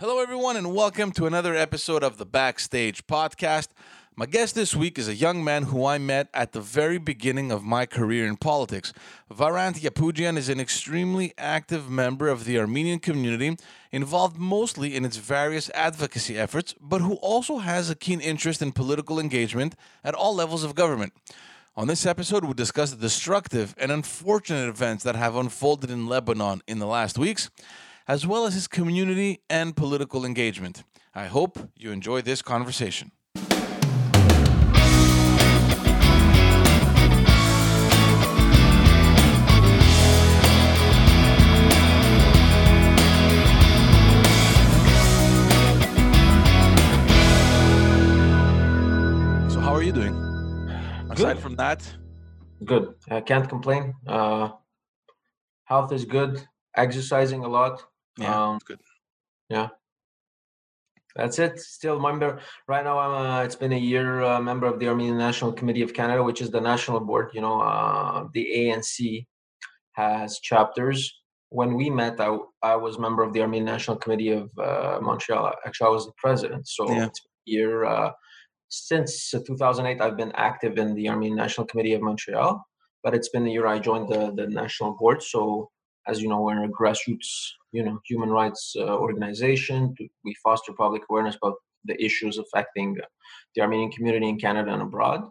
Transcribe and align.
Hello, 0.00 0.18
everyone, 0.18 0.56
and 0.56 0.74
welcome 0.74 1.12
to 1.12 1.24
another 1.24 1.54
episode 1.54 2.02
of 2.02 2.18
the 2.18 2.26
Backstage 2.26 3.06
Podcast. 3.06 3.68
My 4.16 4.26
guest 4.26 4.56
this 4.56 4.74
week 4.74 4.98
is 4.98 5.06
a 5.06 5.14
young 5.14 5.44
man 5.44 5.62
who 5.62 5.86
I 5.86 5.98
met 5.98 6.28
at 6.34 6.50
the 6.50 6.60
very 6.60 6.98
beginning 6.98 7.52
of 7.52 7.62
my 7.62 7.86
career 7.86 8.26
in 8.26 8.36
politics. 8.36 8.92
Varante 9.32 9.78
Yapoudjian 9.78 10.36
is 10.36 10.48
an 10.48 10.58
extremely 10.58 11.32
active 11.38 11.88
member 11.88 12.26
of 12.26 12.44
the 12.44 12.58
Armenian 12.58 12.98
community, 12.98 13.56
involved 13.92 14.36
mostly 14.36 14.96
in 14.96 15.04
its 15.04 15.16
various 15.16 15.70
advocacy 15.74 16.36
efforts, 16.36 16.74
but 16.80 17.00
who 17.00 17.14
also 17.22 17.58
has 17.58 17.88
a 17.88 17.94
keen 17.94 18.20
interest 18.20 18.60
in 18.60 18.72
political 18.72 19.20
engagement 19.20 19.76
at 20.02 20.12
all 20.12 20.34
levels 20.34 20.64
of 20.64 20.74
government. 20.74 21.12
On 21.76 21.86
this 21.86 22.04
episode, 22.04 22.44
we 22.44 22.54
discuss 22.54 22.90
the 22.90 22.96
destructive 22.96 23.76
and 23.78 23.92
unfortunate 23.92 24.68
events 24.68 25.04
that 25.04 25.14
have 25.14 25.36
unfolded 25.36 25.88
in 25.88 26.08
Lebanon 26.08 26.62
in 26.66 26.80
the 26.80 26.86
last 26.88 27.16
weeks, 27.16 27.48
as 28.06 28.26
well 28.26 28.46
as 28.46 28.54
his 28.54 28.68
community 28.68 29.40
and 29.48 29.74
political 29.76 30.24
engagement. 30.24 30.84
I 31.14 31.26
hope 31.26 31.58
you 31.76 31.90
enjoy 31.90 32.22
this 32.22 32.42
conversation. 32.42 33.12
So, 49.48 49.60
how 49.60 49.72
are 49.74 49.82
you 49.82 49.92
doing? 49.92 50.14
Aside 51.10 51.34
Good. 51.34 51.38
from 51.38 51.56
that, 51.56 51.80
Good. 52.64 52.94
I 53.10 53.20
can't 53.20 53.48
complain. 53.48 53.94
Uh, 54.06 54.48
health 55.64 55.92
is 55.92 56.04
good. 56.04 56.42
Exercising 56.76 57.44
a 57.44 57.48
lot. 57.48 57.84
Yeah, 58.18 58.48
Um, 58.50 58.58
good. 58.64 58.78
that's 61.16 61.38
it. 61.38 61.60
Still 61.60 62.00
member. 62.00 62.40
Right 62.66 62.84
now, 62.84 62.98
I'm. 62.98 63.14
Uh, 63.26 63.42
it's 63.44 63.54
been 63.54 63.72
a 63.72 63.78
year 63.78 64.22
uh, 64.22 64.40
member 64.40 64.66
of 64.66 64.80
the 64.80 64.88
Armenian 64.88 65.16
National 65.18 65.52
Committee 65.52 65.82
of 65.82 65.94
Canada, 65.94 66.22
which 66.22 66.40
is 66.42 66.50
the 66.50 66.60
national 66.60 67.00
board. 67.00 67.30
You 67.34 67.40
know, 67.40 67.60
uh, 67.60 68.26
the 68.34 68.44
ANC 68.56 69.26
has 69.92 70.40
chapters. 70.40 71.20
When 71.50 71.74
we 71.74 71.88
met, 71.88 72.20
I, 72.20 72.36
I 72.62 72.74
was 72.74 72.98
member 72.98 73.22
of 73.22 73.32
the 73.32 73.42
Armenian 73.42 73.66
National 73.66 73.96
Committee 73.96 74.30
of 74.30 74.50
uh, 74.58 74.98
Montreal. 75.00 75.52
Actually, 75.64 75.86
I 75.86 75.90
was 75.90 76.06
the 76.06 76.12
president. 76.16 76.66
So 76.66 76.90
Yeah. 76.90 77.06
it's 77.06 77.20
been 77.20 77.30
a 77.46 77.50
year. 77.56 77.84
Uh, 77.84 78.10
since 78.68 79.32
uh, 79.34 79.38
2008, 79.46 80.00
I've 80.00 80.16
been 80.16 80.32
active 80.34 80.78
in 80.78 80.94
the 80.96 81.08
Armenian 81.08 81.36
National 81.36 81.64
Committee 81.64 81.92
of 81.94 82.02
Montreal. 82.02 82.60
But 83.04 83.14
it's 83.14 83.28
been 83.28 83.46
a 83.46 83.50
year 83.50 83.68
I 83.68 83.78
joined 83.78 84.08
the, 84.08 84.32
the 84.34 84.48
national 84.48 84.96
board. 84.98 85.22
So 85.22 85.70
as 86.06 86.20
you 86.20 86.28
know, 86.28 86.40
we're 86.40 86.64
a 86.64 86.68
grassroots, 86.68 87.50
you 87.72 87.82
know, 87.82 87.98
human 88.04 88.30
rights 88.30 88.74
uh, 88.78 88.96
organization. 88.96 89.94
We 90.24 90.34
foster 90.42 90.72
public 90.72 91.02
awareness 91.08 91.36
about 91.36 91.56
the 91.84 92.02
issues 92.02 92.38
affecting 92.38 92.96
the 93.54 93.62
Armenian 93.62 93.90
community 93.90 94.28
in 94.28 94.38
Canada 94.38 94.72
and 94.72 94.82
abroad. 94.82 95.22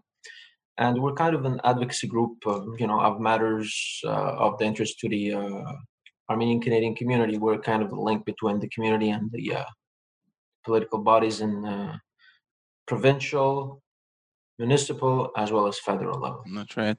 And 0.77 1.01
we're 1.01 1.13
kind 1.13 1.35
of 1.35 1.45
an 1.45 1.61
advocacy 1.63 2.07
group, 2.07 2.37
of, 2.47 2.67
you 2.79 2.87
know, 2.87 2.99
of 2.99 3.19
matters 3.19 4.01
uh, 4.05 4.35
of 4.45 4.57
the 4.57 4.65
interest 4.65 4.99
to 4.99 5.09
the 5.09 5.33
uh, 5.33 5.71
Armenian 6.29 6.61
Canadian 6.61 6.95
community. 6.95 7.37
We're 7.37 7.59
kind 7.59 7.83
of 7.83 7.89
the 7.89 7.99
link 7.99 8.25
between 8.25 8.59
the 8.59 8.69
community 8.69 9.11
and 9.11 9.29
the 9.31 9.55
uh, 9.57 9.65
political 10.65 10.99
bodies 10.99 11.41
in 11.41 11.63
uh, 11.63 11.97
provincial, 12.87 13.82
municipal, 14.59 15.31
as 15.35 15.51
well 15.51 15.67
as 15.67 15.79
federal 15.79 16.19
level. 16.19 16.43
That's 16.53 16.77
right. 16.77 16.97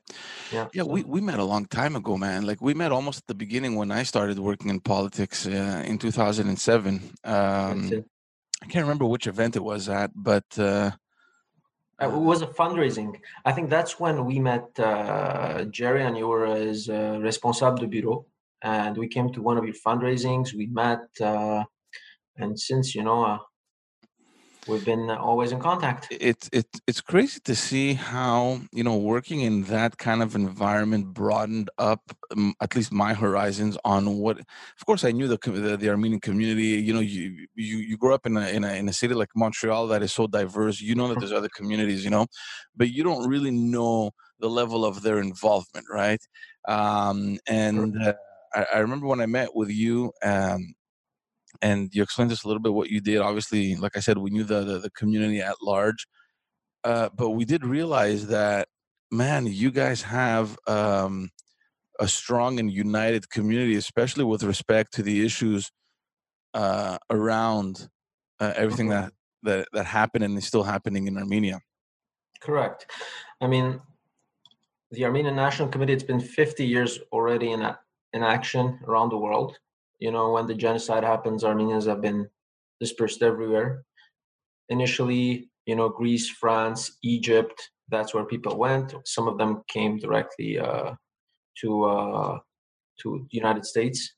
Yeah. 0.52 0.66
Yeah, 0.72 0.82
so- 0.82 0.88
we, 0.88 1.02
we 1.04 1.20
met 1.20 1.38
a 1.38 1.44
long 1.44 1.66
time 1.66 1.94
ago, 1.96 2.16
man. 2.16 2.44
Like 2.46 2.60
we 2.60 2.74
met 2.74 2.92
almost 2.92 3.18
at 3.18 3.26
the 3.26 3.34
beginning 3.34 3.76
when 3.76 3.90
I 3.90 4.02
started 4.02 4.38
working 4.38 4.70
in 4.70 4.80
politics 4.80 5.46
uh, 5.46 5.82
in 5.86 5.98
2007. 5.98 7.00
Um. 7.24 7.90
I 8.62 8.66
can't 8.66 8.84
remember 8.84 9.04
which 9.04 9.26
event 9.26 9.56
it 9.56 9.64
was 9.64 9.88
at, 9.90 10.10
but 10.14 10.44
uh, 10.58 10.90
Uh, 12.00 12.08
It 12.08 12.12
was 12.32 12.40
a 12.42 12.46
fundraising. 12.60 13.10
I 13.44 13.52
think 13.52 13.68
that's 13.70 14.00
when 14.00 14.16
we 14.24 14.36
met 14.40 14.66
uh, 14.78 15.64
Jerry, 15.78 16.02
and 16.06 16.16
you 16.16 16.26
were 16.32 16.46
his 16.46 16.88
uh, 16.88 17.18
responsable 17.28 17.78
de 17.84 17.86
bureau. 17.86 18.26
And 18.62 18.96
we 18.96 19.06
came 19.08 19.28
to 19.32 19.40
one 19.42 19.58
of 19.58 19.64
your 19.68 19.78
fundraisings. 19.86 20.54
We 20.54 20.66
met, 20.82 21.04
uh, 21.20 21.62
and 22.40 22.58
since 22.58 22.86
you 22.96 23.02
know, 23.08 23.20
uh, 23.32 23.38
we've 24.66 24.84
been 24.84 25.10
always 25.10 25.52
in 25.52 25.60
contact. 25.60 26.08
it's 26.10 26.48
it's 26.52 26.80
it's 26.86 27.00
crazy 27.00 27.40
to 27.40 27.54
see 27.54 27.94
how 27.94 28.60
you 28.72 28.84
know 28.84 28.96
working 28.96 29.40
in 29.40 29.64
that 29.64 29.98
kind 29.98 30.22
of 30.22 30.34
environment 30.34 31.12
broadened 31.12 31.70
up 31.78 32.00
um, 32.32 32.54
at 32.60 32.74
least 32.74 32.92
my 32.92 33.14
horizons 33.14 33.76
on 33.84 34.18
what. 34.18 34.38
Of 34.38 34.86
course, 34.86 35.04
I 35.04 35.12
knew 35.12 35.28
the 35.28 35.38
the, 35.38 35.76
the 35.76 35.88
Armenian 35.88 36.20
community. 36.20 36.80
You 36.86 36.94
know, 36.94 37.00
you 37.00 37.46
you 37.54 37.78
you 37.78 37.96
grow 37.96 38.14
up 38.14 38.26
in 38.26 38.36
a 38.36 38.48
in 38.48 38.64
a 38.64 38.72
in 38.74 38.88
a 38.88 38.92
city 38.92 39.14
like 39.14 39.30
Montreal 39.34 39.88
that 39.88 40.02
is 40.02 40.12
so 40.12 40.26
diverse. 40.26 40.80
You 40.80 40.94
know 40.94 41.08
that 41.08 41.18
there's 41.18 41.32
other 41.32 41.50
communities. 41.54 42.04
You 42.04 42.10
know, 42.10 42.26
but 42.76 42.90
you 42.90 43.02
don't 43.04 43.28
really 43.28 43.50
know 43.50 44.10
the 44.40 44.48
level 44.48 44.84
of 44.84 45.02
their 45.02 45.18
involvement, 45.20 45.86
right? 45.90 46.20
Um, 46.66 47.38
and 47.46 47.96
uh, 48.02 48.14
I, 48.54 48.66
I 48.74 48.78
remember 48.78 49.06
when 49.06 49.20
I 49.20 49.26
met 49.26 49.54
with 49.54 49.70
you. 49.70 50.12
Um, 50.22 50.74
and 51.62 51.90
you 51.94 52.02
explained 52.02 52.30
just 52.30 52.44
a 52.44 52.48
little 52.48 52.62
bit 52.62 52.74
what 52.74 52.90
you 52.90 53.00
did. 53.00 53.18
Obviously, 53.18 53.76
like 53.76 53.96
I 53.96 54.00
said, 54.00 54.18
we 54.18 54.30
knew 54.30 54.44
the 54.44 54.64
the, 54.64 54.78
the 54.78 54.90
community 54.90 55.40
at 55.40 55.56
large, 55.62 56.06
uh, 56.84 57.08
but 57.16 57.30
we 57.30 57.44
did 57.44 57.64
realize 57.64 58.26
that, 58.28 58.68
man, 59.10 59.46
you 59.46 59.70
guys 59.70 60.02
have 60.02 60.56
um, 60.66 61.30
a 62.00 62.08
strong 62.08 62.58
and 62.58 62.70
united 62.72 63.30
community, 63.30 63.76
especially 63.76 64.24
with 64.24 64.42
respect 64.42 64.92
to 64.94 65.02
the 65.02 65.24
issues 65.24 65.70
uh, 66.54 66.98
around 67.10 67.88
uh, 68.40 68.52
everything 68.56 68.88
Mhm. 68.88 68.90
that, 68.90 69.12
that 69.42 69.68
that 69.72 69.86
happened 69.86 70.24
and 70.24 70.36
is 70.38 70.46
still 70.46 70.62
happening 70.64 71.06
in 71.06 71.16
Armenia. 71.16 71.60
Correct. 72.40 72.90
I 73.40 73.46
mean, 73.46 73.80
the 74.90 75.04
Armenian 75.04 75.36
National 75.36 75.68
Committee. 75.68 75.92
It's 75.92 76.02
been 76.04 76.20
50 76.20 76.66
years 76.66 76.98
already 77.12 77.50
in 77.52 77.62
in 78.12 78.22
action 78.22 78.78
around 78.86 79.08
the 79.10 79.18
world. 79.18 79.58
You 79.98 80.10
know, 80.10 80.32
when 80.32 80.46
the 80.46 80.54
genocide 80.54 81.04
happens, 81.04 81.44
Armenians 81.44 81.86
have 81.86 82.00
been 82.00 82.28
dispersed 82.80 83.22
everywhere. 83.22 83.84
Initially, 84.68 85.50
you 85.66 85.76
know, 85.76 85.88
Greece, 85.88 86.28
France, 86.28 86.98
Egypt. 87.02 87.70
That's 87.88 88.14
where 88.14 88.24
people 88.24 88.56
went. 88.56 88.94
Some 89.04 89.28
of 89.28 89.38
them 89.38 89.62
came 89.68 89.98
directly 89.98 90.58
uh, 90.58 90.94
to 91.60 91.84
uh, 91.84 92.38
to 93.02 93.26
the 93.30 93.36
United 93.36 93.64
States, 93.66 94.14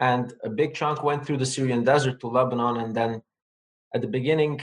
and 0.00 0.34
a 0.44 0.50
big 0.50 0.74
chunk 0.74 1.02
went 1.02 1.24
through 1.24 1.38
the 1.38 1.46
Syrian 1.46 1.84
desert 1.84 2.20
to 2.20 2.28
Lebanon, 2.28 2.78
and 2.78 2.94
then 2.94 3.22
at 3.94 4.02
the 4.02 4.08
beginning 4.08 4.60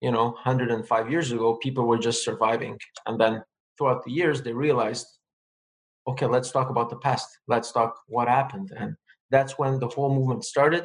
you 0.00 0.10
know 0.10 0.26
105 0.44 1.10
years 1.10 1.32
ago 1.32 1.56
people 1.56 1.86
were 1.86 1.98
just 1.98 2.24
surviving 2.24 2.78
and 3.06 3.18
then 3.20 3.42
throughout 3.76 4.04
the 4.04 4.12
years 4.12 4.42
they 4.42 4.52
realized 4.52 5.06
okay 6.06 6.26
let's 6.26 6.50
talk 6.50 6.68
about 6.70 6.90
the 6.90 6.96
past 6.96 7.26
let's 7.48 7.72
talk 7.72 7.94
what 8.06 8.28
happened 8.28 8.70
and 8.78 8.94
that's 9.30 9.58
when 9.58 9.78
the 9.78 9.88
whole 9.88 10.14
movement 10.14 10.44
started 10.44 10.84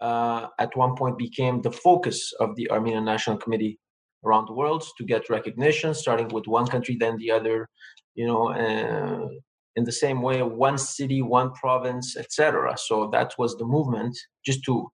uh, 0.00 0.48
at 0.58 0.76
one 0.76 0.96
point 0.96 1.18
became 1.18 1.62
the 1.62 1.70
focus 1.70 2.32
of 2.40 2.54
the 2.56 2.70
armenian 2.70 3.04
national 3.04 3.36
committee 3.36 3.78
around 4.24 4.46
the 4.46 4.52
world 4.52 4.84
to 4.96 5.04
get 5.04 5.30
recognition 5.30 5.94
starting 5.94 6.28
with 6.28 6.46
one 6.46 6.66
country 6.66 6.96
then 6.98 7.16
the 7.18 7.30
other 7.30 7.68
you 8.14 8.26
know 8.26 8.52
uh, 8.52 9.28
in 9.76 9.84
the 9.84 9.92
same 9.92 10.22
way 10.22 10.42
one 10.42 10.78
city 10.78 11.20
one 11.22 11.52
province 11.52 12.16
etc 12.16 12.76
so 12.76 13.08
that 13.12 13.34
was 13.38 13.56
the 13.56 13.64
movement 13.64 14.16
just 14.44 14.64
to 14.64 14.88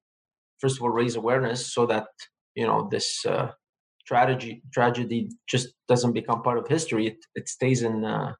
first 0.58 0.76
of 0.76 0.82
all 0.82 0.90
raise 0.90 1.16
awareness 1.16 1.72
so 1.72 1.86
that 1.86 2.06
you 2.54 2.66
know 2.66 2.88
this 2.90 3.24
uh, 3.26 3.50
tragedy 4.10 4.62
tragedy 4.72 5.28
just 5.48 5.68
doesn't 5.88 6.12
become 6.12 6.42
part 6.42 6.58
of 6.58 6.66
history. 6.66 7.06
It, 7.06 7.18
it 7.34 7.48
stays 7.48 7.82
in 7.82 8.04
uh, 8.04 8.32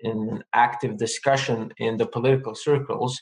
in 0.00 0.42
active 0.52 0.96
discussion 0.96 1.72
in 1.78 1.96
the 1.96 2.06
political 2.06 2.54
circles 2.54 3.20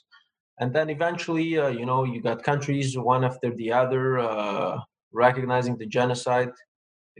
and 0.59 0.75
then 0.75 0.91
eventually 0.91 1.59
uh, 1.59 1.69
you 1.69 1.87
know 1.87 2.05
you 2.05 2.21
got 2.23 2.43
countries 2.43 2.97
one 2.97 3.25
after 3.25 3.55
the 3.57 3.73
other 3.73 4.19
uh, 4.19 4.79
recognizing 5.13 5.77
the 5.79 5.87
genocide 5.87 6.51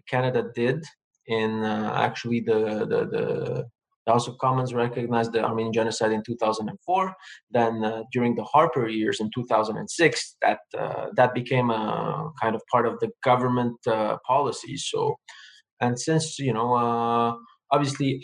canada 0.09 0.51
did 0.55 0.83
in 1.27 1.63
uh, 1.63 1.93
actually 1.97 2.41
the, 2.41 2.87
the 2.87 3.65
the 4.07 4.13
House 4.13 4.29
of 4.29 4.37
Commons 4.37 4.75
recognized 4.75 5.33
the 5.33 5.43
Armenian 5.43 5.73
genocide 5.73 6.13
in 6.13 6.23
2004. 6.23 7.15
Then, 7.51 7.83
uh, 7.83 8.03
during 8.13 8.35
the 8.35 8.45
Harper 8.45 8.87
years 8.87 9.19
in 9.19 9.31
2006, 9.35 10.37
that 10.43 10.59
uh, 10.79 11.07
that 11.17 11.33
became 11.33 11.71
a 11.71 12.31
kind 12.41 12.55
of 12.55 12.61
part 12.71 12.87
of 12.87 13.01
the 13.01 13.11
government 13.23 13.79
uh, 13.87 14.19
policy. 14.27 14.77
So, 14.77 15.17
and 15.81 15.99
since 15.99 16.39
you 16.39 16.53
know, 16.53 17.39
obviously, 17.71 18.23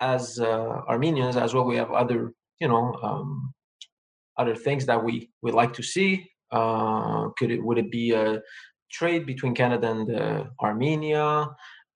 as 0.00 0.38
uh, 0.38 0.82
Armenians 0.88 1.36
as 1.36 1.54
well, 1.54 1.64
we 1.64 1.76
have 1.76 1.90
other 1.90 2.32
you 2.60 2.68
know 2.68 2.94
um, 3.02 3.52
other 4.36 4.54
things 4.54 4.86
that 4.86 5.02
we 5.02 5.30
would 5.42 5.54
like 5.54 5.72
to 5.74 5.82
see. 5.82 6.30
Uh, 6.50 7.28
could 7.38 7.50
it 7.50 7.62
would 7.62 7.78
it 7.78 7.90
be 7.90 8.12
a 8.12 8.40
trade 8.90 9.26
between 9.26 9.54
Canada 9.54 9.90
and 9.90 10.14
uh, 10.14 10.44
Armenia? 10.60 11.48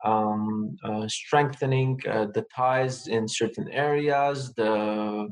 um, 0.05 0.77
uh, 0.85 1.09
strengthening 1.09 1.99
uh, 2.09 2.27
the 2.35 2.45
ties 2.55 3.09
in 3.09 3.27
certain 3.27 3.69
areas, 3.71 4.53
the 4.55 5.29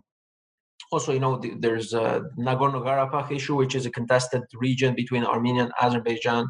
also, 0.91 1.13
you 1.13 1.21
know, 1.21 1.41
there's 1.59 1.95
a 1.95 2.23
Nagorno-Karabakh 2.39 3.35
issue, 3.35 3.57
which 3.57 3.75
is 3.75 3.87
a 3.87 3.91
contested 3.91 4.43
region 4.53 4.95
between 4.95 5.25
Armenia 5.25 5.65
and 5.65 5.73
Azerbaijan. 5.81 6.47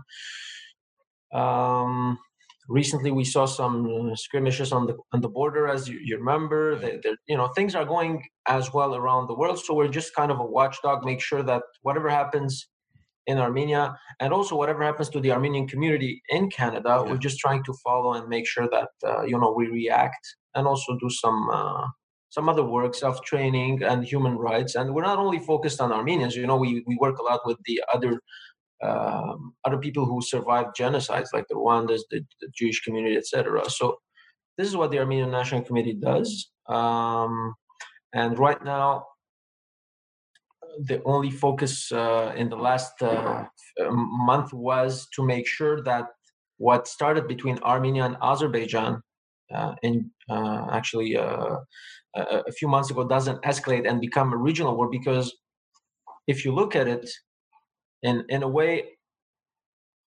Um, 1.32 2.18
recently, 2.72 3.10
we 3.10 3.24
saw 3.24 3.44
some 3.46 4.14
skirmishes 4.16 4.72
on 4.72 4.86
the 4.86 4.96
on 5.12 5.20
the 5.20 5.28
border, 5.28 5.68
as 5.68 5.88
you, 5.88 5.98
you 6.02 6.16
remember. 6.18 6.76
They, 6.76 7.00
you 7.26 7.36
know, 7.36 7.48
things 7.48 7.74
are 7.74 7.84
going 7.84 8.24
as 8.48 8.72
well 8.72 8.94
around 8.94 9.28
the 9.28 9.34
world. 9.34 9.58
So 9.58 9.74
we're 9.74 9.88
just 9.88 10.14
kind 10.14 10.30
of 10.32 10.38
a 10.40 10.44
watchdog, 10.44 11.04
make 11.04 11.20
sure 11.20 11.42
that 11.42 11.62
whatever 11.82 12.08
happens 12.08 12.68
in 13.26 13.38
Armenia, 13.38 13.96
and 14.18 14.32
also 14.32 14.56
whatever 14.56 14.82
happens 14.82 15.08
to 15.10 15.20
the 15.20 15.30
Armenian 15.30 15.68
community 15.68 16.22
in 16.30 16.50
Canada, 16.50 16.90
yeah. 16.90 17.02
we're 17.10 17.24
just 17.28 17.38
trying 17.38 17.62
to 17.64 17.74
follow 17.84 18.14
and 18.14 18.28
make 18.28 18.46
sure 18.46 18.68
that 18.70 18.90
uh, 19.06 19.22
you 19.22 19.38
know 19.38 19.52
we 19.56 19.68
react 19.68 20.24
and 20.54 20.66
also 20.66 20.96
do 20.98 21.10
some 21.10 21.48
uh, 21.52 21.86
some 22.32 22.48
other 22.48 22.64
work, 22.64 22.94
self 22.94 23.22
training 23.22 23.82
and 23.82 24.04
human 24.04 24.36
rights. 24.36 24.74
And 24.74 24.94
we're 24.94 25.02
not 25.02 25.18
only 25.18 25.38
focused 25.38 25.80
on 25.80 25.92
Armenians. 25.92 26.34
You 26.34 26.46
know, 26.46 26.56
we 26.56 26.82
we 26.86 26.96
work 27.00 27.18
a 27.18 27.22
lot 27.22 27.40
with 27.44 27.58
the 27.66 27.82
other. 27.92 28.20
Um, 28.82 29.54
other 29.64 29.78
people 29.78 30.06
who 30.06 30.20
survived 30.20 30.76
genocides 30.78 31.28
like 31.32 31.46
the 31.48 31.54
Rwandans, 31.54 32.00
the, 32.10 32.24
the 32.40 32.48
Jewish 32.54 32.82
community, 32.82 33.16
etc. 33.16 33.68
So 33.70 33.98
this 34.58 34.66
is 34.66 34.76
what 34.76 34.90
the 34.90 34.98
Armenian 34.98 35.30
National 35.30 35.62
Committee 35.62 35.94
does. 35.94 36.50
Um, 36.68 37.54
and 38.12 38.38
right 38.38 38.62
now, 38.64 39.04
the 40.78 41.02
only 41.04 41.30
focus 41.30 41.92
uh, 41.92 42.32
in 42.36 42.48
the 42.48 42.56
last 42.56 43.00
uh, 43.02 43.44
month 43.88 44.52
was 44.52 45.06
to 45.14 45.24
make 45.24 45.46
sure 45.46 45.82
that 45.82 46.06
what 46.56 46.88
started 46.88 47.28
between 47.28 47.58
Armenia 47.62 48.04
and 48.04 48.16
Azerbaijan 48.22 49.02
uh, 49.52 49.74
in 49.82 50.10
uh, 50.30 50.66
actually 50.72 51.16
uh, 51.16 51.56
a 52.14 52.52
few 52.52 52.68
months 52.68 52.90
ago 52.90 53.06
doesn't 53.06 53.42
escalate 53.42 53.88
and 53.88 54.00
become 54.00 54.32
a 54.32 54.36
regional 54.36 54.76
war 54.76 54.88
because 54.88 55.34
if 56.26 56.44
you 56.44 56.54
look 56.54 56.74
at 56.76 56.88
it 56.88 57.08
in 58.02 58.24
in 58.28 58.42
a 58.42 58.48
way 58.48 58.96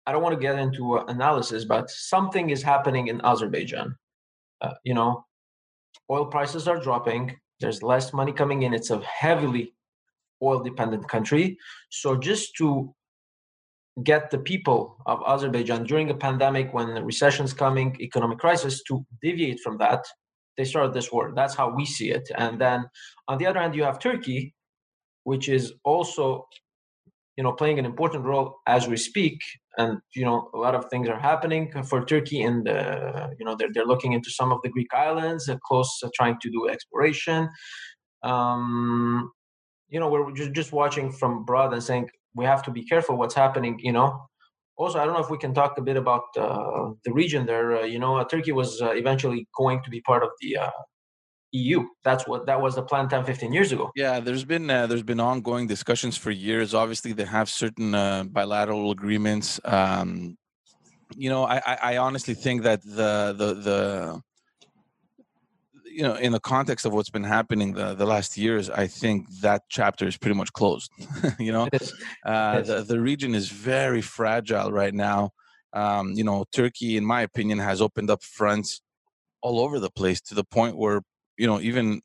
I 0.05 0.11
don't 0.11 0.23
want 0.23 0.35
to 0.35 0.41
get 0.41 0.59
into 0.59 0.97
analysis, 0.97 1.63
but 1.65 1.89
something 1.89 2.49
is 2.49 2.61
happening 2.61 3.07
in 3.07 3.21
Azerbaijan. 3.21 3.95
Uh, 4.61 4.73
you 4.83 4.93
know, 4.93 5.25
oil 6.09 6.25
prices 6.25 6.67
are 6.67 6.79
dropping. 6.79 7.35
There's 7.59 7.81
less 7.81 8.13
money 8.13 8.33
coming 8.33 8.63
in. 8.63 8.73
It's 8.73 8.89
a 8.89 8.99
heavily 8.99 9.73
oil 10.41 10.61
dependent 10.61 11.07
country. 11.07 11.57
So 11.89 12.17
just 12.17 12.55
to 12.57 12.93
get 14.03 14.29
the 14.29 14.39
people 14.39 14.97
of 15.05 15.21
Azerbaijan 15.25 15.83
during 15.85 16.09
a 16.09 16.15
pandemic 16.15 16.73
when 16.73 16.93
the 16.93 17.03
recession's 17.03 17.53
coming, 17.53 17.95
economic 18.01 18.39
crisis, 18.39 18.83
to 18.83 19.05
deviate 19.21 19.59
from 19.61 19.77
that, 19.77 20.03
they 20.57 20.65
started 20.65 20.93
this 20.93 21.11
war. 21.11 21.31
That's 21.35 21.55
how 21.55 21.73
we 21.73 21.85
see 21.85 22.11
it. 22.11 22.29
And 22.35 22.59
then 22.59 22.85
on 23.27 23.37
the 23.37 23.45
other 23.45 23.59
hand, 23.59 23.75
you 23.75 23.83
have 23.83 23.99
Turkey, 23.99 24.53
which 25.23 25.47
is 25.47 25.73
also, 25.85 26.47
you 27.37 27.43
know, 27.43 27.53
playing 27.53 27.79
an 27.79 27.85
important 27.85 28.25
role 28.25 28.59
as 28.67 28.87
we 28.87 28.97
speak. 28.97 29.39
And 29.77 29.99
you 30.15 30.23
know, 30.23 30.49
a 30.53 30.57
lot 30.57 30.75
of 30.75 30.85
things 30.89 31.09
are 31.09 31.19
happening 31.19 31.71
for 31.83 32.05
Turkey, 32.05 32.43
and 32.43 32.67
you 33.39 33.45
know, 33.45 33.55
they're 33.57 33.69
they're 33.73 33.85
looking 33.85 34.13
into 34.13 34.29
some 34.29 34.51
of 34.51 34.59
the 34.63 34.69
Greek 34.69 34.93
islands, 34.93 35.49
close, 35.65 35.91
uh, 36.03 36.09
trying 36.13 36.37
to 36.41 36.49
do 36.51 36.69
exploration. 36.69 37.49
Um, 38.21 39.31
you 39.93 39.99
know 39.99 40.09
we're 40.09 40.31
just, 40.31 40.51
just 40.53 40.71
watching 40.73 41.11
from 41.11 41.37
abroad 41.37 41.71
and 41.71 41.83
saying 41.83 42.09
we 42.35 42.43
have 42.45 42.63
to 42.63 42.71
be 42.71 42.83
careful 42.83 43.15
what's 43.15 43.35
happening 43.35 43.79
you 43.81 43.91
know 43.91 44.09
also 44.75 44.99
i 44.99 45.05
don't 45.05 45.13
know 45.13 45.25
if 45.27 45.29
we 45.29 45.37
can 45.37 45.53
talk 45.53 45.77
a 45.77 45.81
bit 45.81 45.95
about 45.95 46.23
uh, 46.37 46.89
the 47.05 47.13
region 47.13 47.45
there 47.45 47.77
uh, 47.77 47.85
you 47.85 47.99
know 47.99 48.17
uh, 48.17 48.23
turkey 48.25 48.51
was 48.51 48.81
uh, 48.81 48.91
eventually 48.91 49.47
going 49.55 49.81
to 49.83 49.89
be 49.91 50.01
part 50.01 50.23
of 50.23 50.29
the 50.41 50.57
uh, 50.57 50.71
EU. 51.53 51.87
That's 52.03 52.27
what 52.27 52.45
that 52.47 52.61
was 52.61 52.75
the 52.75 52.83
plan 52.83 53.07
10, 53.07 53.25
15 53.25 53.53
years 53.53 53.71
ago. 53.71 53.91
Yeah, 53.95 54.19
there's 54.19 54.43
been 54.43 54.69
uh, 54.69 54.87
there's 54.87 55.03
been 55.03 55.19
ongoing 55.19 55.67
discussions 55.67 56.17
for 56.17 56.31
years. 56.31 56.73
Obviously, 56.73 57.13
they 57.13 57.25
have 57.25 57.49
certain 57.49 57.91
bilateral 58.27 58.91
agreements. 58.91 59.59
Um, 59.63 60.37
you 61.15 61.29
know, 61.29 61.45
I, 61.45 61.77
I 61.81 61.97
honestly 61.97 62.33
think 62.33 62.63
that 62.63 62.83
the 62.83 63.33
the 63.37 63.53
the 63.53 64.21
you 65.93 66.01
know, 66.01 66.15
in 66.15 66.31
the 66.31 66.39
context 66.39 66.85
of 66.85 66.93
what's 66.93 67.11
been 67.11 67.23
happening 67.23 67.73
the, 67.73 67.93
the 67.93 68.05
last 68.05 68.35
years, 68.37 68.69
I 68.69 68.87
think 68.87 69.29
that 69.41 69.63
chapter 69.69 70.07
is 70.07 70.17
pretty 70.17 70.35
much 70.35 70.51
closed. 70.51 70.91
you 71.39 71.51
know, 71.51 71.69
uh, 72.25 72.61
the, 72.61 72.81
the 72.81 72.99
region 72.99 73.35
is 73.35 73.49
very 73.49 74.01
fragile 74.01 74.71
right 74.71 74.93
now. 74.93 75.29
Um, 75.71 76.13
you 76.13 76.23
know, 76.23 76.45
Turkey, 76.51 76.97
in 76.97 77.05
my 77.05 77.21
opinion, 77.21 77.59
has 77.59 77.81
opened 77.81 78.09
up 78.09 78.23
fronts 78.23 78.81
all 79.41 79.59
over 79.59 79.79
the 79.79 79.91
place 79.91 80.19
to 80.21 80.35
the 80.35 80.43
point 80.43 80.77
where, 80.77 81.01
you 81.37 81.47
know, 81.47 81.59
even 81.59 82.01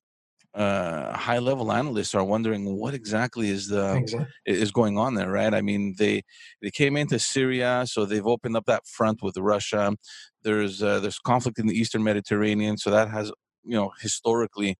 uh, 0.54 1.16
high 1.16 1.38
level 1.38 1.70
analysts 1.70 2.14
are 2.14 2.24
wondering 2.24 2.64
what 2.76 2.94
exactly 2.94 3.48
is 3.48 3.68
the 3.68 3.96
exactly. 3.96 4.28
is 4.44 4.70
going 4.72 4.98
on 4.98 5.14
there, 5.14 5.30
right? 5.30 5.54
I 5.54 5.60
mean, 5.60 5.94
they 5.98 6.22
they 6.62 6.70
came 6.70 6.96
into 6.96 7.18
Syria, 7.18 7.84
so 7.86 8.04
they've 8.04 8.26
opened 8.26 8.56
up 8.56 8.64
that 8.66 8.86
front 8.86 9.22
with 9.22 9.36
Russia. 9.36 9.94
There's 10.42 10.82
uh, 10.82 11.00
there's 11.00 11.18
conflict 11.18 11.58
in 11.58 11.66
the 11.66 11.78
Eastern 11.78 12.02
Mediterranean, 12.02 12.76
so 12.78 12.90
that 12.90 13.08
has 13.10 13.30
you 13.64 13.76
know 13.76 13.92
historically 14.00 14.76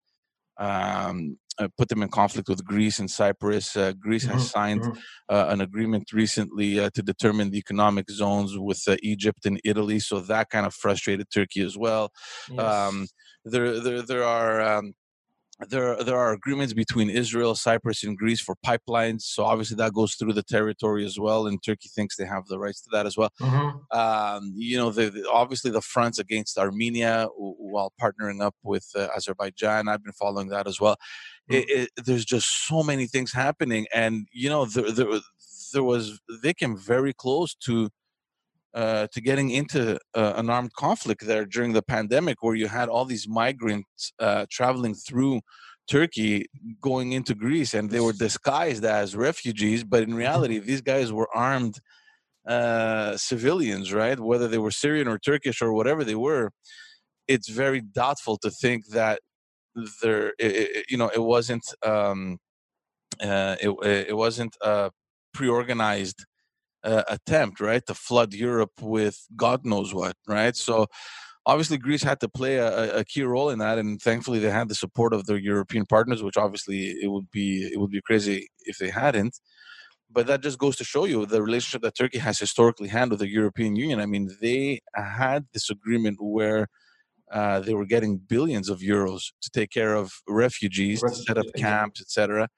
um, 0.57 1.39
put 1.77 1.89
them 1.89 2.03
in 2.03 2.09
conflict 2.09 2.49
with 2.49 2.65
Greece 2.65 2.99
and 2.99 3.11
Cyprus. 3.11 3.77
Uh, 3.77 3.93
Greece 3.99 4.25
mm-hmm. 4.25 4.35
has 4.35 4.51
signed 4.51 4.83
mm-hmm. 4.83 4.99
uh, 5.29 5.47
an 5.49 5.61
agreement 5.61 6.13
recently 6.13 6.79
uh, 6.79 6.91
to 6.95 7.03
determine 7.03 7.51
the 7.51 7.59
economic 7.59 8.11
zones 8.11 8.57
with 8.57 8.83
uh, 8.87 8.97
Egypt 9.03 9.47
and 9.47 9.61
Italy, 9.65 9.99
so 9.99 10.21
that 10.21 10.51
kind 10.51 10.67
of 10.67 10.75
frustrated 10.75 11.27
Turkey 11.33 11.63
as 11.63 11.77
well. 11.77 12.11
Yes. 12.51 12.61
Um, 12.61 13.07
there, 13.45 13.81
there, 13.81 14.03
there 14.03 14.25
are 14.25 14.61
um, 14.61 14.95
there 15.69 16.03
there 16.05 16.17
are 16.17 16.33
agreements 16.33 16.73
between 16.73 17.11
Israel, 17.11 17.55
Cyprus, 17.55 18.05
and 18.05 18.17
Greece 18.17 18.41
for 18.41 18.55
pipelines. 18.65 19.23
So 19.23 19.45
obviously 19.45 19.77
that 19.77 19.93
goes 19.93 20.15
through 20.15 20.35
the 20.35 20.43
territory 20.43 21.05
as 21.05 21.19
well, 21.19 21.47
and 21.47 21.63
Turkey 21.63 21.89
thinks 21.95 22.17
they 22.17 22.27
have 22.27 22.47
the 22.47 22.59
rights 22.59 22.81
to 22.83 22.89
that 22.93 23.07
as 23.07 23.17
well. 23.17 23.31
Mm-hmm. 23.41 23.99
Um, 23.99 24.53
you 24.57 24.77
know, 24.77 24.91
the, 24.91 25.11
the, 25.11 25.29
obviously 25.29 25.71
the 25.71 25.81
fronts 25.81 26.19
against 26.19 26.59
Armenia 26.59 27.29
while 27.37 27.93
partnering 28.01 28.41
up 28.41 28.55
with 28.63 28.87
uh, 28.95 29.09
Azerbaijan. 29.17 29.89
I've 29.89 30.05
been 30.05 30.13
following 30.13 30.49
that 30.49 30.69
as 30.69 30.81
well. 30.81 30.97
Mm-hmm. 31.51 31.55
It, 31.55 31.71
it, 31.97 32.05
there's 32.05 32.25
just 32.25 32.67
so 32.67 32.83
many 32.83 33.07
things 33.07 33.33
happening, 33.33 33.87
and 33.93 34.29
you 34.33 34.49
know, 34.49 34.65
there, 34.65 34.93
there, 34.93 35.21
there 35.73 35.83
was 35.83 36.21
they 36.43 36.55
came 36.55 36.77
very 36.77 37.13
close 37.13 37.55
to 37.65 37.91
uh, 38.75 39.07
to 39.13 39.21
getting 39.21 39.51
into 39.51 39.99
uh, 40.15 40.35
an 40.37 40.51
armed 40.51 40.73
conflict 40.75 41.27
there 41.27 41.47
during 41.47 41.73
the 41.73 41.83
pandemic, 41.83 42.43
where 42.43 42.55
you 42.55 42.69
had 42.69 42.89
all 42.89 43.05
these 43.05 43.27
migrants 43.29 44.13
uh, 44.19 44.45
traveling 44.51 44.95
through 44.95 45.41
Turkey 45.89 46.47
going 46.81 47.13
into 47.13 47.35
Greece, 47.35 47.75
and 47.75 47.91
they 47.91 48.01
were 48.01 48.13
disguised 48.13 48.85
as 48.85 49.17
refugees, 49.17 49.85
but 49.85 50.03
in 50.03 50.15
reality, 50.15 50.59
these 50.71 50.83
guys 50.83 51.13
were 51.13 51.29
armed 51.35 51.81
uh, 52.47 53.17
civilians, 53.17 53.93
right? 53.93 54.19
Whether 54.19 54.49
they 54.49 54.59
were 54.59 54.71
Syrian 54.71 55.09
or 55.09 55.19
Turkish 55.19 55.63
or 55.63 55.73
whatever 55.73 56.05
they 56.05 56.15
were, 56.15 56.51
it's 57.27 57.49
very 57.49 57.81
doubtful 57.81 58.39
to 58.39 58.51
think 58.51 58.87
that 58.89 59.21
there, 60.03 60.29
it, 60.39 60.53
it, 60.77 60.87
you 60.91 60.97
know, 60.97 61.09
it 61.09 61.23
wasn't, 61.23 61.65
um, 61.85 62.39
uh, 63.23 63.57
it, 63.61 63.71
it 64.09 64.17
wasn't 64.17 64.57
pre-organized 65.35 66.25
uh, 66.85 67.03
attempt, 67.09 67.61
right, 67.61 67.85
to 67.87 67.95
flood 67.95 68.33
Europe 68.33 68.73
with 68.81 69.27
God 69.37 69.65
knows 69.65 69.93
what, 69.93 70.17
right? 70.27 70.57
So 70.57 70.87
obviously 71.47 71.79
Greece 71.79 72.03
had 72.03 72.21
to 72.21 72.29
play 72.29 72.57
a, 72.57 72.99
a, 72.99 73.05
key 73.05 73.23
role 73.23 73.51
in 73.51 73.59
that, 73.59 73.79
and 73.79 74.01
thankfully 74.01 74.39
they 74.39 74.51
had 74.51 74.69
the 74.69 74.75
support 74.75 75.13
of 75.13 75.27
their 75.27 75.39
European 75.39 75.87
partners, 75.87 76.23
which 76.23 76.37
obviously 76.37 76.91
it 77.03 77.11
would 77.11 77.31
be 77.31 77.69
it 77.73 77.81
would 77.81 77.91
be 77.91 78.03
crazy 78.03 78.49
if 78.61 78.79
they 78.79 78.91
hadn't. 78.91 79.41
But 80.11 80.27
that 80.27 80.43
just 80.43 80.59
goes 80.59 80.77
to 80.77 80.85
show 80.85 81.05
you 81.05 81.27
the 81.27 81.43
relationship 81.43 81.83
that 81.83 81.97
Turkey 81.97 82.19
has 82.19 82.39
historically 82.39 82.89
had 82.89 83.11
with 83.11 83.19
the 83.19 83.29
European 83.29 83.77
Union. 83.77 84.01
I 84.01 84.07
mean, 84.07 84.31
they 84.41 84.81
had 84.95 85.47
this 85.53 85.69
agreement 85.69 86.19
where 86.21 86.69
uh, 87.31 87.61
they 87.61 87.75
were 87.75 87.85
getting 87.85 88.17
billions 88.17 88.71
of 88.71 88.81
euros 88.81 89.33
to 89.43 89.51
take 89.51 89.71
care 89.71 89.95
of 89.95 90.13
refugees, 90.27 91.03
to 91.03 91.15
set 91.15 91.37
up 91.37 91.45
camps, 91.57 92.01
etc. 92.01 92.49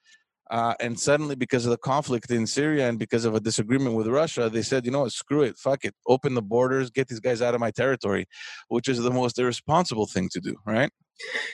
Uh, 0.51 0.75
and 0.81 0.99
suddenly, 0.99 1.37
because 1.37 1.65
of 1.65 1.71
the 1.71 1.79
conflict 1.79 2.31
in 2.31 2.45
Syria 2.45 2.89
and 2.89 2.99
because 2.99 3.25
of 3.25 3.37
a 3.37 3.41
disagreement 3.41 3.95
with 3.95 4.09
Russia, 4.09 4.51
they 4.51 4.63
said, 4.63 4.85
you 4.85 4.91
know 4.91 5.03
what, 5.03 5.13
screw 5.13 5.43
it, 5.43 5.57
fuck 5.57 5.85
it, 5.85 5.95
open 6.09 6.35
the 6.35 6.43
borders, 6.43 6.91
get 6.91 7.07
these 7.07 7.21
guys 7.21 7.41
out 7.41 7.55
of 7.55 7.61
my 7.61 7.71
territory, 7.71 8.27
which 8.69 8.89
is 8.89 9.01
the 9.01 9.13
most 9.13 9.39
irresponsible 9.39 10.07
thing 10.07 10.29
to 10.33 10.41
do, 10.41 10.57
right? 10.67 10.91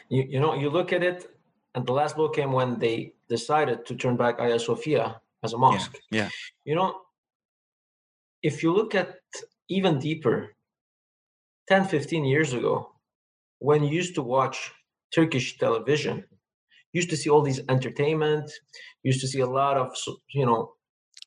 You, 0.08 0.24
you 0.26 0.40
know, 0.40 0.54
you 0.54 0.70
look 0.70 0.94
at 0.94 1.02
it, 1.02 1.30
and 1.74 1.86
the 1.86 1.92
last 1.92 2.16
blow 2.16 2.30
came 2.30 2.52
when 2.52 2.78
they 2.78 3.12
decided 3.28 3.84
to 3.84 3.94
turn 3.94 4.16
back 4.16 4.40
Hagia 4.40 4.58
Sophia 4.58 5.20
as 5.44 5.52
a 5.52 5.58
mosque. 5.58 5.98
Yeah. 6.10 6.22
yeah. 6.22 6.28
You 6.64 6.74
know, 6.74 6.94
if 8.42 8.62
you 8.62 8.72
look 8.72 8.94
at 8.94 9.16
even 9.68 9.98
deeper, 9.98 10.54
10, 11.68 11.86
15 11.86 12.24
years 12.24 12.54
ago, 12.54 12.92
when 13.58 13.84
you 13.84 13.90
used 13.90 14.14
to 14.14 14.22
watch 14.22 14.72
Turkish 15.14 15.58
television, 15.58 16.24
used 16.92 17.10
to 17.10 17.16
see 17.16 17.30
all 17.30 17.42
these 17.42 17.60
entertainment, 17.68 18.50
used 19.02 19.20
to 19.20 19.28
see 19.28 19.40
a 19.40 19.46
lot 19.46 19.76
of 19.76 19.96
you 20.32 20.46
know 20.46 20.72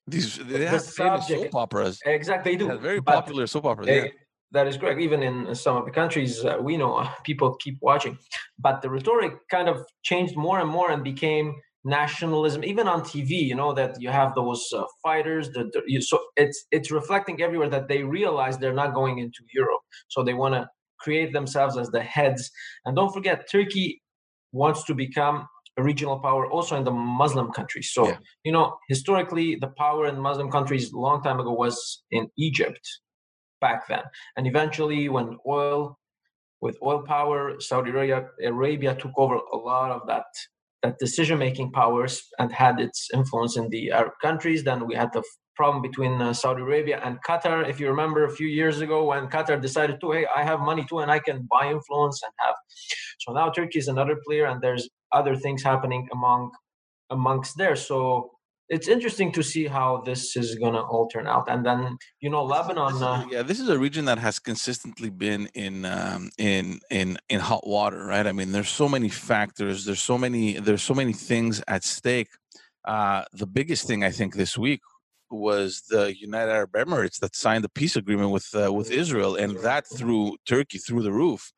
these 0.07 0.37
they 0.37 0.65
have 0.65 0.83
the 0.83 0.91
famous 0.91 1.27
soap 1.27 1.55
operas. 1.55 1.99
Exactly, 2.05 2.55
they 2.55 2.57
do. 2.57 2.77
very 2.77 3.01
popular 3.01 3.47
soap 3.47 3.65
operas. 3.65 3.87
They, 3.87 4.03
yeah. 4.03 4.07
That 4.51 4.65
is 4.65 4.77
correct. 4.77 4.99
Even 4.99 5.21
in 5.21 5.53
some 5.53 5.77
of 5.77 5.85
the 5.85 5.91
countries 5.91 6.43
uh, 6.43 6.57
we 6.59 6.75
know, 6.75 6.95
uh, 6.95 7.09
people 7.23 7.55
keep 7.57 7.77
watching. 7.81 8.17
But 8.57 8.81
the 8.81 8.89
rhetoric 8.89 9.33
kind 9.51 9.69
of 9.69 9.85
changed 10.01 10.35
more 10.35 10.59
and 10.59 10.67
more 10.67 10.89
and 10.89 11.03
became 11.03 11.53
nationalism 11.85 12.61
even 12.65 12.89
on 12.89 13.01
tv 13.01 13.29
you 13.29 13.55
know 13.55 13.71
that 13.71 13.95
you 14.01 14.09
have 14.09 14.35
those 14.35 14.67
uh, 14.75 14.83
fighters 15.01 15.49
that 15.51 15.71
you, 15.87 16.01
so 16.01 16.19
it's 16.35 16.65
it's 16.71 16.91
reflecting 16.91 17.41
everywhere 17.41 17.69
that 17.69 17.87
they 17.87 18.03
realize 18.03 18.57
they're 18.57 18.73
not 18.73 18.93
going 18.93 19.17
into 19.19 19.39
europe 19.53 19.79
so 20.09 20.21
they 20.21 20.33
want 20.33 20.53
to 20.53 20.67
create 20.99 21.31
themselves 21.31 21.77
as 21.77 21.89
the 21.91 22.01
heads 22.01 22.51
and 22.83 22.97
don't 22.97 23.13
forget 23.13 23.49
turkey 23.49 24.01
wants 24.51 24.83
to 24.83 24.93
become 24.93 25.47
a 25.77 25.83
regional 25.83 26.19
power 26.19 26.49
also 26.49 26.75
in 26.75 26.83
the 26.83 26.91
muslim 26.91 27.51
countries 27.51 27.91
so 27.93 28.07
yeah. 28.07 28.17
you 28.43 28.51
know 28.51 28.77
historically 28.87 29.55
the 29.55 29.71
power 29.77 30.07
in 30.07 30.19
muslim 30.19 30.49
countries 30.51 30.91
a 30.91 30.97
long 30.97 31.21
time 31.21 31.39
ago 31.39 31.51
was 31.51 32.03
in 32.11 32.27
egypt 32.37 32.85
back 33.61 33.87
then 33.87 34.03
and 34.35 34.47
eventually 34.47 35.09
when 35.09 35.37
oil 35.47 35.97
with 36.61 36.77
oil 36.83 37.01
power 37.03 37.59
saudi 37.59 37.91
arabia, 37.91 38.25
arabia 38.43 38.95
took 38.95 39.11
over 39.17 39.35
a 39.35 39.57
lot 39.57 39.91
of 39.91 40.01
that 40.07 40.25
that 40.81 40.97
decision 40.99 41.37
making 41.37 41.71
powers 41.71 42.23
and 42.37 42.51
had 42.51 42.79
its 42.79 43.09
influence 43.13 43.57
in 43.57 43.69
the 43.69 43.91
Arab 43.91 44.13
countries. 44.21 44.63
Then 44.63 44.87
we 44.87 44.95
had 44.95 45.11
the 45.13 45.23
problem 45.59 45.81
between 45.89 46.13
uh, 46.21 46.33
Saudi 46.41 46.61
Arabia 46.61 46.97
and 47.05 47.13
Qatar. 47.27 47.57
If 47.71 47.77
you 47.81 47.87
remember 47.95 48.21
a 48.23 48.33
few 48.39 48.49
years 48.59 48.77
ago 48.85 48.97
when 49.09 49.27
Qatar 49.33 49.57
decided 49.67 49.95
to, 49.99 50.07
hey, 50.15 50.25
I 50.39 50.41
have 50.51 50.59
money 50.71 50.83
too 50.89 50.99
and 51.03 51.11
I 51.17 51.19
can 51.27 51.37
buy 51.53 51.65
influence 51.77 52.17
and 52.25 52.33
have. 52.43 52.55
So 53.23 53.27
now 53.39 53.47
Turkey 53.49 53.79
is 53.83 53.89
another 53.95 54.15
player 54.25 54.45
and 54.49 54.57
there's 54.65 54.85
other 55.19 55.35
things 55.43 55.61
happening 55.71 56.07
among 56.17 56.41
amongst 57.17 57.51
there. 57.61 57.75
So 57.89 57.99
it's 58.75 58.87
interesting 58.95 59.29
to 59.37 59.43
see 59.51 59.65
how 59.77 59.89
this 60.09 60.21
is 60.41 60.49
going 60.63 60.75
to 60.79 60.83
all 60.91 61.05
turn 61.13 61.27
out 61.35 61.45
and 61.51 61.61
then 61.67 61.79
you 62.23 62.29
know 62.33 62.43
lebanon 62.53 62.93
this 62.93 63.01
is, 63.01 63.01
uh, 63.01 63.25
yeah 63.33 63.43
this 63.49 63.59
is 63.63 63.67
a 63.67 63.79
region 63.85 64.05
that 64.05 64.19
has 64.19 64.37
consistently 64.49 65.09
been 65.09 65.43
in 65.65 65.75
um, 65.85 66.29
in 66.37 66.79
in 66.99 67.07
in 67.33 67.39
hot 67.49 67.65
water 67.75 68.01
right 68.13 68.27
i 68.31 68.33
mean 68.37 68.51
there's 68.55 68.73
so 68.83 68.87
many 68.95 69.09
factors 69.09 69.85
there's 69.85 70.05
so 70.11 70.17
many 70.25 70.43
there's 70.65 70.85
so 70.91 70.95
many 71.01 71.13
things 71.31 71.53
at 71.67 71.83
stake 71.83 72.29
uh, 72.93 73.21
the 73.41 73.49
biggest 73.57 73.87
thing 73.87 73.99
i 74.09 74.11
think 74.17 74.35
this 74.35 74.55
week 74.55 74.81
was 75.31 75.83
the 75.89 76.15
united 76.17 76.51
arab 76.51 76.71
emirates 76.73 77.19
that 77.19 77.35
signed 77.35 77.63
the 77.63 77.69
peace 77.69 77.95
agreement 77.95 78.31
with 78.31 78.47
uh, 78.55 78.71
with 78.71 78.91
israel 78.91 79.35
and 79.35 79.57
that 79.59 79.85
threw 79.87 80.35
turkey 80.45 80.77
through 80.77 81.03
the 81.03 81.11
roof 81.11 81.51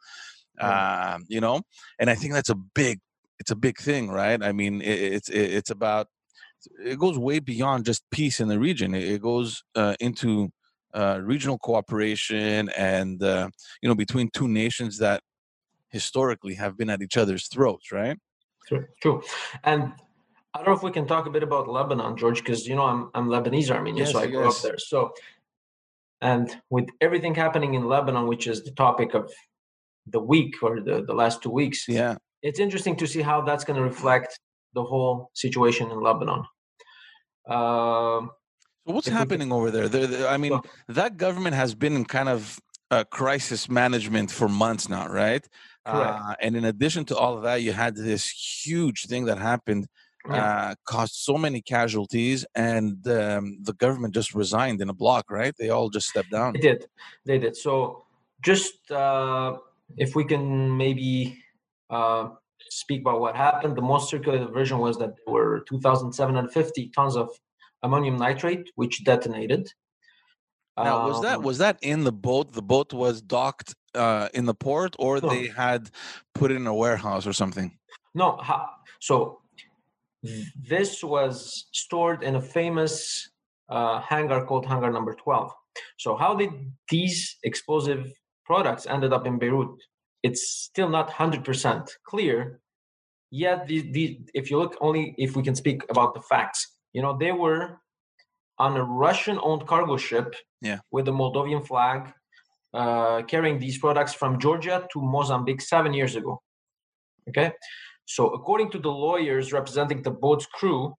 uh, 0.60 1.18
you 1.28 1.42
know 1.42 1.62
and 2.00 2.10
i 2.10 2.16
think 2.16 2.34
that's 2.34 2.50
a 2.50 2.56
big 2.56 3.00
it's 3.40 3.52
a 3.52 3.56
big 3.56 3.78
thing 3.78 4.10
right 4.10 4.44
i 4.44 4.52
mean 4.52 4.82
it, 4.82 5.00
it's 5.14 5.30
it, 5.30 5.54
it's 5.54 5.72
about 5.72 6.08
it 6.84 7.00
goes 7.00 7.18
way 7.18 7.40
beyond 7.40 7.86
just 7.86 8.10
peace 8.12 8.40
in 8.40 8.48
the 8.48 8.60
region. 8.60 8.94
It, 8.94 9.22
goes 9.22 9.64
uh, 9.76 9.96
into 10.00 10.52
uh, 10.94 11.20
regional 11.24 11.58
cooperation 11.58 12.70
and 12.70 13.22
uh, 13.24 13.50
you 13.82 13.90
know 13.90 13.96
between 13.96 14.30
two 14.30 14.48
nations 14.48 14.98
that 15.00 15.22
historically 15.90 16.56
have 16.56 16.78
been 16.78 16.90
at 16.90 17.02
each 17.02 17.18
other's 17.18 17.48
throats, 17.48 17.92
right? 17.92 18.18
True, 18.68 18.86
true. 19.02 19.22
And 19.64 19.94
I 20.54 20.58
don't 20.60 20.68
know 20.68 20.74
if 20.74 20.84
we 20.84 20.92
can 20.92 21.08
talk 21.08 21.26
a 21.28 21.30
bit 21.30 21.44
about 21.44 21.70
Lebanon, 21.70 22.18
George, 22.18 22.40
because 22.40 22.68
you 22.68 22.76
know 22.76 22.86
I'm 22.86 23.10
I'm 23.14 23.28
Lebanese 23.28 23.72
Armenian, 23.72 24.06
yes, 24.06 24.12
so 24.12 24.20
I 24.20 24.28
grew 24.28 24.44
yes. 24.44 24.58
up 24.58 24.64
there. 24.64 24.78
So, 24.78 25.14
and 26.20 26.56
with 26.70 26.90
everything 27.00 27.36
happening 27.36 27.74
in 27.74 27.88
Lebanon, 27.88 28.28
which 28.28 28.48
is 28.48 28.64
the 28.64 28.72
topic 28.72 29.14
of 29.14 29.32
the 30.08 30.20
week 30.20 30.56
or 30.62 30.82
the 30.82 31.04
the 31.04 31.14
last 31.14 31.42
two 31.42 31.52
weeks, 31.52 31.88
yeah, 31.88 32.18
it's 32.42 32.60
interesting 32.60 32.96
to 32.98 33.08
see 33.08 33.22
how 33.22 33.42
that's 33.42 33.64
going 33.64 33.78
to 33.78 33.84
reflect 33.84 34.40
the 34.74 34.84
whole 34.84 35.32
situation 35.34 35.90
in 35.92 36.02
Lebanon. 36.02 36.44
Uh, 37.48 38.22
so 38.88 38.94
what's 38.94 39.08
happening 39.08 39.52
over 39.52 39.72
there? 39.72 39.88
They're, 39.88 40.08
they're, 40.08 40.28
I 40.28 40.38
mean, 40.38 40.52
so, 40.52 40.64
that 40.90 41.18
government 41.18 41.56
has 41.56 41.76
been 41.76 41.96
in 41.96 42.06
kind 42.06 42.30
of 42.30 42.60
uh, 42.90 43.04
crisis 43.06 43.70
management 43.70 44.32
for 44.32 44.50
months 44.50 44.90
now, 44.90 45.08
right? 45.08 45.48
Uh, 45.86 46.36
and 46.42 46.56
in 46.56 46.66
addition 46.66 47.06
to 47.06 47.18
all 47.18 47.36
of 47.38 47.44
that, 47.44 47.62
you 47.62 47.74
had 47.74 47.96
this 47.96 48.30
huge 48.64 49.06
thing 49.06 49.26
that 49.26 49.38
happened, 49.38 49.88
yeah. 50.30 50.70
uh, 50.70 50.76
caused 50.86 51.16
so 51.16 51.38
many 51.38 51.62
casualties, 51.62 52.46
and 52.56 53.08
um, 53.08 53.58
the 53.62 53.74
government 53.74 54.14
just 54.14 54.34
resigned 54.34 54.82
in 54.82 54.90
a 54.90 54.94
block, 54.94 55.30
right? 55.30 55.54
They 55.58 55.70
all 55.70 55.90
just 55.90 56.08
stepped 56.08 56.32
down. 56.32 56.54
They 56.54 56.60
did. 56.60 56.86
They 57.26 57.40
did. 57.40 57.56
So 57.56 58.06
just 58.42 58.92
uh, 58.92 59.58
if 59.98 60.16
we 60.16 60.26
can 60.26 60.76
maybe 60.78 61.44
uh, 61.90 62.30
speak 62.70 63.02
about 63.02 63.20
what 63.20 63.36
happened. 63.36 63.76
The 63.76 63.82
most 63.82 64.10
circulated 64.10 64.52
version 64.52 64.80
was 64.80 64.98
that 64.98 65.14
there 65.16 65.34
were 65.34 65.64
2,750 65.68 66.90
tons 66.90 67.16
of 67.16 67.30
ammonium 67.84 68.18
nitrate, 68.18 68.72
which 68.76 69.04
detonated. 69.04 69.70
Now, 70.78 71.08
was 71.08 71.22
that 71.22 71.38
um, 71.38 71.44
was 71.44 71.58
that 71.60 71.78
in 71.82 72.06
the 72.06 72.14
boat? 72.14 72.54
The 72.54 72.62
boat 72.62 72.94
was 72.94 73.22
docked 73.22 73.76
uh, 73.94 74.30
in 74.34 74.46
the 74.46 74.54
port, 74.54 74.96
or 74.98 75.20
no. 75.20 75.30
they 75.30 75.48
had 75.48 75.92
put 76.34 76.50
it 76.50 76.56
in 76.56 76.66
a 76.66 76.74
warehouse 76.74 77.28
or 77.28 77.34
something? 77.34 77.78
No. 78.16 78.42
So 79.00 79.41
this 80.56 81.04
was 81.04 81.66
stored 81.72 82.24
in 82.24 82.36
a 82.36 82.42
famous 82.42 83.30
uh, 83.70 84.02
hangar 84.02 84.46
called 84.46 84.66
Hangar 84.66 84.92
Number 84.92 85.16
12. 85.16 85.52
So 85.98 86.16
how 86.16 86.36
did 86.36 86.52
these 86.90 87.38
explosive 87.44 88.12
products 88.46 88.86
ended 88.86 89.14
up 89.14 89.26
in 89.26 89.40
Beirut? 89.40 89.78
it's 90.24 90.50
still 90.50 90.90
not 90.90 91.10
100% 91.10 91.90
clear 92.06 92.60
yet 93.32 93.68
the, 93.68 93.92
the, 93.92 94.20
if 94.34 94.52
you 94.52 94.58
look 94.58 94.78
only 94.82 95.16
if 95.18 95.36
we 95.36 95.44
can 95.44 95.56
speak 95.56 95.84
about 95.90 96.14
the 96.14 96.22
facts 96.22 96.76
you 96.94 97.02
know 97.02 97.18
they 97.18 97.32
were 97.32 97.78
on 98.60 98.76
a 98.76 98.84
russian 98.84 99.40
owned 99.42 99.66
cargo 99.66 99.98
ship 99.98 100.36
yeah. 100.62 100.80
with 100.92 101.06
the 101.06 101.12
moldovan 101.12 101.66
flag 101.66 102.12
uh, 102.74 103.22
carrying 103.24 103.58
these 103.58 103.78
products 103.78 104.14
from 104.14 104.38
georgia 104.38 104.86
to 104.92 105.02
mozambique 105.02 105.62
seven 105.62 105.94
years 105.94 106.16
ago 106.16 106.42
okay 107.30 107.52
so 108.16 108.28
according 108.38 108.70
to 108.72 108.80
the 108.80 108.94
lawyers 109.08 109.54
representing 109.54 110.02
the 110.02 110.16
boat's 110.26 110.48
crew 110.58 110.94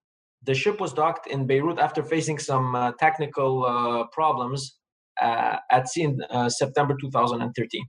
the 0.45 0.55
ship 0.55 0.81
was 0.81 0.93
docked 0.93 1.27
in 1.27 1.47
beirut 1.47 1.79
after 1.79 2.03
facing 2.03 2.39
some 2.39 2.75
uh, 2.75 2.93
technical 2.99 3.65
uh, 3.65 4.05
problems 4.13 4.79
uh, 5.21 5.57
at 5.71 5.89
sea 5.89 6.03
in 6.03 6.19
uh, 6.31 6.49
september 6.49 6.97
2013 7.01 7.85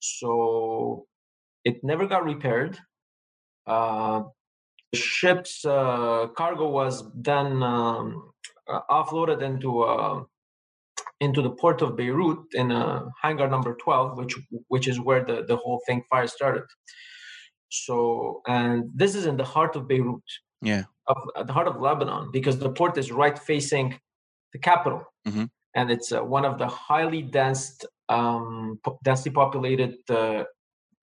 so 0.00 1.06
it 1.64 1.76
never 1.84 2.06
got 2.06 2.24
repaired. 2.24 2.78
Uh, 3.66 4.22
the 4.92 4.98
ship's 4.98 5.64
uh, 5.64 6.26
cargo 6.36 6.68
was 6.68 7.04
then 7.14 7.62
um, 7.62 8.32
offloaded 8.90 9.42
into 9.42 10.26
into 11.20 11.42
the 11.42 11.50
port 11.50 11.82
of 11.82 11.96
Beirut 11.96 12.38
in 12.54 12.70
hangar 13.22 13.48
number 13.48 13.76
12, 13.76 14.18
which 14.18 14.34
which 14.68 14.88
is 14.88 14.98
where 14.98 15.24
the, 15.24 15.44
the 15.46 15.56
whole 15.56 15.80
thing 15.86 16.02
fire 16.10 16.26
started. 16.26 16.64
So, 17.70 18.42
and 18.46 18.90
this 18.94 19.14
is 19.14 19.26
in 19.26 19.36
the 19.36 19.44
heart 19.44 19.76
of 19.76 19.88
Beirut. 19.88 20.22
Yeah. 20.62 20.84
Of, 21.06 21.16
at 21.36 21.46
the 21.46 21.52
heart 21.52 21.66
of 21.66 21.80
Lebanon, 21.80 22.30
because 22.30 22.58
the 22.58 22.70
port 22.70 22.98
is 22.98 23.10
right 23.10 23.38
facing 23.38 23.98
the 24.52 24.58
capital. 24.58 25.02
Mm-hmm. 25.26 25.44
And 25.74 25.90
it's 25.90 26.12
uh, 26.12 26.20
one 26.22 26.44
of 26.44 26.58
the 26.58 26.66
highly 26.66 27.22
dense 27.22 27.80
um, 28.08 28.78
densely 29.04 29.30
populated 29.30 29.94
uh, 30.08 30.44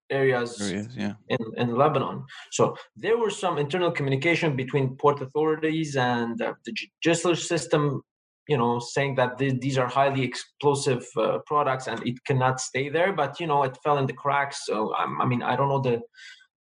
areas, 0.09 0.61
areas 0.61 0.95
yeah. 0.95 1.13
in, 1.29 1.37
in 1.57 1.75
Lebanon. 1.75 2.25
So 2.51 2.75
there 2.95 3.17
was 3.17 3.39
some 3.39 3.57
internal 3.57 3.91
communication 3.91 4.55
between 4.55 4.95
port 4.97 5.21
authorities 5.21 5.95
and 5.95 6.41
uh, 6.41 6.53
the 6.65 6.73
judicial 6.73 7.35
system, 7.35 8.01
you 8.47 8.57
know, 8.57 8.79
saying 8.79 9.15
that 9.15 9.37
th- 9.37 9.59
these 9.59 9.77
are 9.77 9.87
highly 9.87 10.23
explosive 10.23 11.05
uh, 11.17 11.39
products 11.45 11.87
and 11.87 12.05
it 12.05 12.23
cannot 12.25 12.59
stay 12.59 12.89
there. 12.89 13.13
But 13.13 13.39
you 13.39 13.47
know, 13.47 13.63
it 13.63 13.77
fell 13.83 13.97
in 13.97 14.05
the 14.05 14.13
cracks. 14.13 14.65
So 14.65 14.93
I 14.95 15.25
mean, 15.25 15.43
I 15.43 15.55
don't 15.55 15.69
know 15.69 15.81
the 15.81 16.01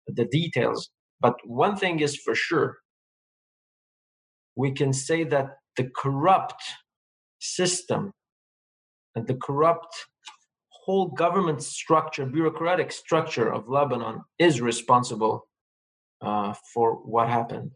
the 0.06 0.24
details, 0.26 0.90
but 1.20 1.34
one 1.44 1.76
thing 1.76 2.00
is 2.00 2.16
for 2.16 2.34
sure, 2.34 2.78
we 4.54 4.72
can 4.72 4.92
say 4.92 5.24
that 5.24 5.58
the 5.76 5.90
corrupt 5.94 6.62
system 7.40 8.12
and 9.14 9.26
the 9.26 9.34
corrupt 9.34 10.06
whole 10.84 11.08
government 11.08 11.62
structure, 11.62 12.24
bureaucratic 12.24 12.92
structure 12.92 13.52
of 13.52 13.68
Lebanon 13.68 14.22
is 14.38 14.60
responsible 14.60 15.48
uh, 16.22 16.54
for 16.72 16.94
what 16.94 17.28
happened. 17.28 17.72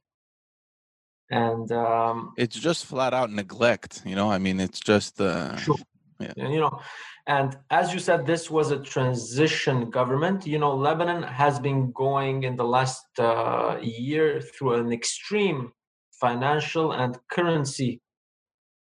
And 1.30 1.70
um, 1.72 2.32
it's 2.37 2.58
just 2.58 2.87
flat 2.87 3.14
out 3.14 3.30
neglect, 3.30 4.02
you 4.04 4.16
know. 4.16 4.30
I 4.30 4.38
mean, 4.38 4.58
it's 4.58 4.80
just 4.80 5.20
uh, 5.20 5.56
sure. 5.56 5.76
Yeah. 6.20 6.32
And, 6.36 6.52
you 6.52 6.60
know, 6.60 6.80
and 7.26 7.56
as 7.70 7.92
you 7.92 7.98
said, 7.98 8.26
this 8.26 8.50
was 8.50 8.70
a 8.70 8.78
transition 8.78 9.90
government. 9.90 10.46
You 10.46 10.58
know, 10.58 10.74
Lebanon 10.74 11.22
has 11.22 11.58
been 11.58 11.92
going 11.92 12.42
in 12.42 12.56
the 12.56 12.64
last 12.64 13.06
uh, 13.18 13.78
year 13.80 14.40
through 14.40 14.74
an 14.74 14.92
extreme 14.92 15.72
financial 16.20 16.92
and 16.92 17.18
currency 17.30 18.00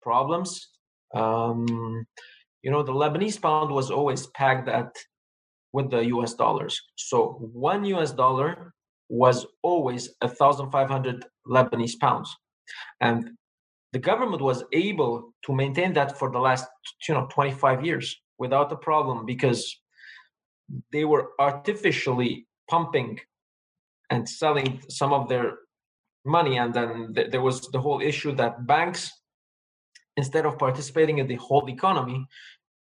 problems. 0.02 0.70
Um, 1.14 2.06
you 2.64 2.72
know 2.72 2.84
the 2.84 2.92
lebanese 2.92 3.42
pound 3.42 3.72
was 3.72 3.92
always 3.92 4.28
pegged 4.28 4.70
at 4.70 4.96
with 5.74 5.90
the 5.90 6.02
us 6.04 6.34
dollars 6.34 6.82
so 6.96 7.38
one 7.54 7.84
us 7.86 8.12
dollar 8.12 8.74
was 9.10 9.46
always 9.62 10.10
1500 10.22 11.26
lebanese 11.48 12.00
pounds 12.00 12.36
and 13.02 13.32
the 13.94 14.00
government 14.00 14.42
was 14.42 14.64
able 14.72 15.34
to 15.46 15.54
maintain 15.54 15.94
that 15.94 16.18
for 16.18 16.32
the 16.32 16.40
last 16.40 16.66
you 17.08 17.14
know 17.14 17.28
25 17.32 17.86
years 17.86 18.22
without 18.38 18.72
a 18.72 18.76
problem 18.76 19.26
because 19.26 19.78
they 20.92 21.06
were 21.06 21.30
artificially 21.40 22.48
pumping 22.70 23.20
and 24.10 24.28
selling 24.28 24.82
some 24.90 25.14
of 25.14 25.28
their 25.28 25.58
money. 26.26 26.58
And 26.58 26.74
then 26.74 27.14
th- 27.14 27.32
there 27.32 27.42
was 27.42 27.62
the 27.72 27.80
whole 27.80 28.02
issue 28.02 28.34
that 28.36 28.66
banks 28.66 29.12
instead 30.18 30.46
of 30.46 30.58
participating 30.58 31.18
in 31.20 31.28
the 31.28 31.36
whole 31.36 31.70
economy 31.70 32.26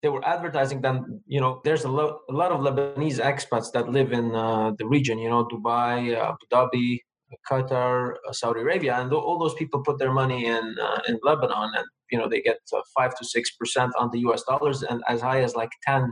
they 0.03 0.11
were 0.11 0.25
advertising 0.29 0.83
that 0.83 0.97
you 1.27 1.41
know 1.41 1.63
there's 1.65 1.85
a, 1.85 1.89
lo- 1.89 2.19
a 2.29 2.33
lot 2.33 2.53
of 2.53 2.61
lebanese 2.61 3.19
expats 3.19 3.73
that 3.73 3.89
live 3.89 4.13
in 4.13 4.35
uh, 4.35 4.71
the 4.79 4.87
region 4.87 5.19
you 5.19 5.31
know 5.31 5.47
dubai 5.47 6.15
abu 6.15 6.45
dhabi 6.53 7.01
qatar 7.51 8.15
uh, 8.29 8.33
saudi 8.33 8.61
arabia 8.61 8.95
and 9.01 9.13
all 9.13 9.39
those 9.39 9.55
people 9.55 9.83
put 9.83 9.99
their 9.99 10.13
money 10.13 10.47
in 10.47 10.77
uh, 10.81 11.01
in 11.09 11.19
lebanon 11.23 11.71
and 11.77 11.87
you 12.11 12.19
know 12.19 12.29
they 12.29 12.41
get 12.41 12.59
uh, 12.73 12.81
5 12.97 13.17
to 13.19 13.25
6% 13.25 13.91
on 13.99 14.11
the 14.13 14.21
us 14.21 14.43
dollars 14.45 14.83
and 14.83 15.03
as 15.09 15.21
high 15.21 15.43
as 15.43 15.55
like 15.55 15.71
10% 15.89 16.11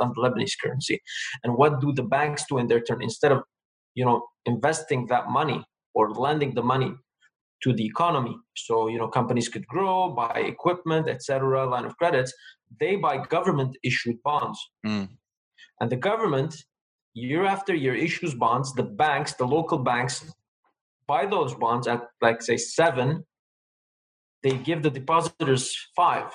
on 0.00 0.12
the 0.14 0.20
lebanese 0.20 0.56
currency. 0.60 1.00
And 1.42 1.56
what 1.56 1.80
do 1.80 1.92
the 1.92 2.02
banks 2.02 2.44
do 2.48 2.58
in 2.58 2.66
their 2.66 2.80
turn? 2.80 3.02
Instead 3.02 3.32
of 3.32 3.42
you 3.94 4.04
know 4.04 4.26
investing 4.46 5.06
that 5.06 5.30
money 5.30 5.64
or 5.94 6.10
lending 6.10 6.54
the 6.54 6.62
money 6.62 6.92
to 7.62 7.72
the 7.72 7.86
economy 7.86 8.36
so 8.56 8.88
you 8.88 8.98
know 8.98 9.08
companies 9.08 9.48
could 9.48 9.66
grow 9.66 10.10
buy 10.10 10.42
equipment 10.54 11.08
etc 11.08 11.66
line 11.66 11.84
of 11.84 11.96
credits 11.96 12.32
they 12.80 12.96
buy 12.96 13.16
government 13.36 13.76
issued 13.82 14.16
bonds. 14.22 14.58
Mm. 14.86 15.08
and 15.80 15.90
the 15.90 15.96
government 15.96 16.52
year 17.14 17.44
after 17.44 17.74
year 17.74 17.94
issues 17.94 18.34
bonds 18.34 18.72
the 18.74 18.82
banks 18.82 19.34
the 19.34 19.46
local 19.46 19.78
banks 19.78 20.16
buy 21.06 21.26
those 21.26 21.54
bonds 21.54 21.86
at 21.86 22.02
like 22.20 22.42
say 22.42 22.56
seven 22.56 23.24
they 24.42 24.56
give 24.58 24.82
the 24.82 24.90
depositors 24.90 25.74
five 25.96 26.30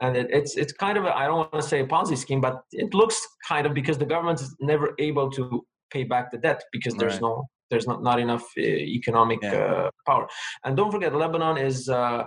and 0.00 0.16
it, 0.16 0.28
it's 0.30 0.56
it's 0.56 0.72
kind 0.72 0.96
of 0.96 1.04
I 1.04 1.26
don't 1.26 1.36
want 1.36 1.52
to 1.52 1.62
say 1.62 1.80
a 1.80 1.86
Ponzi 1.86 2.16
scheme, 2.16 2.40
but 2.40 2.62
it 2.72 2.94
looks 2.94 3.20
kind 3.46 3.66
of 3.66 3.74
because 3.74 3.98
the 3.98 4.06
government 4.06 4.40
is 4.40 4.56
never 4.60 4.94
able 4.98 5.30
to 5.32 5.62
pay 5.90 6.04
back 6.04 6.30
the 6.30 6.38
debt 6.38 6.62
because 6.72 6.94
there's 6.94 7.14
right. 7.14 7.22
no 7.22 7.46
there's 7.70 7.86
not, 7.86 8.02
not 8.02 8.20
enough 8.20 8.44
uh, 8.58 8.62
economic 8.62 9.40
yeah. 9.42 9.54
uh, 9.54 9.90
power. 10.06 10.26
And 10.64 10.76
don't 10.76 10.90
forget, 10.90 11.14
Lebanon 11.14 11.56
is, 11.56 11.88
uh, 11.88 12.24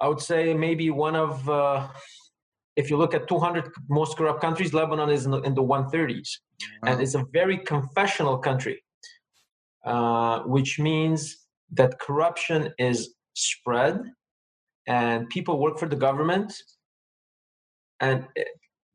I 0.00 0.08
would 0.08 0.20
say, 0.20 0.52
maybe 0.54 0.90
one 0.90 1.16
of, 1.16 1.48
uh, 1.48 1.88
if 2.76 2.90
you 2.90 2.98
look 2.98 3.14
at 3.14 3.26
200 3.28 3.70
most 3.88 4.16
corrupt 4.16 4.40
countries, 4.40 4.74
Lebanon 4.74 5.08
is 5.08 5.24
in 5.24 5.30
the, 5.30 5.40
in 5.40 5.54
the 5.54 5.62
130s. 5.62 6.28
Wow. 6.82 6.92
And 6.92 7.00
it's 7.00 7.14
a 7.14 7.24
very 7.32 7.56
confessional 7.56 8.36
country, 8.38 8.83
uh, 9.84 10.40
which 10.40 10.78
means 10.78 11.38
that 11.72 11.98
corruption 11.98 12.72
is 12.78 13.14
spread 13.34 14.00
and 14.86 15.28
people 15.28 15.58
work 15.58 15.78
for 15.78 15.88
the 15.88 15.96
government. 15.96 16.52
And 18.00 18.26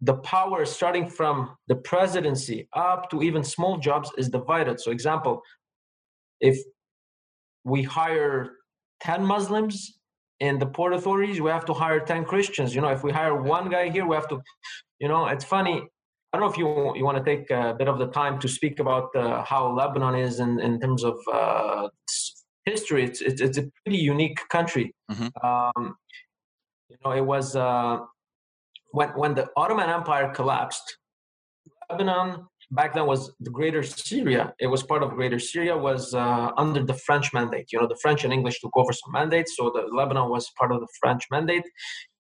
the 0.02 0.16
power 0.16 0.66
starting 0.66 1.10
from 1.10 1.56
the 1.68 1.76
presidency 1.76 2.68
up 2.74 3.10
to 3.12 3.22
even 3.22 3.44
small 3.44 3.78
jobs 3.78 4.12
is 4.18 4.30
divided. 4.30 4.80
So 4.80 4.92
example 4.92 5.42
if 6.40 6.58
we 7.66 7.84
hire 7.84 8.52
10 9.02 9.26
muslims 9.26 10.00
in 10.40 10.58
the 10.58 10.66
port 10.66 10.94
authorities 10.94 11.42
we 11.42 11.50
have 11.50 11.66
to 11.66 11.74
hire 11.74 12.00
10 12.00 12.26
christians. 12.26 12.74
You 12.74 12.82
know 12.82 12.90
if 12.90 13.04
we 13.04 13.12
hire 13.12 13.36
one 13.42 13.70
guy 13.70 13.90
here 13.90 14.06
we 14.06 14.16
have 14.16 14.30
to 14.30 14.42
you 15.00 15.08
know 15.08 15.28
it's 15.28 15.44
funny 15.44 15.84
i 16.32 16.38
don't 16.38 16.46
know 16.46 16.52
if 16.52 16.58
you 16.58 16.96
you 16.96 17.06
want 17.06 17.18
to 17.18 17.24
take 17.24 17.50
a 17.52 17.76
bit 17.78 17.88
of 17.88 18.00
the 18.00 18.08
time 18.08 18.40
to 18.40 18.48
speak 18.48 18.80
about 18.80 19.16
uh, 19.16 19.44
how 19.44 19.74
lebanon 19.74 20.16
is 20.16 20.40
in, 20.40 20.60
in 20.60 20.80
terms 20.80 21.04
of 21.04 21.18
uh, 21.32 21.88
history 22.66 23.04
it's, 23.04 23.22
it's, 23.22 23.42
it's 23.42 23.58
a 23.58 23.66
pretty 23.84 23.98
unique 23.98 24.40
country 24.50 24.94
mm-hmm. 25.12 25.28
um, 25.46 25.96
you 26.90 26.98
know 27.04 27.12
it 27.12 27.26
was 27.26 27.56
uh, 27.56 28.00
when 28.92 29.10
when 29.10 29.36
the 29.36 29.48
Ottoman 29.56 29.90
Empire 29.90 30.32
collapsed, 30.34 30.98
Lebanon 31.90 32.48
back 32.72 32.94
then 32.94 33.06
was 33.06 33.32
the 33.40 33.50
Greater 33.50 33.82
Syria. 33.82 34.54
It 34.60 34.68
was 34.68 34.84
part 34.84 35.04
of 35.04 35.12
Greater 35.12 35.40
Syria. 35.40 35.78
Was 35.78 36.14
uh, 36.14 36.52
under 36.58 36.84
the 36.84 36.94
French 36.94 37.34
mandate. 37.34 37.68
You 37.72 37.80
know, 37.80 37.88
the 37.88 37.98
French 38.02 38.24
and 38.24 38.34
English 38.34 38.60
took 38.62 38.76
over 38.76 38.94
some 38.94 39.12
mandates, 39.12 39.56
so 39.58 39.72
the 39.74 39.88
Lebanon 39.96 40.30
was 40.30 40.50
part 40.58 40.72
of 40.72 40.80
the 40.80 40.88
French 41.02 41.24
mandate. 41.32 41.64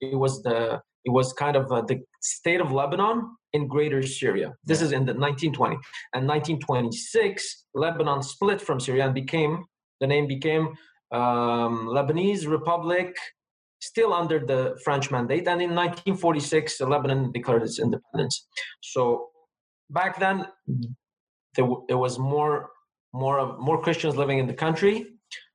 It 0.02 0.18
was 0.18 0.42
the 0.44 0.82
it 1.10 1.14
was 1.20 1.34
kind 1.34 1.56
of 1.56 1.72
uh, 1.72 1.82
the 1.82 1.98
state 2.22 2.62
of 2.62 2.72
Lebanon 2.72 3.18
in 3.54 3.68
Greater 3.68 4.02
Syria. 4.04 4.54
This 4.64 4.82
is 4.82 4.92
in 4.92 5.04
the 5.06 5.14
1920 5.14 5.76
and 6.14 6.28
1926. 6.28 7.66
Lebanon 7.74 8.22
split 8.22 8.62
from 8.62 8.80
Syria 8.80 9.06
and 9.06 9.14
became 9.14 9.66
the 10.02 10.08
name 10.08 10.28
became 10.28 10.66
um, 11.12 11.74
Lebanese 11.96 12.48
Republic 12.48 13.18
still 13.82 14.14
under 14.14 14.40
the 14.40 14.78
French 14.84 15.10
mandate. 15.10 15.48
And 15.48 15.62
in 15.62 15.72
1946, 15.76 16.82
Lebanon 16.82 17.32
declared 17.32 17.64
its 17.64 17.80
independence. 17.80 18.48
So 18.82 19.30
back 19.90 20.20
then, 20.20 20.46
there, 21.56 21.68
there 21.88 21.98
was 21.98 22.20
more 22.20 22.70
more 23.12 23.40
of 23.40 23.60
more 23.60 23.82
Christians 23.82 24.16
living 24.16 24.38
in 24.38 24.46
the 24.46 24.54
country. 24.66 25.08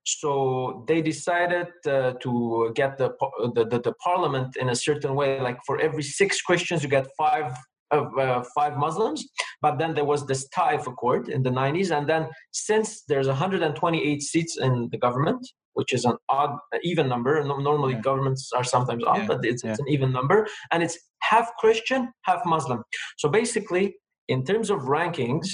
So 0.04 0.84
they 0.86 1.00
decided 1.00 1.68
uh, 1.86 2.12
to 2.20 2.72
get 2.74 2.98
the, 2.98 3.14
the, 3.54 3.64
the 3.64 3.80
the 3.80 3.94
parliament 3.94 4.56
in 4.56 4.68
a 4.68 4.76
certain 4.76 5.14
way. 5.14 5.40
Like 5.40 5.58
for 5.66 5.80
every 5.80 6.02
six 6.02 6.42
Christians, 6.42 6.82
you 6.82 6.90
get 6.90 7.06
five 7.16 7.52
of 7.90 8.18
uh, 8.18 8.42
five 8.54 8.76
Muslims. 8.76 9.26
But 9.62 9.78
then 9.78 9.94
there 9.94 10.04
was 10.04 10.26
this 10.26 10.48
Taif 10.48 10.86
Accord 10.86 11.28
in 11.28 11.42
the 11.42 11.50
90s, 11.50 11.96
and 11.96 12.08
then 12.08 12.28
since 12.52 13.04
there's 13.08 13.28
128 13.28 14.22
seats 14.22 14.58
in 14.58 14.88
the 14.90 14.98
government, 14.98 15.46
which 15.74 15.92
is 15.92 16.04
an 16.04 16.16
odd, 16.28 16.56
even 16.82 17.08
number. 17.08 17.42
Normally, 17.44 17.94
yeah. 17.94 18.00
governments 18.00 18.50
are 18.54 18.64
sometimes 18.64 19.04
odd, 19.04 19.18
yeah. 19.18 19.26
but 19.26 19.44
it's, 19.44 19.64
yeah. 19.64 19.70
it's 19.70 19.80
an 19.80 19.88
even 19.88 20.12
number, 20.12 20.46
and 20.70 20.82
it's 20.82 20.98
half 21.20 21.50
Christian, 21.58 22.12
half 22.22 22.44
Muslim. 22.46 22.82
So 23.18 23.28
basically, 23.28 23.96
in 24.28 24.44
terms 24.44 24.70
of 24.70 24.80
rankings, 24.80 25.48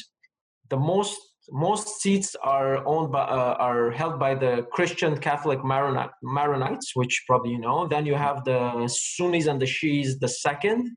the 0.69 0.77
most 0.77 1.17
most 1.53 2.01
seats 2.01 2.37
are 2.43 2.87
owned 2.87 3.11
by 3.13 3.23
uh, 3.23 3.57
are 3.59 3.91
held 3.91 4.19
by 4.19 4.35
the 4.35 4.67
Christian 4.73 5.17
Catholic 5.17 5.65
Maronite, 5.65 6.11
Maronites, 6.25 6.89
which 6.95 7.25
probably 7.27 7.53
you 7.53 7.59
know. 7.59 7.87
Then 7.87 8.07
you 8.07 8.15
have 8.15 8.45
the 8.45 8.87
Sunnis 8.89 9.47
and 9.47 9.61
the 9.61 9.67
Shiis, 9.67 10.19
the 10.21 10.29
second. 10.29 10.97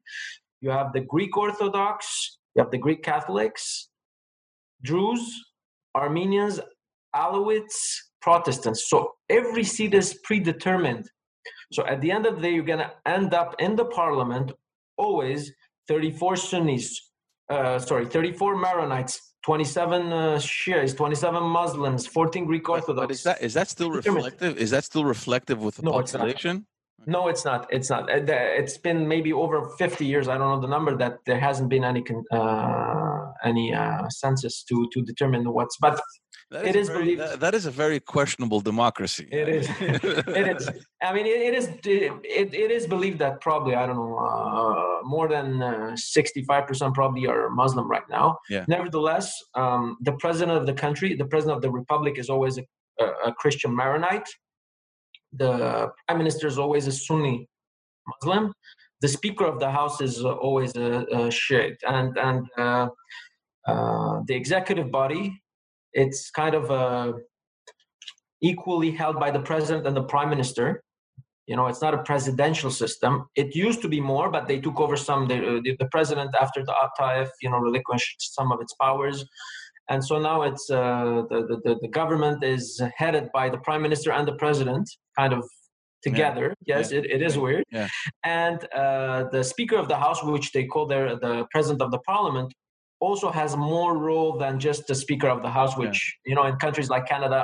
You 0.62 0.70
have 0.70 0.94
the 0.94 1.02
Greek 1.02 1.36
Orthodox. 1.38 2.38
You 2.56 2.62
have 2.62 2.72
the 2.72 2.78
Greek 2.78 3.04
Catholics, 3.04 3.90
Druze, 4.84 5.28
Armenians, 5.96 6.60
Alawites, 7.16 7.78
Protestants. 8.22 8.90
So 8.90 9.12
every 9.30 9.64
seat 9.64 9.94
is 9.94 10.20
predetermined. 10.24 11.10
So 11.72 11.86
at 11.88 12.00
the 12.02 12.12
end 12.12 12.26
of 12.26 12.36
the 12.36 12.42
day, 12.42 12.54
you're 12.54 12.64
going 12.64 12.80
to 12.80 12.92
end 13.06 13.34
up 13.34 13.56
in 13.60 13.76
the 13.76 13.86
parliament 13.86 14.52
always 14.98 15.52
34 15.88 16.36
Sunnis, 16.36 17.12
uh, 17.50 17.80
sorry, 17.80 18.06
34 18.06 18.56
Maronites, 18.56 19.18
27 19.44 20.14
uh, 20.14 20.38
Shias, 20.38 20.96
27 20.96 21.44
Muslims, 21.44 22.08
14 22.08 22.46
Greek 22.46 22.68
Orthodox. 22.70 23.08
But, 23.08 23.12
is 23.12 23.24
that 23.24 23.42
is 23.42 23.54
that 23.54 23.70
still 23.70 23.92
reflective? 23.92 24.58
Is 24.58 24.72
that 24.72 24.84
still 24.86 25.06
reflective 25.06 25.62
with 25.62 25.76
the 25.76 25.84
no, 25.84 25.92
population? 25.92 26.66
No, 27.06 27.28
it's 27.28 27.44
not. 27.44 27.68
It's 27.70 27.90
not. 27.90 28.10
Uh, 28.10 28.24
it's 28.28 28.78
been 28.78 29.08
maybe 29.08 29.34
over 29.34 29.70
50 29.78 30.06
years. 30.06 30.30
I 30.30 30.38
don't 30.38 30.50
know 30.50 30.62
the 30.62 30.68
number 30.68 30.96
that 30.96 31.20
there 31.26 31.40
hasn't 31.40 31.70
been 31.70 31.84
any 31.84 32.04
uh, 32.32 33.26
any 33.44 33.74
uh, 33.74 34.08
census 34.10 34.64
to 34.64 34.88
to 34.94 35.02
determine 35.02 35.44
what's. 35.52 35.78
But 35.78 36.00
that 36.54 36.76
is, 36.76 36.76
is 36.76 36.88
very, 36.88 37.00
believed. 37.04 37.22
That, 37.22 37.40
that 37.40 37.54
is 37.56 37.66
a 37.66 37.72
very 37.72 38.00
questionable 38.00 38.62
democracy. 38.62 39.28
It 39.32 39.48
is. 39.50 39.68
it 40.42 40.48
is. 40.56 40.70
I 41.02 41.14
mean, 41.14 41.26
it, 41.26 41.40
it 41.50 41.54
is. 41.60 41.66
It, 41.84 42.54
it 42.54 42.72
is 42.72 42.88
believed 42.88 43.20
that 43.20 43.42
probably 43.42 43.76
I 43.76 43.86
don't 43.88 43.98
know 43.98 44.18
uh, 44.18 45.06
more 45.16 45.28
than 45.28 45.98
sixty-five 45.98 46.64
uh, 46.64 46.66
percent 46.66 46.94
probably 46.94 47.28
are 47.28 47.50
Muslim 47.50 47.90
right 47.90 48.08
now. 48.10 48.38
Yeah. 48.50 48.66
Nevertheless, 48.68 49.28
um, 49.56 49.98
the 50.02 50.14
president 50.14 50.58
of 50.58 50.66
the 50.66 50.74
country, 50.74 51.16
the 51.16 51.26
president 51.26 51.58
of 51.58 51.62
the 51.62 51.72
republic, 51.72 52.18
is 52.18 52.30
always 52.30 52.58
a, 52.58 52.64
a 53.28 53.34
Christian 53.34 53.76
Maronite. 53.76 54.30
The 55.34 55.92
prime 56.08 56.18
minister 56.18 56.48
is 56.48 56.58
always 56.58 56.88
a 56.88 56.92
Sunni 56.92 57.48
Muslim. 58.08 58.54
The 59.02 59.08
speaker 59.08 59.46
of 59.46 59.60
the 59.60 59.70
house 59.70 60.00
is 60.02 60.24
always 60.24 60.76
a, 60.76 61.06
a 61.12 61.32
Shiite, 61.32 61.82
and 61.88 62.18
and 62.18 62.48
uh, 62.58 62.88
uh, 63.68 64.22
the 64.28 64.36
executive 64.36 64.92
body 64.92 65.43
it's 65.94 66.32
kind 66.32 66.56
of 66.56 66.72
uh, 66.72 67.14
equally 68.42 68.92
held 68.92 69.20
by 69.20 69.32
the 69.32 69.40
president 69.40 69.88
and 69.88 69.96
the 69.96 70.04
prime 70.04 70.30
minister. 70.30 70.84
You 71.48 71.58
know, 71.58 71.68
it's 71.68 71.82
not 71.82 71.94
a 71.94 72.02
presidential 72.04 72.72
system. 72.72 73.26
It 73.36 73.54
used 73.54 73.82
to 73.82 73.90
be 73.90 74.00
more, 74.00 74.32
but 74.32 74.48
they 74.48 74.60
took 74.60 74.80
over 74.80 74.96
some. 74.96 75.28
The, 75.28 75.62
the, 75.64 75.76
the 75.78 75.88
president, 75.92 76.34
after 76.40 76.64
the 76.64 76.74
Ataif, 76.86 77.28
you 77.42 77.50
know, 77.50 77.58
relinquished 77.58 78.34
some 78.34 78.52
of 78.54 78.62
its 78.62 78.74
powers, 78.76 79.26
and 79.90 80.04
so 80.04 80.20
now 80.20 80.44
it's 80.44 80.70
uh, 80.70 81.24
the, 81.30 81.60
the 81.66 81.76
the 81.82 81.90
government 81.90 82.44
is 82.44 82.82
headed 82.96 83.26
by 83.34 83.50
the 83.50 83.58
prime 83.58 83.82
minister 83.82 84.14
and 84.14 84.26
the 84.26 84.36
president, 84.36 84.90
kind 85.20 85.34
of 85.34 85.44
together. 86.02 86.54
Yeah. 86.66 86.78
Yes, 86.78 86.92
yeah. 86.92 87.00
It, 87.00 87.06
it 87.16 87.22
is 87.22 87.38
weird. 87.38 87.64
Yeah. 87.72 87.88
And 88.24 88.64
uh, 88.74 89.26
the 89.32 89.44
Speaker 89.44 89.78
of 89.78 89.88
the 89.90 89.98
House, 89.98 90.24
which 90.24 90.52
they 90.54 90.66
call 90.66 90.86
their 90.88 91.18
the 91.18 91.46
President 91.52 91.82
of 91.82 91.92
the 91.92 92.00
Parliament, 92.00 92.54
also 93.08 93.28
has 93.32 93.52
more 93.74 93.92
role 94.10 94.32
than 94.44 94.54
just 94.68 94.82
the 94.88 94.96
Speaker 94.96 95.30
of 95.36 95.40
the 95.46 95.50
House, 95.60 95.74
which 95.78 96.00
yeah. 96.02 96.30
you 96.30 96.36
know 96.38 96.46
in 96.50 96.56
countries 96.66 96.90
like 96.90 97.06
Canada 97.14 97.40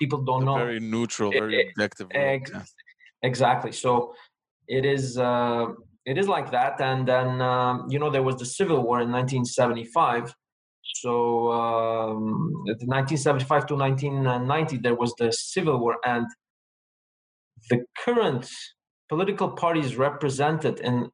people 0.00 0.20
don't 0.30 0.44
know. 0.44 0.56
Very 0.56 0.80
neutral, 0.80 1.30
very 1.30 1.56
it, 1.60 1.66
objective. 1.70 2.06
Ex- 2.10 2.50
yeah. 2.50 2.62
Exactly. 3.30 3.72
So 3.72 4.14
it 4.68 4.84
is. 4.84 5.04
Uh, 5.18 5.66
it 6.04 6.18
is 6.18 6.26
like 6.26 6.50
that, 6.50 6.80
and 6.80 7.06
then 7.06 7.40
um, 7.40 7.86
you 7.92 7.98
know 8.00 8.10
there 8.10 8.26
was 8.30 8.36
the 8.42 8.48
Civil 8.58 8.80
War 8.86 9.00
in 9.00 9.10
1975. 9.12 10.34
So 10.94 11.52
um, 11.52 12.64
1975 12.64 13.66
to 13.66 13.74
1990, 13.76 14.78
there 14.78 14.96
was 14.96 15.14
the 15.18 15.30
civil 15.32 15.78
war, 15.78 15.96
and 16.04 16.26
the 17.70 17.84
current 18.04 18.50
political 19.08 19.50
parties 19.50 19.96
represented 19.96 20.80
in 20.80 21.08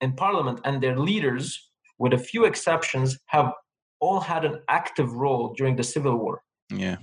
in 0.00 0.14
parliament 0.14 0.60
and 0.64 0.82
their 0.82 0.98
leaders, 0.98 1.70
with 1.98 2.12
a 2.12 2.18
few 2.18 2.44
exceptions, 2.44 3.18
have 3.26 3.52
all 4.00 4.20
had 4.20 4.44
an 4.44 4.60
active 4.68 5.12
role 5.12 5.54
during 5.56 5.76
the 5.76 5.84
civil 5.84 6.16
war. 6.16 6.42
Yeah. 6.70 6.96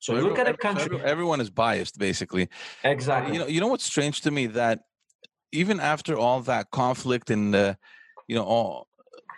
So, 0.00 0.14
so 0.14 0.20
look 0.20 0.38
at 0.38 0.48
a 0.48 0.56
country. 0.56 1.00
Everyone 1.00 1.40
is 1.40 1.50
biased, 1.50 1.98
basically. 1.98 2.48
Exactly. 2.84 3.32
You 3.34 3.38
know, 3.40 3.46
you 3.46 3.60
know 3.60 3.68
what's 3.68 3.84
strange 3.84 4.20
to 4.22 4.30
me 4.30 4.46
that 4.48 4.80
even 5.52 5.80
after 5.80 6.16
all 6.16 6.40
that 6.42 6.70
conflict 6.70 7.30
and 7.30 7.54
the, 7.54 7.78
you 8.26 8.34
know, 8.34 8.44
all, 8.44 8.88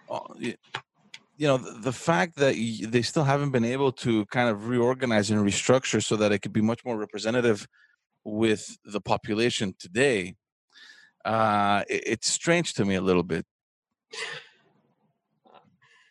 all 0.08 0.34
you 0.40 1.46
know, 1.46 1.56
the, 1.56 1.72
the 1.80 1.92
fact 1.92 2.36
that 2.36 2.54
they 2.88 3.02
still 3.02 3.24
haven't 3.24 3.50
been 3.50 3.64
able 3.64 3.92
to 3.92 4.26
kind 4.26 4.48
of 4.50 4.68
reorganize 4.68 5.30
and 5.30 5.46
restructure 5.46 6.04
so 6.04 6.16
that 6.16 6.32
it 6.32 6.40
could 6.40 6.52
be 6.52 6.60
much 6.60 6.84
more 6.84 6.98
representative 6.98 7.66
with 8.24 8.76
the 8.84 9.00
population 9.00 9.74
today, 9.78 10.34
uh, 11.24 11.82
it, 11.88 12.02
it's 12.06 12.30
strange 12.30 12.74
to 12.74 12.84
me 12.84 12.94
a 12.94 13.00
little 13.00 13.22
bit. 13.22 13.46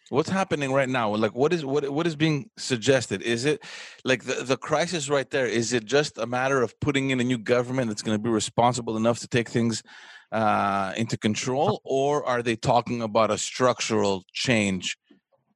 What's 0.09 0.29
happening 0.29 0.73
right 0.73 0.89
now? 0.89 1.15
Like, 1.15 1.35
what 1.35 1.53
is 1.53 1.63
what 1.63 1.87
what 1.89 2.07
is 2.07 2.15
being 2.15 2.49
suggested? 2.57 3.21
Is 3.21 3.45
it 3.45 3.63
like 4.03 4.23
the 4.23 4.43
the 4.43 4.57
crisis 4.57 5.07
right 5.07 5.29
there? 5.29 5.45
Is 5.45 5.71
it 5.71 5.85
just 5.85 6.17
a 6.17 6.25
matter 6.25 6.63
of 6.63 6.79
putting 6.79 7.11
in 7.11 7.19
a 7.19 7.23
new 7.23 7.37
government 7.37 7.89
that's 7.89 8.01
going 8.01 8.17
to 8.17 8.23
be 8.23 8.29
responsible 8.29 8.97
enough 8.97 9.19
to 9.19 9.27
take 9.27 9.49
things 9.49 9.83
uh, 10.31 10.93
into 10.97 11.15
control, 11.15 11.81
or 11.83 12.25
are 12.25 12.41
they 12.41 12.55
talking 12.55 13.03
about 13.03 13.29
a 13.29 13.37
structural 13.37 14.23
change, 14.33 14.97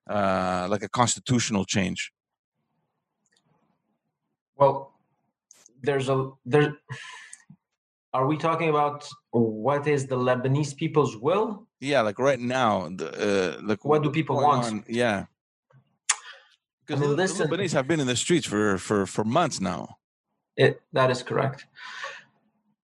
uh, 0.08 0.68
like 0.70 0.84
a 0.84 0.90
constitutional 0.90 1.66
change? 1.66 2.12
Well, 4.56 4.94
there's 5.82 6.10
a 6.10 6.30
there. 6.46 6.78
Are 8.16 8.28
we 8.28 8.38
talking 8.38 8.70
about 8.70 9.10
what 9.32 9.88
is 9.88 10.06
the 10.06 10.16
Lebanese 10.16 10.78
people's 10.78 11.18
will? 11.18 11.66
Yeah, 11.84 12.02
like 12.02 12.18
right 12.18 12.40
now, 12.40 12.88
the, 12.88 13.08
uh, 13.58 13.62
like 13.62 13.84
what 13.84 14.04
do 14.04 14.10
people 14.10 14.38
want? 14.38 14.66
On? 14.66 14.84
Yeah, 14.88 15.26
because 16.88 17.02
I 17.02 17.06
mean, 17.06 17.12
the, 17.12 17.24
listen, 17.24 17.50
the 17.50 17.58
Lebanese 17.58 17.74
have 17.74 17.88
been 17.90 18.00
in 18.00 18.08
the 18.08 18.16
streets 18.16 18.48
for 18.48 18.78
for 18.78 19.06
for 19.06 19.26
months 19.26 19.60
now. 19.60 19.98
It, 20.56 20.82
that 20.94 21.12
is 21.12 21.24
correct. 21.24 21.66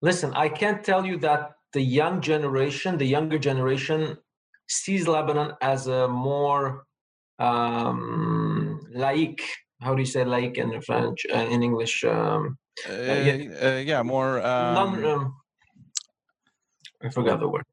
Listen, 0.01 0.33
I 0.33 0.49
can't 0.49 0.83
tell 0.83 1.05
you 1.05 1.17
that 1.19 1.51
the 1.71 1.81
young 1.81 2.19
generation, 2.19 2.97
the 2.97 3.05
younger 3.05 3.39
generation, 3.39 4.17
sees 4.67 5.07
Lebanon 5.07 5.53
as 5.61 5.87
a 5.87 6.07
more 6.09 6.85
um, 7.39 8.81
laïque. 8.93 9.43
How 9.81 9.95
do 9.95 10.01
you 10.01 10.05
say 10.05 10.25
laïque 10.25 10.57
in 10.57 10.81
French? 10.81 11.25
Uh, 11.33 11.37
in 11.37 11.63
English? 11.63 12.03
Um, 12.03 12.57
uh, 12.89 12.93
yeah, 12.93 13.37
uh, 13.61 13.77
yeah, 13.77 14.03
more. 14.03 14.39
Um, 14.39 14.73
non, 14.73 15.05
um, 15.05 15.35
I 17.01 17.09
forgot 17.09 17.39
the 17.39 17.47
word. 17.47 17.63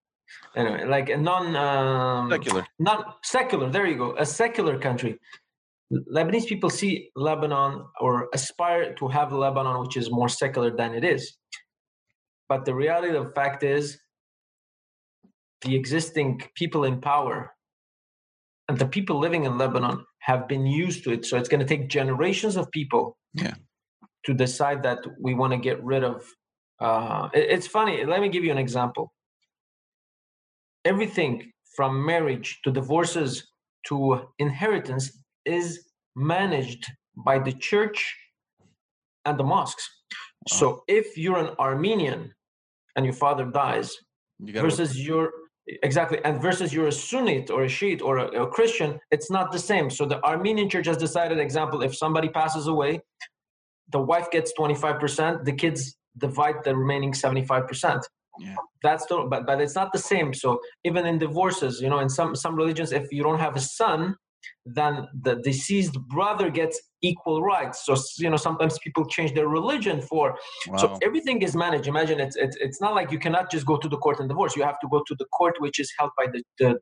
Anyway, 0.57 0.85
like 0.85 1.09
a 1.09 1.17
non 1.17 1.57
um, 1.57 2.31
secular, 2.31 2.67
not 2.79 3.19
secular. 3.23 3.71
There 3.71 3.87
you 3.87 3.97
go, 3.97 4.17
a 4.17 4.27
secular 4.27 4.79
country. 4.79 5.19
Lebanese 5.93 6.47
people 6.47 6.71
see 6.71 7.11
Lebanon 7.15 7.85
or 8.01 8.29
aspire 8.35 8.95
to 8.95 9.09
have 9.09 9.33
Lebanon, 9.33 9.81
which 9.81 9.97
is 9.97 10.11
more 10.11 10.29
secular 10.29 10.77
than 10.77 10.95
it 10.95 11.05
is. 11.05 11.37
But 12.49 12.65
the 12.65 12.75
reality 12.75 13.17
of 13.17 13.27
the 13.27 13.33
fact 13.33 13.63
is, 13.63 13.99
the 15.63 15.75
existing 15.75 16.43
people 16.57 16.85
in 16.85 17.01
power 17.01 17.53
and 18.69 18.79
the 18.79 18.87
people 18.87 19.19
living 19.19 19.45
in 19.45 19.59
Lebanon 19.59 20.05
have 20.21 20.49
been 20.49 20.67
used 20.67 21.05
to 21.05 21.13
it. 21.13 21.25
So 21.25 21.37
it's 21.37 21.49
going 21.49 21.61
to 21.61 21.67
take 21.67 21.89
generations 21.89 22.57
of 22.57 22.71
people 22.73 23.17
yeah 23.35 23.55
to 24.27 24.35
decide 24.35 24.83
that 24.83 24.99
we 25.21 25.35
want 25.35 25.53
to 25.53 25.59
get 25.59 25.83
rid 25.83 26.05
of. 26.05 26.23
Uh, 26.81 27.29
it's 27.33 27.67
funny. 27.67 28.05
Let 28.05 28.21
me 28.21 28.29
give 28.29 28.45
you 28.45 28.51
an 28.51 28.59
example. 28.59 29.13
Everything 30.87 31.53
from 31.77 32.05
marriage 32.13 32.61
to 32.65 32.71
divorces 32.71 33.47
to 33.89 34.21
inheritance 34.39 35.05
is 35.45 35.69
managed 36.15 36.87
by 37.17 37.39
the 37.39 37.53
church 37.53 38.17
and 39.25 39.39
the 39.39 39.45
mosques. 39.45 39.85
Wow. 40.51 40.59
So 40.59 40.85
if 40.89 41.19
you're 41.19 41.39
an 41.39 41.55
Armenian 41.59 42.33
and 42.95 43.05
your 43.05 43.15
father 43.15 43.45
dies, 43.45 43.95
you 44.39 44.61
versus 44.61 44.91
your 45.07 45.33
exactly 45.83 46.19
and 46.25 46.41
versus 46.41 46.73
you're 46.73 46.87
a 46.87 46.93
Sunnite 46.93 47.51
or 47.51 47.65
a 47.65 47.69
Shiite 47.69 48.03
or 48.03 48.19
a, 48.19 48.45
a 48.45 48.47
Christian, 48.47 48.99
it's 49.11 49.31
not 49.31 49.51
the 49.53 49.59
same. 49.59 49.91
So 49.91 50.07
the 50.07 50.25
Armenian 50.25 50.69
church 50.71 50.87
has 50.87 50.97
decided, 50.97 51.39
example, 51.39 51.83
if 51.83 51.97
somebody 51.97 52.29
passes 52.29 52.69
away, 52.69 53.01
the 53.91 54.01
wife 54.01 54.31
gets 54.31 54.53
25%, 54.59 55.45
the 55.45 55.53
kids 55.53 55.97
divide 56.19 56.57
the 56.65 56.75
remaining 56.77 57.13
75%. 57.13 58.03
Yeah. 58.39 58.55
That's 58.83 59.07
the, 59.07 59.27
but 59.29 59.47
but 59.47 59.61
it's 59.61 59.75
not 59.75 59.93
the 59.93 59.99
same. 59.99 60.35
So 60.35 60.61
even 60.85 61.07
in 61.07 61.19
divorces, 61.19 61.81
you 61.81 61.89
know, 61.89 61.99
in 61.99 62.09
some 62.09 62.35
some 62.35 62.55
religions, 62.57 62.93
if 62.93 63.11
you 63.11 63.23
don't 63.23 63.39
have 63.39 63.57
a 63.57 63.61
son, 63.61 64.17
then 64.65 65.09
the 65.23 65.37
deceased 65.37 65.99
brother 66.09 66.51
gets 66.51 66.81
equal 67.03 67.43
rights. 67.43 67.85
So 67.87 67.97
you 68.19 68.31
know, 68.31 68.37
sometimes 68.37 68.79
people 68.79 69.07
change 69.07 69.35
their 69.35 69.49
religion 69.49 70.01
for. 70.01 70.37
Wow. 70.69 70.77
So 70.77 70.99
everything 71.03 71.43
is 71.43 71.57
managed. 71.57 71.87
Imagine 71.87 72.21
it's, 72.21 72.37
it's 72.37 72.57
it's 72.57 72.81
not 72.81 72.95
like 72.95 73.11
you 73.11 73.19
cannot 73.19 73.51
just 73.51 73.67
go 73.67 73.77
to 73.77 73.89
the 73.89 73.97
court 73.97 74.21
and 74.21 74.29
divorce. 74.29 74.57
You 74.57 74.65
have 74.65 74.79
to 74.81 74.89
go 74.89 75.03
to 75.07 75.15
the 75.19 75.27
court, 75.27 75.55
which 75.59 75.79
is 75.81 75.93
held 75.99 76.11
by 76.17 76.27
the 76.33 76.43
the, 76.59 76.79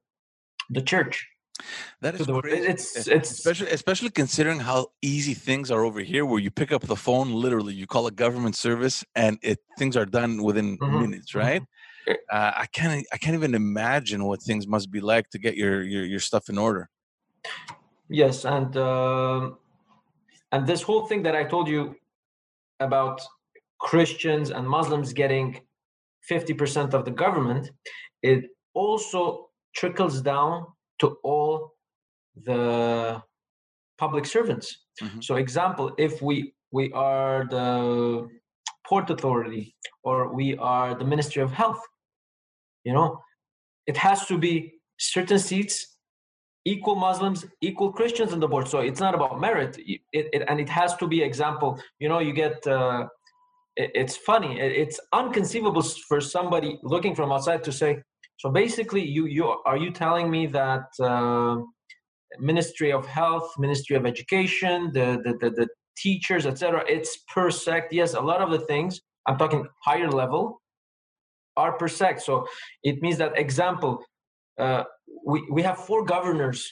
the 0.71 0.83
church. 0.83 1.27
That 2.01 2.15
is 2.17 2.27
crazy. 2.27 2.67
It's 2.67 3.07
it's 3.07 3.31
especially 3.31 3.71
especially 3.71 4.11
considering 4.11 4.61
how 4.61 4.89
easy 5.03 5.35
things 5.35 5.71
are 5.71 5.85
over 5.85 6.01
here, 6.01 6.27
where 6.27 6.41
you 6.41 6.51
pick 6.51 6.73
up 6.73 6.83
the 6.83 6.97
phone, 6.97 7.33
literally, 7.33 7.75
you 7.75 7.87
call 7.87 8.07
a 8.07 8.11
government 8.11 8.57
service, 8.57 9.05
and 9.15 9.39
it 9.43 9.61
things 9.79 9.97
are 9.97 10.05
done 10.07 10.43
within 10.43 10.77
mm-hmm. 10.79 11.01
minutes, 11.01 11.31
mm-hmm. 11.33 11.47
right? 11.47 11.63
Uh, 12.09 12.53
I 12.57 12.67
can't 12.73 13.07
I 13.13 13.17
can't 13.19 13.35
even 13.35 13.55
imagine 13.55 14.25
what 14.25 14.43
things 14.43 14.67
must 14.67 14.91
be 14.91 15.01
like 15.01 15.31
to 15.31 15.39
get 15.39 15.57
your 15.57 15.83
your, 15.83 16.05
your 16.05 16.21
stuff 16.21 16.49
in 16.49 16.59
order. 16.59 16.91
Yes, 18.09 18.45
and 18.45 18.77
uh, 18.77 19.51
and 20.53 20.67
this 20.67 20.83
whole 20.83 21.07
thing 21.07 21.23
that 21.23 21.37
I 21.37 21.45
told 21.45 21.69
you 21.69 21.95
about 22.81 23.21
Christians 23.79 24.51
and 24.51 24.69
Muslims 24.69 25.13
getting 25.13 25.61
fifty 26.21 26.53
percent 26.53 26.95
of 26.95 27.05
the 27.05 27.13
government, 27.13 27.71
it 28.23 28.51
also 28.75 29.51
trickles 29.75 30.21
down 30.21 30.67
to 31.01 31.17
all 31.23 31.75
the 32.45 33.23
public 33.99 34.27
servants. 34.27 34.85
Mm-hmm. 35.03 35.21
So, 35.21 35.37
example, 35.37 35.93
if 35.99 36.23
we 36.23 36.55
we 36.73 36.93
are 36.93 37.47
the 37.51 38.29
port 38.87 39.11
authority 39.11 39.75
or 40.03 40.35
we 40.35 40.57
are 40.57 40.95
the 40.95 41.05
Ministry 41.05 41.43
of 41.43 41.53
Health, 41.53 41.81
you 42.85 42.93
know, 42.93 43.21
it 43.87 43.97
has 43.97 44.27
to 44.27 44.39
be 44.39 44.75
certain 44.99 45.39
seats, 45.39 45.99
equal 46.65 46.97
Muslims, 46.97 47.45
equal 47.61 47.93
Christians 47.93 48.33
on 48.33 48.41
the 48.41 48.49
board. 48.49 48.69
So 48.69 48.81
it's 48.81 49.01
not 49.01 49.15
about 49.15 49.41
merit, 49.41 49.79
it, 49.79 50.01
it, 50.13 50.43
and 50.49 50.61
it 50.61 50.69
has 50.69 50.97
to 50.97 51.07
be 51.07 51.23
example. 51.23 51.81
You 51.99 52.09
know, 52.09 52.21
you 52.21 52.33
get. 52.33 52.67
Uh, 52.67 53.07
it, 53.77 53.91
it's 53.95 54.17
funny. 54.17 54.61
it's 54.61 55.01
unconceivable 55.13 55.83
for 55.83 56.21
somebody 56.21 56.79
looking 56.83 57.15
from 57.15 57.33
outside 57.33 57.65
to 57.65 57.73
say, 57.73 58.03
so 58.39 58.51
basically, 58.51 59.03
you 59.03 59.27
you 59.27 59.45
are 59.65 59.77
you 59.77 59.91
telling 59.91 60.31
me 60.31 60.47
that 60.49 60.87
uh, 61.01 61.57
Ministry 62.39 62.93
of 62.93 63.07
Health, 63.07 63.55
Ministry 63.59 63.97
of 63.97 64.07
Education, 64.07 64.91
the 64.93 65.21
the 65.25 65.33
the, 65.41 65.51
the 65.51 65.69
teachers, 65.97 66.47
etc. 66.47 66.85
It's 66.89 67.19
per 67.33 67.51
sect. 67.51 67.93
Yes, 67.93 68.15
a 68.15 68.21
lot 68.21 68.41
of 68.41 68.51
the 68.51 68.61
things 68.61 69.01
I'm 69.27 69.39
talking 69.39 69.67
higher 69.85 70.11
level 70.11 70.61
are 71.57 71.73
per 71.73 71.89
sect. 71.89 72.23
So 72.23 72.47
it 72.83 73.01
means 73.03 73.19
that 73.19 73.39
example, 73.39 74.05
uh, 74.59 74.85
we 75.25 75.47
we 75.51 75.63
have 75.63 75.79
four 75.79 76.05
governors 76.05 76.71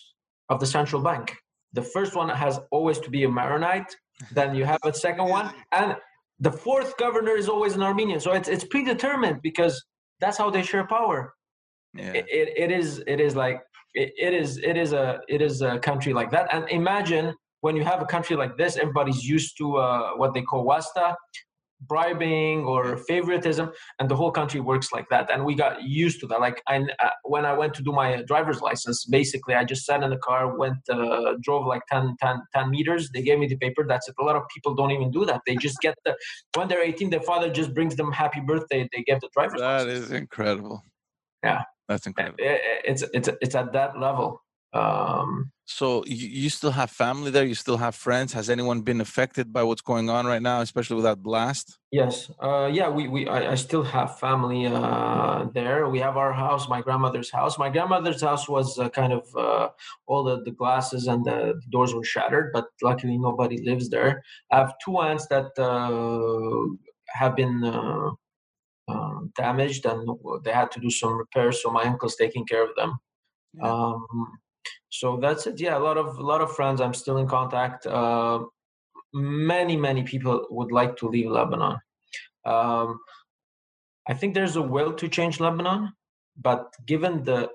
of 0.48 0.58
the 0.58 0.66
central 0.66 1.00
bank. 1.00 1.36
The 1.74 1.82
first 1.82 2.16
one 2.16 2.28
has 2.28 2.58
always 2.70 2.98
to 3.00 3.10
be 3.10 3.24
a 3.24 3.28
Maronite. 3.28 3.96
Then 4.32 4.54
you 4.54 4.64
have 4.64 4.78
a 4.84 4.92
second 4.92 5.28
one, 5.28 5.52
and 5.72 5.96
the 6.38 6.52
fourth 6.52 6.96
governor 6.96 7.34
is 7.36 7.48
always 7.48 7.74
an 7.74 7.82
Armenian. 7.82 8.20
So 8.20 8.32
it's 8.32 8.48
it's 8.48 8.64
predetermined 8.64 9.40
because 9.42 9.74
that's 10.20 10.36
how 10.36 10.50
they 10.50 10.62
share 10.62 10.86
power 10.86 11.34
yeah. 11.94 12.12
it, 12.12 12.26
it, 12.28 12.48
it 12.56 12.70
is 12.70 13.02
it 13.06 13.20
is 13.20 13.36
like 13.36 13.62
it, 13.94 14.12
it 14.18 14.34
is 14.34 14.58
it 14.58 14.76
is 14.76 14.92
a 14.92 15.20
it 15.28 15.42
is 15.42 15.62
a 15.62 15.78
country 15.78 16.12
like 16.12 16.30
that. 16.30 16.52
And 16.52 16.68
imagine 16.70 17.34
when 17.60 17.76
you 17.76 17.84
have 17.84 18.02
a 18.02 18.06
country 18.06 18.36
like 18.36 18.56
this 18.56 18.76
everybody's 18.76 19.24
used 19.24 19.56
to 19.58 19.76
uh, 19.76 20.12
what 20.16 20.34
they 20.34 20.42
call 20.42 20.64
wasta 20.64 21.16
bribing 21.88 22.64
or 22.64 22.96
favoritism 22.96 23.68
and 23.98 24.08
the 24.08 24.14
whole 24.14 24.30
country 24.30 24.60
works 24.60 24.92
like 24.92 25.08
that. 25.10 25.28
And 25.32 25.44
we 25.44 25.56
got 25.56 25.82
used 25.82 26.20
to 26.20 26.28
that. 26.28 26.40
Like 26.40 26.62
I, 26.68 26.76
uh, 26.78 27.10
when 27.24 27.44
i 27.44 27.52
went 27.52 27.74
to 27.74 27.82
do 27.82 27.92
my 27.92 28.22
driver's 28.22 28.60
license 28.60 29.04
basically 29.04 29.54
i 29.54 29.64
just 29.64 29.84
sat 29.84 30.02
in 30.02 30.10
the 30.10 30.16
car 30.18 30.56
went 30.56 30.78
uh, 30.88 31.34
drove 31.40 31.66
like 31.66 31.82
10, 31.90 32.16
10, 32.20 32.42
10 32.54 32.70
meters. 32.70 33.10
They 33.12 33.22
gave 33.22 33.38
me 33.38 33.46
the 33.48 33.56
paper. 33.56 33.84
That's 33.86 34.08
it. 34.08 34.14
A 34.20 34.24
lot 34.24 34.36
of 34.36 34.42
people 34.54 34.74
don't 34.74 34.92
even 34.92 35.10
do 35.10 35.24
that. 35.24 35.42
They 35.46 35.56
just 35.56 35.80
get 35.80 35.96
the 36.04 36.16
when 36.54 36.68
they're 36.68 36.82
18 36.82 37.10
their 37.10 37.20
father 37.20 37.50
just 37.50 37.74
brings 37.74 37.96
them 37.96 38.12
happy 38.12 38.40
birthday. 38.40 38.88
They 38.92 39.02
get 39.02 39.20
the 39.20 39.28
driver's 39.32 39.60
that 39.60 39.86
license. 39.86 40.08
that 40.08 40.14
is 40.14 40.20
incredible. 40.20 40.82
Yeah 41.42 41.62
that's 41.92 42.06
incredible. 42.06 42.36
It's 42.40 43.02
it's 43.14 43.28
it's 43.40 43.54
at 43.54 43.72
that 43.72 43.98
level. 43.98 44.42
Um, 44.74 45.52
so 45.66 46.02
you, 46.06 46.28
you 46.28 46.50
still 46.50 46.70
have 46.70 46.90
family 46.90 47.30
there? 47.30 47.44
You 47.44 47.54
still 47.54 47.76
have 47.76 47.94
friends? 47.94 48.32
Has 48.32 48.48
anyone 48.48 48.80
been 48.80 49.00
affected 49.00 49.52
by 49.52 49.62
what's 49.62 49.82
going 49.82 50.08
on 50.08 50.26
right 50.26 50.40
now, 50.40 50.60
especially 50.60 50.96
with 50.96 51.04
that 51.04 51.22
blast? 51.22 51.78
Yes. 51.90 52.30
Uh, 52.42 52.70
yeah. 52.72 52.88
We 52.88 53.08
we 53.08 53.28
I, 53.28 53.52
I 53.52 53.54
still 53.54 53.82
have 53.82 54.18
family 54.18 54.66
uh, 54.66 55.46
there. 55.52 55.88
We 55.88 55.98
have 56.00 56.16
our 56.16 56.32
house, 56.32 56.68
my 56.68 56.80
grandmother's 56.80 57.30
house. 57.30 57.58
My 57.58 57.68
grandmother's 57.68 58.22
house 58.22 58.48
was 58.48 58.78
uh, 58.78 58.88
kind 58.88 59.12
of 59.12 59.24
uh, 59.36 59.68
all 60.06 60.24
the, 60.24 60.42
the 60.42 60.52
glasses 60.52 61.06
and 61.06 61.24
the 61.24 61.60
doors 61.70 61.94
were 61.94 62.04
shattered, 62.04 62.50
but 62.52 62.66
luckily 62.82 63.18
nobody 63.18 63.58
lives 63.62 63.90
there. 63.90 64.22
I 64.50 64.56
have 64.58 64.74
two 64.84 64.96
aunts 64.98 65.26
that 65.26 65.50
uh, 65.58 66.76
have 67.08 67.36
been 67.36 67.62
uh, 67.62 68.10
um, 68.88 69.32
damaged 69.36 69.86
and 69.86 70.08
they 70.44 70.52
had 70.52 70.70
to 70.72 70.80
do 70.80 70.90
some 70.90 71.14
repairs. 71.14 71.62
So 71.62 71.70
my 71.70 71.84
uncle's 71.84 72.16
taking 72.16 72.44
care 72.46 72.64
of 72.64 72.74
them. 72.76 72.98
Yeah. 73.54 73.70
Um, 73.70 74.06
so 74.90 75.18
that's 75.20 75.46
it. 75.46 75.60
Yeah, 75.60 75.76
a 75.78 75.80
lot 75.80 75.98
of 75.98 76.18
a 76.18 76.22
lot 76.22 76.40
of 76.40 76.54
friends. 76.54 76.80
I'm 76.80 76.94
still 76.94 77.18
in 77.18 77.26
contact. 77.26 77.86
Uh, 77.86 78.40
many 79.12 79.76
many 79.76 80.02
people 80.02 80.46
would 80.50 80.72
like 80.72 80.96
to 80.96 81.08
leave 81.08 81.30
Lebanon. 81.30 81.78
Um, 82.44 82.98
I 84.08 84.14
think 84.14 84.34
there's 84.34 84.56
a 84.56 84.62
will 84.62 84.92
to 84.94 85.08
change 85.08 85.40
Lebanon, 85.40 85.92
but 86.36 86.74
given 86.86 87.22
the 87.22 87.50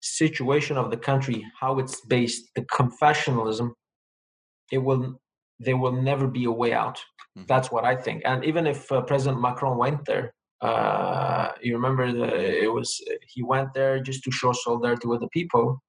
situation 0.00 0.76
of 0.76 0.90
the 0.90 0.96
country, 0.96 1.44
how 1.60 1.78
it's 1.78 2.00
based, 2.06 2.50
the 2.56 2.62
confessionalism, 2.62 3.70
it 4.72 4.78
will 4.78 5.20
there 5.64 5.76
will 5.76 5.92
never 5.92 6.26
be 6.26 6.44
a 6.44 6.50
way 6.50 6.72
out. 6.72 6.98
Mm-hmm. 7.36 7.46
That's 7.46 7.70
what 7.70 7.84
I 7.84 7.96
think. 7.96 8.22
And 8.24 8.44
even 8.44 8.66
if 8.66 8.90
uh, 8.90 9.00
President 9.02 9.40
Macron 9.40 9.78
went 9.78 10.04
there, 10.04 10.34
uh, 10.60 11.52
you 11.60 11.74
remember 11.74 12.12
the, 12.12 12.62
it 12.64 12.72
was 12.72 13.00
he 13.26 13.42
went 13.42 13.74
there 13.74 14.00
just 14.00 14.22
to 14.24 14.30
show 14.30 14.52
solidarity 14.52 15.08
with 15.08 15.20
the 15.20 15.28
people. 15.28 15.82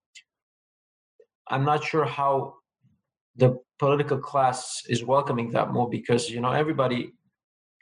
I'm 1.50 1.66
not 1.66 1.84
sure 1.84 2.06
how 2.06 2.56
the 3.36 3.58
political 3.78 4.18
class 4.18 4.82
is 4.88 5.04
welcoming 5.04 5.52
that 5.52 5.72
more 5.72 5.90
because 5.90 6.30
you 6.30 6.40
know 6.42 6.52
everybody, 6.52 7.14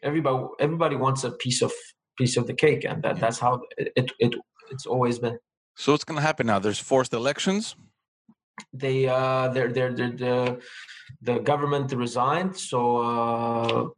everybody, 0.04 0.46
everybody 0.60 0.96
wants 0.96 1.24
a 1.24 1.32
piece 1.32 1.62
of 1.62 1.72
piece 2.18 2.36
of 2.36 2.48
the 2.48 2.54
cake, 2.54 2.84
and 2.84 3.02
that 3.04 3.16
yeah. 3.16 3.22
that's 3.22 3.40
how 3.40 3.62
it, 3.78 3.94
it, 3.96 4.12
it 4.20 4.36
it's 4.72 4.86
always 4.86 5.20
been. 5.20 5.38
So 5.76 5.94
what's 5.94 6.04
going 6.04 6.18
to 6.18 6.22
happen 6.22 6.48
now? 6.48 6.60
There's 6.60 6.80
forced 6.80 7.14
elections. 7.14 7.76
They 8.74 9.08
uh, 9.08 9.50
they're 9.50 9.72
they're, 9.72 9.94
they're 9.94 10.12
the 10.12 10.60
the 11.22 11.40
government 11.40 11.92
resigned, 11.94 12.58
so. 12.58 12.98
Uh, 12.98 13.90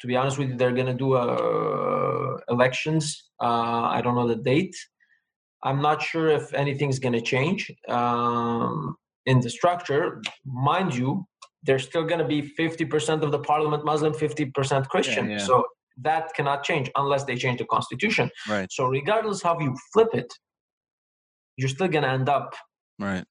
to 0.00 0.06
be 0.06 0.16
honest 0.16 0.38
with 0.38 0.50
you, 0.50 0.56
they're 0.56 0.72
to 0.86 0.94
do 0.94 1.14
uh, 1.14 2.36
elections. 2.48 3.30
Uh, 3.42 3.82
I 3.96 4.00
don't 4.02 4.14
know 4.14 4.28
the 4.28 4.36
date. 4.36 4.76
I'm 5.62 5.80
not 5.80 6.02
sure 6.02 6.28
if 6.28 6.52
anything's 6.52 6.98
to 7.14 7.20
change 7.20 7.72
um, 7.88 8.96
in 9.26 9.40
the 9.40 9.50
structure. 9.50 10.22
Mind 10.44 10.94
you, 10.94 11.26
there's 11.62 11.84
still 11.84 12.04
to 12.18 12.26
be 12.26 12.42
50% 12.42 13.22
of 13.22 13.32
the 13.32 13.38
parliament 13.38 13.84
Muslim, 13.84 14.12
50% 14.12 14.86
Christian. 14.88 15.30
Yeah, 15.30 15.38
yeah. 15.38 15.44
So 15.44 15.64
that 16.02 16.34
cannot 16.34 16.64
change 16.64 16.90
unless 16.96 17.24
they 17.24 17.36
change 17.36 17.58
the 17.58 17.64
constitution. 17.66 18.30
Right. 18.48 18.70
So 18.70 18.86
regardless 18.86 19.42
how 19.42 19.58
you 19.58 19.74
flip 19.92 20.08
it, 20.12 20.30
you're 21.56 21.68
still 21.68 21.88
to 22.02 22.10
end 22.10 22.28
up 22.28 22.54
right 22.98 23.24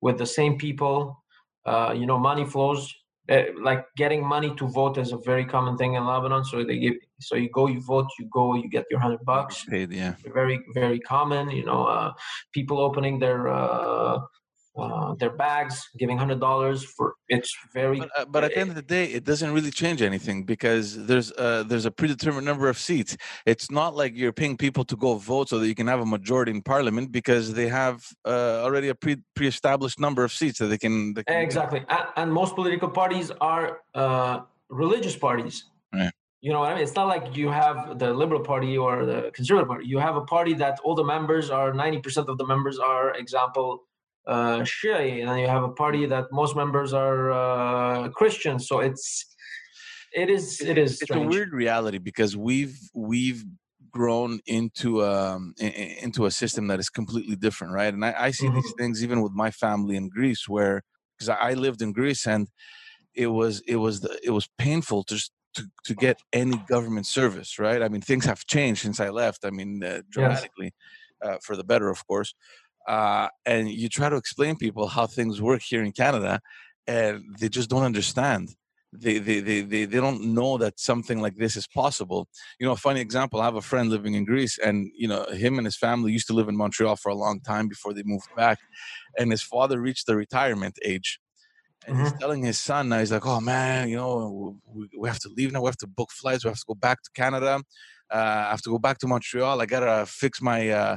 with 0.00 0.18
the 0.18 0.26
same 0.26 0.56
people. 0.58 1.22
Uh, 1.66 1.94
you 1.96 2.06
know, 2.06 2.18
money 2.18 2.44
flows 2.44 2.92
uh, 3.30 3.44
like 3.60 3.84
getting 3.96 4.26
money 4.26 4.52
to 4.56 4.66
vote 4.68 4.98
is 4.98 5.12
a 5.12 5.18
very 5.18 5.44
common 5.44 5.76
thing 5.76 5.94
in 5.94 6.04
Lebanon. 6.04 6.44
So 6.44 6.64
they 6.64 6.78
give, 6.78 6.94
so 7.20 7.36
you 7.36 7.48
go, 7.50 7.68
you 7.68 7.80
vote, 7.80 8.08
you 8.18 8.28
go, 8.32 8.54
you 8.54 8.68
get 8.68 8.86
your 8.90 8.98
hundred 8.98 9.24
bucks. 9.24 9.64
Paid, 9.64 9.92
yeah. 9.92 10.14
Very, 10.34 10.60
very 10.74 10.98
common. 10.98 11.50
You 11.50 11.64
know, 11.64 11.84
uh, 11.84 12.12
people 12.52 12.80
opening 12.80 13.18
their 13.20 13.48
uh, 14.80 15.14
their 15.14 15.30
bags, 15.30 15.88
giving 15.98 16.16
hundred 16.18 16.40
dollars 16.40 16.84
for 16.84 17.14
it's 17.28 17.50
very. 17.72 17.98
But, 18.00 18.10
uh, 18.16 18.24
but, 18.26 18.44
at 18.44 18.50
the 18.52 18.58
end 18.58 18.70
of 18.70 18.76
the 18.76 18.82
day, 18.82 19.04
it 19.06 19.24
doesn't 19.24 19.52
really 19.52 19.70
change 19.70 20.02
anything 20.02 20.44
because 20.44 21.06
there's 21.06 21.30
uh, 21.32 21.64
there's 21.66 21.86
a 21.86 21.90
predetermined 21.90 22.46
number 22.46 22.68
of 22.68 22.78
seats. 22.78 23.16
It's 23.46 23.70
not 23.70 23.94
like 23.94 24.16
you're 24.16 24.32
paying 24.32 24.56
people 24.56 24.84
to 24.84 24.96
go 24.96 25.14
vote 25.14 25.48
so 25.48 25.58
that 25.58 25.68
you 25.68 25.74
can 25.74 25.86
have 25.86 26.00
a 26.00 26.06
majority 26.06 26.50
in 26.52 26.62
parliament 26.62 27.12
because 27.12 27.54
they 27.54 27.68
have 27.68 28.04
uh, 28.24 28.62
already 28.64 28.88
a 28.88 28.94
pre 28.94 29.16
pre-established 29.34 30.00
number 30.00 30.24
of 30.24 30.32
seats 30.32 30.58
that 30.58 30.66
they 30.66 30.78
can. 30.78 31.14
They 31.14 31.24
can 31.24 31.36
exactly, 31.36 31.84
and, 31.88 32.04
and, 32.16 32.32
most 32.32 32.54
political 32.54 32.88
parties 32.88 33.30
are 33.40 33.80
uh, 33.94 34.40
religious 34.68 35.16
parties. 35.16 35.64
Right. 35.92 36.12
You 36.40 36.52
know 36.52 36.60
what 36.60 36.72
I 36.72 36.74
mean? 36.74 36.84
It's 36.84 36.94
not 36.94 37.06
like 37.06 37.36
you 37.36 37.50
have 37.50 37.98
the 37.98 38.14
Liberal 38.14 38.40
Party 38.40 38.78
or 38.78 39.04
the 39.04 39.30
Conservative 39.34 39.68
Party. 39.68 39.86
You 39.86 39.98
have 39.98 40.16
a 40.16 40.22
party 40.22 40.54
that 40.54 40.80
all 40.82 40.94
the 40.94 41.04
members 41.04 41.50
are 41.50 41.74
ninety 41.74 42.00
percent 42.00 42.28
of 42.30 42.38
the 42.38 42.46
members 42.46 42.78
are 42.78 43.14
example 43.14 43.84
uh, 44.30 44.60
Shia, 44.60 45.28
and 45.28 45.40
you 45.40 45.48
have 45.48 45.64
a 45.64 45.72
party 45.72 46.06
that 46.06 46.26
most 46.30 46.54
members 46.54 46.92
are 46.92 47.32
uh, 47.32 48.08
Christians. 48.10 48.68
So 48.68 48.78
it's 48.78 49.26
it 50.12 50.30
is 50.30 50.60
it 50.60 50.78
is 50.78 51.00
it's 51.02 51.10
a 51.10 51.20
weird 51.20 51.52
reality 51.52 51.98
because 51.98 52.36
we've 52.36 52.78
we've 52.94 53.44
grown 53.90 54.40
into 54.46 55.04
um 55.04 55.54
into 55.58 56.26
a 56.26 56.30
system 56.30 56.68
that 56.68 56.78
is 56.78 56.88
completely 56.88 57.36
different 57.36 57.72
right 57.72 57.92
and 57.92 58.04
i, 58.04 58.14
I 58.16 58.30
see 58.30 58.46
mm-hmm. 58.46 58.56
these 58.56 58.72
things 58.78 59.02
even 59.02 59.20
with 59.20 59.32
my 59.32 59.50
family 59.50 59.96
in 59.96 60.08
greece 60.08 60.48
where 60.48 60.82
because 61.18 61.28
I, 61.28 61.54
lived 61.54 61.82
in 61.82 61.92
greece 61.92 62.26
and 62.26 62.48
it 63.14 63.26
was 63.26 63.60
it 63.66 63.76
was 63.76 64.00
the, 64.00 64.18
it 64.22 64.30
was 64.30 64.48
painful 64.58 65.04
to 65.04 65.14
just 65.14 65.32
to, 65.54 65.64
to 65.84 65.94
get 65.94 66.20
any 66.32 66.56
government 66.68 67.06
service 67.06 67.58
right 67.58 67.82
i 67.82 67.88
mean 67.88 68.00
things 68.00 68.24
have 68.24 68.46
changed 68.46 68.82
since 68.82 69.00
i 69.00 69.08
left 69.08 69.44
i 69.44 69.50
mean 69.50 69.82
uh, 69.82 70.02
dramatically 70.08 70.72
yes. 71.22 71.34
uh, 71.34 71.38
for 71.42 71.56
the 71.56 71.64
better 71.64 71.88
of 71.88 72.06
course 72.06 72.34
uh, 72.86 73.28
and 73.46 73.70
you 73.70 73.88
try 73.88 74.08
to 74.08 74.16
explain 74.16 74.56
people 74.56 74.88
how 74.88 75.06
things 75.06 75.40
work 75.40 75.62
here 75.62 75.82
in 75.82 75.92
Canada, 75.92 76.40
and 76.86 77.22
they 77.38 77.48
just 77.48 77.70
don't 77.70 77.84
understand. 77.84 78.54
They, 78.92 79.18
they, 79.18 79.38
they, 79.38 79.60
they, 79.60 79.84
they 79.84 80.00
don't 80.00 80.34
know 80.34 80.58
that 80.58 80.80
something 80.80 81.20
like 81.20 81.36
this 81.36 81.56
is 81.56 81.68
possible. 81.68 82.26
You 82.58 82.66
know, 82.66 82.72
a 82.72 82.76
funny 82.76 83.00
example, 83.00 83.40
I 83.40 83.44
have 83.44 83.54
a 83.54 83.62
friend 83.62 83.88
living 83.88 84.14
in 84.14 84.24
Greece, 84.24 84.58
and, 84.58 84.90
you 84.96 85.06
know, 85.06 85.24
him 85.26 85.58
and 85.58 85.66
his 85.66 85.76
family 85.76 86.10
used 86.10 86.26
to 86.26 86.32
live 86.32 86.48
in 86.48 86.56
Montreal 86.56 86.96
for 86.96 87.10
a 87.10 87.14
long 87.14 87.40
time 87.40 87.68
before 87.68 87.94
they 87.94 88.02
moved 88.04 88.28
back. 88.36 88.58
And 89.16 89.30
his 89.30 89.42
father 89.42 89.80
reached 89.80 90.06
the 90.06 90.16
retirement 90.16 90.76
age. 90.84 91.20
And 91.86 91.94
mm-hmm. 91.94 92.04
he's 92.04 92.18
telling 92.18 92.42
his 92.42 92.58
son 92.58 92.88
now, 92.88 92.98
he's 92.98 93.12
like, 93.12 93.24
oh 93.24 93.40
man, 93.40 93.88
you 93.88 93.96
know, 93.96 94.58
we, 94.66 94.88
we 94.98 95.08
have 95.08 95.20
to 95.20 95.30
leave 95.36 95.52
now. 95.52 95.62
We 95.62 95.68
have 95.68 95.76
to 95.78 95.86
book 95.86 96.10
flights. 96.10 96.44
We 96.44 96.48
have 96.48 96.58
to 96.58 96.64
go 96.66 96.74
back 96.74 97.00
to 97.04 97.10
Canada. 97.14 97.62
Uh, 98.12 98.44
I 98.48 98.50
have 98.50 98.62
to 98.62 98.70
go 98.70 98.78
back 98.80 98.98
to 98.98 99.06
Montreal. 99.06 99.60
I 99.60 99.66
got 99.66 99.80
to 99.80 100.04
fix 100.04 100.42
my. 100.42 100.68
Uh, 100.68 100.96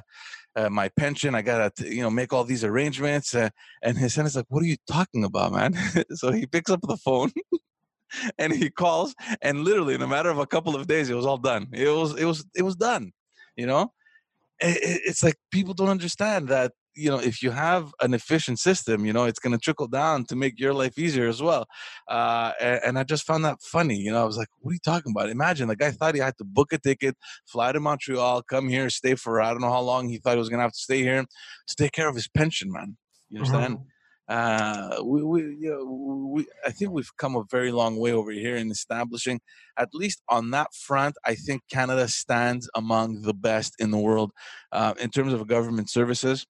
uh, 0.55 0.69
my 0.69 0.89
pension. 0.89 1.35
I 1.35 1.41
gotta, 1.41 1.71
you 1.89 2.01
know, 2.01 2.09
make 2.09 2.33
all 2.33 2.43
these 2.43 2.63
arrangements. 2.63 3.33
Uh, 3.35 3.49
and 3.81 3.97
his 3.97 4.13
son 4.13 4.25
is 4.25 4.35
like, 4.35 4.45
"What 4.49 4.63
are 4.63 4.67
you 4.67 4.77
talking 4.87 5.23
about, 5.23 5.53
man?" 5.53 5.75
so 6.11 6.31
he 6.31 6.45
picks 6.45 6.71
up 6.71 6.81
the 6.81 6.97
phone 6.97 7.31
and 8.37 8.53
he 8.53 8.69
calls, 8.69 9.15
and 9.41 9.63
literally 9.63 9.95
in 9.95 10.01
a 10.01 10.07
matter 10.07 10.29
of 10.29 10.37
a 10.37 10.47
couple 10.47 10.75
of 10.75 10.87
days, 10.87 11.09
it 11.09 11.15
was 11.15 11.25
all 11.25 11.37
done. 11.37 11.67
It 11.73 11.89
was, 11.89 12.15
it 12.17 12.25
was, 12.25 12.45
it 12.55 12.63
was 12.63 12.75
done. 12.75 13.11
You 13.55 13.67
know, 13.67 13.91
it, 14.59 15.01
it's 15.05 15.23
like 15.23 15.35
people 15.51 15.73
don't 15.73 15.89
understand 15.89 16.47
that 16.49 16.71
you 16.95 17.10
know 17.10 17.19
if 17.19 17.41
you 17.41 17.51
have 17.51 17.93
an 18.01 18.13
efficient 18.13 18.60
system 18.60 19.06
you 19.06 19.13
know 19.13 19.25
it's 19.25 19.39
going 19.39 19.51
to 19.51 19.60
trickle 19.60 19.88
down 19.88 20.25
to 20.25 20.36
make 20.36 20.60
your 20.60 20.73
life 20.73 20.97
easier 20.97 21.27
as 21.27 21.41
well 21.41 21.65
uh, 22.08 22.51
and, 22.60 22.79
and, 22.86 22.99
i 22.99 23.03
just 23.03 23.25
found 23.25 23.43
that 23.43 23.62
funny 23.62 23.97
you 23.97 24.12
know 24.12 24.21
i 24.21 24.25
was 24.25 24.38
like 24.38 24.47
what 24.60 24.71
are 24.71 24.73
you 24.73 24.79
talking 24.79 25.12
about 25.12 25.29
imagine 25.29 25.67
the 25.67 25.75
guy 25.75 25.91
thought 25.91 26.15
he 26.15 26.21
had 26.21 26.38
to 26.38 26.43
book 26.43 26.71
a 26.73 26.77
ticket 26.77 27.15
fly 27.45 27.71
to 27.71 27.79
montreal 27.79 28.41
come 28.43 28.67
here 28.67 28.89
stay 28.89 29.15
for 29.15 29.41
i 29.41 29.49
don't 29.51 29.62
know 29.62 29.71
how 29.71 29.82
long 29.82 30.08
he 30.08 30.17
thought 30.17 30.34
he 30.34 30.39
was 30.39 30.49
going 30.49 30.60
to 30.60 30.63
have 30.63 30.71
to 30.71 30.79
stay 30.79 31.01
here 31.01 31.23
to 31.67 31.75
take 31.75 31.91
care 31.91 32.10
of 32.10 32.15
his 32.15 32.27
pension 32.27 32.71
man 32.71 32.97
you 33.29 33.39
understand 33.39 33.75
mm-hmm. 33.75 33.88
Uh, 34.29 35.01
we, 35.03 35.21
we, 35.21 35.41
you 35.60 35.69
know, 35.69 36.29
we, 36.34 36.45
I 36.65 36.71
think 36.71 36.91
we've 36.91 37.15
come 37.17 37.36
a 37.36 37.43
very 37.51 37.71
long 37.71 37.97
way 37.97 38.13
over 38.13 38.32
here 38.32 38.56
in 38.56 38.71
establishing, 38.71 39.41
at 39.77 39.89
least 39.93 40.21
on 40.29 40.51
that 40.51 40.73
front. 40.73 41.15
I 41.25 41.36
think 41.36 41.63
Canada 41.69 42.08
stands 42.08 42.69
among 42.73 43.23
the 43.23 43.34
best 43.34 43.75
in 43.79 43.91
the 43.91 43.97
world 43.97 44.32
uh, 44.71 44.93
in 44.99 45.10
terms 45.10 45.34
of 45.34 45.45
government 45.47 45.89
services. 45.89 46.45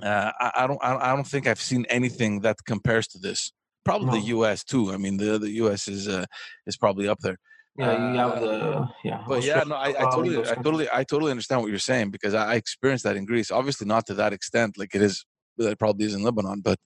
Uh, 0.00 0.30
I, 0.40 0.52
I, 0.56 0.66
don't. 0.66 0.78
I 0.82 1.14
don't 1.14 1.26
think 1.26 1.46
I've 1.46 1.60
seen 1.60 1.84
anything 1.90 2.40
that 2.40 2.56
compares 2.66 3.06
to 3.08 3.18
this. 3.18 3.52
Probably 3.84 4.06
no. 4.06 4.12
the 4.12 4.26
U.S. 4.28 4.64
too. 4.64 4.92
I 4.92 4.96
mean, 4.96 5.16
the 5.16 5.38
the 5.38 5.50
U.S. 5.62 5.88
is 5.88 6.08
uh, 6.08 6.24
is 6.66 6.76
probably 6.76 7.08
up 7.08 7.18
there. 7.20 7.36
Yeah, 7.76 8.12
you 8.12 8.18
have 8.18 8.40
the 8.40 8.88
yeah. 9.02 9.24
But 9.26 9.44
yeah, 9.44 9.64
no, 9.66 9.74
I, 9.74 9.88
I 9.88 10.10
totally, 10.10 10.38
I 10.38 10.54
totally, 10.54 10.88
I 10.92 11.04
totally 11.04 11.30
understand 11.30 11.62
what 11.62 11.70
you're 11.70 11.78
saying 11.78 12.10
because 12.10 12.34
I, 12.34 12.52
I 12.52 12.54
experienced 12.56 13.04
that 13.04 13.16
in 13.16 13.24
Greece. 13.24 13.50
Obviously, 13.50 13.86
not 13.86 14.06
to 14.06 14.14
that 14.14 14.32
extent, 14.32 14.78
like 14.78 14.94
it 14.94 15.02
is. 15.02 15.24
It 15.58 15.78
probably 15.78 16.06
is 16.06 16.14
in 16.14 16.22
Lebanon, 16.22 16.62
but 16.62 16.78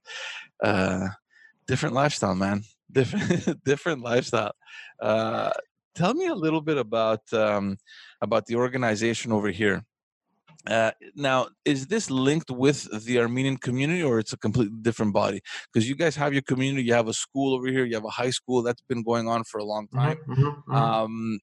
uh, 0.62 1.08
different 1.66 1.94
lifestyle, 1.94 2.34
man. 2.34 2.62
Different, 2.92 3.64
different 3.64 4.02
lifestyle. 4.02 4.52
Uh, 5.02 5.50
tell 5.96 6.14
me 6.14 6.28
a 6.28 6.34
little 6.34 6.60
bit 6.60 6.78
about 6.78 7.20
um, 7.32 7.78
about 8.22 8.46
the 8.46 8.54
organization 8.54 9.32
over 9.32 9.48
here. 9.48 9.82
Uh, 10.66 10.90
now, 11.14 11.48
is 11.64 11.86
this 11.86 12.10
linked 12.10 12.50
with 12.50 13.04
the 13.04 13.18
Armenian 13.20 13.56
community 13.56 14.02
or 14.02 14.18
it's 14.18 14.32
a 14.32 14.38
completely 14.38 14.76
different 14.82 15.12
body? 15.12 15.40
Because 15.72 15.88
you 15.88 15.94
guys 15.94 16.16
have 16.16 16.32
your 16.32 16.42
community, 16.42 16.84
you 16.84 16.94
have 16.94 17.08
a 17.08 17.12
school 17.12 17.54
over 17.54 17.68
here, 17.68 17.84
you 17.84 17.94
have 17.94 18.04
a 18.04 18.10
high 18.10 18.30
school 18.30 18.62
that's 18.62 18.82
been 18.82 19.02
going 19.02 19.28
on 19.28 19.44
for 19.44 19.58
a 19.58 19.64
long 19.64 19.86
mm-hmm, 19.86 19.98
time. 19.98 20.18
Mm-hmm, 20.28 20.42
mm-hmm. 20.42 20.74
Um, 20.74 21.40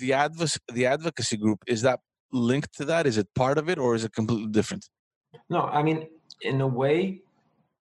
the, 0.00 0.12
adv- 0.12 0.58
the 0.72 0.86
advocacy 0.86 1.36
group, 1.36 1.62
is 1.66 1.82
that 1.82 2.00
linked 2.32 2.74
to 2.78 2.84
that? 2.86 3.06
Is 3.06 3.18
it 3.18 3.28
part 3.34 3.58
of 3.58 3.68
it 3.68 3.78
or 3.78 3.94
is 3.94 4.04
it 4.04 4.12
completely 4.12 4.50
different? 4.50 4.88
No, 5.50 5.62
I 5.62 5.82
mean, 5.82 6.06
in 6.42 6.60
a 6.60 6.66
way, 6.66 7.20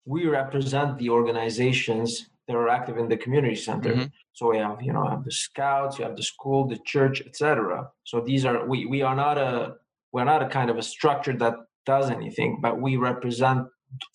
we 0.05 0.25
represent 0.27 0.97
the 0.97 1.09
organizations 1.09 2.29
that 2.47 2.55
are 2.55 2.69
active 2.69 2.97
in 2.97 3.09
the 3.09 3.17
community 3.17 3.55
center. 3.55 3.93
Mm-hmm. 3.93 4.05
So 4.33 4.49
we 4.49 4.57
have, 4.57 4.81
you 4.81 4.93
know, 4.93 5.05
have 5.05 5.23
the 5.25 5.31
scouts, 5.31 5.99
you 5.99 6.05
have 6.05 6.15
the 6.15 6.23
school, 6.23 6.67
the 6.67 6.79
church, 6.85 7.21
etc. 7.25 7.89
So 8.03 8.21
these 8.21 8.45
are 8.45 8.65
we 8.65 8.85
we 8.85 9.01
are 9.01 9.15
not 9.15 9.37
a 9.37 9.75
we're 10.11 10.23
not 10.23 10.41
a 10.41 10.47
kind 10.47 10.69
of 10.69 10.77
a 10.77 10.83
structure 10.83 11.35
that 11.37 11.55
does 11.85 12.09
anything, 12.09 12.59
but 12.61 12.81
we 12.81 12.97
represent 12.97 13.67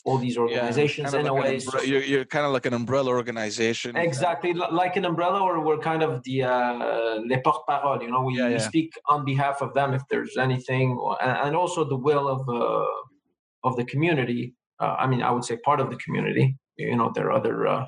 all 0.05 0.19
these 0.19 0.37
organizations 0.37 1.13
yeah, 1.13 1.21
in 1.21 1.27
like 1.27 1.31
a 1.31 1.35
way. 1.35 1.57
Umbre- 1.57 1.87
you're, 1.87 2.03
you're 2.03 2.25
kind 2.25 2.45
of 2.45 2.53
like 2.53 2.67
an 2.67 2.75
umbrella 2.75 3.11
organization. 3.11 3.97
Exactly, 3.97 4.53
like 4.53 4.97
an 4.97 5.05
umbrella, 5.05 5.41
or 5.41 5.65
we're 5.65 5.79
kind 5.79 6.03
of 6.03 6.23
the 6.25 6.43
uh, 6.43 7.21
les 7.27 7.39
porte-parole. 7.39 8.03
You 8.03 8.11
know, 8.11 8.23
we, 8.23 8.39
yeah, 8.39 8.49
yeah. 8.49 8.55
we, 8.55 8.59
speak 8.59 8.93
on 9.09 9.25
behalf 9.25 9.63
of 9.63 9.73
them 9.75 9.95
if 9.95 10.03
there's 10.11 10.37
anything, 10.37 10.99
and 11.23 11.57
also 11.57 11.85
the 11.85 11.97
will 11.97 12.29
of 12.29 12.49
uh, 12.49 13.69
of 13.69 13.77
the 13.77 13.85
community. 13.85 14.55
Uh, 14.79 14.97
I 14.99 15.07
mean, 15.07 15.23
I 15.23 15.31
would 15.31 15.45
say 15.45 15.57
part 15.57 15.81
of 15.81 15.91
the 15.91 15.97
community. 15.97 16.57
You 16.77 16.97
know, 16.97 17.11
there 17.15 17.27
are 17.29 17.33
other 17.33 17.67
uh, 17.67 17.87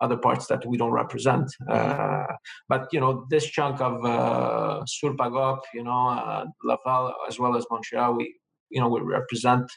other 0.00 0.16
parts 0.16 0.46
that 0.46 0.64
we 0.66 0.76
don't 0.76 0.92
represent. 0.92 1.46
Mm-hmm. 1.68 2.30
Uh, 2.30 2.34
but 2.68 2.88
you 2.92 3.00
know, 3.00 3.26
this 3.30 3.46
chunk 3.46 3.80
of 3.80 4.04
uh, 4.04 4.84
Sur-Pagop, 4.86 5.60
you 5.74 5.84
know, 5.84 6.08
uh, 6.08 6.44
Laval 6.64 7.14
as 7.28 7.38
well 7.38 7.56
as 7.56 7.64
Montreal, 7.70 8.14
we 8.16 8.34
you 8.70 8.80
know 8.80 8.88
we 8.88 9.00
represent 9.00 9.70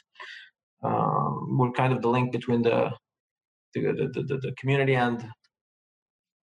um, 0.82 1.58
we're 1.58 1.72
kind 1.72 1.92
of 1.92 2.02
the 2.02 2.08
link 2.08 2.32
between 2.32 2.62
the 2.62 2.90
the, 3.74 3.80
the, 4.12 4.22
the, 4.22 4.36
the 4.38 4.52
community 4.58 4.96
and 4.96 5.24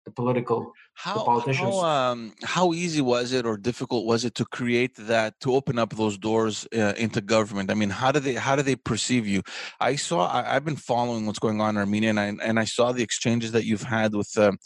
the 0.10 0.22
political 0.22 0.74
how, 0.94 1.14
the 1.18 1.24
politicians. 1.24 1.76
How, 1.76 2.12
um, 2.12 2.34
how 2.44 2.74
easy 2.74 3.02
was 3.02 3.32
it 3.32 3.46
or 3.46 3.58
difficult 3.58 4.06
was 4.06 4.26
it 4.26 4.36
to 4.36 4.46
create 4.46 4.96
that 4.96 5.40
to 5.42 5.54
open 5.54 5.80
up 5.80 5.96
those 5.96 6.18
doors 6.18 6.68
uh, 6.76 6.94
into 6.98 7.22
government? 7.22 7.72
I 7.72 7.76
mean, 7.76 7.90
how 7.90 8.12
do 8.12 8.20
they 8.20 8.34
how 8.34 8.56
do 8.56 8.62
they 8.62 8.76
perceive 8.76 9.28
you? 9.28 9.42
I 9.80 9.96
saw 9.96 10.30
I, 10.32 10.54
have 10.54 10.66
been 10.66 10.76
following 10.76 11.26
what's 11.26 11.40
going 11.40 11.62
on 11.62 11.76
in 11.76 11.78
Armenia, 11.78 12.10
and 12.10 12.20
I, 12.20 12.34
and 12.44 12.60
I 12.60 12.66
saw 12.66 12.92
the 12.92 13.04
exchanges 13.04 13.52
that 13.52 13.66
you've 13.66 13.84
had 13.84 14.14
with. 14.16 14.38
Um, 14.38 14.58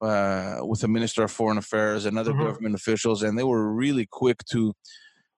uh, 0.00 0.58
with 0.64 0.80
the 0.80 0.88
Minister 0.88 1.22
of 1.22 1.30
Foreign 1.30 1.58
Affairs 1.58 2.06
and 2.06 2.18
other 2.18 2.32
mm-hmm. 2.32 2.42
government 2.42 2.74
officials, 2.74 3.22
and 3.22 3.38
they 3.38 3.44
were 3.44 3.72
really 3.72 4.04
quick 4.04 4.38
to 4.50 4.72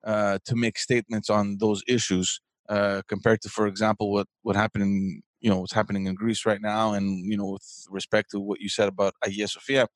uh, 0.04 0.38
to 0.46 0.56
make 0.56 0.78
statements 0.78 1.28
on 1.28 1.58
those 1.58 1.82
issues 1.86 2.40
uh, 2.70 3.02
compared 3.06 3.42
to, 3.42 3.50
for 3.50 3.66
example, 3.66 4.10
what 4.10 4.26
what 4.40 4.56
happened 4.56 4.84
in 4.84 5.22
you 5.44 5.50
know 5.50 5.60
what's 5.60 5.74
happening 5.74 6.06
in 6.06 6.14
Greece 6.14 6.46
right 6.46 6.62
now, 6.62 6.94
and 6.94 7.06
you 7.30 7.36
know 7.36 7.50
with 7.56 7.86
respect 7.90 8.30
to 8.30 8.40
what 8.40 8.60
you 8.60 8.70
said 8.70 8.88
about 8.88 9.12
Hagia 9.22 9.46
Sophia, 9.46 9.86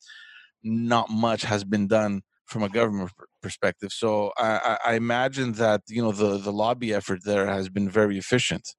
not 0.63 1.09
much 1.09 1.43
has 1.43 1.65
been 1.65 1.87
done 1.89 2.21
from 2.45 2.63
a 2.63 2.69
government 2.69 3.11
perspective. 3.43 3.91
So 3.91 4.33
I, 4.37 4.79
I 4.85 4.95
imagine 4.95 5.53
that 5.53 5.81
you 5.89 6.03
know 6.03 6.13
the 6.13 6.37
the 6.37 6.53
lobby 6.53 6.93
effort 6.93 7.21
there 7.25 7.47
has 7.47 7.71
been 7.71 7.89
very 7.89 8.19
efficient. 8.19 8.75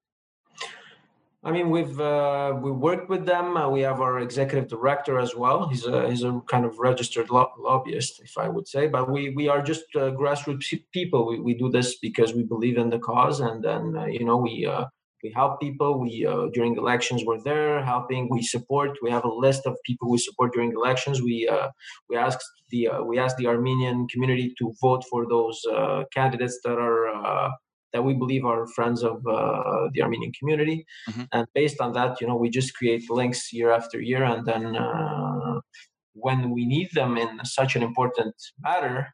I 1.42 1.50
mean, 1.50 1.70
we've 1.70 1.98
uh, 1.98 2.56
we 2.62 2.70
worked 2.70 3.08
with 3.08 3.26
them. 3.26 3.56
Uh, 3.56 3.68
we 3.68 3.80
have 3.80 4.00
our 4.00 4.20
executive 4.20 4.68
director 4.68 5.18
as 5.18 5.34
well. 5.34 5.68
He's 5.68 5.86
a 5.86 6.08
he's 6.08 6.22
a 6.22 6.40
kind 6.46 6.64
of 6.64 6.78
registered 6.78 7.30
lo- 7.30 7.54
lobbyist, 7.58 8.20
if 8.22 8.38
I 8.38 8.46
would 8.48 8.68
say. 8.68 8.86
But 8.86 9.10
we 9.10 9.30
we 9.30 9.48
are 9.48 9.60
just 9.60 9.86
uh, 9.96 10.12
grassroots 10.20 10.68
people. 10.92 11.26
We 11.26 11.40
we 11.40 11.54
do 11.54 11.68
this 11.68 11.98
because 11.98 12.32
we 12.32 12.44
believe 12.44 12.78
in 12.78 12.90
the 12.90 13.00
cause, 13.00 13.40
and 13.40 13.64
then 13.64 13.96
uh, 13.96 14.06
you 14.06 14.24
know 14.24 14.36
we 14.36 14.66
uh, 14.66 14.84
we 15.22 15.32
help 15.34 15.60
people. 15.60 16.00
We 16.00 16.26
uh, 16.26 16.46
during 16.52 16.76
elections 16.76 17.24
we're 17.24 17.42
there 17.42 17.84
helping. 17.84 18.28
We 18.30 18.42
support. 18.42 18.98
We 19.02 19.10
have 19.10 19.24
a 19.24 19.32
list 19.32 19.66
of 19.66 19.76
people 19.84 20.10
we 20.10 20.18
support 20.18 20.52
during 20.52 20.72
elections. 20.72 21.22
We 21.22 21.48
we 22.08 22.16
ask 22.16 22.38
the 22.70 22.88
we 23.04 23.18
ask 23.18 23.36
the 23.36 23.46
Armenian 23.46 24.08
community 24.08 24.54
to 24.58 24.74
vote 24.80 25.04
for 25.10 25.26
those 25.28 25.60
candidates 26.12 26.60
that 26.64 26.78
are 26.78 27.50
that 27.92 28.04
we 28.04 28.14
believe 28.14 28.44
are 28.44 28.66
friends 28.68 29.02
of 29.02 29.26
uh, 29.26 29.88
the 29.92 30.02
Armenian 30.02 30.32
community. 30.38 30.86
Mm-hmm. 31.08 31.22
And 31.32 31.46
based 31.54 31.80
on 31.80 31.92
that, 31.92 32.20
you 32.20 32.26
know, 32.26 32.36
we 32.36 32.50
just 32.50 32.74
create 32.74 33.10
links 33.10 33.52
year 33.52 33.72
after 33.72 34.00
year. 34.00 34.22
And 34.22 34.46
then 34.46 34.76
uh, 34.76 35.60
when 36.12 36.50
we 36.50 36.66
need 36.66 36.90
them 36.92 37.16
in 37.16 37.44
such 37.44 37.76
an 37.76 37.82
important 37.82 38.34
matter, 38.60 39.08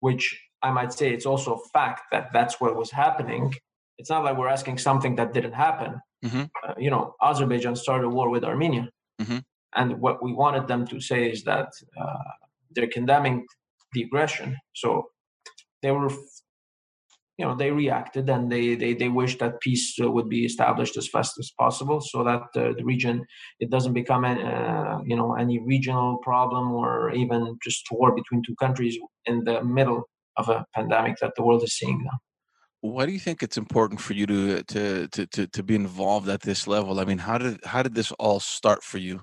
which 0.00 0.40
I 0.62 0.70
might 0.70 0.92
say 0.92 1.12
it's 1.12 1.26
also 1.26 1.54
a 1.54 1.68
fact 1.72 2.02
that 2.12 2.32
that's 2.32 2.60
what 2.60 2.76
was 2.76 2.90
happening. 2.90 3.54
It's 4.02 4.10
not 4.10 4.24
like 4.24 4.36
we're 4.36 4.48
asking 4.58 4.78
something 4.78 5.14
that 5.14 5.32
didn't 5.32 5.52
happen. 5.52 6.00
Mm-hmm. 6.24 6.42
Uh, 6.64 6.74
you 6.76 6.90
know, 6.90 7.14
Azerbaijan 7.22 7.76
started 7.76 8.06
a 8.06 8.08
war 8.08 8.30
with 8.30 8.42
Armenia. 8.42 8.88
Mm-hmm. 9.20 9.38
And 9.76 10.00
what 10.00 10.20
we 10.24 10.32
wanted 10.32 10.66
them 10.66 10.88
to 10.88 11.00
say 11.00 11.30
is 11.30 11.44
that 11.44 11.68
uh, 12.02 12.30
they're 12.72 12.88
condemning 12.88 13.46
the 13.92 14.02
aggression. 14.02 14.56
So 14.74 15.04
they 15.82 15.92
were 15.92 16.10
you 17.38 17.44
know 17.46 17.54
they 17.54 17.70
reacted 17.70 18.28
and 18.28 18.50
they 18.50 18.74
they, 18.74 18.92
they 18.92 19.08
wish 19.08 19.38
that 19.38 19.60
peace 19.60 19.96
uh, 20.02 20.10
would 20.10 20.28
be 20.28 20.44
established 20.44 20.96
as 20.96 21.08
fast 21.08 21.34
as 21.38 21.52
possible 21.56 22.00
so 22.00 22.24
that 22.24 22.42
uh, 22.56 22.72
the 22.76 22.84
region 22.84 23.24
it 23.60 23.70
doesn't 23.70 23.94
become 23.94 24.24
a, 24.24 24.34
uh, 24.34 24.98
you 25.10 25.16
know 25.16 25.34
any 25.34 25.58
regional 25.60 26.18
problem 26.18 26.72
or 26.72 27.10
even 27.12 27.56
just 27.64 27.86
war 27.92 28.14
between 28.20 28.42
two 28.42 28.56
countries 28.56 28.98
in 29.26 29.44
the 29.44 29.62
middle 29.64 30.02
of 30.36 30.48
a 30.48 30.64
pandemic 30.74 31.14
that 31.20 31.32
the 31.36 31.42
world 31.42 31.62
is 31.62 31.74
seeing 31.78 31.98
now 32.04 32.18
why 32.82 33.06
do 33.06 33.12
you 33.12 33.18
think 33.18 33.42
it's 33.42 33.56
important 33.56 34.00
for 34.00 34.12
you 34.12 34.26
to 34.26 34.62
to 34.64 35.08
to 35.08 35.26
to, 35.26 35.46
to 35.46 35.62
be 35.62 35.74
involved 35.74 36.28
at 36.28 36.42
this 36.42 36.66
level 36.66 37.00
i 37.00 37.04
mean 37.04 37.18
how 37.18 37.38
did 37.38 37.58
how 37.64 37.82
did 37.82 37.94
this 37.94 38.12
all 38.12 38.38
start 38.38 38.82
for 38.82 38.98
you 38.98 39.22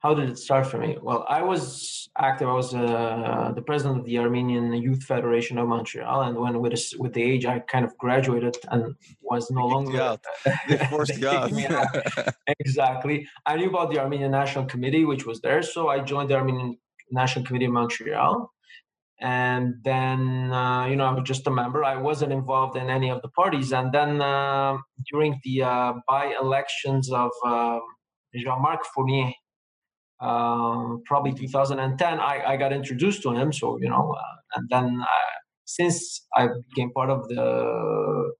how 0.00 0.14
did 0.14 0.30
it 0.30 0.38
start 0.38 0.66
for 0.66 0.78
me? 0.78 0.96
Well, 1.00 1.26
I 1.28 1.42
was 1.42 2.08
active. 2.16 2.48
I 2.48 2.54
was 2.54 2.74
uh, 2.74 3.52
the 3.54 3.60
president 3.60 4.00
of 4.00 4.06
the 4.06 4.18
Armenian 4.18 4.72
Youth 4.72 5.02
Federation 5.04 5.58
of 5.58 5.68
Montreal, 5.68 6.22
and 6.22 6.38
when 6.38 6.58
with 6.58 6.92
with 6.98 7.12
the 7.12 7.22
age, 7.22 7.44
I 7.44 7.58
kind 7.58 7.84
of 7.84 7.96
graduated 7.98 8.56
and 8.70 8.94
was 9.20 9.50
no 9.50 9.66
longer. 9.66 10.18
They 10.68 10.78
forced 10.86 11.22
out. 11.22 11.52
exactly. 12.58 13.28
I 13.44 13.56
knew 13.56 13.68
about 13.68 13.90
the 13.92 13.98
Armenian 13.98 14.30
National 14.30 14.64
Committee, 14.64 15.04
which 15.04 15.26
was 15.26 15.42
there, 15.42 15.62
so 15.62 15.88
I 15.88 16.00
joined 16.00 16.30
the 16.30 16.36
Armenian 16.36 16.78
National 17.10 17.44
Committee 17.44 17.66
of 17.66 17.72
Montreal. 17.72 18.50
And 19.20 19.74
then, 19.84 20.50
uh, 20.50 20.86
you 20.86 20.96
know, 20.96 21.04
I 21.04 21.12
was 21.12 21.24
just 21.24 21.46
a 21.46 21.50
member. 21.50 21.84
I 21.84 21.96
wasn't 21.96 22.32
involved 22.32 22.76
in 22.76 22.88
any 22.88 23.10
of 23.10 23.20
the 23.20 23.28
parties. 23.28 23.72
And 23.72 23.92
then 23.92 24.22
uh, 24.22 24.78
during 25.10 25.38
the 25.44 25.62
uh, 25.62 25.92
by-elections 26.08 27.12
of 27.12 27.30
um, 27.44 27.80
Jean-Marc 28.34 28.80
Fournier 28.94 29.32
um, 30.20 31.02
probably 31.06 31.32
2010, 31.32 32.20
I, 32.20 32.42
I 32.46 32.56
got 32.56 32.72
introduced 32.72 33.22
to 33.22 33.32
him. 33.32 33.52
So, 33.52 33.78
you 33.80 33.88
know, 33.88 34.14
uh, 34.16 34.36
and 34.56 34.68
then 34.68 35.00
uh, 35.00 35.30
since 35.64 36.26
I 36.34 36.48
became 36.70 36.90
part 36.92 37.10
of 37.10 37.28
the 37.28 38.32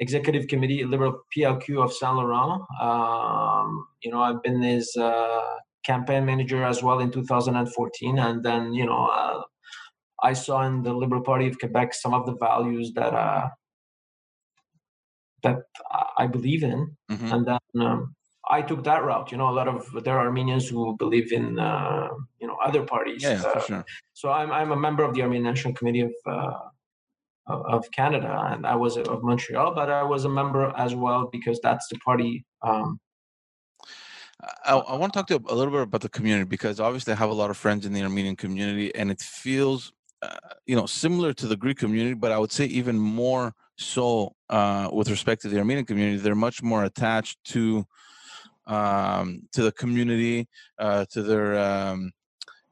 executive 0.00 0.48
committee, 0.48 0.84
Liberal 0.84 1.20
PLQ 1.36 1.84
of 1.84 1.92
Saint 1.92 2.16
Laurent, 2.16 2.62
um, 2.80 3.86
you 4.02 4.10
know, 4.10 4.20
I've 4.20 4.42
been 4.42 4.62
his 4.62 4.96
uh, 4.96 5.40
campaign 5.84 6.24
manager 6.24 6.64
as 6.64 6.82
well 6.82 6.98
in 6.98 7.10
2014. 7.10 8.18
And 8.18 8.42
then, 8.42 8.72
you 8.72 8.86
know, 8.86 9.44
I 10.22 10.32
saw 10.32 10.62
in 10.66 10.82
the 10.82 10.92
Liberal 10.92 11.22
Party 11.22 11.46
of 11.48 11.58
Quebec 11.58 11.94
some 11.94 12.14
of 12.14 12.26
the 12.26 12.34
values 12.34 12.92
that 12.94 13.12
uh, 13.14 13.48
that 15.42 15.58
I 16.16 16.26
believe 16.26 16.62
in, 16.62 16.96
mm-hmm. 17.10 17.32
and 17.32 17.46
then 17.46 17.86
um, 17.86 18.14
I 18.48 18.62
took 18.62 18.84
that 18.84 19.04
route. 19.04 19.32
You 19.32 19.38
know, 19.38 19.48
a 19.48 19.56
lot 19.60 19.68
of 19.68 20.04
there 20.04 20.18
are 20.18 20.26
Armenians 20.26 20.68
who 20.68 20.96
believe 20.98 21.32
in 21.32 21.58
uh, 21.58 22.08
you 22.40 22.46
know 22.46 22.56
other 22.64 22.82
parties. 22.84 23.22
Yeah, 23.22 23.42
uh, 23.44 23.52
for 23.52 23.60
sure. 23.60 23.84
So 24.12 24.30
I'm 24.30 24.50
I'm 24.50 24.72
a 24.72 24.76
member 24.76 25.02
of 25.02 25.14
the 25.14 25.22
Armenian 25.22 25.44
National 25.44 25.74
Committee 25.74 26.00
of 26.00 26.12
uh, 26.26 26.58
of 27.46 27.90
Canada, 27.90 28.48
and 28.50 28.66
I 28.66 28.76
was 28.76 28.96
of 28.96 29.22
Montreal, 29.22 29.74
but 29.74 29.90
I 29.90 30.02
was 30.02 30.24
a 30.24 30.28
member 30.28 30.72
as 30.76 30.94
well 30.94 31.28
because 31.30 31.60
that's 31.62 31.88
the 31.88 31.98
party. 31.98 32.44
Um, 32.62 33.00
I, 34.64 34.74
I, 34.74 34.96
want 34.96 35.12
to 35.12 35.18
talk 35.18 35.26
to 35.28 35.34
you 35.34 35.44
a 35.48 35.54
little 35.54 35.72
bit 35.72 35.82
about 35.82 36.00
the 36.00 36.08
community 36.08 36.48
because 36.48 36.80
obviously 36.80 37.12
I 37.12 37.16
have 37.16 37.30
a 37.30 37.34
lot 37.34 37.50
of 37.50 37.56
friends 37.56 37.84
in 37.84 37.92
the 37.92 38.02
Armenian 38.02 38.36
community, 38.36 38.94
and 38.94 39.10
it 39.10 39.20
feels, 39.20 39.92
uh, 40.22 40.36
you 40.66 40.76
know, 40.76 40.86
similar 40.86 41.32
to 41.32 41.46
the 41.46 41.56
Greek 41.56 41.78
community, 41.78 42.14
but 42.14 42.32
I 42.32 42.38
would 42.38 42.52
say 42.52 42.66
even 42.66 42.98
more 42.98 43.54
so 43.76 44.34
uh, 44.50 44.90
with 44.92 45.08
respect 45.08 45.42
to 45.42 45.48
the 45.48 45.58
Armenian 45.58 45.86
community. 45.86 46.18
They're 46.18 46.34
much 46.34 46.62
more 46.62 46.84
attached 46.84 47.38
to 47.46 47.84
um, 48.66 49.42
to 49.52 49.62
the 49.62 49.72
community, 49.72 50.48
uh, 50.78 51.06
to 51.12 51.22
their 51.22 51.58
um, 51.58 52.12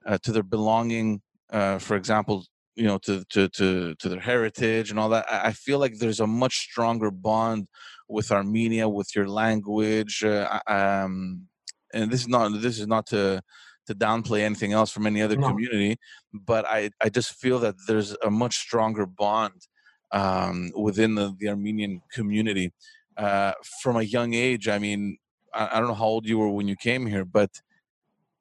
uh, 0.07 0.19
to 0.23 0.33
their 0.33 0.43
belonging. 0.43 1.23
Uh, 1.51 1.79
for 1.79 1.97
example, 1.97 2.45
you 2.77 2.85
know, 2.85 2.99
to, 2.99 3.25
to 3.31 3.49
to 3.49 3.95
to 3.95 4.09
their 4.09 4.21
heritage 4.21 4.91
and 4.91 4.99
all 4.99 5.09
that. 5.09 5.27
I 5.31 5.53
feel 5.53 5.79
like 5.79 5.99
there's 5.99 6.21
a 6.21 6.27
much 6.27 6.59
stronger 6.59 7.11
bond 7.11 7.69
with 8.09 8.31
Armenia, 8.31 8.89
with 8.89 9.15
your 9.17 9.29
language. 9.29 10.23
Uh, 10.23 10.61
um, 10.67 11.49
and 11.95 12.11
this 12.11 12.21
is 12.21 12.29
not 12.29 12.53
this 12.61 12.79
is 12.79 12.87
not 12.87 13.07
to 13.07 13.43
to 13.89 13.95
downplay 13.95 14.41
anything 14.41 14.73
else 14.73 14.91
from 14.91 15.07
any 15.07 15.21
other 15.21 15.37
no. 15.37 15.49
community, 15.49 15.97
but 16.33 16.65
I 16.67 16.91
I 17.03 17.09
just 17.09 17.35
feel 17.35 17.59
that 17.61 17.75
there's 17.87 18.17
a 18.25 18.31
much 18.31 18.57
stronger 18.57 19.07
bond 19.07 19.67
um, 20.13 20.71
within 20.77 21.15
the, 21.15 21.35
the 21.39 21.49
Armenian 21.49 22.03
community. 22.13 22.73
Uh, 23.17 23.53
from 23.83 23.97
a 23.97 24.03
young 24.03 24.33
age, 24.33 24.69
I 24.69 24.79
mean, 24.79 25.19
I, 25.53 25.69
I 25.73 25.79
don't 25.79 25.89
know 25.89 25.95
how 25.95 26.05
old 26.05 26.27
you 26.27 26.39
were 26.39 26.49
when 26.49 26.69
you 26.69 26.77
came 26.77 27.07
here, 27.07 27.25
but 27.25 27.51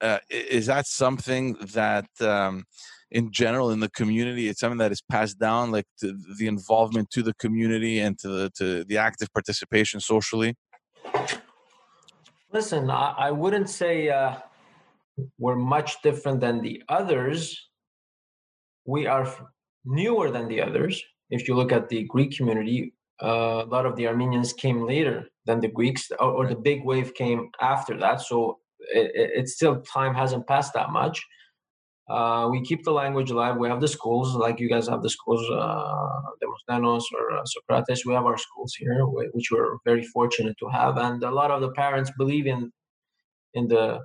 uh, 0.01 0.19
is 0.29 0.67
that 0.67 0.85
something 0.85 1.53
that 1.73 2.07
um, 2.21 2.65
in 3.11 3.31
general 3.31 3.71
in 3.71 3.79
the 3.79 3.89
community 3.89 4.49
it's 4.49 4.59
something 4.59 4.77
that 4.77 4.91
is 4.91 5.01
passed 5.01 5.39
down 5.39 5.71
like 5.71 5.85
the 6.01 6.47
involvement 6.47 7.09
to 7.09 7.23
the 7.23 7.33
community 7.35 7.99
and 7.99 8.19
to 8.19 8.27
the 8.27 8.49
to 8.49 8.83
the 8.83 8.97
active 8.97 9.31
participation 9.33 9.99
socially 9.99 10.55
listen 12.51 12.89
i, 12.89 13.13
I 13.17 13.31
wouldn't 13.31 13.69
say 13.69 14.09
uh, 14.09 14.35
we're 15.37 15.55
much 15.55 16.01
different 16.01 16.39
than 16.39 16.61
the 16.61 16.81
others 16.89 17.69
we 18.85 19.07
are 19.07 19.27
newer 19.85 20.31
than 20.31 20.47
the 20.47 20.61
others 20.61 21.01
if 21.29 21.47
you 21.47 21.55
look 21.55 21.71
at 21.71 21.89
the 21.89 22.03
greek 22.03 22.35
community 22.35 22.93
uh, 23.23 23.63
a 23.65 23.69
lot 23.75 23.85
of 23.85 23.95
the 23.95 24.07
armenians 24.07 24.53
came 24.53 24.85
later 24.85 25.25
than 25.45 25.59
the 25.59 25.67
greeks 25.67 26.11
or, 26.19 26.31
or 26.31 26.47
the 26.47 26.55
big 26.55 26.83
wave 26.83 27.13
came 27.13 27.49
after 27.61 27.97
that 27.97 28.21
so 28.21 28.59
it, 28.79 29.47
still 29.49 29.81
time 29.81 30.13
hasn't 30.13 30.47
passed 30.47 30.73
that 30.73 30.91
much 30.91 31.25
uh, 32.09 32.47
we 32.49 32.61
keep 32.61 32.83
the 32.85 32.91
language 32.91 33.31
alive. 33.31 33.57
We 33.57 33.67
have 33.67 33.81
the 33.81 33.87
schools, 33.87 34.33
like 34.33 34.59
you 34.61 34.69
guys 34.69 34.87
have 34.87 35.01
the 35.01 35.09
schools, 35.09 35.45
uh, 35.51 36.21
Demosthenos 36.41 37.03
or 37.13 37.37
uh, 37.37 37.43
Socrates. 37.43 38.05
We 38.05 38.13
have 38.13 38.25
our 38.25 38.37
schools 38.37 38.73
here, 38.75 39.05
which 39.05 39.51
we're 39.51 39.77
very 39.83 40.03
fortunate 40.03 40.55
to 40.59 40.69
have. 40.69 40.97
And 40.97 41.21
a 41.23 41.31
lot 41.31 41.51
of 41.51 41.59
the 41.59 41.71
parents 41.71 42.11
believe 42.17 42.47
in 42.47 42.71
in 43.53 43.67
the 43.67 43.99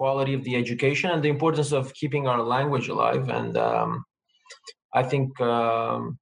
quality 0.00 0.32
of 0.32 0.42
the 0.44 0.56
education 0.56 1.10
and 1.10 1.22
the 1.22 1.28
importance 1.36 1.72
of 1.72 1.92
keeping 2.00 2.26
our 2.26 2.42
language 2.42 2.88
alive. 2.88 3.28
And 3.28 3.52
um, 3.58 3.90
I 5.00 5.02
think 5.02 5.38
um, 5.40 6.18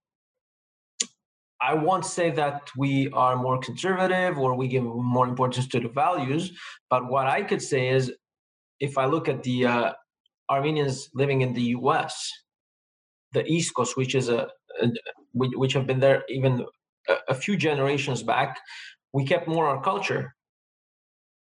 I 1.71 1.75
won't 1.75 2.05
say 2.05 2.31
that 2.43 2.71
we 2.77 3.09
are 3.13 3.37
more 3.37 3.59
conservative 3.69 4.37
or 4.37 4.57
we 4.57 4.67
give 4.67 4.83
more 4.83 5.29
importance 5.29 5.67
to 5.69 5.79
the 5.81 5.93
values, 6.05 6.45
but 6.91 7.09
what 7.13 7.27
I 7.27 7.41
could 7.49 7.63
say 7.63 7.83
is 7.97 8.13
if 8.81 8.99
I 8.99 9.07
look 9.07 9.29
at 9.29 9.45
the 9.45 9.67
uh, 9.67 9.93
Armenians 10.51 11.09
living 11.15 11.43
in 11.43 11.53
the 11.53 11.67
U.S., 11.79 12.33
the 13.33 13.45
East 13.57 13.75
Coast, 13.77 13.97
which 13.97 14.15
is 14.15 14.29
a, 14.29 14.49
a 14.83 14.87
which 15.35 15.75
have 15.75 15.87
been 15.87 16.01
there 16.01 16.25
even 16.29 16.67
a, 17.09 17.15
a 17.29 17.35
few 17.35 17.57
generations 17.57 18.23
back, 18.23 18.59
we 19.13 19.25
kept 19.25 19.47
more 19.47 19.67
our 19.69 19.81
culture. 19.83 20.35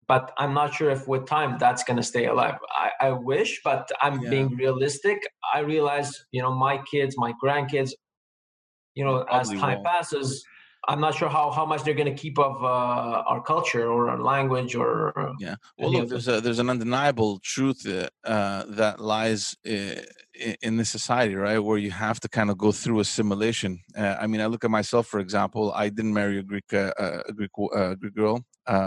But 0.06 0.32
I'm 0.38 0.54
not 0.54 0.74
sure 0.74 0.90
if 0.90 1.08
with 1.08 1.26
time 1.26 1.56
that's 1.58 1.84
going 1.84 1.96
to 1.96 2.02
stay 2.02 2.26
alive. 2.26 2.58
I, 2.70 2.90
I 3.00 3.10
wish, 3.12 3.60
but 3.64 3.90
I'm 4.02 4.20
yeah. 4.20 4.30
being 4.30 4.48
realistic. 4.56 5.18
I 5.54 5.60
realize, 5.60 6.12
you 6.30 6.42
know, 6.42 6.52
my 6.52 6.78
kids, 6.90 7.14
my 7.16 7.32
grandkids, 7.42 7.92
you 8.94 9.04
know, 9.04 9.24
Probably 9.24 9.56
as 9.56 9.60
time 9.60 9.78
won't. 9.78 9.86
passes, 9.86 10.44
I'm 10.88 11.00
not 11.00 11.14
sure 11.14 11.28
how, 11.28 11.50
how 11.50 11.64
much 11.64 11.82
they're 11.84 11.94
going 11.94 12.14
to 12.14 12.20
keep 12.22 12.38
of 12.38 12.62
uh, 12.62 13.22
our 13.26 13.42
culture 13.42 13.90
or 13.90 14.10
our 14.10 14.20
language 14.20 14.74
or 14.74 15.18
uh, 15.18 15.32
yeah. 15.38 15.56
Well, 15.78 15.92
look, 15.92 16.08
there's 16.08 16.28
a 16.28 16.40
there's 16.40 16.58
an 16.58 16.68
undeniable 16.68 17.38
truth 17.40 17.86
uh, 17.86 18.64
that 18.68 19.00
lies 19.00 19.56
in, 19.64 20.04
in 20.62 20.76
this 20.76 20.90
society, 20.90 21.34
right? 21.34 21.58
Where 21.58 21.78
you 21.78 21.90
have 21.90 22.20
to 22.20 22.28
kind 22.28 22.50
of 22.50 22.58
go 22.58 22.72
through 22.72 23.00
assimilation. 23.00 23.80
Uh, 23.96 24.16
I 24.20 24.26
mean, 24.26 24.40
I 24.40 24.46
look 24.46 24.64
at 24.64 24.70
myself, 24.70 25.06
for 25.06 25.20
example. 25.20 25.72
I 25.72 25.88
didn't 25.88 26.12
marry 26.12 26.38
a 26.38 26.42
Greek 26.42 26.72
uh, 26.72 26.92
a 26.98 27.32
Greek 27.32 27.52
Greek 27.52 28.14
girl. 28.14 28.44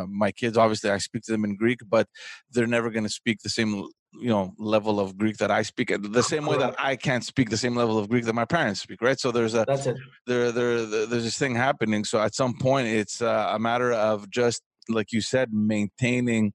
My 0.08 0.32
kids, 0.32 0.58
obviously, 0.58 0.90
I 0.90 0.98
speak 0.98 1.24
to 1.24 1.32
them 1.32 1.44
in 1.44 1.56
Greek, 1.56 1.80
but 1.88 2.08
they're 2.52 2.68
never 2.68 2.90
going 2.90 3.04
to 3.04 3.10
speak 3.10 3.40
the 3.42 3.50
same 3.50 3.88
you 4.20 4.30
know 4.30 4.54
level 4.58 5.00
of 5.00 5.18
greek 5.18 5.38
that 5.38 5.52
i 5.52 5.62
speak 5.62 5.92
the 6.00 6.24
same 6.24 6.46
way 6.46 6.58
that 6.58 6.76
i 6.80 6.96
can't 6.96 7.26
speak 7.26 7.50
the 7.50 7.58
same 7.58 7.76
level 7.76 7.98
of 7.98 8.10
greek 8.10 8.26
that 8.26 8.34
my 8.34 8.46
parents 8.46 8.82
speak 8.82 9.02
right 9.02 9.20
so 9.20 9.32
there's 9.32 9.54
a 9.54 9.66
That's 9.68 9.86
it. 9.86 9.98
There, 10.26 10.52
there 10.52 10.86
there's 10.86 11.24
this 11.24 11.38
thing 11.38 11.56
happening 11.56 12.04
so 12.04 12.20
at 12.20 12.34
some 12.34 12.58
point 12.58 12.88
it's 12.88 13.22
uh, 13.22 13.52
a 13.52 13.60
matter 13.60 13.92
of 13.92 14.30
just 14.30 14.62
like 14.90 15.12
you 15.12 15.22
said 15.22 15.54
maintaining 15.54 16.54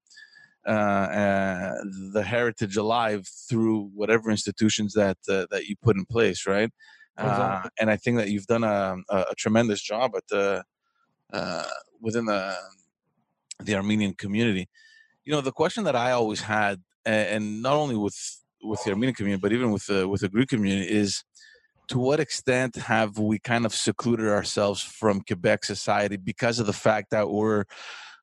uh, 0.66 0.70
uh, 0.70 1.74
the 2.12 2.22
heritage 2.22 2.76
alive 2.76 3.26
through 3.48 3.90
whatever 3.94 4.30
institutions 4.30 4.94
that 4.94 5.18
uh, 5.28 5.46
that 5.50 5.66
you 5.66 5.76
put 5.82 5.96
in 5.96 6.04
place 6.06 6.46
right 6.46 6.70
uh, 7.18 7.22
exactly. 7.22 7.70
and 7.80 7.90
i 7.90 7.96
think 7.96 8.16
that 8.16 8.30
you've 8.30 8.46
done 8.46 8.64
a, 8.64 8.96
a, 9.10 9.16
a 9.30 9.34
tremendous 9.36 9.82
job 9.82 10.12
at 10.16 10.24
the 10.28 10.62
uh, 11.32 11.64
within 12.00 12.26
the 12.26 12.56
the 13.66 13.74
armenian 13.74 14.14
community. 14.14 14.68
You 15.24 15.32
know 15.32 15.40
the 15.40 15.52
question 15.52 15.84
that 15.84 15.94
i 15.94 16.10
always 16.12 16.40
had 16.40 16.80
and 17.04 17.62
not 17.62 17.74
only 17.74 17.96
with 17.96 18.16
with 18.62 18.82
the 18.84 18.90
Armenian 18.90 19.14
community, 19.14 19.40
but 19.40 19.52
even 19.52 19.72
with 19.72 19.86
the 19.86 20.08
with 20.08 20.20
the 20.20 20.28
Greek 20.28 20.48
community, 20.48 20.88
is 20.88 21.24
to 21.88 21.98
what 21.98 22.20
extent 22.20 22.76
have 22.76 23.18
we 23.18 23.38
kind 23.38 23.66
of 23.66 23.74
secluded 23.74 24.28
ourselves 24.28 24.82
from 24.82 25.20
Quebec 25.20 25.64
society 25.64 26.16
because 26.16 26.58
of 26.58 26.66
the 26.66 26.72
fact 26.72 27.10
that 27.10 27.28
we're 27.28 27.64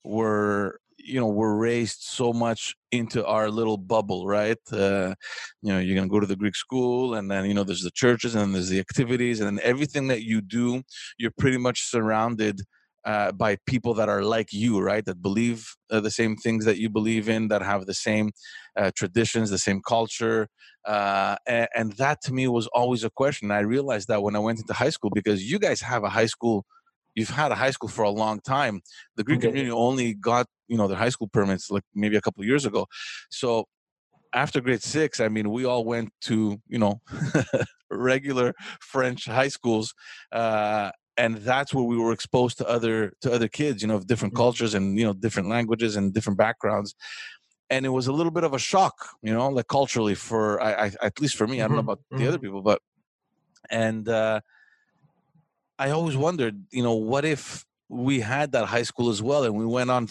we're 0.03 0.73
you 0.97 1.19
know 1.19 1.27
we're 1.27 1.55
raised 1.55 2.01
so 2.01 2.31
much 2.31 2.75
into 2.91 3.25
our 3.25 3.49
little 3.49 3.77
bubble 3.77 4.27
right? 4.27 4.57
Uh, 4.71 5.13
you 5.61 5.73
know 5.73 5.79
you're 5.79 6.01
to 6.01 6.09
go 6.09 6.19
to 6.19 6.27
the 6.27 6.35
greek 6.35 6.55
school 6.55 7.15
and 7.15 7.29
then 7.29 7.45
you 7.45 7.53
know 7.53 7.63
there's 7.63 7.83
the 7.83 7.91
churches 7.91 8.35
and 8.35 8.55
there's 8.55 8.69
the 8.69 8.79
activities 8.79 9.39
and 9.39 9.59
everything 9.59 10.07
that 10.07 10.23
you 10.23 10.41
do 10.41 10.81
you're 11.17 11.31
pretty 11.37 11.57
much 11.57 11.83
surrounded 11.83 12.61
uh, 13.05 13.31
by 13.31 13.57
people 13.65 13.93
that 13.95 14.09
are 14.09 14.23
like 14.23 14.51
you, 14.51 14.79
right? 14.79 15.05
That 15.05 15.21
believe 15.21 15.75
uh, 15.89 15.99
the 15.99 16.11
same 16.11 16.35
things 16.35 16.65
that 16.65 16.77
you 16.77 16.89
believe 16.89 17.29
in, 17.29 17.47
that 17.47 17.61
have 17.61 17.85
the 17.85 17.93
same 17.93 18.31
uh, 18.75 18.91
traditions, 18.95 19.49
the 19.49 19.57
same 19.57 19.81
culture. 19.81 20.47
Uh, 20.85 21.35
and, 21.47 21.67
and, 21.75 21.91
that 21.93 22.21
to 22.23 22.33
me 22.33 22.47
was 22.47 22.67
always 22.67 23.03
a 23.03 23.09
question. 23.09 23.51
I 23.51 23.59
realized 23.59 24.07
that 24.07 24.23
when 24.23 24.35
I 24.35 24.39
went 24.39 24.59
into 24.59 24.73
high 24.73 24.89
school 24.89 25.11
because 25.13 25.49
you 25.49 25.59
guys 25.59 25.81
have 25.81 26.03
a 26.03 26.09
high 26.09 26.25
school, 26.25 26.65
you've 27.15 27.29
had 27.29 27.51
a 27.51 27.55
high 27.55 27.71
school 27.71 27.89
for 27.89 28.03
a 28.03 28.09
long 28.09 28.39
time. 28.39 28.81
The 29.15 29.23
Greek 29.23 29.39
okay. 29.39 29.47
community 29.47 29.71
only 29.71 30.13
got, 30.13 30.47
you 30.67 30.77
know, 30.77 30.87
their 30.87 30.97
high 30.97 31.09
school 31.09 31.27
permits 31.27 31.69
like 31.69 31.83
maybe 31.93 32.15
a 32.15 32.21
couple 32.21 32.43
years 32.45 32.65
ago. 32.65 32.87
So 33.29 33.65
after 34.33 34.61
grade 34.61 34.83
six, 34.83 35.19
I 35.19 35.27
mean, 35.27 35.51
we 35.51 35.65
all 35.65 35.83
went 35.83 36.09
to, 36.21 36.61
you 36.67 36.79
know, 36.79 37.01
regular 37.91 38.53
French 38.79 39.25
high 39.25 39.47
schools. 39.47 39.93
Uh, 40.31 40.91
and 41.19 41.35
that's 41.39 41.73
where 41.73 41.83
we 41.83 41.97
were 41.97 42.13
exposed 42.13 42.57
to 42.57 42.67
other 42.67 43.11
to 43.21 43.31
other 43.31 43.49
kids 43.49 43.81
you 43.81 43.87
know 43.87 43.95
of 43.95 44.07
different 44.07 44.33
mm-hmm. 44.33 44.43
cultures 44.43 44.73
and 44.73 44.97
you 44.97 45.05
know 45.05 45.13
different 45.13 45.49
languages 45.49 45.95
and 45.97 46.13
different 46.13 46.37
backgrounds 46.37 46.95
and 47.69 47.85
it 47.85 47.89
was 47.89 48.07
a 48.07 48.13
little 48.13 48.31
bit 48.31 48.45
of 48.45 48.53
a 48.53 48.59
shock 48.59 48.95
you 49.21 49.33
know 49.33 49.47
like 49.49 49.67
culturally 49.67 50.15
for 50.15 50.61
i, 50.61 50.71
I 50.85 50.91
at 51.01 51.19
least 51.21 51.35
for 51.35 51.45
me 51.45 51.61
i 51.61 51.67
don't 51.67 51.75
know 51.75 51.81
mm-hmm, 51.81 51.89
about 51.91 52.19
the 52.19 52.27
other 52.27 52.37
mm-hmm. 52.37 52.45
people 52.45 52.61
but 52.61 52.79
and 53.69 54.07
uh 54.07 54.39
i 55.77 55.89
always 55.91 56.17
wondered 56.17 56.55
you 56.71 56.83
know 56.83 56.95
what 56.95 57.25
if 57.25 57.65
we 57.89 58.21
had 58.21 58.53
that 58.53 58.65
high 58.65 58.83
school 58.83 59.09
as 59.09 59.21
well 59.21 59.43
and 59.43 59.55
we 59.55 59.65
went 59.65 59.91
on 59.91 60.07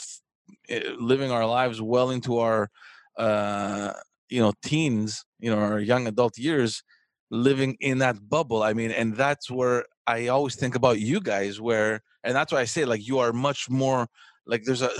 eh, 0.68 0.82
living 0.98 1.30
our 1.30 1.46
lives 1.46 1.80
well 1.80 2.11
into 2.11 2.38
our 2.38 2.70
uh 3.16 3.92
you 4.28 4.40
know 4.42 4.52
teens 4.62 5.24
you 5.40 5.50
know 5.50 5.59
our 5.59 5.80
young 5.80 6.06
adult 6.06 6.36
years 6.36 6.82
living 7.30 7.76
in 7.80 7.98
that 7.98 8.16
bubble 8.28 8.62
i 8.62 8.72
mean 8.72 8.90
and 8.90 9.16
that's 9.16 9.50
where 9.50 9.84
I 10.09 10.28
always 10.28 10.56
think 10.56 10.74
about 10.74 10.98
you 11.00 11.20
guys 11.20 11.61
where 11.61 12.00
and 12.24 12.34
that's 12.34 12.50
why 12.50 12.61
I 12.61 12.64
say 12.64 12.84
like 12.86 13.06
you 13.06 13.18
are 13.18 13.32
much 13.32 13.68
more 13.68 14.09
like 14.46 14.64
there's 14.64 14.82
a 14.82 14.90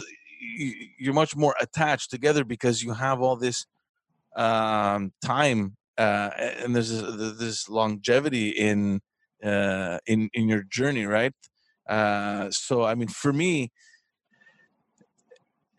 you're 0.99 1.15
much 1.15 1.35
more 1.35 1.55
attached 1.61 2.11
together 2.11 2.45
because 2.45 2.83
you 2.83 2.93
have 2.93 3.21
all 3.23 3.37
this 3.37 3.67
um 4.37 5.13
time 5.25 5.77
uh 5.97 6.31
and 6.63 6.77
there's 6.77 6.91
this 7.39 7.69
longevity 7.69 8.51
in 8.51 9.01
uh 9.43 9.99
in 10.07 10.29
in 10.35 10.47
your 10.49 10.63
journey 10.65 11.07
right 11.07 11.33
uh 11.89 12.51
so 12.51 12.85
i 12.85 12.95
mean 12.95 13.09
for 13.09 13.33
me 13.33 13.73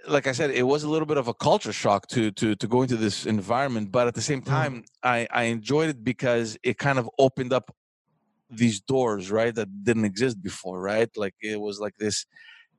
like 0.08 0.28
I 0.28 0.32
said, 0.32 0.50
it 0.52 0.64
was 0.64 0.84
a 0.84 0.90
little 0.90 1.06
bit 1.06 1.18
of 1.18 1.28
a 1.28 1.34
culture 1.34 1.74
shock 1.74 2.08
to 2.08 2.32
to 2.32 2.56
to 2.56 2.68
go 2.68 2.82
into 2.82 2.96
this 2.96 3.26
environment, 3.26 3.92
but 3.92 4.08
at 4.08 4.16
the 4.16 4.22
same 4.22 4.42
mm. 4.42 4.46
time. 4.46 4.84
I 5.04 5.28
I 5.32 5.44
enjoyed 5.44 5.90
it 5.90 6.04
because 6.04 6.58
it 6.64 6.78
kind 6.78 6.98
of 6.98 7.10
opened 7.20 7.54
up 7.54 7.70
these 8.50 8.82
doors 8.82 9.30
right 9.32 9.54
that 9.56 9.84
didn't 9.84 10.06
exist 10.06 10.42
before 10.42 10.82
right? 10.82 11.10
Like 11.16 11.36
it 11.42 11.60
was 11.60 11.80
like 11.80 11.96
this 11.98 12.26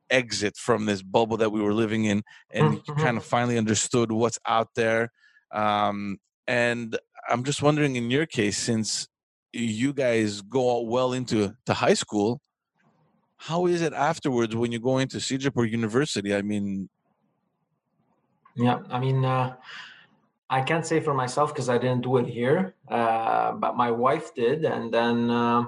exit 0.09 0.57
from 0.57 0.85
this 0.85 1.01
bubble 1.01 1.37
that 1.37 1.51
we 1.51 1.61
were 1.61 1.73
living 1.73 2.05
in 2.05 2.23
and 2.51 2.77
mm-hmm. 2.77 3.01
kind 3.01 3.17
of 3.17 3.23
finally 3.23 3.57
understood 3.57 4.11
what's 4.11 4.39
out 4.45 4.69
there. 4.75 5.11
Um, 5.51 6.17
and 6.47 6.97
i'm 7.29 7.43
just 7.43 7.61
wondering 7.61 7.95
in 7.95 8.11
your 8.11 8.25
case 8.25 8.57
since 8.57 9.07
you 9.53 9.93
guys 9.93 10.41
go 10.41 10.81
well 10.81 11.13
into 11.13 11.53
to 11.65 11.73
high 11.73 11.93
school 11.93 12.41
how 13.37 13.65
is 13.65 13.81
it 13.81 13.93
afterwards 13.93 14.55
when 14.55 14.71
you 14.71 14.79
go 14.79 14.99
into 14.99 15.17
CEGEP 15.17 15.53
or 15.55 15.65
university? 15.65 16.35
I 16.35 16.43
mean 16.43 16.89
yeah 18.55 18.79
i 18.91 18.99
mean 18.99 19.25
uh, 19.25 19.55
I 20.51 20.61
can't 20.61 20.85
say 20.85 20.99
for 20.99 21.13
myself 21.13 21.53
because 21.53 21.69
I 21.69 21.77
didn't 21.77 22.01
do 22.01 22.17
it 22.17 22.27
here, 22.27 22.75
uh, 22.89 23.53
but 23.53 23.77
my 23.77 23.89
wife 23.89 24.35
did, 24.35 24.65
and 24.65 24.93
then 24.93 25.29
uh, 25.29 25.63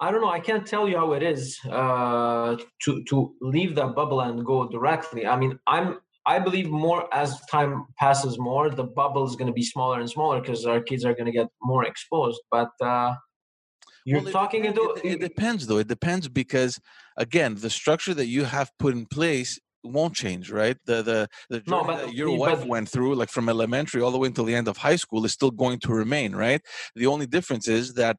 I 0.00 0.10
don't 0.10 0.22
know. 0.22 0.30
I 0.30 0.40
can't 0.40 0.66
tell 0.66 0.88
you 0.88 0.96
how 0.96 1.12
it 1.12 1.22
is 1.22 1.58
uh, 1.70 2.56
to 2.84 3.04
to 3.04 3.34
leave 3.42 3.74
that 3.74 3.94
bubble 3.94 4.22
and 4.22 4.44
go 4.46 4.66
directly. 4.66 5.26
I 5.26 5.36
mean, 5.36 5.58
I'm 5.66 5.98
I 6.24 6.38
believe 6.38 6.70
more 6.70 7.12
as 7.12 7.38
time 7.50 7.86
passes 7.98 8.38
more, 8.38 8.70
the 8.70 8.84
bubble 8.84 9.26
is 9.26 9.36
going 9.36 9.46
to 9.46 9.52
be 9.52 9.62
smaller 9.62 10.00
and 10.00 10.08
smaller 10.08 10.40
because 10.40 10.64
our 10.64 10.80
kids 10.80 11.04
are 11.04 11.14
going 11.14 11.26
to 11.26 11.32
get 11.32 11.48
more 11.62 11.84
exposed. 11.84 12.40
But 12.50 12.70
uh, 12.82 13.14
you're 14.06 14.22
well, 14.22 14.32
talking 14.32 14.64
into 14.64 14.94
it, 15.04 15.14
it 15.14 15.20
depends 15.20 15.66
though. 15.66 15.78
It 15.78 15.88
depends 15.88 16.28
because 16.28 16.80
again, 17.18 17.56
the 17.56 17.70
structure 17.70 18.14
that 18.14 18.26
you 18.26 18.44
have 18.44 18.70
put 18.78 18.94
in 18.94 19.04
place 19.04 19.58
won't 19.84 20.14
change, 20.14 20.50
right? 20.50 20.76
The 20.84 21.02
the 21.02 21.28
the 21.50 21.62
No, 21.66 21.82
journey 21.82 21.86
but 21.86 22.06
that 22.06 22.14
your 22.14 22.38
wife 22.38 22.64
went 22.64 22.88
through, 22.88 23.14
like 23.14 23.30
from 23.30 23.48
elementary 23.48 24.02
all 24.02 24.10
the 24.10 24.18
way 24.18 24.28
until 24.28 24.44
the 24.44 24.54
end 24.54 24.68
of 24.68 24.76
high 24.76 24.96
school, 24.96 25.24
is 25.24 25.32
still 25.32 25.50
going 25.50 25.78
to 25.80 25.92
remain, 25.92 26.34
right? 26.34 26.60
The 26.94 27.06
only 27.06 27.26
difference 27.26 27.68
is 27.68 27.94
that, 27.94 28.16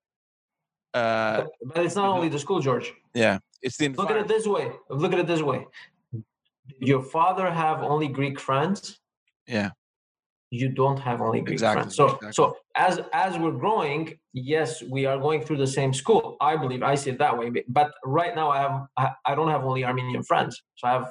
uh, 0.94 1.38
But, 1.44 1.48
but 1.76 1.86
it's 1.86 1.96
not 1.96 2.10
only 2.16 2.30
the 2.30 2.40
school, 2.40 2.60
George. 2.60 2.94
yeah, 3.14 3.40
it's 3.62 3.78
the 3.78 3.90
Look 3.90 4.10
at 4.12 4.18
it 4.18 4.28
this 4.28 4.48
way. 4.48 4.72
Look 4.90 5.14
at 5.14 5.20
it 5.20 5.28
this 5.28 5.42
way. 5.42 5.68
Your 6.80 7.02
father 7.02 7.50
have 7.52 7.82
only 7.84 8.08
Greek 8.08 8.40
friends? 8.40 9.00
Yeah, 9.48 9.72
You 10.52 10.70
don't 10.70 11.00
have 11.00 11.20
only 11.22 11.42
Greek 11.42 11.54
Exactly, 11.54 11.82
friends. 11.82 11.96
So, 11.96 12.06
exactly. 12.06 12.32
so 12.34 12.58
as 12.76 13.02
as 13.14 13.38
we're 13.38 13.58
growing, 13.64 14.18
yes, 14.34 14.82
we 14.84 15.06
are 15.06 15.18
going 15.18 15.42
through 15.42 15.58
the 15.58 15.68
same 15.80 15.94
school. 15.94 16.38
I 16.40 16.56
believe 16.56 16.84
I 16.84 16.96
see 16.96 17.10
it 17.12 17.18
that 17.20 17.36
way. 17.38 17.48
But 17.68 17.92
right 18.20 18.34
now, 18.36 18.50
I 18.50 18.60
have 18.66 18.76
I 19.26 19.36
don't 19.36 19.50
have 19.56 19.64
only 19.66 19.84
Armenian 19.84 20.24
friends. 20.24 20.54
So 20.76 20.88
I 20.88 20.92
have 20.98 21.08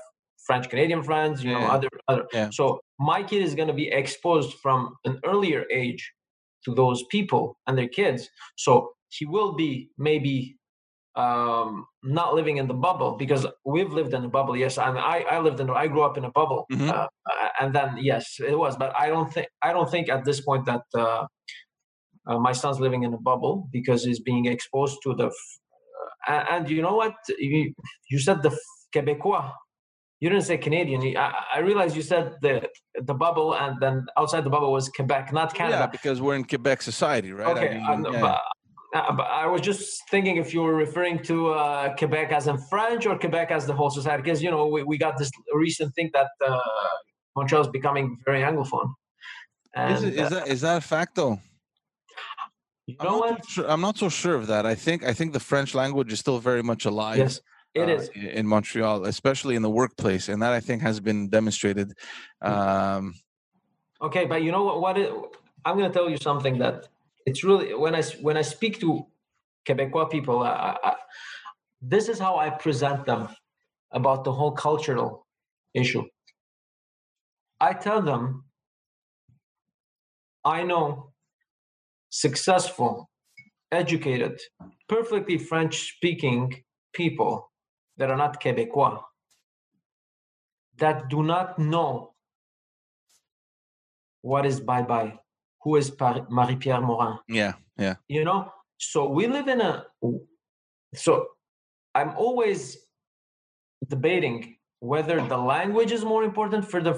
French 0.48 0.66
Canadian 0.72 1.02
friends. 1.08 1.36
You 1.44 1.52
know, 1.54 1.64
other 1.76 1.88
other. 2.10 2.24
Yeah. 2.38 2.48
So 2.58 2.64
my 3.12 3.20
kid 3.30 3.40
is 3.48 3.52
going 3.58 3.70
to 3.74 3.78
be 3.84 3.88
exposed 4.02 4.52
from 4.64 4.78
an 5.08 5.14
earlier 5.32 5.62
age 5.82 6.02
to 6.64 6.70
those 6.80 7.00
people 7.14 7.42
and 7.66 7.72
their 7.78 7.92
kids. 8.00 8.20
So 8.64 8.72
he 9.16 9.24
will 9.34 9.52
be 9.64 9.70
maybe 10.08 10.36
um 11.24 11.70
not 12.18 12.28
living 12.38 12.56
in 12.62 12.66
the 12.72 12.78
bubble 12.86 13.12
because 13.22 13.42
we've 13.74 13.92
lived 13.98 14.12
in 14.18 14.22
a 14.30 14.32
bubble 14.38 14.54
yes 14.64 14.74
and 14.86 14.94
i 15.14 15.16
i 15.34 15.36
lived 15.46 15.58
in 15.62 15.66
i 15.84 15.86
grew 15.92 16.04
up 16.08 16.16
in 16.20 16.24
a 16.30 16.32
bubble 16.40 16.62
Mhm. 16.70 16.88
uh, 16.94 17.08
and 17.60 17.68
then 17.76 17.88
yes 18.10 18.24
it 18.52 18.56
was 18.64 18.72
but 18.82 18.90
i 19.04 19.06
don't 19.14 19.30
think 19.34 19.46
i 19.68 19.70
don't 19.74 19.90
think 19.94 20.06
at 20.16 20.22
this 20.28 20.40
point 20.48 20.64
that 20.70 20.84
uh, 21.02 21.22
uh, 22.28 22.38
my 22.48 22.52
son's 22.60 22.78
living 22.86 23.02
in 23.06 23.12
a 23.14 23.22
bubble 23.30 23.54
because 23.78 24.00
he's 24.06 24.20
being 24.30 24.44
exposed 24.54 24.96
to 25.04 25.10
the 25.20 25.28
f- 25.36 25.50
uh, 25.98 26.32
and, 26.32 26.42
and 26.52 26.62
you 26.76 26.82
know 26.86 26.96
what 27.02 27.14
you, 27.52 27.60
you 28.12 28.18
said 28.26 28.38
the 28.46 28.52
f- 28.58 28.68
quebecois 28.94 29.46
you 30.20 30.28
didn't 30.28 30.44
say 30.44 30.56
canadian 30.58 31.00
You- 31.02 31.18
i, 31.18 31.32
I 31.56 31.58
realized 31.60 31.96
you 31.96 32.02
said 32.02 32.36
the 32.42 32.68
the 33.08 33.14
bubble 33.14 33.54
and 33.54 33.76
then 33.80 34.06
outside 34.16 34.42
the 34.44 34.50
bubble 34.50 34.72
was 34.72 34.88
quebec 34.88 35.32
not 35.32 35.54
canada 35.54 35.78
yeah, 35.78 35.86
because 35.86 36.20
we're 36.20 36.34
in 36.34 36.44
Quebec 36.44 36.82
society, 36.82 37.32
right? 37.32 37.56
Okay, 37.56 37.78
I 37.78 37.96
mean, 37.96 38.12
yeah. 38.12 38.20
but, 38.20 38.40
uh, 38.94 39.12
but 39.12 39.26
I 39.42 39.46
was 39.46 39.60
just 39.60 40.08
thinking 40.10 40.36
if 40.36 40.54
you 40.54 40.62
were 40.62 40.74
referring 40.74 41.22
to 41.24 41.50
uh, 41.50 41.94
Quebec 41.96 42.32
as 42.32 42.46
in 42.46 42.58
French 42.70 43.06
or 43.06 43.18
Quebec 43.18 43.50
as 43.50 43.66
the 43.66 43.74
whole 43.74 43.90
society, 43.90 44.22
because 44.22 44.42
you 44.42 44.50
know 44.50 44.66
we, 44.66 44.82
we 44.82 44.96
got 44.96 45.18
this 45.18 45.30
recent 45.54 45.94
thing 45.94 46.10
that 46.14 46.28
uh, 46.46 46.58
Montreal 47.36 47.62
is 47.62 47.68
becoming 47.68 48.18
very 48.24 48.40
anglophone. 48.40 48.92
And 49.74 49.94
is, 49.94 50.02
it, 50.04 50.14
is 50.14 50.30
that 50.30 50.48
is 50.48 50.60
that 50.62 50.78
a 50.78 50.80
fact 50.80 51.14
though? 51.16 51.38
you 52.86 52.96
I'm 53.00 53.06
know 53.06 53.18
not, 53.18 53.30
what? 53.30 53.48
sure, 53.48 53.70
I'm 53.70 53.82
not 53.82 53.98
so 53.98 54.08
sure 54.08 54.34
of 54.34 54.46
that. 54.46 54.64
I 54.64 54.74
think 54.74 55.04
I 55.04 55.12
think 55.12 55.32
the 55.34 55.40
French 55.40 55.74
language 55.74 56.10
is 56.12 56.18
still 56.18 56.38
very 56.38 56.62
much 56.62 56.86
alive. 56.86 57.18
Yes, 57.18 57.40
it 57.78 57.88
uh, 57.88 57.94
is. 57.94 58.10
in 58.14 58.46
Montreal, 58.46 59.04
especially 59.04 59.54
in 59.56 59.62
the 59.62 59.70
workplace, 59.70 60.28
and 60.28 60.42
that 60.42 60.52
I 60.52 60.60
think 60.60 60.82
has 60.82 61.00
been 61.00 61.28
demonstrated. 61.28 61.94
Mm. 62.42 62.50
Um, 62.50 63.14
Okay, 64.00 64.26
but 64.26 64.42
you 64.42 64.52
know 64.52 64.62
what? 64.62 64.80
What 64.80 64.98
it, 64.98 65.12
I'm 65.64 65.76
going 65.76 65.90
to 65.90 65.94
tell 65.94 66.08
you 66.08 66.16
something 66.18 66.58
that 66.58 66.88
it's 67.26 67.42
really 67.42 67.74
when 67.74 67.94
I 67.94 68.02
when 68.20 68.36
I 68.36 68.42
speak 68.42 68.78
to 68.80 69.06
Quebecois 69.66 70.10
people, 70.10 70.42
I, 70.42 70.76
I, 70.84 70.94
this 71.82 72.08
is 72.08 72.18
how 72.18 72.38
I 72.38 72.50
present 72.50 73.04
them 73.04 73.28
about 73.90 74.24
the 74.24 74.32
whole 74.32 74.52
cultural 74.52 75.26
issue. 75.74 76.04
I 77.60 77.72
tell 77.72 78.00
them, 78.00 78.44
I 80.44 80.62
know 80.62 81.12
successful, 82.10 83.10
educated, 83.72 84.40
perfectly 84.88 85.38
French-speaking 85.38 86.62
people 86.92 87.50
that 87.98 88.10
are 88.10 88.16
not 88.16 88.40
Quebecois 88.40 89.00
that 90.78 91.08
do 91.08 91.22
not 91.22 91.58
know 91.58 92.14
what 94.22 94.46
is 94.46 94.60
bye 94.60 94.82
bye 94.82 95.18
who 95.62 95.76
is 95.76 95.92
marie-pierre 96.30 96.80
morin. 96.80 97.18
Yeah, 97.28 97.54
yeah, 97.76 97.96
you 98.06 98.24
know? 98.24 98.52
So 98.78 99.08
we 99.08 99.26
live 99.26 99.48
in 99.48 99.60
a 99.60 99.84
so 100.94 101.26
i'm 101.94 102.10
always 102.16 102.78
debating 103.88 104.56
whether 104.80 105.20
the 105.26 105.36
language 105.36 105.92
is 105.92 106.04
more 106.04 106.24
important 106.24 106.64
for 106.70 106.80
the 106.80 106.94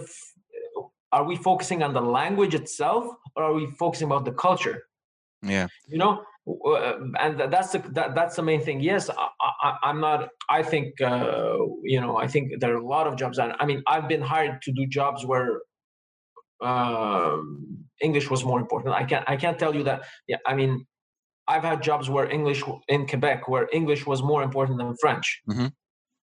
are 1.12 1.24
we 1.24 1.36
focusing 1.36 1.82
on 1.82 1.92
the 1.92 2.00
language 2.00 2.54
itself 2.54 3.04
or 3.34 3.42
are 3.42 3.52
we 3.52 3.66
focusing 3.78 4.06
about 4.06 4.24
the 4.24 4.32
culture? 4.32 4.84
Yeah. 5.42 5.66
you 5.88 5.98
know 5.98 6.22
and 6.46 7.38
that's 7.52 7.72
the 7.72 7.78
that, 7.92 8.14
that's 8.14 8.36
the 8.36 8.42
main 8.42 8.60
thing. 8.62 8.80
Yes 8.80 9.10
I, 9.10 9.76
i'm 9.82 10.00
not 10.00 10.28
i 10.48 10.62
think 10.62 11.00
uh, 11.00 11.56
you 11.84 12.00
know 12.00 12.16
i 12.16 12.26
think 12.26 12.52
there 12.60 12.72
are 12.74 12.78
a 12.78 12.86
lot 12.86 13.06
of 13.06 13.16
jobs. 13.16 13.38
And 13.38 13.52
i 13.60 13.66
mean 13.66 13.82
i've 13.86 14.08
been 14.08 14.22
hired 14.22 14.62
to 14.62 14.72
do 14.72 14.86
jobs 14.86 15.24
where 15.26 15.60
um, 16.62 17.78
english 18.00 18.30
was 18.30 18.44
more 18.44 18.60
important. 18.60 18.94
I 18.94 19.04
can't 19.04 19.24
i 19.28 19.36
can't 19.36 19.58
tell 19.58 19.74
you 19.74 19.84
that. 19.84 20.02
Yeah 20.26 20.38
i 20.46 20.54
mean 20.54 20.86
i've 21.48 21.62
had 21.64 21.82
jobs 21.82 22.08
where 22.08 22.26
english 22.30 22.62
in 22.88 23.06
quebec 23.06 23.48
where 23.48 23.68
english 23.72 24.06
was 24.06 24.22
more 24.22 24.42
important 24.42 24.78
than 24.78 24.94
french. 25.00 25.40
Mhm. 25.48 25.72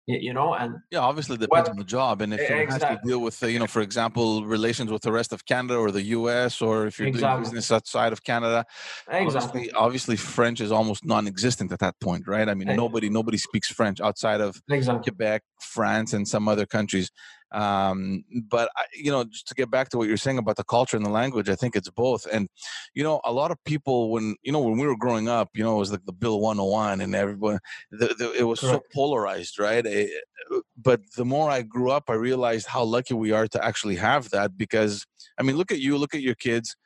You 0.08 0.32
know 0.32 0.54
and 0.54 0.76
Yeah, 0.92 1.00
obviously 1.00 1.34
it 1.34 1.40
depends 1.40 1.68
What- 1.68 1.70
on 1.70 1.78
the 1.78 1.84
job, 1.84 2.22
and 2.22 2.32
if 2.32 2.38
it 2.40 2.70
has 2.70 2.78
to 2.80 3.00
deal 3.04 3.20
with, 3.20 3.42
you 3.42 3.58
know, 3.58 3.66
for 3.66 3.80
example, 3.82 4.44
relations 4.44 4.92
with 4.92 5.02
the 5.02 5.10
rest 5.10 5.32
of 5.32 5.44
Canada 5.46 5.76
or 5.78 5.90
the 5.90 6.02
U.S., 6.18 6.62
or 6.62 6.86
if 6.86 6.98
you're 7.00 7.10
doing 7.10 7.40
business 7.40 7.72
outside 7.72 8.12
of 8.12 8.22
Canada, 8.22 8.64
exactly 9.10 9.72
obviously, 9.72 9.72
obviously 9.72 10.16
French 10.16 10.60
is 10.60 10.70
almost 10.70 11.04
non-existent 11.04 11.72
at 11.72 11.80
that 11.80 11.98
point, 12.00 12.28
right? 12.28 12.48
I 12.48 12.54
mean, 12.54 12.68
Eh. 12.68 12.76
nobody 12.76 13.08
nobody 13.08 13.36
speaks 13.38 13.68
French 13.68 14.00
outside 14.00 14.40
of 14.40 14.62
exactly 14.70 15.10
Quebec, 15.10 15.42
France, 15.60 16.12
and 16.12 16.26
some 16.28 16.46
other 16.46 16.66
countries. 16.66 17.10
Um, 17.56 18.22
but 18.50 18.68
I, 18.76 18.84
you 18.94 19.10
know, 19.10 19.24
just 19.24 19.48
to 19.48 19.54
get 19.54 19.70
back 19.70 19.88
to 19.88 19.96
what 19.96 20.08
you're 20.08 20.18
saying 20.18 20.36
about 20.36 20.56
the 20.56 20.64
culture 20.64 20.94
and 20.94 21.06
the 21.06 21.10
language, 21.10 21.48
I 21.48 21.54
think 21.54 21.74
it's 21.74 21.88
both. 21.88 22.26
And 22.30 22.48
you 22.92 23.02
know, 23.02 23.22
a 23.24 23.32
lot 23.32 23.50
of 23.50 23.56
people 23.64 24.10
when 24.10 24.36
you 24.42 24.52
know 24.52 24.60
when 24.60 24.76
we 24.76 24.86
were 24.86 24.96
growing 24.96 25.26
up, 25.26 25.48
you 25.54 25.64
know, 25.64 25.76
it 25.76 25.78
was 25.78 25.90
like 25.90 26.04
the 26.04 26.12
Bill 26.12 26.38
101, 26.38 27.00
and 27.00 27.14
everyone, 27.14 27.58
the, 27.90 28.14
the, 28.18 28.32
it 28.32 28.42
was 28.42 28.60
so 28.60 28.82
polarized, 28.92 29.58
right? 29.58 29.86
Eh, 29.86 30.06
but 30.76 31.00
the 31.16 31.24
more 31.24 31.50
I 31.50 31.62
grew 31.62 31.90
up, 31.90 32.10
I 32.10 32.14
realized 32.14 32.66
how 32.66 32.82
lucky 32.84 33.14
we 33.14 33.32
are 33.32 33.48
to 33.48 33.64
actually 33.64 33.96
have 33.96 34.28
that. 34.30 34.58
Because 34.58 35.06
I 35.38 35.42
mean, 35.42 35.56
look 35.56 35.72
at 35.72 35.80
you, 35.80 35.96
look 35.96 36.14
at 36.14 36.20
your 36.20 36.34
kids. 36.34 36.76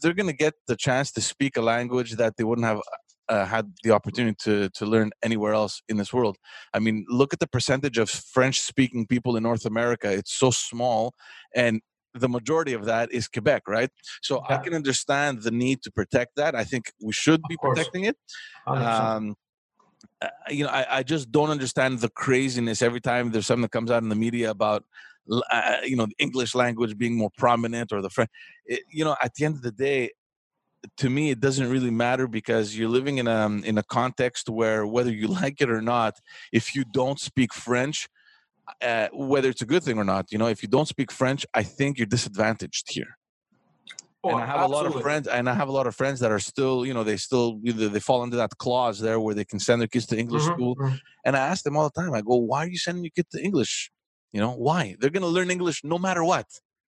They're 0.00 0.14
going 0.14 0.26
to 0.26 0.32
get 0.32 0.54
the 0.66 0.74
chance 0.74 1.12
to 1.12 1.20
speak 1.20 1.58
a 1.58 1.60
language 1.60 2.12
that 2.12 2.36
they 2.38 2.44
wouldn't 2.44 2.66
have 2.66 2.80
uh, 3.28 3.44
had 3.44 3.72
the 3.82 3.90
opportunity 3.90 4.36
to 4.40 4.68
to 4.70 4.86
learn 4.86 5.10
anywhere 5.22 5.52
else 5.52 5.82
in 5.88 5.96
this 5.96 6.12
world. 6.12 6.36
I 6.72 6.78
mean, 6.78 7.04
look 7.08 7.32
at 7.32 7.40
the 7.40 7.46
percentage 7.46 7.98
of 7.98 8.08
French 8.10 8.60
speaking 8.60 9.06
people 9.06 9.36
in 9.36 9.42
North 9.42 9.64
America. 9.64 10.10
It's 10.12 10.32
so 10.32 10.50
small, 10.50 11.14
and 11.54 11.80
the 12.14 12.28
majority 12.28 12.72
of 12.72 12.84
that 12.86 13.12
is 13.12 13.28
Quebec, 13.28 13.62
right? 13.68 13.90
So 14.22 14.42
I 14.48 14.56
can 14.58 14.74
understand 14.74 15.42
the 15.42 15.50
need 15.50 15.82
to 15.82 15.90
protect 15.90 16.36
that. 16.36 16.54
I 16.54 16.64
think 16.64 16.92
we 17.02 17.12
should 17.12 17.42
be 17.48 17.56
course. 17.56 17.78
protecting 17.78 18.04
it. 18.04 18.16
Um, 18.66 19.36
uh, 20.20 20.28
you 20.48 20.64
know, 20.64 20.70
I, 20.70 20.98
I 20.98 21.02
just 21.02 21.30
don't 21.30 21.50
understand 21.50 22.00
the 22.00 22.08
craziness 22.08 22.82
every 22.82 23.00
time 23.00 23.30
there's 23.30 23.46
something 23.46 23.62
that 23.62 23.72
comes 23.72 23.90
out 23.90 24.02
in 24.02 24.08
the 24.08 24.16
media 24.16 24.50
about, 24.50 24.84
uh, 25.50 25.76
you 25.84 25.96
know, 25.96 26.06
the 26.06 26.14
English 26.18 26.54
language 26.54 26.96
being 26.96 27.16
more 27.16 27.30
prominent 27.36 27.92
or 27.92 28.00
the 28.00 28.10
French. 28.10 28.30
It, 28.64 28.80
you 28.90 29.04
know, 29.04 29.16
at 29.22 29.34
the 29.34 29.44
end 29.44 29.56
of 29.56 29.62
the 29.62 29.72
day, 29.72 30.10
to 30.98 31.10
me, 31.10 31.30
it 31.30 31.40
doesn't 31.40 31.70
really 31.70 31.90
matter 31.90 32.26
because 32.28 32.76
you're 32.78 32.88
living 32.88 33.18
in 33.18 33.26
a 33.26 33.46
in 33.64 33.78
a 33.78 33.82
context 33.82 34.48
where 34.48 34.86
whether 34.86 35.10
you 35.12 35.28
like 35.42 35.60
it 35.60 35.70
or 35.70 35.82
not, 35.82 36.14
if 36.52 36.74
you 36.74 36.84
don't 36.84 37.20
speak 37.20 37.52
French, 37.54 38.08
uh, 38.82 39.08
whether 39.12 39.48
it's 39.50 39.62
a 39.62 39.66
good 39.66 39.82
thing 39.84 39.98
or 39.98 40.04
not, 40.04 40.32
you 40.32 40.38
know, 40.38 40.48
if 40.48 40.62
you 40.62 40.68
don't 40.68 40.88
speak 40.88 41.12
French, 41.12 41.46
I 41.54 41.62
think 41.62 41.98
you're 41.98 42.06
disadvantaged 42.06 42.92
here 42.92 43.18
Oh, 44.24 44.30
and 44.32 44.40
I 44.40 44.46
have 44.46 44.60
a 44.60 44.66
lot 44.66 44.84
of 44.86 45.00
friends, 45.00 45.28
and 45.28 45.48
I 45.48 45.54
have 45.54 45.68
a 45.68 45.72
lot 45.72 45.86
of 45.86 45.94
friends 45.94 46.18
that 46.20 46.32
are 46.32 46.40
still, 46.40 46.84
you 46.84 46.92
know, 46.92 47.04
they 47.04 47.16
still 47.16 47.60
either 47.64 47.88
they 47.88 48.00
fall 48.00 48.24
into 48.24 48.36
that 48.36 48.50
clause 48.58 48.98
there 48.98 49.20
where 49.20 49.34
they 49.34 49.44
can 49.44 49.60
send 49.60 49.80
their 49.80 49.86
kids 49.88 50.06
to 50.06 50.18
English 50.18 50.42
Mhm, 50.42 50.54
school. 50.54 50.76
mhm. 50.76 51.00
And 51.24 51.36
I 51.36 51.40
ask 51.40 51.62
them 51.62 51.76
all 51.76 51.88
the 51.88 52.00
time, 52.00 52.12
I 52.14 52.22
go, 52.22 52.34
"Why 52.36 52.64
are 52.64 52.68
you 52.68 52.78
sending 52.78 53.04
your 53.04 53.12
kid 53.14 53.26
to 53.30 53.42
English? 53.42 53.90
You 54.32 54.40
know, 54.40 54.52
why? 54.54 54.96
They're 54.98 55.10
going 55.10 55.22
to 55.22 55.28
learn 55.28 55.50
English 55.50 55.84
no 55.84 55.98
matter 55.98 56.24
what, 56.24 56.46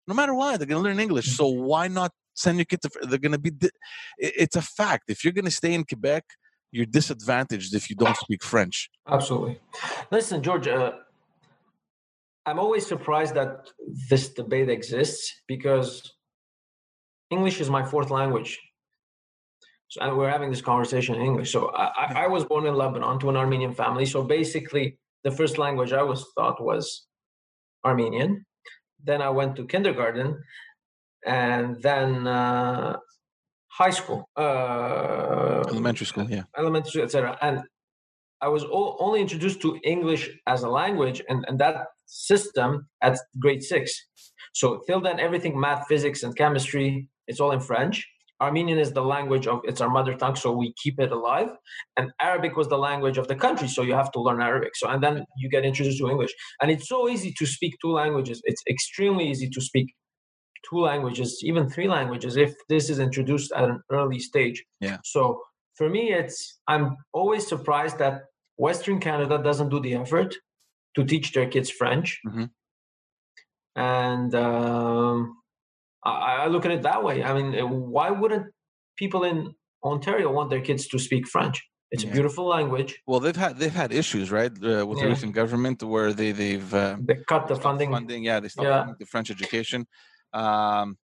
no 0.09 0.15
matter 0.15 0.35
what. 0.35 0.59
They're 0.59 0.67
going 0.67 0.83
to 0.83 0.89
learn 0.89 0.99
English. 1.01 1.31
So 1.37 1.47
why 1.47 1.87
not 1.89 2.13
send 2.35 2.59
your 2.59 2.65
kid 2.65 2.83
to? 2.83 2.91
They're 3.03 3.19
going 3.19 3.33
to 3.33 3.39
be. 3.39 3.53
It's 4.19 4.57
a 4.57 4.63
fact. 4.63 5.05
If 5.09 5.25
you're 5.25 5.33
going 5.33 5.45
to 5.45 5.51
stay 5.51 5.75
in 5.75 5.85
Quebec, 5.85 6.25
you're 6.71 6.87
disadvantaged 6.87 7.75
if 7.75 7.91
you 7.91 7.97
don't 7.97 8.17
speak 8.17 8.43
French. 8.43 8.91
Absolutely. 9.07 9.61
Listen, 10.11 10.43
George, 10.43 10.69
uh, 10.69 10.93
I'm 12.47 12.59
always 12.59 12.87
surprised 12.87 13.35
that 13.35 13.69
this 14.11 14.31
debate 14.31 14.69
exists 14.69 15.43
because 15.47 16.13
English 17.31 17.61
is 17.61 17.71
my 17.71 17.85
fourth 17.85 18.11
language. 18.11 18.59
So 19.89 20.01
and 20.01 20.17
we're 20.17 20.31
having 20.31 20.51
this 20.51 20.63
conversation 20.63 21.15
in 21.15 21.23
English. 21.23 21.53
So 21.53 21.71
I, 21.75 22.25
I 22.25 22.27
was 22.27 22.45
born 22.45 22.67
in 22.67 22.75
Lebanon 22.75 23.19
to 23.21 23.29
an 23.29 23.37
Armenian 23.37 23.75
family. 23.75 24.07
So 24.07 24.23
basically, 24.23 24.99
the 25.25 25.31
first 25.31 25.59
language 25.59 25.93
I 25.93 26.03
was 26.03 26.25
taught 26.37 26.63
was 26.63 27.07
Armenian. 27.85 28.47
Then 29.05 29.21
I 29.21 29.29
went 29.29 29.57
to 29.57 29.67
kindergarten, 29.67 30.43
and 31.27 31.81
then 31.83 32.27
uh, 32.27 32.97
high 33.69 33.91
school, 33.91 34.29
uh, 34.37 35.63
Elementary 35.69 36.07
school, 36.07 36.27
yeah. 36.29 36.43
elementary, 36.59 37.03
etc. 37.03 37.39
And 37.41 37.63
I 38.41 38.49
was 38.49 38.65
o- 38.65 38.97
only 38.99 39.21
introduced 39.21 39.61
to 39.63 39.79
English 39.85 40.31
as 40.47 40.63
a 40.63 40.69
language 40.69 41.23
and, 41.29 41.45
and 41.49 41.59
that 41.61 41.87
system 42.07 42.89
at 43.03 43.19
grade 43.39 43.63
six. 43.63 43.93
So 44.53 44.81
till 44.87 45.01
then, 45.01 45.19
everything 45.21 45.59
math, 45.59 45.87
physics, 45.89 46.23
and 46.23 46.37
chemistry, 46.37 47.09
it's 47.27 47.41
all 47.41 47.53
in 47.53 47.61
French. 47.61 48.07
Armenian 48.41 48.79
is 48.79 48.93
the 48.93 49.03
language 49.03 49.47
of 49.47 49.61
it's 49.65 49.81
our 49.81 49.89
mother 49.89 50.15
tongue, 50.15 50.35
so 50.35 50.51
we 50.51 50.75
keep 50.83 50.99
it 50.99 51.13
alive. 51.13 51.51
And 51.97 52.11
Arabic 52.21 52.57
was 52.57 52.67
the 52.69 52.77
language 52.77 53.17
of 53.17 53.29
the 53.29 53.37
country, 53.37 53.69
so 53.69 53.83
you 53.83 53.95
have 53.95 54.11
to 54.13 54.21
learn 54.21 54.43
Arabic. 54.43 54.73
So 54.75 54.89
and 54.89 55.01
then 55.03 55.25
you 55.39 55.49
get 55.49 55.65
introduced 55.65 55.99
to 55.99 56.11
English, 56.11 56.33
and 56.61 56.71
it's 56.71 56.89
so 56.89 57.09
easy 57.09 57.33
to 57.39 57.47
speak 57.47 57.75
two 57.81 57.93
languages. 57.93 58.43
It's 58.45 58.63
extremely 58.69 59.31
easy 59.31 59.49
to 59.49 59.61
speak 59.61 59.95
two 60.69 60.81
languages, 60.81 61.41
even 61.43 61.69
three 61.69 61.89
languages, 61.89 62.37
if 62.37 62.55
this 62.69 62.89
is 62.91 62.99
introduced 62.99 63.53
at 63.53 63.65
an 63.65 63.81
early 63.91 64.19
stage. 64.19 64.65
Yeah. 64.81 64.99
So 65.05 65.41
for 65.77 65.89
me, 65.89 66.13
it's 66.13 66.61
I'm 66.69 66.97
always 67.13 67.47
surprised 67.47 67.99
that 67.99 68.15
Western 68.57 69.01
Canada 69.01 69.37
doesn't 69.43 69.71
do 69.71 69.81
the 69.81 69.95
effort 69.95 70.35
to 70.97 71.05
teach 71.05 71.33
their 71.33 71.49
kids 71.49 71.71
French. 71.71 72.21
Mhm. 72.27 72.51
And 73.75 74.35
um, 74.35 75.37
I, 76.05 76.45
I 76.45 76.47
look 76.49 76.65
at 76.67 76.73
it 76.73 76.83
that 76.83 77.03
way. 77.03 77.23
I 77.23 77.33
mean, 77.33 77.49
why 77.97 78.11
wouldn't 78.11 78.47
people 78.97 79.25
in 79.25 79.55
Ontario 79.83 80.31
want 80.33 80.51
their 80.51 80.61
kids 80.61 80.87
to 80.89 80.99
speak 80.99 81.27
French? 81.27 81.59
It's 81.91 82.05
Yeah. 82.05 82.11
a 82.11 82.13
beautiful 82.13 82.47
language. 82.47 82.93
Well, 83.07 83.21
they've 83.21 83.37
had 83.45 83.53
they've 83.59 83.79
had 83.85 83.93
issues, 83.93 84.31
right, 84.31 84.53
uh, 84.65 84.87
with 84.89 84.99
the 85.01 85.09
recent 85.15 85.33
government 85.35 85.83
where 85.83 86.13
they 86.21 86.31
they've 86.33 86.73
uh, 86.75 86.97
They 87.09 87.17
cut 87.33 87.49
the 87.49 87.57
funding. 87.57 87.91
funding. 87.91 88.23
Yeah, 88.25 88.41
they 88.41 88.49
stopped 88.49 88.69
Yeah. 88.69 88.93
the 88.99 89.07
French 89.07 89.31
education. 89.31 89.81
Um, 90.33 90.99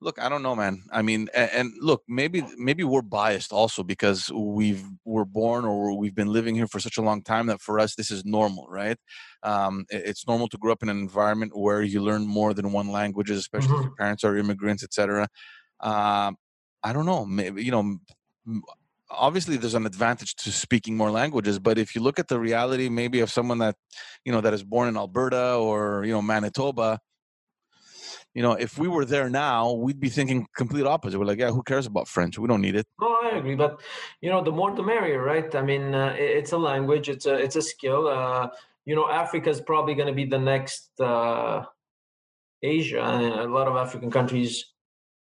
look, 0.00 0.20
I 0.20 0.28
don't 0.28 0.42
know, 0.42 0.54
man. 0.56 0.84
I 0.92 1.02
mean, 1.02 1.28
and, 1.34 1.50
and 1.52 1.72
look, 1.80 2.02
maybe 2.08 2.44
maybe 2.56 2.84
we're 2.84 3.02
biased 3.02 3.52
also 3.52 3.82
because 3.82 4.30
we've 4.32 4.84
we're 5.04 5.24
born 5.24 5.64
or 5.64 5.96
we've 5.96 6.14
been 6.14 6.28
living 6.32 6.54
here 6.54 6.66
for 6.66 6.80
such 6.80 6.98
a 6.98 7.02
long 7.02 7.22
time 7.22 7.46
that 7.46 7.60
for 7.60 7.80
us 7.80 7.94
this 7.94 8.10
is 8.10 8.24
normal, 8.24 8.66
right? 8.68 8.98
Um, 9.42 9.86
it- 9.90 10.02
it's 10.06 10.26
normal 10.26 10.48
to 10.48 10.58
grow 10.58 10.72
up 10.72 10.82
in 10.82 10.88
an 10.88 10.98
environment 10.98 11.52
where 11.56 11.82
you 11.82 12.02
learn 12.02 12.26
more 12.26 12.54
than 12.54 12.72
one 12.72 12.88
language, 12.90 13.30
especially 13.30 13.74
if 13.74 13.80
Mhm. 13.80 13.82
your 13.82 13.92
parents 13.98 14.24
are 14.24 14.36
immigrants, 14.36 14.82
etc. 14.84 15.28
Um, 15.80 16.36
I 16.82 16.92
don't 16.92 17.06
know. 17.06 17.24
Maybe 17.26 17.64
you 17.64 17.70
know. 17.72 17.98
Obviously, 19.10 19.56
there's 19.58 19.74
an 19.74 19.86
advantage 19.86 20.34
to 20.36 20.50
speaking 20.50 20.96
more 20.96 21.10
languages, 21.10 21.58
but 21.58 21.78
if 21.78 21.94
you 21.94 22.00
look 22.00 22.18
at 22.18 22.28
the 22.28 22.40
reality, 22.40 22.88
maybe 22.88 23.20
of 23.20 23.30
someone 23.30 23.58
that, 23.58 23.76
you 24.24 24.32
know, 24.32 24.40
that 24.40 24.54
is 24.54 24.64
born 24.64 24.88
in 24.88 24.96
Alberta 24.96 25.54
or 25.56 26.04
you 26.04 26.12
know 26.12 26.22
Manitoba, 26.22 26.98
you 28.34 28.42
know, 28.42 28.52
if 28.52 28.78
we 28.78 28.88
were 28.88 29.04
there 29.04 29.30
now, 29.30 29.72
we'd 29.72 30.00
be 30.00 30.08
thinking 30.08 30.46
complete 30.56 30.86
opposite. 30.86 31.18
We're 31.18 31.24
like, 31.24 31.38
yeah, 31.38 31.52
who 31.52 31.62
cares 31.62 31.86
about 31.86 32.08
French? 32.08 32.36
We 32.36 32.48
don't 32.48 32.60
need 32.60 32.74
it. 32.74 32.86
No, 33.00 33.16
I 33.22 33.36
agree, 33.36 33.54
but 33.54 33.80
you 34.20 34.28
know, 34.28 34.42
the 34.42 34.50
more 34.50 34.74
the 34.74 34.82
merrier, 34.82 35.22
right? 35.22 35.54
I 35.54 35.62
mean, 35.62 35.94
uh, 35.94 36.14
it's 36.18 36.50
a 36.50 36.58
language, 36.58 37.08
it's 37.08 37.26
a 37.26 37.34
it's 37.34 37.54
a 37.54 37.62
skill. 37.62 38.08
Uh, 38.08 38.48
you 38.84 38.96
know, 38.96 39.08
Africa 39.08 39.50
is 39.50 39.60
probably 39.60 39.94
going 39.94 40.08
to 40.08 40.12
be 40.12 40.24
the 40.24 40.38
next 40.38 40.90
uh, 41.00 41.62
Asia, 42.60 43.02
and 43.02 43.24
a 43.24 43.46
lot 43.46 43.68
of 43.68 43.76
African 43.76 44.10
countries, 44.10 44.64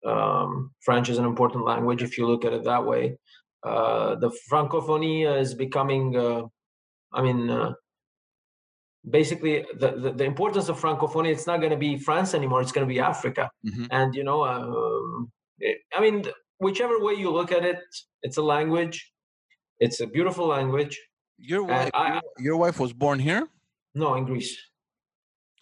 um, 0.06 0.72
French 0.80 1.10
is 1.10 1.18
an 1.18 1.26
important 1.26 1.64
language 1.64 2.02
if 2.02 2.16
you 2.16 2.26
look 2.26 2.44
at 2.46 2.54
it 2.54 2.64
that 2.64 2.86
way. 2.86 3.18
Uh, 3.62 4.14
the 4.14 4.30
francophonie 4.50 5.26
is 5.40 5.54
becoming, 5.54 6.16
uh, 6.16 6.42
I 7.12 7.22
mean. 7.22 7.74
Basically 9.08 9.64
the, 9.78 9.90
the, 10.02 10.12
the 10.12 10.24
importance 10.24 10.68
of 10.70 10.80
francophonie 10.80 11.30
it's 11.30 11.46
not 11.46 11.58
going 11.60 11.70
to 11.70 11.76
be 11.76 11.98
france 11.98 12.32
anymore 12.32 12.62
it's 12.62 12.72
going 12.72 12.86
to 12.88 12.92
be 12.94 13.00
africa 13.00 13.50
Mhm. 13.66 13.86
and 13.90 14.14
you 14.14 14.24
know 14.24 14.44
um, 14.44 15.30
it, 15.58 15.76
i 15.96 16.00
mean 16.00 16.24
whichever 16.58 16.98
way 17.06 17.12
you 17.14 17.30
look 17.30 17.52
at 17.52 17.64
it 17.66 17.80
it's 18.22 18.38
a 18.38 18.42
language 18.42 19.12
it's 19.78 20.00
a 20.00 20.06
beautiful 20.06 20.46
language 20.46 20.98
Your 21.38 21.64
wife, 21.64 21.90
I- 21.92 22.12
your, 22.14 22.22
your 22.38 22.56
wife 22.56 22.80
was 22.80 22.92
born 22.94 23.18
here. 23.18 23.42
no 23.94 24.14
in 24.14 24.24
greece 24.24 24.56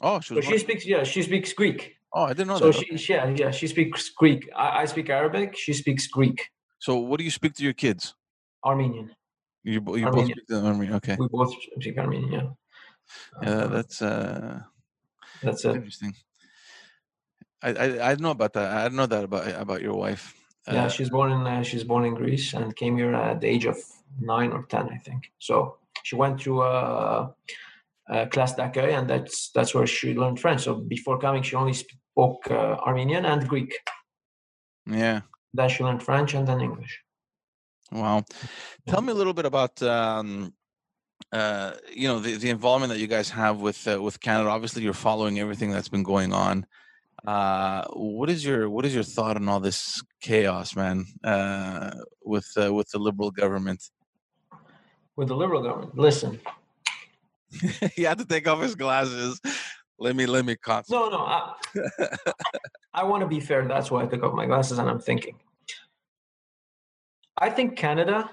Oh, 0.00 0.20
she 0.20 0.34
so 0.34 0.40
she 0.40 0.58
speaks 0.58 0.86
yeah 0.86 1.02
she 1.02 1.20
speaks 1.22 1.52
greek 1.52 1.80
oh, 2.12 2.24
I 2.30 2.32
didn't 2.36 2.48
know 2.48 2.58
so 2.58 2.70
that. 2.70 2.98
she 2.98 3.12
yeah 3.12 3.26
yeah 3.42 3.50
she 3.50 3.66
speaks 3.66 4.10
greek 4.20 4.48
I, 4.54 4.82
I 4.82 4.84
speak 4.86 5.08
arabic 5.10 5.56
she 5.56 5.72
speaks 5.82 6.06
greek 6.06 6.38
So, 6.78 6.92
what 7.08 7.16
do 7.18 7.24
you 7.24 7.30
speak 7.40 7.54
to 7.58 7.64
your 7.68 7.74
kids? 7.84 8.14
armenian 8.64 9.06
You, 9.64 9.74
you 10.00 10.06
both 10.10 10.26
speak 10.30 10.46
to 10.50 10.56
Armenian. 10.70 10.94
Okay. 11.00 11.16
we 11.22 11.26
both 11.28 11.52
speak 11.80 11.98
armenian 11.98 12.46
yeah 13.42 13.50
Uh, 13.50 13.66
that's 13.68 14.02
uh, 14.02 14.60
that's 15.42 15.62
that's 15.62 15.76
interesting. 15.76 16.14
I, 17.62 17.70
I 17.70 18.10
I 18.10 18.14
know 18.16 18.30
about 18.30 18.52
that. 18.54 18.68
I 18.86 18.88
know 18.88 19.06
that 19.06 19.24
about 19.24 19.46
about 19.64 19.82
your 19.82 19.94
wife. 19.94 20.34
yeah 20.66 20.86
Uh, 20.86 20.88
she's 20.88 21.10
born 21.10 21.32
in 21.32 21.42
uh, 21.46 21.62
she's 21.62 21.84
born 21.84 22.04
in 22.04 22.14
greece 22.14 22.54
and 22.54 22.76
came 22.76 22.96
here 22.96 23.14
at 23.14 23.40
the 23.40 23.48
age 23.48 23.66
of 23.66 23.78
nine 24.20 24.52
or 24.52 24.62
ten 24.68 24.86
i 24.96 24.98
think 25.06 25.32
so 25.38 25.54
she 26.06 26.14
went 26.16 26.38
to 26.40 26.62
a, 26.62 27.34
a 28.08 28.26
class 28.32 28.54
d'accueil 28.54 28.94
and 28.98 29.08
that's 29.10 29.50
that's 29.54 29.74
where 29.74 29.86
she 29.86 30.14
learned 30.14 30.38
french 30.38 30.60
so 30.62 30.74
before 30.74 31.18
coming 31.18 31.42
she 31.42 31.56
only 31.56 31.72
spoke 31.72 32.42
uh, 32.50 32.76
armenian 32.88 33.24
and 33.24 33.48
greek 33.48 33.72
yeah. 34.86 35.20
then 35.58 35.68
she 35.68 35.82
learned 35.84 36.02
french 36.02 36.34
and 36.34 36.46
then 36.46 36.60
english 36.60 36.94
Wow. 37.92 38.24
Tell 38.86 39.02
me 39.02 39.12
a 39.12 39.14
little 39.14 39.34
bit 39.34 39.44
about 39.44 39.82
um, 39.82 40.54
uh, 41.30 41.72
you 41.92 42.08
know 42.08 42.18
the, 42.18 42.36
the 42.36 42.50
involvement 42.50 42.92
that 42.92 42.98
you 42.98 43.06
guys 43.06 43.30
have 43.30 43.60
with 43.60 43.86
uh, 43.86 44.00
with 44.02 44.20
Canada. 44.20 44.50
Obviously, 44.50 44.82
you're 44.82 44.92
following 44.92 45.38
everything 45.38 45.70
that's 45.70 45.88
been 45.88 46.02
going 46.02 46.32
on. 46.32 46.66
Uh, 47.26 47.84
what 47.92 48.28
is 48.28 48.44
your 48.44 48.68
what 48.68 48.84
is 48.84 48.94
your 48.94 49.04
thought 49.04 49.36
on 49.36 49.48
all 49.48 49.60
this 49.60 50.02
chaos, 50.20 50.74
man? 50.74 51.04
Uh, 51.22 51.90
with 52.24 52.50
uh, 52.56 52.72
with 52.72 52.88
the 52.90 52.98
liberal 52.98 53.30
government, 53.30 53.90
with 55.16 55.28
the 55.28 55.36
liberal 55.36 55.62
government 55.62 55.96
listen 55.96 56.40
he 57.94 58.02
had 58.02 58.18
to 58.18 58.24
take 58.24 58.48
off 58.48 58.62
his 58.62 58.74
glasses. 58.74 59.40
Let 59.98 60.16
me 60.16 60.26
let 60.26 60.44
me 60.44 60.56
concentrate. 60.56 60.98
no 60.98 61.10
no 61.10 61.18
i, 61.18 61.54
I 62.94 63.04
want 63.04 63.20
to 63.20 63.28
be 63.28 63.38
fair 63.38 63.68
that's 63.68 63.90
why 63.90 64.02
i 64.02 64.06
took 64.06 64.22
off 64.24 64.34
my 64.34 64.46
glasses 64.46 64.78
and 64.78 64.90
i'm 64.90 64.98
thinking 64.98 65.38
i 67.38 67.48
think 67.48 67.76
canada 67.76 68.28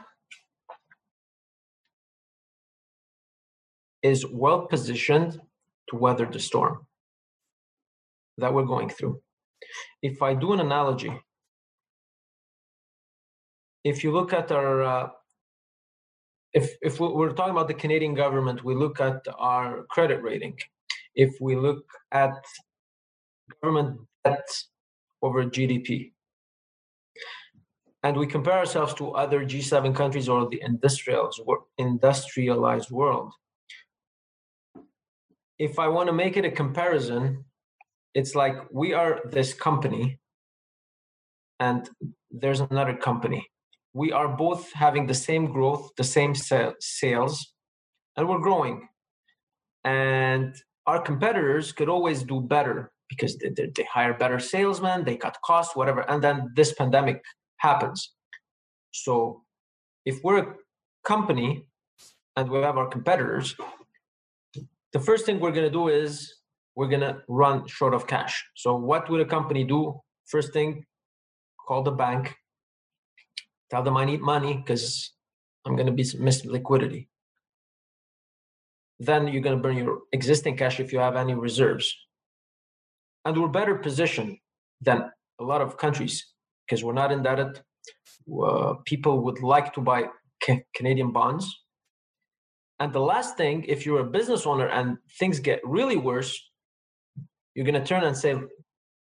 is 4.02 4.26
well 4.26 4.68
positioned 4.68 5.42
to 5.90 5.96
weather 5.96 6.26
the 6.26 6.40
storm 6.40 6.88
that 8.38 8.54
we're 8.54 8.66
going 8.66 8.90
through. 8.90 9.22
If 10.02 10.22
I 10.22 10.34
do 10.34 10.54
an 10.54 10.60
analogy, 10.60 11.12
if 13.84 14.04
you 14.04 14.12
look 14.12 14.34
at 14.34 14.52
our, 14.52 14.84
uh, 14.84 15.10
if 16.54 16.78
if 16.82 17.00
we- 17.00 17.14
we're 17.14 17.34
talking 17.34 17.52
about 17.52 17.68
the 17.68 17.74
Canadian 17.74 18.16
government, 18.16 18.64
we 18.64 18.76
look 18.76 19.00
at 19.00 19.28
our 19.38 19.84
credit 19.90 20.22
rating. 20.22 20.58
If 21.16 21.36
we 21.42 21.56
look 21.56 21.86
at 22.12 22.44
government 23.62 24.08
debt 24.24 24.50
over 25.22 25.44
GDP, 25.46 26.14
and 28.04 28.16
we 28.18 28.28
compare 28.28 28.60
ourselves 28.60 28.94
to 28.96 29.12
other 29.12 29.44
G7 29.46 29.94
countries 29.94 30.30
or 30.30 30.48
the 30.50 30.62
industrialized 31.78 32.92
world, 32.92 33.34
if 35.60 35.78
I 35.78 35.90
want 35.90 36.08
to 36.08 36.14
make 36.14 36.38
it 36.38 36.46
a 36.46 36.52
comparison, 36.52 37.44
it's 38.16 38.34
like 38.34 38.56
we 38.72 38.94
are 38.94 39.20
this 39.30 39.54
company 39.54 40.20
and 41.60 41.88
there's 42.32 42.62
another 42.62 42.96
company. 42.96 43.46
We 43.94 44.14
are 44.14 44.30
both 44.30 44.72
having 44.72 45.06
the 45.08 45.14
same 45.14 45.52
growth, 45.52 45.90
the 45.98 46.04
same 46.04 46.34
sales, 46.34 47.54
and 48.16 48.30
we're 48.30 48.40
growing. 48.40 48.88
And 49.84 50.56
our 50.88 51.02
competitors 51.02 51.72
could 51.74 51.90
always 51.90 52.24
do 52.24 52.40
better 52.40 52.92
because 53.10 53.38
they, 53.38 53.50
they, 53.50 53.88
hire 53.92 54.14
better 54.14 54.40
salesmen, 54.40 55.04
they 55.04 55.18
cut 55.18 55.38
costs, 55.44 55.76
whatever. 55.76 56.02
And 56.10 56.24
then 56.24 56.52
this 56.56 56.74
pandemic 56.74 57.22
happens. 57.58 58.14
So 58.92 59.44
if 60.06 60.24
we're 60.24 60.40
a 60.40 60.56
company 61.04 61.66
and 62.36 62.50
we 62.50 62.60
have 62.60 62.78
our 62.78 62.88
competitors, 62.88 63.56
the 64.94 65.00
first 65.00 65.26
thing 65.26 65.40
we're 65.40 65.52
going 65.52 65.66
to 65.66 65.72
do 65.72 65.88
is 65.88 66.34
we're 66.76 66.88
going 66.88 67.02
to 67.02 67.22
run 67.28 67.68
short 67.68 67.94
of 67.94 68.08
cash. 68.08 68.44
So, 68.56 68.76
what 68.76 69.10
would 69.10 69.22
a 69.22 69.26
company 69.26 69.64
do? 69.64 70.00
First 70.28 70.54
thing, 70.54 70.86
call 71.68 71.84
the 71.84 71.92
bank, 71.92 72.36
tell 73.70 73.84
them 73.84 73.98
I 73.98 74.06
need 74.06 74.22
money 74.22 74.56
because 74.56 75.14
I'm 75.66 75.76
going 75.76 75.88
to 75.88 75.92
be 75.94 76.06
missing 76.18 76.52
liquidity. 76.52 77.10
Then 79.00 79.28
you're 79.28 79.42
going 79.42 79.58
to 79.58 79.62
burn 79.62 79.78
your 79.78 80.00
existing 80.12 80.58
cash 80.58 80.80
if 80.80 80.92
you 80.92 81.00
have 81.00 81.16
any 81.16 81.34
reserves. 81.34 81.96
And 83.26 83.40
we're 83.40 83.48
better 83.48 83.76
positioned 83.76 84.38
than 84.82 85.12
a 85.40 85.44
lot 85.44 85.62
of 85.62 85.78
countries 85.78 86.34
because 86.66 86.84
we're 86.84 86.94
not 86.94 87.12
indebted. 87.12 87.62
Uh, 88.44 88.76
people 88.86 89.24
would 89.24 89.42
like 89.42 89.74
to 89.74 89.82
buy 89.82 90.06
ca- 90.44 90.64
Canadian 90.76 91.12
bonds. 91.12 91.46
And 92.80 92.94
the 92.94 93.02
last 93.02 93.36
thing, 93.38 93.66
if 93.68 93.86
you're 93.86 94.00
a 94.00 94.06
business 94.06 94.46
owner 94.46 94.68
and 94.68 94.98
things 95.20 95.40
get 95.40 95.60
really 95.64 95.98
worse, 95.98 96.40
you're 97.54 97.66
going 97.66 97.82
to 97.82 97.86
turn 97.86 98.04
and 98.04 98.16
say, 98.16 98.36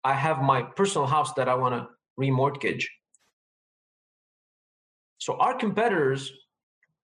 I 0.04 0.14
have 0.14 0.42
my 0.42 0.62
personal 0.62 1.08
house 1.08 1.34
that 1.34 1.50
I 1.50 1.56
want 1.56 1.76
to 1.76 1.88
remortgage. 2.20 2.86
So 5.18 5.38
our 5.38 5.56
competitors 5.56 6.32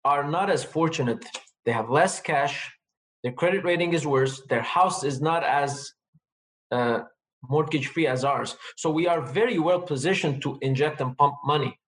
are 0.05 0.29
not 0.31 0.49
as 0.49 0.63
fortunate 0.63 1.25
they 1.65 1.73
have 1.73 1.91
less 1.91 2.21
cash, 2.21 2.71
their 3.23 3.33
credit 3.33 3.65
rating 3.65 3.95
is 3.95 4.07
worse, 4.07 4.43
their 4.49 4.63
house 4.63 5.03
is 5.03 5.21
not 5.21 5.43
as 5.45 5.91
uh, 6.71 7.01
mortgage 7.49 7.89
free 7.89 8.07
as 8.07 8.25
ours. 8.25 8.57
So 8.77 8.91
we 8.91 9.07
are 9.07 9.21
very 9.21 9.59
well 9.59 9.81
positioned 9.81 10.43
to 10.43 10.59
inject 10.61 11.01
and 11.01 11.17
pump 11.17 11.37
money 11.45 11.79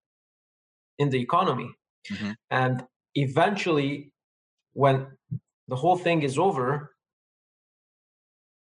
in 0.97 1.09
the 1.09 1.19
economy. 1.19 1.69
Mm-hmm. 2.11 2.31
And 2.49 2.83
eventually, 3.15 4.11
when 4.77 5.07
the 5.67 5.75
whole 5.75 5.97
thing 5.97 6.21
is 6.21 6.37
over, 6.37 6.91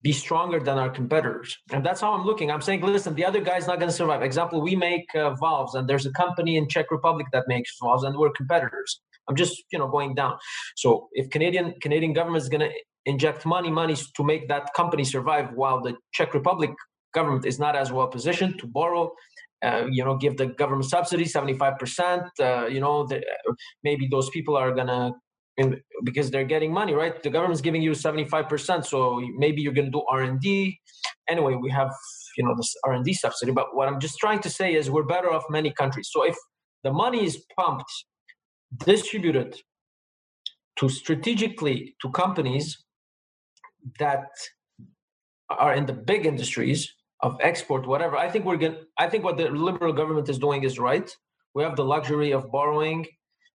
be 0.02 0.12
stronger 0.12 0.60
than 0.60 0.78
our 0.78 0.88
competitors. 0.88 1.58
And 1.72 1.84
that's 1.84 2.00
how 2.00 2.12
I'm 2.12 2.24
looking. 2.24 2.48
I'm 2.48 2.60
saying, 2.60 2.80
listen, 2.82 3.16
the 3.16 3.24
other 3.24 3.40
guy's 3.40 3.66
not 3.66 3.80
going 3.80 3.90
to 3.90 3.98
survive. 4.02 4.22
Example, 4.22 4.60
we 4.60 4.76
make 4.76 5.06
uh, 5.16 5.34
valves, 5.34 5.74
and 5.74 5.88
there's 5.88 6.06
a 6.06 6.12
company 6.12 6.56
in 6.56 6.68
Czech 6.68 6.92
Republic 6.92 7.26
that 7.32 7.44
makes 7.48 7.70
valves, 7.82 8.04
and 8.04 8.16
we're 8.16 8.30
competitors. 8.30 9.00
I'm 9.28 9.34
just, 9.34 9.64
you 9.72 9.80
know, 9.80 9.88
going 9.88 10.14
down. 10.14 10.34
So 10.76 11.08
if 11.12 11.28
Canadian 11.30 11.74
Canadian 11.82 12.12
government 12.12 12.42
is 12.44 12.48
going 12.48 12.64
to 12.68 12.72
inject 13.04 13.44
money, 13.44 13.70
money 13.70 13.96
to 14.16 14.22
make 14.22 14.46
that 14.46 14.64
company 14.74 15.02
survive, 15.02 15.46
while 15.54 15.80
the 15.82 15.94
Czech 16.12 16.34
Republic 16.34 16.70
government 17.12 17.44
is 17.44 17.58
not 17.58 17.74
as 17.74 17.90
well 17.90 18.06
positioned 18.06 18.60
to 18.60 18.66
borrow 18.68 19.10
uh, 19.64 19.86
you 19.90 20.04
know, 20.04 20.16
give 20.16 20.36
the 20.36 20.46
government 20.46 20.84
subsidy, 20.84 21.24
75%. 21.24 22.28
Uh, 22.38 22.66
you 22.66 22.80
know, 22.80 23.06
the, 23.06 23.22
maybe 23.82 24.06
those 24.10 24.28
people 24.30 24.56
are 24.56 24.72
going 24.72 24.86
to, 24.86 25.12
because 26.04 26.30
they're 26.30 26.44
getting 26.44 26.72
money, 26.72 26.94
right? 26.94 27.22
The 27.22 27.30
government's 27.30 27.62
giving 27.62 27.82
you 27.82 27.92
75%. 27.92 28.84
So 28.84 29.20
maybe 29.36 29.62
you're 29.62 29.72
going 29.72 29.86
to 29.86 29.90
do 29.90 30.02
R&D. 30.08 30.78
Anyway, 31.28 31.54
we 31.54 31.70
have, 31.70 31.90
you 32.36 32.44
know, 32.44 32.54
this 32.56 32.74
R&D 32.84 33.14
subsidy. 33.14 33.52
But 33.52 33.74
what 33.74 33.88
I'm 33.88 33.98
just 34.00 34.18
trying 34.18 34.40
to 34.40 34.50
say 34.50 34.74
is 34.74 34.90
we're 34.90 35.04
better 35.04 35.32
off 35.32 35.44
many 35.50 35.72
countries. 35.72 36.08
So 36.12 36.24
if 36.24 36.36
the 36.84 36.92
money 36.92 37.24
is 37.24 37.44
pumped, 37.58 37.90
distributed 38.84 39.56
to 40.78 40.88
strategically 40.88 41.96
to 42.02 42.10
companies 42.10 42.76
that 43.98 44.26
are 45.48 45.74
in 45.74 45.86
the 45.86 45.92
big 45.92 46.26
industries 46.26 46.92
of 47.20 47.36
export, 47.40 47.86
whatever. 47.86 48.16
I 48.16 48.28
think 48.28 48.44
we're 48.44 48.56
going. 48.56 48.76
I 48.98 49.08
think 49.08 49.24
what 49.24 49.36
the 49.36 49.48
liberal 49.50 49.92
government 49.92 50.28
is 50.28 50.38
doing 50.38 50.64
is 50.64 50.78
right. 50.78 51.10
We 51.54 51.62
have 51.62 51.76
the 51.76 51.84
luxury 51.84 52.32
of 52.32 52.50
borrowing 52.50 53.06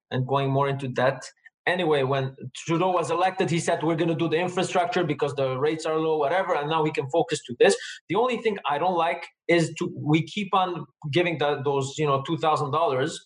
and 0.10 0.28
going 0.28 0.50
more 0.50 0.68
into 0.68 0.88
debt. 0.88 1.22
Anyway, 1.68 2.02
when 2.02 2.36
Trudeau 2.56 2.92
was 2.92 3.12
elected, 3.12 3.50
he 3.50 3.60
said 3.60 3.84
we're 3.84 3.96
going 3.96 4.10
to 4.10 4.16
do 4.16 4.28
the 4.28 4.38
infrastructure 4.38 5.04
because 5.04 5.36
the 5.36 5.58
rates 5.60 5.86
are 5.86 5.98
low, 5.98 6.18
whatever, 6.18 6.56
and 6.56 6.68
now 6.68 6.82
we 6.82 6.92
can 6.92 7.08
focus 7.10 7.40
to 7.46 7.56
this. 7.60 7.76
The 8.10 8.16
only 8.16 8.38
thing 8.38 8.58
I 8.68 8.80
don't 8.80 8.98
like 8.98 9.28
is 9.48 9.72
to 9.78 9.94
we 9.96 10.24
keep 10.24 10.54
on 10.54 10.86
giving 11.12 11.38
the, 11.38 11.62
those 11.64 11.94
you 12.00 12.08
know 12.08 12.24
two 12.26 12.38
thousand 12.38 12.72
dollars. 12.72 13.24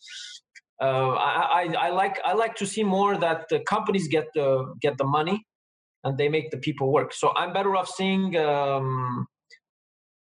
Uh, 0.81 1.11
I, 1.11 1.63
I, 1.63 1.87
I 1.87 1.89
like 1.91 2.19
I 2.25 2.33
like 2.33 2.55
to 2.55 2.65
see 2.65 2.83
more 2.83 3.17
that 3.17 3.45
the 3.49 3.61
companies 3.61 4.09
get 4.09 4.27
the 4.33 4.65
get 4.81 4.97
the 4.97 5.05
money 5.05 5.45
and 6.03 6.17
they 6.17 6.27
make 6.27 6.51
the 6.51 6.57
people 6.57 6.91
work. 6.91 7.13
So 7.13 7.31
I'm 7.37 7.53
better 7.53 7.73
off 7.77 7.87
seeing 7.87 8.35
um, 8.35 9.27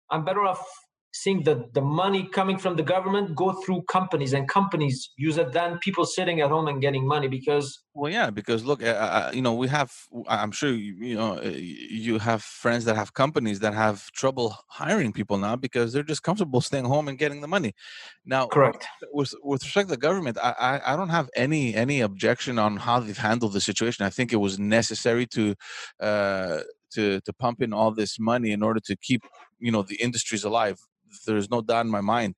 I'm 0.09 0.25
better 0.25 0.43
off 0.43 0.67
seeing 1.13 1.43
the, 1.43 1.65
the 1.73 1.81
money 1.81 2.27
coming 2.29 2.57
from 2.57 2.75
the 2.75 2.83
government 2.83 3.35
go 3.35 3.51
through 3.63 3.81
companies 3.83 4.33
and 4.33 4.47
companies 4.47 5.11
use 5.17 5.37
it 5.37 5.51
than 5.51 5.77
people 5.79 6.05
sitting 6.05 6.39
at 6.41 6.49
home 6.49 6.67
and 6.67 6.81
getting 6.81 7.05
money 7.05 7.27
because 7.27 7.83
well 7.93 8.11
yeah 8.11 8.29
because 8.29 8.63
look 8.63 8.81
uh, 8.81 9.29
you 9.33 9.41
know 9.41 9.53
we 9.53 9.67
have 9.67 9.91
i'm 10.29 10.51
sure 10.51 10.71
you, 10.71 10.95
you 10.95 11.15
know 11.15 11.37
uh, 11.37 11.51
you 11.53 12.17
have 12.17 12.41
friends 12.41 12.85
that 12.85 12.95
have 12.95 13.13
companies 13.13 13.59
that 13.59 13.73
have 13.73 14.09
trouble 14.11 14.55
hiring 14.67 15.11
people 15.11 15.37
now 15.37 15.55
because 15.55 15.91
they're 15.91 16.03
just 16.03 16.23
comfortable 16.23 16.61
staying 16.61 16.85
home 16.85 17.07
and 17.07 17.17
getting 17.17 17.41
the 17.41 17.47
money. 17.47 17.73
Now 18.25 18.47
correct. 18.47 18.85
with 19.11 19.33
with 19.43 19.63
respect 19.63 19.89
to 19.89 19.95
the 19.95 20.01
government 20.01 20.37
i 20.41 20.53
i, 20.59 20.93
I 20.93 20.95
don't 20.95 21.09
have 21.09 21.29
any 21.35 21.75
any 21.75 22.01
objection 22.01 22.57
on 22.57 22.77
how 22.77 22.99
they've 22.99 23.17
handled 23.17 23.53
the 23.53 23.61
situation. 23.61 24.05
I 24.05 24.09
think 24.09 24.31
it 24.31 24.37
was 24.37 24.57
necessary 24.59 25.25
to 25.27 25.55
uh 25.99 26.59
to 26.93 27.19
to 27.21 27.33
pump 27.33 27.61
in 27.61 27.73
all 27.73 27.91
this 27.91 28.19
money 28.19 28.51
in 28.51 28.63
order 28.63 28.79
to 28.79 28.95
keep 28.95 29.23
you 29.59 29.71
know 29.71 29.83
the 29.83 29.95
industries 29.95 30.43
alive 30.43 30.79
there's 31.25 31.49
no 31.49 31.61
doubt 31.61 31.85
in 31.85 31.91
my 31.91 32.01
mind. 32.01 32.35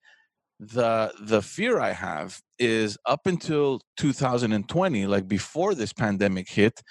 The 0.59 1.11
the 1.19 1.41
fear 1.41 1.79
i 1.79 1.91
have 1.91 2.39
is 2.57 2.97
up 3.05 3.25
until 3.25 3.81
2020 3.97 5.07
like 5.07 5.27
before 5.27 5.73
this 5.75 5.91
pandemic 5.91 6.47
hit 6.47 6.81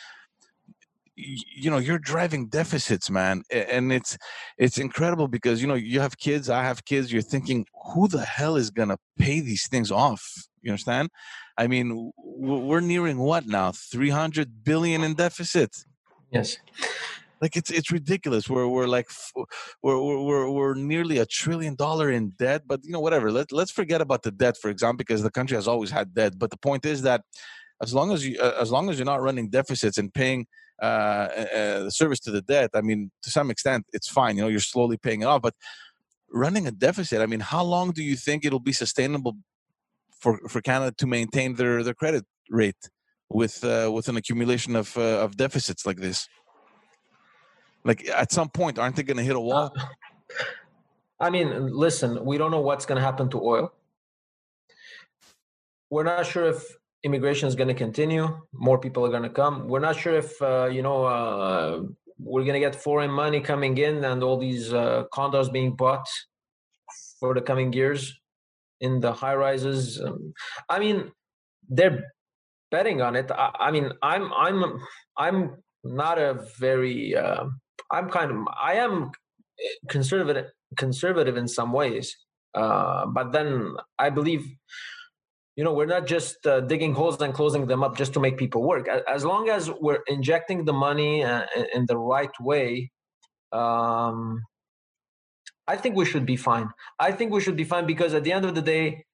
you 1.15 1.71
know 1.71 1.79
you're 1.79 1.99
driving 1.99 2.49
deficits 2.49 3.11
man 3.11 3.43
and 3.51 3.93
it's 3.93 4.19
it's 4.59 4.79
incredible 4.79 5.29
because 5.29 5.63
you 5.63 5.69
know 5.69 5.75
you 5.75 6.01
have 6.01 6.19
kids 6.19 6.51
i 6.51 6.63
have 6.63 6.85
kids 6.85 7.13
you're 7.13 7.23
thinking 7.23 7.65
who 7.95 8.09
the 8.09 8.25
hell 8.25 8.57
is 8.57 8.71
to 8.71 8.97
pay 9.19 9.41
these 9.41 9.69
things 9.69 9.91
off? 9.91 10.23
You 10.63 10.71
understand? 10.73 11.09
I 11.59 11.67
mean 11.67 12.13
we're 12.17 12.81
nearing 12.81 13.19
what 13.19 13.47
now? 13.47 13.73
300 13.73 14.65
billion 14.65 15.05
in 15.05 15.15
deficit 15.15 15.77
yes 16.31 16.59
like 17.43 17.57
it's 17.57 17.71
it's 17.71 17.91
ridiculous. 17.91 18.49
We're 18.49 18.69
we're 18.69 18.87
like 18.87 19.09
we're 19.83 20.01
we're 20.01 20.49
we're 20.49 20.75
nearly 20.75 21.19
a 21.19 21.27
trillion 21.27 21.75
dollar 21.75 22.11
in 22.11 22.31
debt. 22.39 22.63
But 22.67 22.81
you 22.85 22.93
know 22.93 23.01
whatever. 23.01 23.33
Let 23.33 23.51
let's 23.51 23.73
forget 23.73 24.01
about 24.01 24.23
the 24.23 24.31
debt 24.31 24.57
for 24.57 24.71
example, 24.71 24.99
because 24.99 25.23
the 25.25 25.31
country 25.31 25.57
has 25.57 25.67
always 25.67 25.91
had 25.91 26.15
debt. 26.15 26.39
But 26.39 26.51
the 26.51 26.57
point 26.57 26.87
is 26.87 27.03
that 27.03 27.23
as 27.83 27.93
long 27.93 28.13
as 28.13 28.25
you 28.27 28.41
as 28.41 28.71
long 28.71 28.89
as 28.89 28.97
you're 28.97 29.13
not 29.15 29.21
running 29.21 29.51
deficits 29.51 29.99
and 29.99 30.15
paying 30.15 30.47
uh, 30.81 30.85
uh, 31.57 31.91
service 31.91 32.21
to 32.21 32.31
the 32.31 32.43
debt, 32.43 32.71
I 32.75 32.81
mean 32.81 33.11
to 33.25 33.31
some 33.31 33.51
extent 33.51 33.87
it's 33.93 34.09
fine. 34.09 34.37
You 34.37 34.43
know 34.43 34.49
you're 34.49 34.61
slowly 34.61 34.97
paying 34.97 35.23
it 35.23 35.27
off, 35.27 35.43
but 35.43 35.55
running 36.31 36.69
a 36.69 36.71
deficit. 36.71 37.21
I 37.21 37.27
mean, 37.27 37.41
how 37.41 37.65
long 37.65 37.91
do 37.91 38.03
you 38.05 38.17
think 38.17 38.45
it'll 38.45 38.61
be 38.61 38.73
sustainable 38.73 39.37
for 40.21 40.39
for 40.49 40.61
Canada 40.61 40.95
to 40.99 41.07
maintain 41.07 41.57
their 41.57 41.83
their 41.83 41.95
credit 41.95 42.25
rate 42.51 42.89
with 43.29 43.65
uh, 43.65 43.91
with 43.93 44.07
an 44.09 44.17
accumulation 44.17 44.77
of 44.77 44.97
uh, 44.97 45.25
of 45.25 45.37
deficits 45.37 45.85
like 45.85 45.99
this? 45.99 46.29
Like 47.85 48.09
at 48.09 48.33
some 48.33 48.49
point, 48.49 48.79
aren't 48.79 48.97
they 48.97 49.03
going 49.03 49.17
to 49.17 49.23
hit 49.23 49.37
a 49.37 49.41
wall? 49.41 49.73
Uh, 49.77 49.85
I 51.21 51.31
mean, 51.31 51.69
listen, 51.69 52.25
we 52.25 52.37
don't 52.37 52.51
know 52.51 52.61
what's 52.61 52.85
going 52.85 52.97
to 52.97 53.05
happen 53.05 53.29
to 53.31 53.41
oil. 53.41 53.73
We're 55.91 56.05
not 56.05 56.27
sure 56.27 56.49
if 56.49 56.65
immigration 57.05 57.49
is 57.49 57.55
going 57.55 57.69
to 57.69 57.75
continue. 57.75 58.41
More 58.53 58.79
people 58.79 59.05
are 59.07 59.11
going 59.11 59.23
to 59.23 59.31
come. 59.31 59.69
We're 59.69 59.81
not 59.81 59.97
sure 59.97 60.17
if 60.17 60.41
uh, 60.43 60.69
you 60.73 60.83
know 60.83 61.05
uh, 61.05 61.83
we're 62.19 62.43
going 62.43 62.55
to 62.55 62.61
get 62.61 62.75
foreign 62.75 63.11
money 63.11 63.41
coming 63.41 63.77
in 63.79 64.05
and 64.05 64.23
all 64.23 64.39
these 64.39 64.73
uh, 64.73 65.05
condos 65.13 65.53
being 65.53 65.77
bought 65.77 66.09
for 67.21 67.35
the 67.35 67.41
coming 67.41 67.73
years 67.73 68.19
in 68.81 69.01
the 69.01 69.13
high 69.13 69.35
rises. 69.35 70.01
Um, 70.01 70.35
I 70.69 70.79
mean, 70.79 71.13
they're 71.69 72.05
betting 72.71 73.01
on 73.01 73.17
it. 73.17 73.31
I, 73.31 73.51
I, 73.61 73.71
mean, 73.71 73.93
I'm 74.03 74.33
I'm 74.33 74.81
I'm 75.17 75.63
not 75.85 76.19
a 76.19 76.45
very 76.59 77.15
uh, 77.15 77.45
I'm 77.93 78.09
kind 78.09 78.31
of 78.31 78.37
I 78.61 78.75
am 78.75 79.13
conservative 79.89 80.47
conservative 80.77 81.37
in 81.37 81.47
some 81.47 81.73
ways, 81.73 82.17
uh, 82.55 83.07
but 83.07 83.33
then 83.33 83.77
I 83.99 84.11
believe 84.11 84.47
you 85.57 85.65
know 85.65 85.73
we're 85.75 85.87
not 85.87 86.07
just 86.07 86.47
uh, 86.47 86.61
digging 86.61 86.95
holes 86.95 87.21
and 87.21 87.35
closing 87.35 87.67
them 87.67 87.83
up 87.83 87.97
just 87.97 88.13
to 88.15 88.21
make 88.21 88.39
people 88.39 88.63
work. 88.63 88.89
As 88.89 89.25
long 89.25 89.49
as 89.51 89.71
we're 89.71 90.03
injecting 90.07 90.65
the 90.65 90.73
money 90.73 91.25
uh, 91.25 91.45
in 91.75 91.87
the 91.87 91.97
right 91.97 92.33
way. 92.41 92.91
Um, 93.53 94.43
I 95.69 95.77
think 95.77 95.97
we 95.97 96.05
should 96.05 96.27
be 96.27 96.37
fine. 96.37 96.69
I 96.99 97.13
think 97.13 97.33
we 97.33 97.41
should 97.41 97.57
be 97.57 97.65
fine 97.65 97.87
because 97.87 98.15
at 98.15 98.25
the 98.25 98.33
end 98.33 98.45
of 98.45 98.55
the 98.55 98.63
day, 98.63 99.05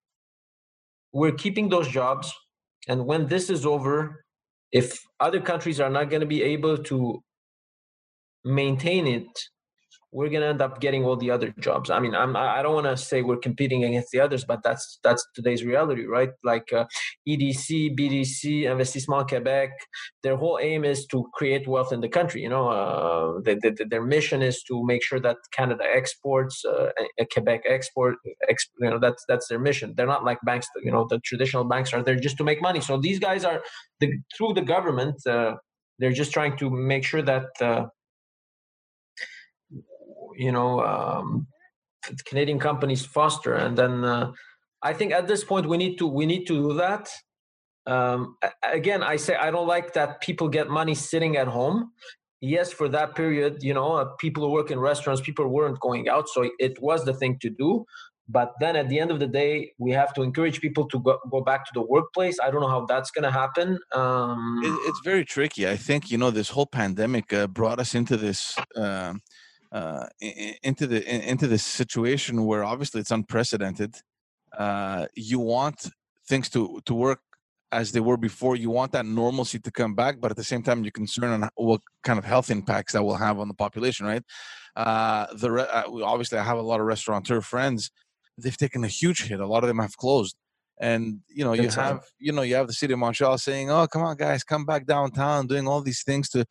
we're 1.13 1.33
keeping 1.33 1.69
those 1.69 1.89
jobs. 1.89 2.33
And 2.89 3.07
when 3.07 3.27
this 3.27 3.51
is 3.51 3.67
over, 3.67 4.25
if 4.73 4.99
other 5.21 5.41
countries 5.41 5.81
are 5.81 5.91
not 5.91 6.11
going 6.11 6.21
to 6.21 6.27
be 6.27 6.43
able 6.43 6.79
to 6.85 7.23
maintain 8.49 9.07
it 9.07 9.29
we're 10.11 10.31
going 10.31 10.41
to 10.41 10.49
end 10.49 10.63
up 10.63 10.81
getting 10.81 11.05
all 11.05 11.17
the 11.17 11.31
other 11.31 11.55
jobs. 11.61 11.91
I 11.91 12.01
mean, 12.01 12.15
I'm, 12.15 12.35
I 12.35 12.63
don't 12.63 12.75
want 12.75 12.87
to 12.87 12.97
say 12.97 13.21
we're 13.21 13.37
competing 13.37 13.85
against 13.85 14.11
the 14.11 14.21
others, 14.21 14.45
but 14.45 14.63
that's 14.63 14.99
that's 15.03 15.27
today's 15.35 15.65
reality, 15.65 16.07
right? 16.07 16.31
Like 16.43 16.73
uh, 16.73 16.87
EDC, 17.29 17.99
BDC, 17.99 18.63
Investissement 18.63 19.29
Quebec, 19.29 19.71
their 20.23 20.37
whole 20.37 20.59
aim 20.63 20.85
is 20.85 21.07
to 21.07 21.29
create 21.35 21.69
wealth 21.69 21.93
in 21.93 22.01
the 22.01 22.09
country. 22.09 22.41
You 22.41 22.49
know, 22.49 22.69
uh, 22.69 23.41
they, 23.45 23.57
they, 23.57 23.85
their 23.89 24.03
mission 24.03 24.41
is 24.41 24.63
to 24.65 24.85
make 24.85 25.05
sure 25.05 25.21
that 25.21 25.37
Canada 25.53 25.85
exports, 25.85 26.65
uh, 26.65 26.91
Quebec 27.33 27.63
export. 27.69 28.17
Exp, 28.49 28.69
you 28.81 28.91
know, 28.91 28.99
that's 28.99 29.25
that's 29.29 29.49
their 29.49 29.59
mission. 29.59 29.93
They're 29.95 30.07
not 30.07 30.25
like 30.25 30.39
banks. 30.43 30.69
You 30.83 30.93
know, 30.93 31.07
the 31.09 31.19
traditional 31.21 31.65
banks 31.65 31.93
are 31.93 32.03
there 32.03 32.17
just 32.17 32.39
to 32.39 32.45
make 32.45 32.63
money. 32.63 32.81
So 32.81 32.97
these 32.97 33.19
guys 33.19 33.45
are 33.45 33.63
the, 34.01 34.11
through 34.37 34.55
the 34.55 34.63
government. 34.63 35.27
Uh, 35.27 35.57
they're 35.99 36.13
just 36.13 36.33
trying 36.33 36.57
to 36.59 36.71
make 36.71 37.05
sure 37.05 37.23
that 37.23 37.47
uh, 37.61 37.87
you 40.39 40.53
know 40.53 40.81
um, 40.93 41.47
Canadian 42.25 42.59
companies 42.59 43.05
foster, 43.05 43.55
and 43.55 43.77
then 43.77 44.05
uh, 44.05 44.33
I 44.83 44.93
think 44.93 45.13
at 45.13 45.27
this 45.27 45.45
point 45.45 45.67
we 45.67 45.77
need 45.77 45.99
to 45.99 46.07
we 46.07 46.27
need 46.27 46.47
to 46.47 46.55
do 46.55 46.75
that. 46.75 47.11
Um, 47.87 48.37
again, 48.63 49.03
I 49.03 49.17
say 49.17 49.35
I 49.35 49.51
don't 49.51 49.67
like 49.67 49.95
that 49.95 50.21
people 50.21 50.49
get 50.49 50.69
money 50.69 50.95
sitting 50.95 51.37
at 51.37 51.49
home. 51.49 51.93
Yes, 52.41 52.73
for 52.73 52.89
that 52.91 53.17
period, 53.17 53.63
you 53.63 53.75
know, 53.75 53.95
uh, 53.95 54.05
people 54.21 54.45
who 54.45 54.53
work 54.53 54.71
in 54.71 54.79
restaurants, 54.79 55.21
people 55.21 55.49
weren't 55.49 55.81
going 55.81 56.09
out, 56.09 56.29
so 56.29 56.49
it 56.61 56.81
was 56.81 57.05
the 57.05 57.15
thing 57.15 57.39
to 57.41 57.51
do. 57.51 57.85
but 58.29 58.53
then 58.61 58.77
at 58.77 58.89
the 58.89 58.99
end 59.01 59.11
of 59.11 59.19
the 59.19 59.27
day 59.27 59.73
we 59.79 59.91
have 59.91 60.13
to 60.15 60.23
encourage 60.23 60.61
people 60.61 60.87
to 60.87 61.01
go, 61.01 61.19
go 61.31 61.41
back 61.41 61.65
to 61.65 61.71
the 61.75 61.83
workplace 61.83 62.39
i 62.45 62.51
don't 62.51 62.61
know 62.61 62.69
how 62.69 62.85
that's 62.87 63.11
going 63.11 63.25
to 63.25 63.31
happen 63.31 63.79
um, 63.93 64.61
it, 64.63 64.89
it's 64.89 65.01
very 65.03 65.25
tricky 65.25 65.67
i 65.69 65.77
think 65.77 66.11
you 66.11 66.19
know 66.19 66.31
this 66.31 66.51
whole 66.51 66.67
pandemic 66.67 67.33
uh, 67.33 67.47
brought 67.47 67.81
us 67.81 67.95
into 67.95 68.17
this 68.17 68.57
uh, 69.73 70.07
into 70.63 70.87
the 70.87 71.01
into 71.31 71.47
this 71.47 71.65
situation 71.65 72.45
where 72.45 72.65
obviously 72.65 73.01
it's 73.01 73.11
unprecedented 73.11 73.95
uh, 74.57 75.07
you 75.15 75.39
want 75.39 75.91
things 76.27 76.49
to 76.51 76.81
to 76.85 76.95
work 76.95 77.21
as 77.71 77.93
they 77.93 78.01
were 78.01 78.17
before. 78.17 78.57
You 78.57 78.71
want 78.71 78.93
that 78.93 79.05
normalcy 79.05 79.59
to 79.59 79.71
come 79.71 79.95
back, 79.95 80.21
but 80.21 80.31
at 80.31 80.37
the 80.37 80.45
same 80.45 80.63
time, 80.63 80.85
you're 80.85 80.91
concerned 80.91 81.45
on 81.45 81.51
what 81.57 81.81
kind 82.03 82.19
of 82.19 82.25
health 82.25 82.51
impacts 82.51 82.93
that 82.95 83.03
will 83.03 83.17
have 83.17 83.39
on 83.39 83.49
the 83.49 83.55
population, 83.55 84.07
right? 84.07 84.23
Uh, 84.75 85.27
the 85.35 85.51
re- 85.51 85.63
uh, 85.71 85.85
obviously, 86.05 86.39
I 86.39 86.45
have 86.45 86.59
a 86.59 86.63
lot 86.63 86.81
of 86.81 86.87
restaurateur 86.87 87.41
friends. 87.41 87.91
They've 88.39 88.57
taken 88.57 88.85
a 88.85 88.89
huge 88.89 89.25
hit. 89.25 89.41
A 89.41 89.47
lot 89.47 89.65
of 89.65 89.69
them 89.69 89.79
have 89.81 89.97
closed, 89.97 90.37
and 90.81 91.21
you 91.29 91.45
know, 91.45 91.53
you 91.53 91.69
have 91.71 92.05
you 92.19 92.33
know, 92.33 92.43
you 92.43 92.55
have 92.55 92.67
the 92.67 92.73
city 92.73 92.93
of 92.93 92.99
Montreal 92.99 93.39
saying, 93.39 93.71
"Oh, 93.71 93.87
come 93.87 94.03
on, 94.03 94.17
guys, 94.17 94.45
come 94.45 94.65
back 94.65 94.87
downtown," 94.87 95.47
doing 95.47 95.67
all 95.67 95.81
these 95.81 96.03
things 96.03 96.29
to 96.31 96.45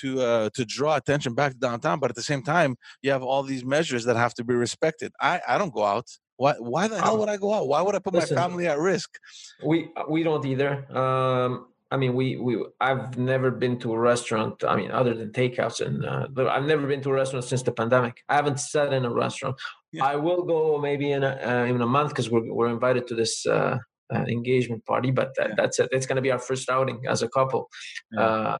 to 0.00 0.20
uh, 0.20 0.50
to 0.54 0.64
draw 0.64 0.96
attention 0.96 1.34
back 1.34 1.52
to 1.52 1.58
downtown. 1.58 2.00
But 2.00 2.10
at 2.10 2.16
the 2.16 2.22
same 2.22 2.42
time, 2.42 2.76
you 3.02 3.10
have 3.10 3.22
all 3.22 3.42
these 3.42 3.64
measures 3.64 4.04
that 4.04 4.16
have 4.16 4.34
to 4.34 4.44
be 4.44 4.54
respected. 4.54 5.12
I 5.20 5.40
I 5.46 5.58
don't 5.58 5.72
go 5.72 5.84
out. 5.84 6.08
Why? 6.36 6.54
Why 6.58 6.88
the 6.88 7.00
hell 7.00 7.18
would 7.18 7.28
I 7.28 7.36
go 7.36 7.52
out? 7.52 7.68
Why 7.68 7.80
would 7.82 7.94
I 7.94 7.98
put 7.98 8.14
listen, 8.14 8.34
my 8.34 8.42
family 8.42 8.66
at 8.66 8.78
risk? 8.78 9.18
We 9.64 9.90
we 10.08 10.22
don't 10.22 10.44
either. 10.44 10.90
Um, 10.96 11.66
I 11.90 11.96
mean, 11.96 12.14
we 12.14 12.36
we 12.36 12.64
I've 12.80 13.16
never 13.18 13.50
been 13.52 13.78
to 13.80 13.92
a 13.92 13.98
restaurant. 13.98 14.64
I 14.64 14.74
mean, 14.74 14.90
other 14.90 15.14
than 15.14 15.30
takeouts, 15.30 15.80
and 15.80 16.04
uh, 16.04 16.50
I've 16.50 16.64
never 16.64 16.86
been 16.88 17.02
to 17.02 17.10
a 17.10 17.12
restaurant 17.12 17.44
since 17.44 17.62
the 17.62 17.72
pandemic. 17.72 18.24
I 18.28 18.34
haven't 18.34 18.58
sat 18.58 18.92
in 18.92 19.04
a 19.04 19.12
restaurant. 19.12 19.56
Yeah. 19.94 20.04
I 20.04 20.16
will 20.16 20.42
go 20.42 20.78
maybe 20.78 21.12
in 21.12 21.22
a 21.22 21.38
uh, 21.44 21.64
in 21.66 21.80
a 21.80 21.86
month 21.86 22.10
because 22.10 22.30
we're 22.30 22.52
we're 22.52 22.68
invited 22.68 23.06
to 23.08 23.14
this 23.14 23.46
uh, 23.46 23.78
uh, 24.12 24.24
engagement 24.28 24.84
party, 24.86 25.10
but 25.10 25.32
that, 25.36 25.50
yeah. 25.50 25.54
that's 25.56 25.78
it. 25.78 25.88
It's 25.92 26.06
going 26.06 26.16
to 26.16 26.22
be 26.22 26.30
our 26.30 26.38
first 26.38 26.68
outing 26.68 27.02
as 27.08 27.22
a 27.22 27.28
couple. 27.28 27.68
Yeah. 28.12 28.22
Uh, 28.22 28.56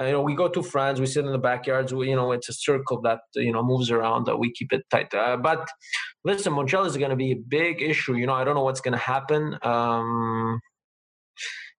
you 0.00 0.12
know, 0.12 0.22
we 0.22 0.34
go 0.34 0.48
to 0.48 0.62
friends, 0.62 1.00
we 1.00 1.06
sit 1.06 1.24
in 1.24 1.32
the 1.32 1.38
backyards. 1.38 1.94
We, 1.94 2.10
you 2.10 2.16
know, 2.16 2.32
it's 2.32 2.48
a 2.48 2.52
circle 2.52 3.00
that 3.02 3.20
you 3.34 3.52
know 3.52 3.62
moves 3.62 3.90
around. 3.90 4.26
That 4.26 4.38
we 4.38 4.52
keep 4.52 4.72
it 4.72 4.82
tight. 4.90 5.14
Uh, 5.14 5.36
but 5.36 5.66
listen, 6.24 6.52
Montreal 6.52 6.86
is 6.86 6.96
going 6.96 7.10
to 7.10 7.16
be 7.16 7.32
a 7.32 7.36
big 7.36 7.82
issue. 7.82 8.16
You 8.16 8.26
know, 8.26 8.34
I 8.34 8.44
don't 8.44 8.54
know 8.54 8.64
what's 8.64 8.80
going 8.80 8.92
to 8.92 8.98
happen. 8.98 9.56
Um, 9.62 10.60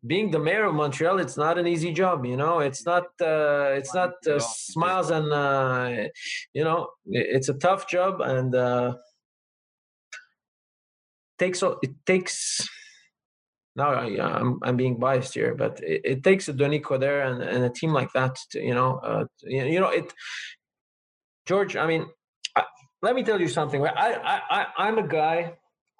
being 0.05 0.31
the 0.31 0.39
mayor 0.39 0.65
of 0.65 0.75
Montreal, 0.75 1.19
it's 1.19 1.37
not 1.37 1.57
an 1.57 1.67
easy 1.67 1.91
job. 1.91 2.25
You 2.25 2.37
know, 2.37 2.59
it's 2.59 2.85
not. 2.85 3.05
Uh, 3.19 3.73
it's 3.73 3.93
not 3.93 4.13
uh, 4.27 4.39
smiles 4.39 5.09
and 5.09 5.31
uh, 5.31 6.09
you 6.53 6.63
know, 6.63 6.89
it's 7.05 7.49
a 7.49 7.53
tough 7.53 7.87
job 7.87 8.21
and 8.21 8.53
uh, 8.55 8.95
takes 11.37 11.63
it 11.63 11.91
takes 12.05 12.67
now 13.75 13.89
I, 13.89 14.05
am 14.05 14.19
I'm, 14.19 14.59
I'm 14.63 14.77
being 14.77 14.97
biased 14.97 15.33
here, 15.33 15.53
but 15.53 15.81
it, 15.83 16.01
it 16.03 16.23
takes 16.23 16.47
a 16.47 16.53
Denis 16.53 16.81
Coderre 16.81 17.29
and, 17.29 17.41
and 17.41 17.65
a 17.65 17.69
team 17.69 17.91
like 17.91 18.11
that 18.13 18.37
to, 18.51 18.61
you 18.61 18.73
know, 18.73 18.99
uh, 19.03 19.25
you 19.43 19.79
know, 19.79 19.89
it, 19.89 20.13
George, 21.45 21.75
I 21.75 21.85
mean, 21.85 22.05
I, 22.55 22.63
let 23.01 23.15
me 23.15 23.23
tell 23.23 23.39
you 23.39 23.49
something. 23.49 23.85
I, 23.85 23.89
I, 23.91 24.41
I, 24.49 24.65
I'm 24.77 24.97
a 24.97 25.07
guy 25.07 25.55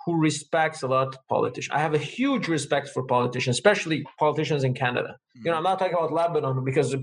who 0.06 0.20
respects 0.20 0.84
a 0.84 0.88
lot 0.88 1.08
of 1.08 1.28
politicians. 1.28 1.76
I 1.76 1.80
have 1.80 1.96
a 1.96 2.04
huge 2.16 2.48
respect 2.48 2.90
for 2.90 3.04
politicians, 3.04 3.56
especially 3.56 4.06
politicians 4.20 4.64
in 4.64 4.74
Canada. 4.74 5.18
Mm-hmm. 5.18 5.46
You 5.46 5.52
know, 5.52 5.58
I'm 5.58 5.64
not 5.64 5.80
talking 5.80 5.96
about 5.96 6.14
Lebanon 6.14 6.64
because 6.64 6.96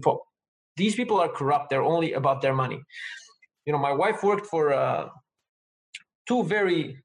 these 0.76 0.94
people 0.94 1.18
are 1.20 1.28
corrupt. 1.28 1.70
They're 1.70 1.82
only 1.82 2.12
about 2.12 2.40
their 2.42 2.54
money. 2.54 2.80
You 3.66 3.72
know, 3.72 3.78
my 3.78 3.92
wife 3.92 4.22
worked 4.22 4.46
for 4.46 4.72
uh, 4.72 5.08
two 6.28 6.44
very 6.44 7.02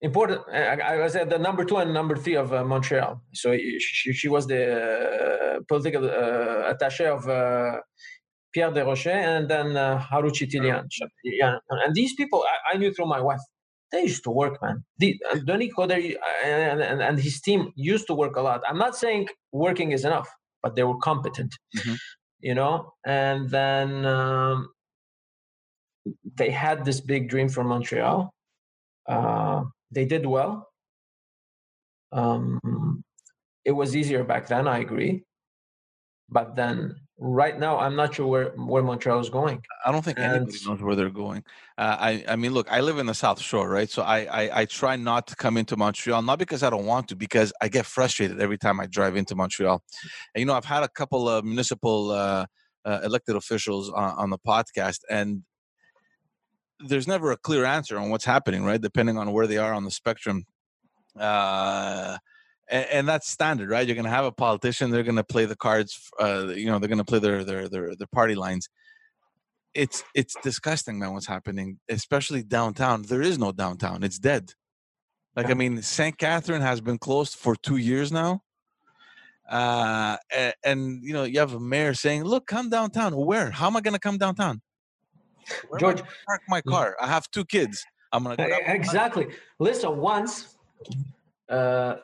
important. 0.00 0.40
I, 0.52 0.80
I 0.92 0.96
was 0.98 1.16
at 1.16 1.30
the 1.30 1.38
number 1.38 1.64
two 1.64 1.76
and 1.76 1.92
number 1.92 2.16
three 2.16 2.34
of 2.34 2.52
uh, 2.52 2.64
Montreal. 2.64 3.20
So 3.34 3.56
she, 3.56 4.12
she 4.12 4.28
was 4.28 4.46
the 4.46 4.62
uh, 4.76 5.60
political 5.68 6.04
uh, 6.04 6.72
attaché 6.72 7.06
of 7.06 7.28
uh, 7.28 7.80
Pierre 8.52 8.72
Desrochers 8.72 9.14
and 9.14 9.48
then 9.48 9.76
uh, 9.76 9.98
Harout 9.98 10.32
Chitilian. 10.32 10.86
Yeah, 11.24 11.58
and 11.84 11.94
these 11.94 12.14
people 12.14 12.44
I, 12.44 12.74
I, 12.74 12.78
knew 12.78 12.92
through 12.92 13.06
my 13.06 13.20
wife. 13.20 13.40
They 13.90 14.02
used 14.02 14.24
to 14.24 14.30
work, 14.30 14.60
man. 14.62 14.84
The, 14.98 15.20
uh, 15.30 15.36
Denis 15.46 15.72
Coderre 15.74 16.16
and, 16.44 16.80
and, 16.80 17.00
and, 17.00 17.18
his 17.18 17.40
team 17.40 17.72
used 17.74 18.06
to 18.08 18.14
work 18.14 18.36
a 18.36 18.42
lot. 18.42 18.60
I'm 18.68 18.76
not 18.76 18.96
saying 18.96 19.28
working 19.52 19.92
is 19.92 20.04
enough, 20.04 20.28
but 20.62 20.76
they 20.76 20.82
were 20.84 20.98
competent, 20.98 21.54
mm-hmm. 21.76 21.94
you 22.40 22.54
know. 22.54 22.92
And 23.06 23.48
then 23.48 24.04
um, 24.04 24.68
they 26.36 26.50
had 26.50 26.84
this 26.84 27.00
big 27.00 27.30
dream 27.30 27.48
for 27.48 27.64
Montreal. 27.64 28.30
Uh, 29.08 29.64
they 29.90 30.04
did 30.04 30.26
well. 30.26 30.68
Um, 32.12 33.02
it 33.64 33.72
was 33.72 33.96
easier 33.96 34.24
back 34.24 34.48
then, 34.48 34.68
I 34.68 34.78
agree. 34.78 35.24
But 36.28 36.56
then 36.56 36.94
right 37.18 37.58
now, 37.58 37.78
I'm 37.78 37.96
not 37.96 38.14
sure 38.14 38.26
where, 38.26 38.50
where 38.50 38.82
Montreal 38.82 39.18
is 39.18 39.28
going. 39.28 39.62
I 39.84 39.90
don't 39.90 40.04
think 40.04 40.18
and, 40.18 40.36
anybody 40.36 40.58
knows 40.64 40.80
where 40.80 40.94
they're 40.94 41.10
going. 41.10 41.42
Uh, 41.76 41.96
I, 41.98 42.24
I 42.28 42.36
mean, 42.36 42.54
look, 42.54 42.70
I 42.70 42.80
live 42.80 42.98
in 42.98 43.06
the 43.06 43.14
South 43.14 43.40
Shore, 43.40 43.68
right? 43.68 43.90
So 43.90 44.02
I, 44.02 44.18
I, 44.24 44.60
I 44.60 44.64
try 44.64 44.96
not 44.96 45.26
to 45.28 45.36
come 45.36 45.56
into 45.56 45.76
Montreal, 45.76 46.22
not 46.22 46.38
because 46.38 46.62
I 46.62 46.70
don't 46.70 46.86
want 46.86 47.08
to, 47.08 47.16
because 47.16 47.52
I 47.60 47.68
get 47.68 47.86
frustrated 47.86 48.40
every 48.40 48.58
time 48.58 48.78
I 48.78 48.86
drive 48.86 49.16
into 49.16 49.34
Montreal. 49.34 49.82
And, 50.34 50.40
you 50.40 50.46
know, 50.46 50.54
I've 50.54 50.64
had 50.64 50.84
a 50.84 50.88
couple 50.88 51.28
of 51.28 51.44
municipal 51.44 52.10
uh, 52.12 52.46
uh, 52.84 53.00
elected 53.02 53.36
officials 53.36 53.90
on, 53.90 54.14
on 54.16 54.30
the 54.30 54.38
podcast, 54.38 55.00
and 55.10 55.42
there's 56.80 57.08
never 57.08 57.32
a 57.32 57.36
clear 57.36 57.64
answer 57.64 57.98
on 57.98 58.10
what's 58.10 58.24
happening, 58.24 58.64
right? 58.64 58.80
Depending 58.80 59.18
on 59.18 59.32
where 59.32 59.48
they 59.48 59.58
are 59.58 59.74
on 59.74 59.84
the 59.84 59.90
spectrum. 59.90 60.44
Uh, 61.18 62.18
and, 62.70 62.86
and 62.86 63.08
that's 63.08 63.30
standard, 63.30 63.70
right? 63.70 63.86
You're 63.86 63.94
going 63.94 64.04
to 64.04 64.10
have 64.10 64.24
a 64.24 64.32
politician; 64.32 64.90
they're 64.90 65.02
going 65.02 65.16
to 65.16 65.24
play 65.24 65.44
the 65.44 65.56
cards. 65.56 66.10
Uh, 66.20 66.48
you 66.48 66.66
know, 66.66 66.78
they're 66.78 66.88
going 66.88 66.98
to 66.98 67.04
play 67.04 67.18
their, 67.18 67.44
their 67.44 67.68
their 67.68 67.94
their 67.94 68.06
party 68.12 68.34
lines. 68.34 68.68
It's 69.74 70.02
it's 70.14 70.34
disgusting, 70.42 70.98
man. 70.98 71.12
What's 71.12 71.26
happening, 71.26 71.78
especially 71.88 72.42
downtown? 72.42 73.02
There 73.02 73.22
is 73.22 73.38
no 73.38 73.52
downtown; 73.52 74.02
it's 74.02 74.18
dead. 74.18 74.52
Like 75.36 75.50
I 75.50 75.54
mean, 75.54 75.82
St. 75.82 76.18
Catherine 76.18 76.62
has 76.62 76.80
been 76.80 76.98
closed 76.98 77.36
for 77.36 77.54
two 77.54 77.76
years 77.76 78.10
now. 78.10 78.42
Uh, 79.48 80.16
and, 80.36 80.54
and 80.64 81.04
you 81.04 81.12
know, 81.12 81.24
you 81.24 81.38
have 81.38 81.54
a 81.54 81.60
mayor 81.60 81.94
saying, 81.94 82.24
"Look, 82.24 82.46
come 82.46 82.70
downtown." 82.70 83.14
Where? 83.14 83.50
How 83.50 83.68
am 83.68 83.76
I 83.76 83.80
going 83.80 83.94
to 83.94 84.00
come 84.00 84.18
downtown? 84.18 84.60
Where 85.68 85.80
George, 85.80 86.02
park 86.26 86.42
my 86.48 86.60
car. 86.60 86.96
I 87.00 87.06
have 87.06 87.30
two 87.30 87.44
kids. 87.44 87.84
I'm 88.12 88.24
gonna 88.24 88.36
exactly. 88.66 89.28
Listen, 89.58 89.98
once, 89.98 90.56
uh, 91.48 91.96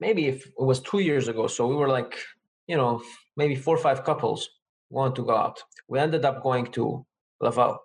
maybe 0.00 0.26
if 0.26 0.46
it 0.46 0.52
was 0.56 0.80
two 0.80 1.00
years 1.00 1.28
ago, 1.28 1.46
so 1.46 1.66
we 1.66 1.74
were 1.76 1.88
like, 1.88 2.18
you 2.66 2.76
know, 2.76 3.02
maybe 3.36 3.54
four 3.54 3.76
or 3.76 3.82
five 3.82 4.04
couples 4.04 4.48
wanted 4.90 5.16
to 5.16 5.24
go 5.24 5.36
out. 5.36 5.62
We 5.88 5.98
ended 5.98 6.24
up 6.24 6.42
going 6.42 6.66
to 6.72 7.04
Laval, 7.40 7.78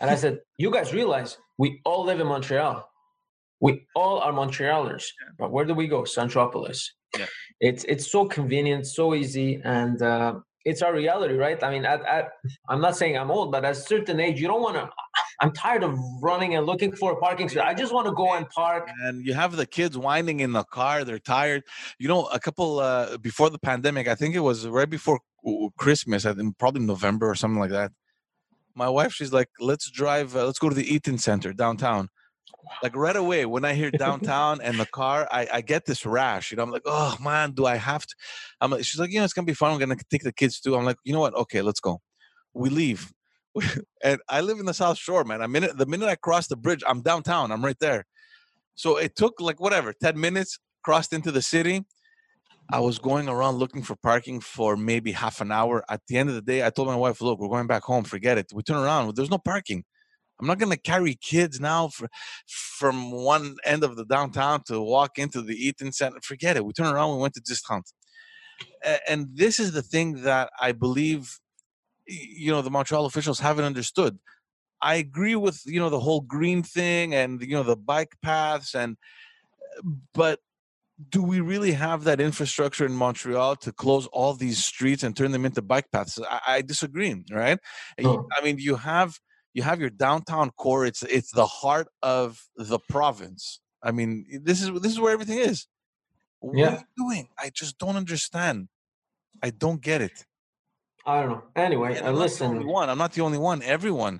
and 0.00 0.10
I 0.10 0.16
said, 0.16 0.40
"You 0.58 0.70
guys 0.70 0.92
realize 0.92 1.38
we 1.58 1.80
all 1.84 2.04
live 2.04 2.20
in 2.20 2.26
Montreal. 2.26 2.88
We 3.60 3.86
all 3.94 4.20
are 4.20 4.32
Montrealers, 4.32 5.04
but 5.38 5.50
where 5.50 5.64
do 5.64 5.74
we 5.74 5.88
go? 5.88 6.02
Centropolis. 6.02 6.80
Yeah. 7.18 7.26
It's 7.60 7.84
it's 7.84 8.10
so 8.10 8.26
convenient, 8.26 8.86
so 8.86 9.14
easy, 9.14 9.60
and 9.64 10.00
uh, 10.02 10.34
it's 10.64 10.82
our 10.82 10.92
reality, 10.92 11.34
right? 11.34 11.62
I 11.62 11.70
mean, 11.70 11.84
at, 11.84 12.04
at, 12.04 12.30
I'm 12.68 12.80
not 12.80 12.96
saying 12.96 13.16
I'm 13.16 13.30
old, 13.30 13.52
but 13.52 13.64
at 13.64 13.72
a 13.72 13.74
certain 13.74 14.20
age, 14.20 14.40
you 14.40 14.48
don't 14.48 14.62
want 14.62 14.76
to. 14.76 14.90
I'm 15.40 15.52
tired 15.52 15.84
of 15.84 15.96
running 16.20 16.56
and 16.56 16.66
looking 16.66 16.92
for 16.92 17.12
a 17.12 17.16
parking 17.16 17.48
spot. 17.48 17.66
I 17.66 17.74
just 17.74 17.92
want 17.92 18.06
to 18.06 18.12
go 18.12 18.34
and 18.34 18.48
park. 18.50 18.90
And 19.04 19.24
you 19.24 19.34
have 19.34 19.56
the 19.56 19.66
kids 19.66 19.96
whining 19.96 20.40
in 20.40 20.52
the 20.52 20.64
car; 20.64 21.04
they're 21.04 21.18
tired. 21.18 21.62
You 21.98 22.08
know, 22.08 22.26
a 22.26 22.40
couple 22.40 22.80
uh, 22.80 23.18
before 23.18 23.48
the 23.50 23.58
pandemic, 23.58 24.08
I 24.08 24.14
think 24.14 24.34
it 24.34 24.40
was 24.40 24.66
right 24.66 24.90
before 24.90 25.20
Christmas. 25.76 26.26
I 26.26 26.34
think 26.34 26.58
probably 26.58 26.82
November 26.82 27.30
or 27.30 27.34
something 27.36 27.60
like 27.60 27.70
that. 27.70 27.92
My 28.74 28.88
wife, 28.88 29.12
she's 29.12 29.32
like, 29.32 29.48
"Let's 29.60 29.90
drive. 29.90 30.34
Uh, 30.34 30.44
let's 30.46 30.58
go 30.58 30.68
to 30.68 30.74
the 30.74 30.92
Eaton 30.92 31.18
Center 31.18 31.52
downtown." 31.52 32.08
Like 32.82 32.96
right 32.96 33.16
away 33.16 33.46
when 33.46 33.64
I 33.64 33.74
hear 33.74 33.90
downtown 34.06 34.60
and 34.60 34.78
the 34.78 34.86
car, 34.86 35.28
I, 35.30 35.48
I 35.52 35.60
get 35.60 35.86
this 35.86 36.04
rash. 36.06 36.50
You 36.50 36.56
know, 36.56 36.62
I'm 36.62 36.70
like, 36.70 36.82
oh 36.86 37.16
man, 37.20 37.52
do 37.52 37.66
I 37.66 37.76
have 37.76 38.06
to? 38.06 38.14
I'm 38.60 38.70
like, 38.70 38.84
she's 38.84 39.00
like, 39.00 39.10
you 39.10 39.18
know, 39.18 39.24
it's 39.24 39.32
gonna 39.32 39.46
be 39.46 39.54
fun. 39.54 39.72
I'm 39.72 39.78
gonna 39.78 39.96
take 40.10 40.22
the 40.22 40.32
kids 40.32 40.60
too. 40.60 40.76
I'm 40.76 40.84
like, 40.84 40.98
you 41.04 41.12
know 41.12 41.20
what? 41.20 41.34
Okay, 41.34 41.62
let's 41.62 41.80
go. 41.80 42.00
We 42.54 42.70
leave, 42.70 43.12
and 44.02 44.20
I 44.28 44.40
live 44.40 44.58
in 44.58 44.66
the 44.66 44.74
South 44.74 44.98
Shore, 44.98 45.24
man. 45.24 45.42
I 45.42 45.46
minute 45.46 45.76
the 45.76 45.86
minute 45.86 46.08
I 46.08 46.16
cross 46.16 46.48
the 46.48 46.56
bridge, 46.56 46.82
I'm 46.86 47.02
downtown. 47.02 47.52
I'm 47.52 47.64
right 47.64 47.78
there. 47.80 48.06
So 48.74 48.96
it 48.96 49.16
took 49.16 49.40
like 49.40 49.60
whatever, 49.60 49.92
ten 49.92 50.18
minutes. 50.18 50.58
Crossed 50.84 51.12
into 51.12 51.32
the 51.32 51.42
city. 51.42 51.84
I 52.70 52.80
was 52.80 52.98
going 52.98 53.28
around 53.28 53.56
looking 53.56 53.82
for 53.82 53.96
parking 53.96 54.40
for 54.40 54.76
maybe 54.76 55.12
half 55.12 55.40
an 55.40 55.50
hour. 55.50 55.84
At 55.90 56.02
the 56.06 56.16
end 56.16 56.28
of 56.28 56.34
the 56.34 56.40
day, 56.40 56.64
I 56.64 56.70
told 56.70 56.88
my 56.88 56.96
wife, 56.96 57.20
"Look, 57.20 57.38
we're 57.40 57.48
going 57.48 57.66
back 57.66 57.82
home. 57.82 58.04
Forget 58.04 58.38
it." 58.38 58.52
We 58.54 58.62
turn 58.62 58.76
around. 58.76 59.14
There's 59.16 59.30
no 59.30 59.38
parking. 59.38 59.84
I'm 60.40 60.46
not 60.46 60.58
going 60.58 60.72
to 60.72 60.78
carry 60.78 61.14
kids 61.14 61.60
now 61.60 61.88
for, 61.88 62.08
from 62.46 63.10
one 63.10 63.56
end 63.64 63.82
of 63.84 63.96
the 63.96 64.04
downtown 64.04 64.62
to 64.64 64.80
walk 64.80 65.18
into 65.18 65.42
the 65.42 65.54
Eaton 65.54 65.92
Center. 65.92 66.18
Forget 66.22 66.56
it. 66.56 66.64
We 66.64 66.72
turned 66.72 66.94
around. 66.94 67.16
We 67.16 67.22
went 67.22 67.34
to 67.34 67.42
just 67.46 67.66
hunt. 67.66 67.90
And 69.08 69.28
this 69.34 69.58
is 69.58 69.72
the 69.72 69.82
thing 69.82 70.22
that 70.22 70.50
I 70.60 70.72
believe, 70.72 71.38
you 72.06 72.50
know, 72.50 72.62
the 72.62 72.70
Montreal 72.70 73.06
officials 73.06 73.40
haven't 73.40 73.64
understood. 73.64 74.18
I 74.80 74.94
agree 74.94 75.34
with 75.34 75.62
you 75.66 75.80
know 75.80 75.90
the 75.90 75.98
whole 75.98 76.20
green 76.20 76.62
thing 76.62 77.12
and 77.12 77.42
you 77.42 77.56
know 77.56 77.64
the 77.64 77.76
bike 77.76 78.14
paths 78.22 78.76
and 78.76 78.96
but 80.14 80.38
do 81.10 81.22
we 81.22 81.40
really 81.40 81.72
have 81.72 82.04
that 82.04 82.20
infrastructure 82.20 82.84
in 82.84 82.92
Montreal 82.92 83.56
to 83.56 83.72
close 83.72 84.06
all 84.08 84.34
these 84.34 84.64
streets 84.64 85.02
and 85.04 85.16
turn 85.16 85.30
them 85.30 85.44
into 85.44 85.62
bike 85.62 85.90
paths? 85.92 86.18
I, 86.28 86.40
I 86.48 86.62
disagree, 86.62 87.22
right? 87.30 87.58
No. 88.00 88.26
I 88.36 88.44
mean, 88.44 88.58
you 88.58 88.74
have 88.74 89.18
you 89.58 89.64
have 89.70 89.80
your 89.84 89.90
downtown 90.06 90.46
core. 90.62 90.82
It's 90.90 91.02
it's 91.18 91.32
the 91.40 91.48
heart 91.60 91.88
of 92.16 92.28
the 92.70 92.78
province. 92.94 93.42
I 93.88 93.90
mean, 93.98 94.10
this 94.48 94.58
is 94.62 94.68
this 94.84 94.92
is 94.94 95.00
where 95.02 95.12
everything 95.18 95.40
is. 95.50 95.58
What 96.40 96.54
are 96.54 96.58
Yeah. 96.62 96.74
you 96.80 96.86
doing? 97.04 97.26
I 97.44 97.46
just 97.60 97.74
don't 97.82 97.96
understand. 98.04 98.56
I 99.46 99.50
don't 99.64 99.80
get 99.90 100.00
it. 100.08 100.16
I 101.06 101.14
don't 101.20 101.30
know. 101.32 101.42
Anyway, 101.66 101.90
And 101.96 102.06
uh, 102.06 102.10
I'm 102.10 102.18
not 102.18 102.30
the 102.30 102.44
only 102.44 102.58
listen. 102.60 102.72
one. 102.78 102.86
I'm 102.90 102.98
not 103.04 103.12
the 103.16 103.22
only 103.28 103.38
one. 103.50 103.58
Everyone. 103.76 104.16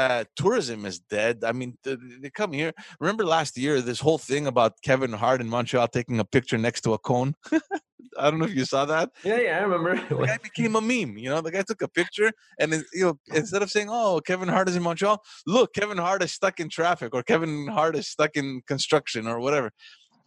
Uh, 0.00 0.22
tourism 0.42 0.80
is 0.90 0.96
dead. 1.18 1.34
I 1.50 1.52
mean, 1.58 1.70
th- 1.84 1.98
they 2.22 2.30
come 2.40 2.52
here. 2.60 2.72
Remember 3.00 3.24
last 3.36 3.52
year, 3.64 3.74
this 3.90 4.00
whole 4.06 4.18
thing 4.30 4.46
about 4.52 4.72
Kevin 4.88 5.12
Hart 5.22 5.40
in 5.40 5.48
Montreal 5.56 5.88
taking 5.88 6.18
a 6.20 6.24
picture 6.36 6.58
next 6.66 6.80
to 6.82 6.90
a 6.98 6.98
cone. 7.10 7.34
I 8.18 8.30
don't 8.30 8.38
know 8.38 8.46
if 8.46 8.54
you 8.54 8.64
saw 8.64 8.84
that. 8.86 9.10
Yeah, 9.24 9.38
yeah, 9.38 9.58
I 9.58 9.62
remember. 9.62 9.96
The 10.08 10.26
guy 10.26 10.38
became 10.42 10.76
a 10.76 10.80
meme. 10.80 11.16
You 11.18 11.30
know, 11.30 11.40
the 11.40 11.50
guy 11.52 11.62
took 11.62 11.82
a 11.82 11.88
picture, 11.88 12.32
and 12.58 12.72
you 12.92 13.04
know, 13.04 13.18
instead 13.34 13.62
of 13.62 13.70
saying, 13.70 13.88
"Oh, 13.90 14.20
Kevin 14.24 14.48
Hart 14.48 14.68
is 14.68 14.76
in 14.76 14.82
Montreal," 14.82 15.22
look, 15.46 15.74
Kevin 15.74 15.98
Hart 15.98 16.22
is 16.22 16.32
stuck 16.32 16.60
in 16.60 16.68
traffic, 16.68 17.14
or 17.14 17.22
Kevin 17.22 17.66
Hart 17.68 17.96
is 17.96 18.08
stuck 18.08 18.36
in 18.36 18.62
construction, 18.66 19.26
or 19.26 19.40
whatever. 19.40 19.70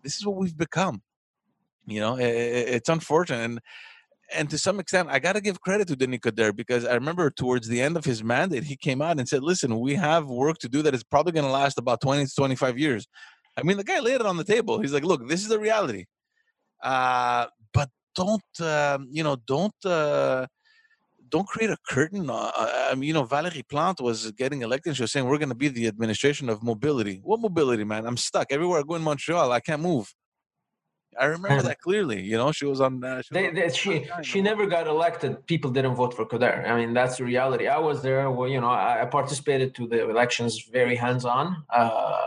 This 0.03 0.15
is 0.17 0.25
what 0.25 0.35
we've 0.37 0.57
become. 0.57 1.01
You 1.85 1.99
know, 1.99 2.15
i- 2.17 2.21
i- 2.21 2.67
it's 2.77 2.89
unfortunate, 2.89 3.43
and 3.43 3.59
and 4.33 4.49
to 4.49 4.57
some 4.57 4.79
extent, 4.79 5.09
I 5.11 5.19
got 5.19 5.33
to 5.33 5.41
give 5.41 5.61
credit 5.61 5.87
to 5.89 5.95
Denis 5.95 6.19
Coderre 6.19 6.55
because 6.55 6.85
I 6.85 6.93
remember 6.95 7.29
towards 7.29 7.67
the 7.67 7.81
end 7.81 7.97
of 7.97 8.05
his 8.05 8.23
mandate, 8.23 8.63
he 8.63 8.75
came 8.77 9.01
out 9.01 9.19
and 9.19 9.27
said, 9.27 9.43
"Listen, 9.43 9.79
we 9.79 9.95
have 9.95 10.27
work 10.27 10.57
to 10.59 10.69
do 10.69 10.81
that 10.83 10.95
is 10.95 11.03
probably 11.03 11.33
going 11.33 11.45
to 11.45 11.51
last 11.51 11.77
about 11.77 12.01
twenty 12.01 12.25
to 12.25 12.35
twenty-five 12.35 12.77
years." 12.79 13.05
I 13.57 13.63
mean, 13.63 13.77
the 13.77 13.83
guy 13.83 13.99
laid 13.99 14.15
it 14.21 14.25
on 14.25 14.37
the 14.37 14.43
table. 14.43 14.79
He's 14.81 14.93
like, 14.93 15.03
"Look, 15.03 15.27
this 15.27 15.41
is 15.41 15.49
the 15.49 15.59
reality, 15.59 16.05
uh, 16.81 17.47
don't 18.15 18.61
um, 18.61 19.07
you 19.11 19.23
know? 19.23 19.37
Don't." 19.45 19.85
Uh, 19.85 20.47
don't 21.33 21.47
create 21.47 21.71
a 21.71 21.77
curtain. 21.89 22.29
Uh, 22.29 22.51
I 22.55 22.93
mean, 22.93 23.07
you 23.07 23.13
know, 23.13 23.23
Valerie 23.23 23.65
Plante 23.67 24.03
was 24.03 24.31
getting 24.33 24.61
elected. 24.61 24.95
She 24.95 25.01
was 25.01 25.11
saying, 25.11 25.25
"We're 25.27 25.39
going 25.39 25.49
to 25.49 25.55
be 25.55 25.67
the 25.67 25.87
administration 25.87 26.47
of 26.47 26.61
mobility." 26.61 27.21
What 27.23 27.39
mobility, 27.39 27.83
man? 27.83 28.05
I'm 28.05 28.17
stuck 28.17 28.47
everywhere 28.51 28.79
I 28.81 28.83
go 28.83 28.93
in 28.93 29.01
Montreal. 29.01 29.51
I 29.51 29.59
can't 29.59 29.81
move. 29.81 30.13
I 31.19 31.25
remember 31.25 31.63
that 31.63 31.79
clearly. 31.79 32.21
You 32.21 32.37
know, 32.37 32.51
she 32.51 32.65
was 32.65 32.79
on. 32.81 33.03
Uh, 33.03 33.21
she, 33.23 33.33
They, 33.33 33.51
they, 33.51 33.69
she 33.69 34.07
she 34.21 34.41
never 34.41 34.65
got 34.67 34.85
elected. 34.87 35.45
People 35.47 35.71
didn't 35.71 35.95
vote 35.95 36.13
for 36.13 36.25
Coderre. 36.25 36.69
I 36.69 36.75
mean, 36.79 36.93
that's 36.93 37.17
the 37.17 37.23
reality. 37.23 37.67
I 37.67 37.79
was 37.79 38.01
there. 38.03 38.29
Well, 38.29 38.49
you 38.49 38.61
know, 38.61 38.69
I, 38.69 39.01
I 39.01 39.05
participated 39.05 39.73
to 39.75 39.87
the 39.87 40.07
elections 40.09 40.53
very 40.71 40.95
hands 40.95 41.25
on, 41.25 41.63
uh, 41.69 42.19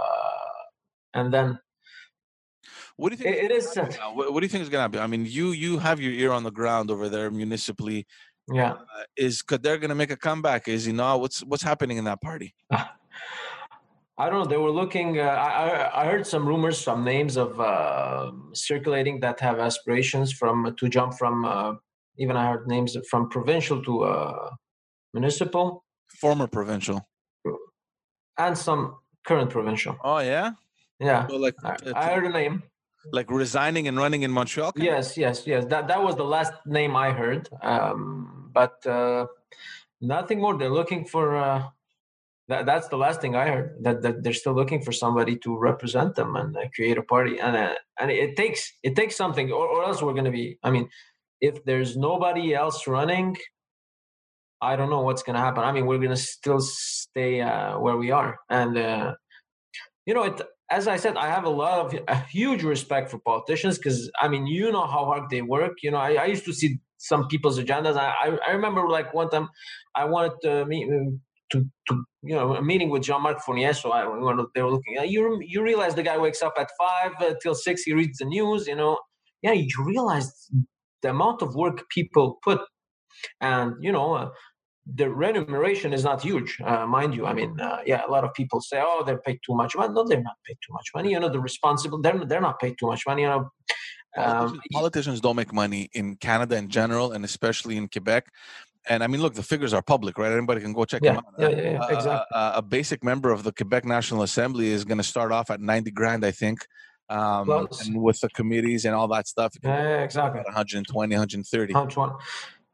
and 1.15 1.33
then 1.33 1.59
What 2.97 3.13
do 3.13 3.19
you 3.19 3.23
think? 3.25 3.37
it, 3.37 3.51
it 3.51 3.51
is. 3.51 3.77
What, 4.15 4.33
what 4.33 4.41
do 4.41 4.45
you 4.45 4.49
think 4.49 4.63
is 4.63 4.69
going 4.69 4.79
to 4.79 4.83
happen? 4.83 5.01
I 5.01 5.07
mean, 5.07 5.27
you 5.27 5.51
you 5.53 5.79
have 5.79 6.01
your 6.01 6.13
ear 6.13 6.33
on 6.33 6.43
the 6.45 6.51
ground 6.51 6.91
over 6.91 7.09
there 7.09 7.31
municipally. 7.31 8.07
Yeah. 8.53 8.73
Uh, 8.73 9.03
is 9.17 9.43
Coderre 9.43 9.79
going 9.81 9.89
to 9.91 9.95
make 9.95 10.11
a 10.11 10.17
comeback? 10.17 10.69
Is 10.69 10.85
he 10.85 10.93
not? 10.93 11.21
What's 11.21 11.41
what's 11.41 11.63
happening 11.63 11.99
in 11.99 12.05
that 12.05 12.21
party? 12.23 12.55
I 14.19 14.31
don't 14.31 14.45
know. 14.45 14.47
They 14.47 14.57
were 14.57 14.71
looking. 14.71 15.19
Uh, 15.19 15.25
I, 15.25 16.03
I 16.03 16.07
heard 16.07 16.27
some 16.27 16.47
rumors, 16.49 16.79
some 16.79 17.05
names 17.05 17.37
of 17.37 17.61
uh, 17.61 18.33
circulating 18.55 19.21
that 19.21 19.41
have 19.41 19.59
aspirations 19.59 20.33
from 20.33 20.75
to 20.79 20.89
jump 20.89 21.15
from. 21.19 21.45
Uh, 21.45 21.75
even 22.19 22.35
I 22.35 22.49
heard 22.51 22.67
names 22.67 22.97
from 23.11 23.29
provincial 23.29 23.83
to 23.85 24.05
uh, 24.05 24.51
municipal, 25.13 25.85
Former 26.19 26.47
provincial. 26.47 27.07
and 28.39 28.57
some 28.57 28.97
current 29.27 29.51
provincial. 29.51 29.97
Oh 30.03 30.21
yeah. 30.21 30.53
Yeah, 30.99 31.27
So 31.29 31.37
like 31.37 31.55
I, 31.63 31.77
I 31.95 32.15
heard 32.15 32.25
a 32.25 32.31
name. 32.31 32.63
Like 33.13 33.31
resigning 33.31 33.89
and 33.89 33.97
running 33.97 34.23
in 34.23 34.31
Montreal. 34.31 34.73
Yes, 34.77 35.17
yes, 35.17 35.47
yes. 35.47 35.65
That 35.67 35.89
that 35.89 36.03
was 36.03 36.17
the 36.17 36.25
last 36.25 36.53
name 36.67 36.97
I 36.97 37.11
heard. 37.13 37.49
Um, 37.63 38.51
but 38.53 38.85
uh, 38.87 39.27
nothing 40.01 40.41
more. 40.41 40.57
They're 40.57 40.71
looking 40.71 41.05
for. 41.05 41.37
Uh, 41.37 41.69
that 42.49 42.65
that's 42.65 42.89
the 42.89 42.97
last 42.97 43.21
thing 43.21 43.35
I 43.35 43.47
heard. 43.49 43.77
That 43.81 44.03
that 44.03 44.23
they're 44.23 44.33
still 44.33 44.55
looking 44.55 44.83
for 44.83 44.93
somebody 44.93 45.37
to 45.39 45.57
represent 45.59 46.15
them 46.15 46.37
and 46.37 46.57
uh, 46.57 46.69
create 46.75 46.99
a 46.99 47.03
party. 47.03 47.39
And 47.39 47.57
uh, 47.57 47.75
and 48.01 48.11
it 48.11 48.37
takes 48.37 48.73
it 48.83 48.95
takes 48.97 49.17
something, 49.17 49.51
or, 49.51 49.67
or 49.67 49.85
else 49.85 50.03
we're 50.03 50.13
going 50.13 50.25
to 50.25 50.31
be. 50.31 50.59
I 50.63 50.71
mean, 50.71 50.89
if 51.41 51.65
there's 51.65 51.97
nobody 51.97 52.55
else 52.55 52.87
running, 52.87 53.37
I 54.61 54.77
don't 54.77 54.91
know 54.91 55.03
what's 55.03 55.23
going 55.23 55.35
to 55.35 55.41
happen. 55.41 55.65
I 55.65 55.73
mean, 55.73 55.87
we're 55.87 55.99
going 55.99 56.11
to 56.11 56.17
still 56.17 56.61
stay 56.61 57.41
uh, 57.41 57.79
where 57.79 57.97
we 57.97 58.11
are, 58.11 58.39
and 58.49 58.79
uh, 58.79 59.15
you 60.07 60.15
know 60.15 60.23
it 60.23 60.41
as 60.71 60.89
I 60.89 60.97
said, 60.97 61.17
I 61.17 61.29
have 61.29 61.45
a 61.45 61.51
lot 61.51 61.87
of 61.87 62.01
a 62.09 62.17
huge 62.17 62.63
respect 62.63 63.11
for 63.11 63.19
politicians 63.19 63.79
because 63.79 64.11
I 64.21 64.29
mean, 64.29 64.47
you 64.47 64.73
know 64.73 64.87
how 64.87 65.05
hard 65.05 65.31
they 65.31 65.43
work. 65.43 65.75
You 65.83 65.93
know, 65.93 65.99
I, 65.99 66.15
I 66.15 66.25
used 66.27 66.45
to 66.47 66.53
see 66.53 66.79
some 66.99 67.29
people's 67.29 67.59
agendas. 67.59 67.97
I, 67.97 68.39
I, 68.47 68.51
remember 68.51 68.89
like 68.89 69.13
one 69.15 69.29
time 69.31 69.49
I 69.95 70.07
wanted 70.07 70.33
to 70.43 70.65
meet 70.67 70.89
to, 71.53 71.65
to 71.89 72.05
you 72.23 72.35
know 72.35 72.57
a 72.57 72.63
meeting 72.63 72.91
with 72.91 73.03
Jean-Marc 73.03 73.41
Fournier. 73.43 73.73
So 73.75 73.93
I 73.93 74.03
they 74.55 74.63
were 74.63 74.71
looking, 74.73 74.97
you 75.05 75.41
you 75.41 75.63
realize 75.63 75.95
the 75.95 76.03
guy 76.03 76.19
wakes 76.19 76.43
up 76.43 76.55
at 76.59 76.69
five 76.79 77.13
uh, 77.21 77.35
till 77.41 77.55
six. 77.55 77.83
He 77.83 77.93
reads 77.93 78.19
the 78.19 78.25
news. 78.25 78.67
You 78.67 78.77
know, 78.77 78.99
yeah, 79.43 79.53
you 79.53 79.69
realize 79.85 80.51
the 81.03 81.11
amount 81.11 81.43
of 81.43 81.55
work 81.55 81.89
people 81.91 82.39
put, 82.43 82.61
and 83.41 83.75
you 83.81 83.93
know. 83.93 84.15
Uh, 84.15 84.31
the 84.95 85.11
remuneration 85.11 85.93
is 85.93 86.05
not 86.05 86.23
huge, 86.23 86.61
uh, 86.65 86.87
mind 86.87 87.15
you. 87.15 87.27
I 87.27 87.33
mean, 87.33 87.59
uh, 87.61 87.79
yeah, 87.85 88.03
a 88.07 88.11
lot 88.11 88.23
of 88.25 88.33
people 88.35 88.61
say, 88.61 88.81
"Oh, 88.81 89.03
they're 89.05 89.19
paid 89.19 89.41
too 89.45 89.55
much." 89.55 89.75
money." 89.77 89.93
no, 89.93 90.07
they're 90.07 90.23
not 90.23 90.37
paid 90.47 90.59
too 90.65 90.73
much 90.73 90.91
money. 90.95 91.11
You 91.11 91.21
know, 91.21 91.29
the 91.29 91.41
responsible 91.41 92.01
they're 92.01 92.25
they're 92.25 92.41
not 92.41 92.61
paid 92.61 92.77
too 92.79 92.87
much 92.87 93.03
money. 93.07 93.23
You 93.23 93.29
know, 93.29 93.51
Politicians, 94.17 94.53
um, 94.53 94.61
politicians 94.73 95.21
don't 95.21 95.37
make 95.37 95.53
money 95.53 95.91
in 95.93 96.17
Canada 96.17 96.57
in 96.57 96.69
general, 96.69 97.13
and 97.13 97.25
especially 97.25 97.77
in 97.77 97.89
Quebec. 97.89 98.29
And 98.89 99.03
I 99.03 99.09
mean, 99.09 99.21
look, 99.21 99.35
the 99.35 99.43
figures 99.43 99.75
are 99.75 99.83
public, 99.83 100.17
right? 100.17 100.33
Anybody 100.33 100.61
can 100.61 100.73
go 100.73 100.85
check 100.85 101.03
yeah, 101.03 101.15
them 101.15 101.23
out. 101.27 101.35
yeah, 101.39 101.49
yeah, 101.49 101.71
yeah, 101.73 101.79
Uh, 101.81 101.87
exactly. 101.89 102.27
uh, 102.33 102.53
a 102.55 102.63
basic 102.63 103.03
member 103.03 103.31
of 103.33 103.43
the 103.43 103.53
Quebec 103.53 103.85
National 103.85 104.23
Assembly 104.23 104.69
is 104.69 104.85
going 104.85 104.99
to 104.99 105.05
start 105.05 105.33
off 105.33 105.51
at 105.51 105.61
90 105.61 105.91
grand, 105.91 106.25
I 106.25 106.31
think. 106.31 106.67
Um, 107.09 107.69
and 107.85 108.01
with 108.03 108.21
the 108.21 108.29
committees 108.31 108.85
and 108.85 108.95
all 108.95 109.09
that 109.09 109.29
stuff, 109.29 109.53
Yeah, 109.63 110.03
exactly. 110.03 110.41
about 110.41 110.47
120, 110.55 111.15
130. 111.15 111.75
Antoine. 111.75 112.15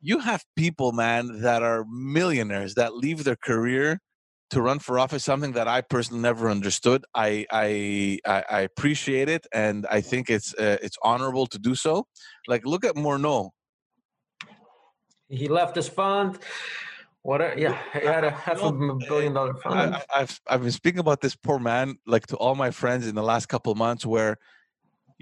You 0.04 0.18
have 0.18 0.44
people, 0.56 0.90
man, 0.90 1.42
that 1.42 1.62
are 1.62 1.84
millionaires 1.88 2.74
that 2.74 2.96
leave 2.96 3.22
their 3.22 3.36
career 3.36 4.00
to 4.50 4.60
run 4.60 4.80
for 4.80 4.98
office. 4.98 5.22
Something 5.22 5.52
that 5.52 5.68
I 5.68 5.80
personally 5.80 6.20
never 6.22 6.50
understood. 6.50 7.04
I 7.14 7.46
I 7.52 8.18
I, 8.26 8.44
I 8.50 8.60
appreciate 8.62 9.28
it, 9.28 9.46
and 9.54 9.86
I 9.88 10.00
think 10.00 10.28
it's 10.28 10.54
uh, 10.54 10.78
it's 10.82 10.96
honorable 11.04 11.46
to 11.46 11.58
do 11.58 11.76
so. 11.76 12.06
Like, 12.48 12.66
look 12.66 12.84
at 12.84 12.96
Morneau. 12.96 13.50
He 15.28 15.46
left 15.46 15.76
his 15.76 15.88
fund. 15.88 16.38
What? 17.22 17.40
A, 17.40 17.54
Yeah, 17.56 17.78
he 17.92 18.04
had 18.04 18.24
a 18.24 18.32
half 18.32 18.60
a 18.60 18.72
billion 19.08 19.32
dollar 19.34 19.54
I, 19.54 19.60
fund. 19.60 19.94
I- 19.94 20.04
I've 20.20 20.40
I've 20.48 20.62
been 20.62 20.72
speaking 20.72 20.98
about 20.98 21.20
this 21.20 21.36
poor 21.36 21.60
man 21.60 21.94
like 22.08 22.26
to 22.26 22.36
all 22.36 22.56
my 22.56 22.72
friends 22.72 23.06
in 23.06 23.14
the 23.14 23.22
last 23.22 23.46
couple 23.46 23.70
of 23.70 23.78
months 23.78 24.04
where 24.04 24.36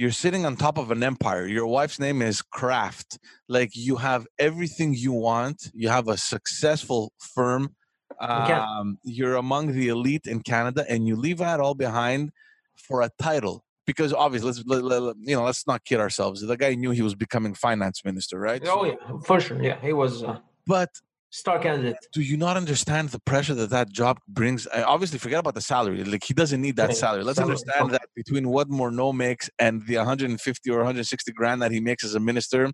you're 0.00 0.10
sitting 0.10 0.46
on 0.46 0.56
top 0.56 0.78
of 0.78 0.90
an 0.90 1.02
empire. 1.02 1.46
Your 1.46 1.66
wife's 1.66 2.00
name 2.00 2.22
is 2.22 2.40
Kraft. 2.40 3.18
Like 3.50 3.72
you 3.74 3.96
have 3.96 4.26
everything 4.38 4.94
you 4.94 5.12
want. 5.12 5.70
You 5.74 5.90
have 5.90 6.08
a 6.08 6.16
successful 6.16 7.12
firm. 7.18 7.74
Um, 8.18 8.96
you're 9.04 9.36
among 9.36 9.72
the 9.72 9.88
elite 9.88 10.26
in 10.26 10.40
Canada, 10.40 10.86
and 10.88 11.06
you 11.06 11.16
leave 11.16 11.36
that 11.38 11.60
all 11.60 11.74
behind 11.74 12.30
for 12.76 13.02
a 13.02 13.10
title. 13.20 13.62
Because 13.86 14.14
obviously, 14.14 14.46
let's 14.46 14.62
let, 14.64 14.82
let- 14.84 15.16
you 15.20 15.36
know, 15.36 15.44
let's 15.44 15.66
not 15.66 15.84
kid 15.84 16.00
ourselves. 16.00 16.40
The 16.40 16.56
guy 16.56 16.76
knew 16.76 16.92
he 16.92 17.02
was 17.02 17.14
becoming 17.14 17.52
finance 17.52 18.02
minister, 18.02 18.38
right? 18.38 18.62
Oh 18.66 18.86
yeah, 18.86 18.94
for 19.26 19.38
sure. 19.38 19.62
Yeah, 19.62 19.78
he 19.82 19.92
was 19.92 20.22
a 20.22 20.42
But 20.66 20.88
star 21.30 21.58
candidate. 21.58 21.96
do 22.12 22.22
you 22.22 22.36
not 22.36 22.56
understand 22.56 23.10
the 23.10 23.20
pressure 23.20 23.54
that 23.54 23.70
that 23.70 23.90
job 23.90 24.18
brings? 24.28 24.66
I 24.68 24.82
obviously, 24.82 25.18
forget 25.18 25.38
about 25.38 25.54
the 25.54 25.60
salary. 25.60 26.02
Like 26.04 26.24
he 26.24 26.34
doesn't 26.34 26.60
need 26.60 26.76
that 26.76 26.90
Yeah, 26.90 26.94
salary. 26.94 27.24
Let's 27.24 27.38
salary, 27.38 27.56
understand 27.56 27.90
that 27.92 28.08
between 28.16 28.48
what 28.48 28.68
Morneau 28.68 29.14
makes 29.14 29.48
and 29.58 29.86
the 29.86 29.96
150 29.96 30.70
or 30.70 30.78
160 30.78 31.32
grand 31.32 31.62
that 31.62 31.70
he 31.70 31.80
makes 31.80 32.04
as 32.04 32.14
a 32.14 32.20
minister 32.20 32.70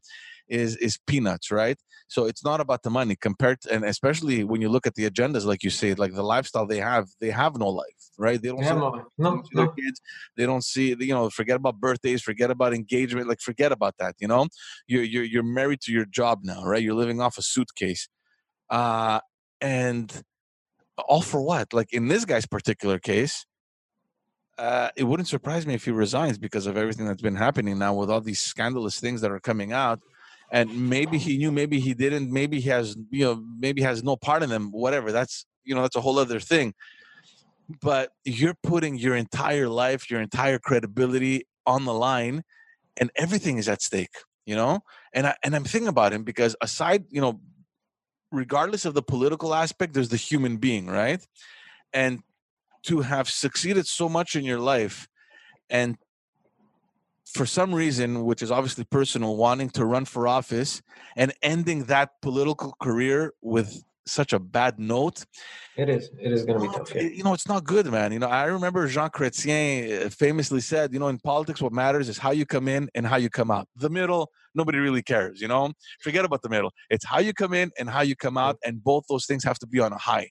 is 0.48 0.76
is 0.76 0.98
peanuts, 1.06 1.50
right? 1.50 1.78
So 2.08 2.26
it's 2.26 2.44
not 2.44 2.60
about 2.60 2.82
the 2.84 2.90
money 2.90 3.16
compared, 3.20 3.60
to, 3.62 3.74
and 3.74 3.84
especially 3.84 4.44
when 4.44 4.60
you 4.60 4.68
look 4.68 4.86
at 4.86 4.94
the 4.94 5.10
agendas, 5.10 5.44
like 5.44 5.64
you 5.64 5.70
say, 5.70 5.94
like 5.94 6.14
the 6.14 6.22
lifestyle 6.22 6.64
they 6.66 6.78
have, 6.78 7.08
they 7.20 7.30
have 7.30 7.56
no 7.58 7.68
life, 7.68 8.02
right? 8.16 8.40
They 8.40 8.48
don't 8.48 8.62
Yeah, 8.62 8.74
see 8.74 8.78
no, 8.78 9.06
no, 9.18 9.42
see 9.42 9.56
no. 9.56 9.68
kids. 9.78 10.00
They 10.36 10.46
don't 10.46 10.64
see, 10.64 10.94
you 10.98 11.14
know, 11.14 11.30
forget 11.30 11.56
about 11.56 11.80
birthdays, 11.80 12.22
forget 12.22 12.50
about 12.50 12.74
engagement, 12.74 13.28
like 13.28 13.40
forget 13.40 13.72
about 13.72 13.94
that. 13.98 14.14
You 14.20 14.28
know, 14.28 14.46
you're 14.86 15.02
you're 15.02 15.24
you're 15.24 15.42
married 15.42 15.80
to 15.82 15.92
your 15.92 16.04
job 16.06 16.40
now, 16.44 16.64
right? 16.64 16.82
You're 16.82 16.94
living 16.94 17.20
off 17.20 17.38
a 17.38 17.42
suitcase, 17.42 18.08
uh, 18.70 19.20
and 19.60 20.22
all 20.98 21.22
for 21.22 21.40
what? 21.42 21.72
Like 21.72 21.92
in 21.92 22.08
this 22.08 22.24
guy's 22.24 22.46
particular 22.46 22.98
case, 22.98 23.46
uh, 24.58 24.88
it 24.96 25.04
wouldn't 25.04 25.28
surprise 25.28 25.66
me 25.66 25.74
if 25.74 25.84
he 25.84 25.90
resigns 25.90 26.38
because 26.38 26.66
of 26.66 26.76
everything 26.76 27.06
that's 27.06 27.22
been 27.22 27.36
happening 27.36 27.78
now 27.78 27.94
with 27.94 28.10
all 28.10 28.20
these 28.20 28.40
scandalous 28.40 28.98
things 28.98 29.20
that 29.20 29.30
are 29.30 29.40
coming 29.40 29.72
out. 29.72 30.00
And 30.50 30.88
maybe 30.88 31.18
he 31.18 31.36
knew, 31.38 31.50
maybe 31.50 31.80
he 31.80 31.92
didn't, 31.92 32.32
maybe 32.32 32.60
he 32.60 32.70
has, 32.70 32.96
you 33.10 33.24
know, 33.24 33.44
maybe 33.58 33.82
has 33.82 34.04
no 34.04 34.16
part 34.16 34.42
in 34.42 34.48
them. 34.48 34.70
Whatever. 34.70 35.12
That's 35.12 35.44
you 35.66 35.74
know 35.74 35.82
that's 35.82 35.96
a 35.96 36.00
whole 36.00 36.18
other 36.18 36.40
thing 36.40 36.72
but 37.82 38.10
you're 38.24 38.56
putting 38.62 38.96
your 38.96 39.16
entire 39.16 39.68
life 39.68 40.10
your 40.10 40.20
entire 40.20 40.58
credibility 40.58 41.46
on 41.66 41.84
the 41.84 41.92
line 41.92 42.42
and 42.96 43.10
everything 43.16 43.58
is 43.58 43.68
at 43.68 43.82
stake 43.82 44.16
you 44.46 44.54
know 44.54 44.80
and 45.12 45.26
i 45.26 45.34
and 45.42 45.54
i'm 45.54 45.64
thinking 45.64 45.88
about 45.88 46.12
him 46.12 46.22
because 46.22 46.56
aside 46.62 47.04
you 47.10 47.20
know 47.20 47.40
regardless 48.36 48.84
of 48.84 48.94
the 48.94 49.02
political 49.02 49.54
aspect 49.54 49.94
there's 49.94 50.08
the 50.08 50.16
human 50.16 50.56
being 50.56 50.86
right? 50.86 51.26
And 51.92 52.22
to 52.84 53.00
have 53.00 53.28
succeeded 53.28 53.86
so 53.86 54.08
much 54.08 54.36
in 54.36 54.44
your 54.44 54.60
life 54.60 55.08
and 55.70 55.96
for 57.34 57.44
some 57.44 57.74
reason 57.74 58.24
which 58.24 58.42
is 58.42 58.50
obviously 58.50 58.84
personal 58.84 59.36
wanting 59.36 59.70
to 59.70 59.84
run 59.84 60.04
for 60.04 60.28
office 60.28 60.82
and 61.16 61.32
ending 61.42 61.84
that 61.84 62.20
political 62.22 62.74
career 62.80 63.32
with 63.42 63.82
such 64.06 64.32
a 64.32 64.38
bad 64.38 64.78
note. 64.78 65.24
It 65.76 65.88
is. 65.88 66.10
It 66.18 66.32
is 66.32 66.44
going 66.44 66.60
to 66.60 66.68
be 66.68 66.74
tough. 66.76 66.94
Yeah. 66.94 67.02
You 67.02 67.24
know, 67.24 67.34
it's 67.34 67.48
not 67.48 67.64
good, 67.64 67.86
man. 67.86 68.12
You 68.12 68.18
know, 68.18 68.28
I 68.28 68.44
remember 68.44 68.86
Jean 68.86 69.10
Chrétien 69.10 70.06
uh, 70.06 70.08
famously 70.10 70.60
said, 70.60 70.92
you 70.92 70.98
know, 70.98 71.08
in 71.08 71.18
politics, 71.18 71.60
what 71.60 71.72
matters 71.72 72.08
is 72.08 72.18
how 72.18 72.30
you 72.30 72.46
come 72.46 72.68
in 72.68 72.88
and 72.94 73.06
how 73.06 73.16
you 73.16 73.28
come 73.28 73.50
out. 73.50 73.68
The 73.76 73.90
middle, 73.90 74.30
nobody 74.54 74.78
really 74.78 75.02
cares. 75.02 75.40
You 75.40 75.48
know, 75.48 75.72
forget 76.00 76.24
about 76.24 76.42
the 76.42 76.48
middle. 76.48 76.72
It's 76.88 77.04
how 77.04 77.18
you 77.18 77.32
come 77.32 77.52
in 77.52 77.72
and 77.78 77.90
how 77.90 78.02
you 78.02 78.16
come 78.16 78.38
out, 78.38 78.56
and 78.64 78.82
both 78.82 79.04
those 79.08 79.26
things 79.26 79.44
have 79.44 79.58
to 79.60 79.66
be 79.66 79.80
on 79.80 79.92
a 79.92 79.98
high. 79.98 80.30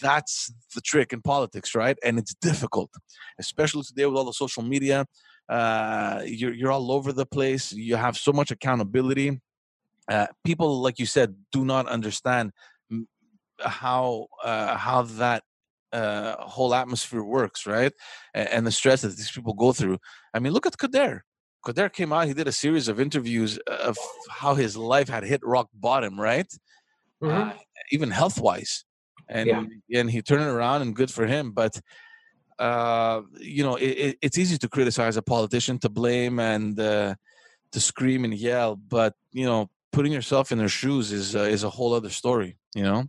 That's 0.00 0.52
the 0.74 0.80
trick 0.80 1.12
in 1.12 1.22
politics, 1.22 1.74
right? 1.74 1.96
And 2.02 2.18
it's 2.18 2.34
difficult, 2.34 2.90
especially 3.38 3.82
today 3.84 4.04
with 4.06 4.16
all 4.16 4.24
the 4.24 4.32
social 4.32 4.62
media. 4.62 5.06
Uh, 5.48 6.22
you're 6.24 6.52
you're 6.52 6.72
all 6.72 6.90
over 6.90 7.12
the 7.12 7.26
place. 7.26 7.72
You 7.72 7.96
have 7.96 8.16
so 8.16 8.32
much 8.32 8.50
accountability. 8.50 9.40
Uh, 10.08 10.26
people, 10.44 10.80
like 10.80 10.98
you 10.98 11.06
said, 11.06 11.34
do 11.52 11.64
not 11.64 11.88
understand 11.88 12.52
how 13.60 14.26
uh, 14.44 14.76
how 14.76 15.02
that 15.02 15.42
uh, 15.92 16.36
whole 16.40 16.74
atmosphere 16.74 17.22
works, 17.22 17.66
right? 17.66 17.92
And, 18.34 18.48
and, 18.48 18.66
the 18.66 18.72
stress 18.72 19.02
that 19.02 19.16
these 19.16 19.30
people 19.30 19.54
go 19.54 19.72
through. 19.72 19.98
I 20.34 20.40
mean, 20.40 20.52
look 20.52 20.66
at 20.66 20.76
Coderre. 20.76 21.20
Coderre 21.64 21.92
came 21.92 22.12
out. 22.12 22.26
He 22.26 22.34
did 22.34 22.48
a 22.48 22.52
series 22.52 22.88
of 22.88 23.00
interviews 23.00 23.58
of 23.66 23.96
how 24.28 24.54
his 24.54 24.76
life 24.76 25.08
had 25.08 25.24
hit 25.24 25.40
rock 25.44 25.68
bottom, 25.74 26.20
right? 26.20 26.46
Mm-hmm. 27.22 27.50
Uh, 27.50 27.52
even 27.92 28.10
health 28.10 28.40
wise, 28.40 28.84
and 29.28 29.48
yeah. 29.48 30.00
and 30.00 30.10
he 30.10 30.22
turned 30.22 30.42
it 30.42 30.48
around, 30.48 30.82
and 30.82 30.94
good 30.94 31.10
for 31.10 31.26
him. 31.26 31.52
But 31.52 31.80
uh, 32.58 33.22
you 33.40 33.62
know, 33.62 33.76
it, 33.76 34.18
it's 34.20 34.38
easy 34.38 34.58
to 34.58 34.68
criticize 34.68 35.16
a 35.16 35.22
politician, 35.22 35.78
to 35.78 35.88
blame, 35.88 36.38
and 36.38 36.78
uh, 36.78 37.14
to 37.72 37.80
scream 37.80 38.24
and 38.24 38.34
yell. 38.34 38.76
But 38.76 39.14
you 39.32 39.46
know, 39.46 39.70
putting 39.92 40.12
yourself 40.12 40.52
in 40.52 40.58
their 40.58 40.68
shoes 40.68 41.10
is 41.10 41.34
uh, 41.34 41.40
is 41.40 41.64
a 41.64 41.70
whole 41.70 41.94
other 41.94 42.10
story. 42.10 42.58
You 42.74 42.82
know. 42.82 43.04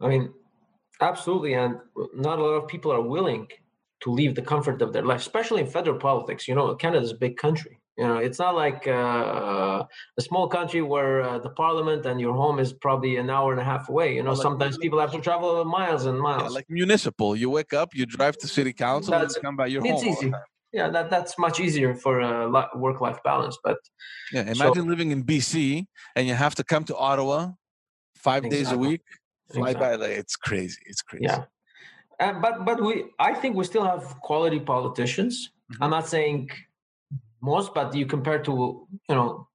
I 0.00 0.08
mean, 0.08 0.32
absolutely, 1.00 1.54
and 1.54 1.76
not 2.14 2.38
a 2.38 2.42
lot 2.42 2.54
of 2.54 2.68
people 2.68 2.92
are 2.92 3.02
willing 3.02 3.48
to 4.02 4.10
leave 4.10 4.34
the 4.34 4.42
comfort 4.42 4.82
of 4.82 4.92
their 4.92 5.02
life, 5.02 5.20
especially 5.20 5.60
in 5.60 5.66
federal 5.66 5.98
politics. 5.98 6.48
You 6.48 6.54
know, 6.54 6.74
Canada's 6.74 7.12
a 7.12 7.16
big 7.16 7.36
country. 7.36 7.78
You 7.98 8.08
know, 8.08 8.16
it's 8.16 8.38
not 8.38 8.54
like 8.54 8.88
uh, 8.88 9.84
a 10.18 10.22
small 10.22 10.48
country 10.48 10.80
where 10.80 11.20
uh, 11.22 11.38
the 11.38 11.50
parliament 11.50 12.06
and 12.06 12.18
your 12.18 12.34
home 12.34 12.58
is 12.58 12.72
probably 12.72 13.16
an 13.18 13.28
hour 13.28 13.52
and 13.52 13.60
a 13.60 13.64
half 13.64 13.90
away. 13.90 14.16
You 14.16 14.22
know, 14.22 14.32
like, 14.32 14.40
sometimes 14.40 14.78
people 14.78 14.98
have 14.98 15.12
to 15.12 15.20
travel 15.20 15.62
miles 15.66 16.06
and 16.06 16.18
miles. 16.18 16.44
Yeah, 16.44 16.48
like 16.48 16.66
municipal, 16.70 17.36
you 17.36 17.50
wake 17.50 17.74
up, 17.74 17.94
you 17.94 18.06
drive 18.06 18.38
to 18.38 18.48
city 18.48 18.72
council, 18.72 19.12
that's, 19.12 19.34
and 19.34 19.44
come 19.44 19.56
by 19.56 19.66
your 19.66 19.84
it's 19.84 20.02
home. 20.02 20.12
Easy. 20.14 20.32
Yeah, 20.72 20.88
that 20.88 21.10
that's 21.10 21.38
much 21.38 21.60
easier 21.60 21.94
for 21.94 22.20
a 22.20 22.50
work-life 22.74 23.18
balance. 23.22 23.58
But 23.62 23.76
yeah, 24.32 24.42
imagine 24.42 24.84
so, 24.84 24.88
living 24.88 25.10
in 25.10 25.22
BC 25.22 25.84
and 26.16 26.26
you 26.26 26.32
have 26.32 26.54
to 26.54 26.64
come 26.64 26.84
to 26.84 26.96
Ottawa 26.96 27.50
five 28.16 28.46
exactly. 28.46 28.64
days 28.64 28.72
a 28.72 28.78
week 28.78 29.02
fly 29.54 29.74
by 29.74 29.94
like 29.94 30.10
it's 30.22 30.36
crazy 30.36 30.80
it's 30.86 31.02
crazy. 31.02 31.24
Yeah. 31.24 31.44
Uh, 32.20 32.34
but 32.44 32.64
but 32.64 32.82
we 32.82 33.04
i 33.18 33.32
think 33.34 33.56
we 33.56 33.64
still 33.64 33.84
have 33.84 34.04
quality 34.20 34.60
politicians. 34.60 35.34
Mm-hmm. 35.72 35.82
i'm 35.82 35.90
not 35.90 36.06
saying 36.08 36.50
most 37.40 37.74
but 37.74 37.94
you 37.94 38.06
compare 38.06 38.40
to 38.42 38.86
you 39.08 39.14
know 39.14 39.48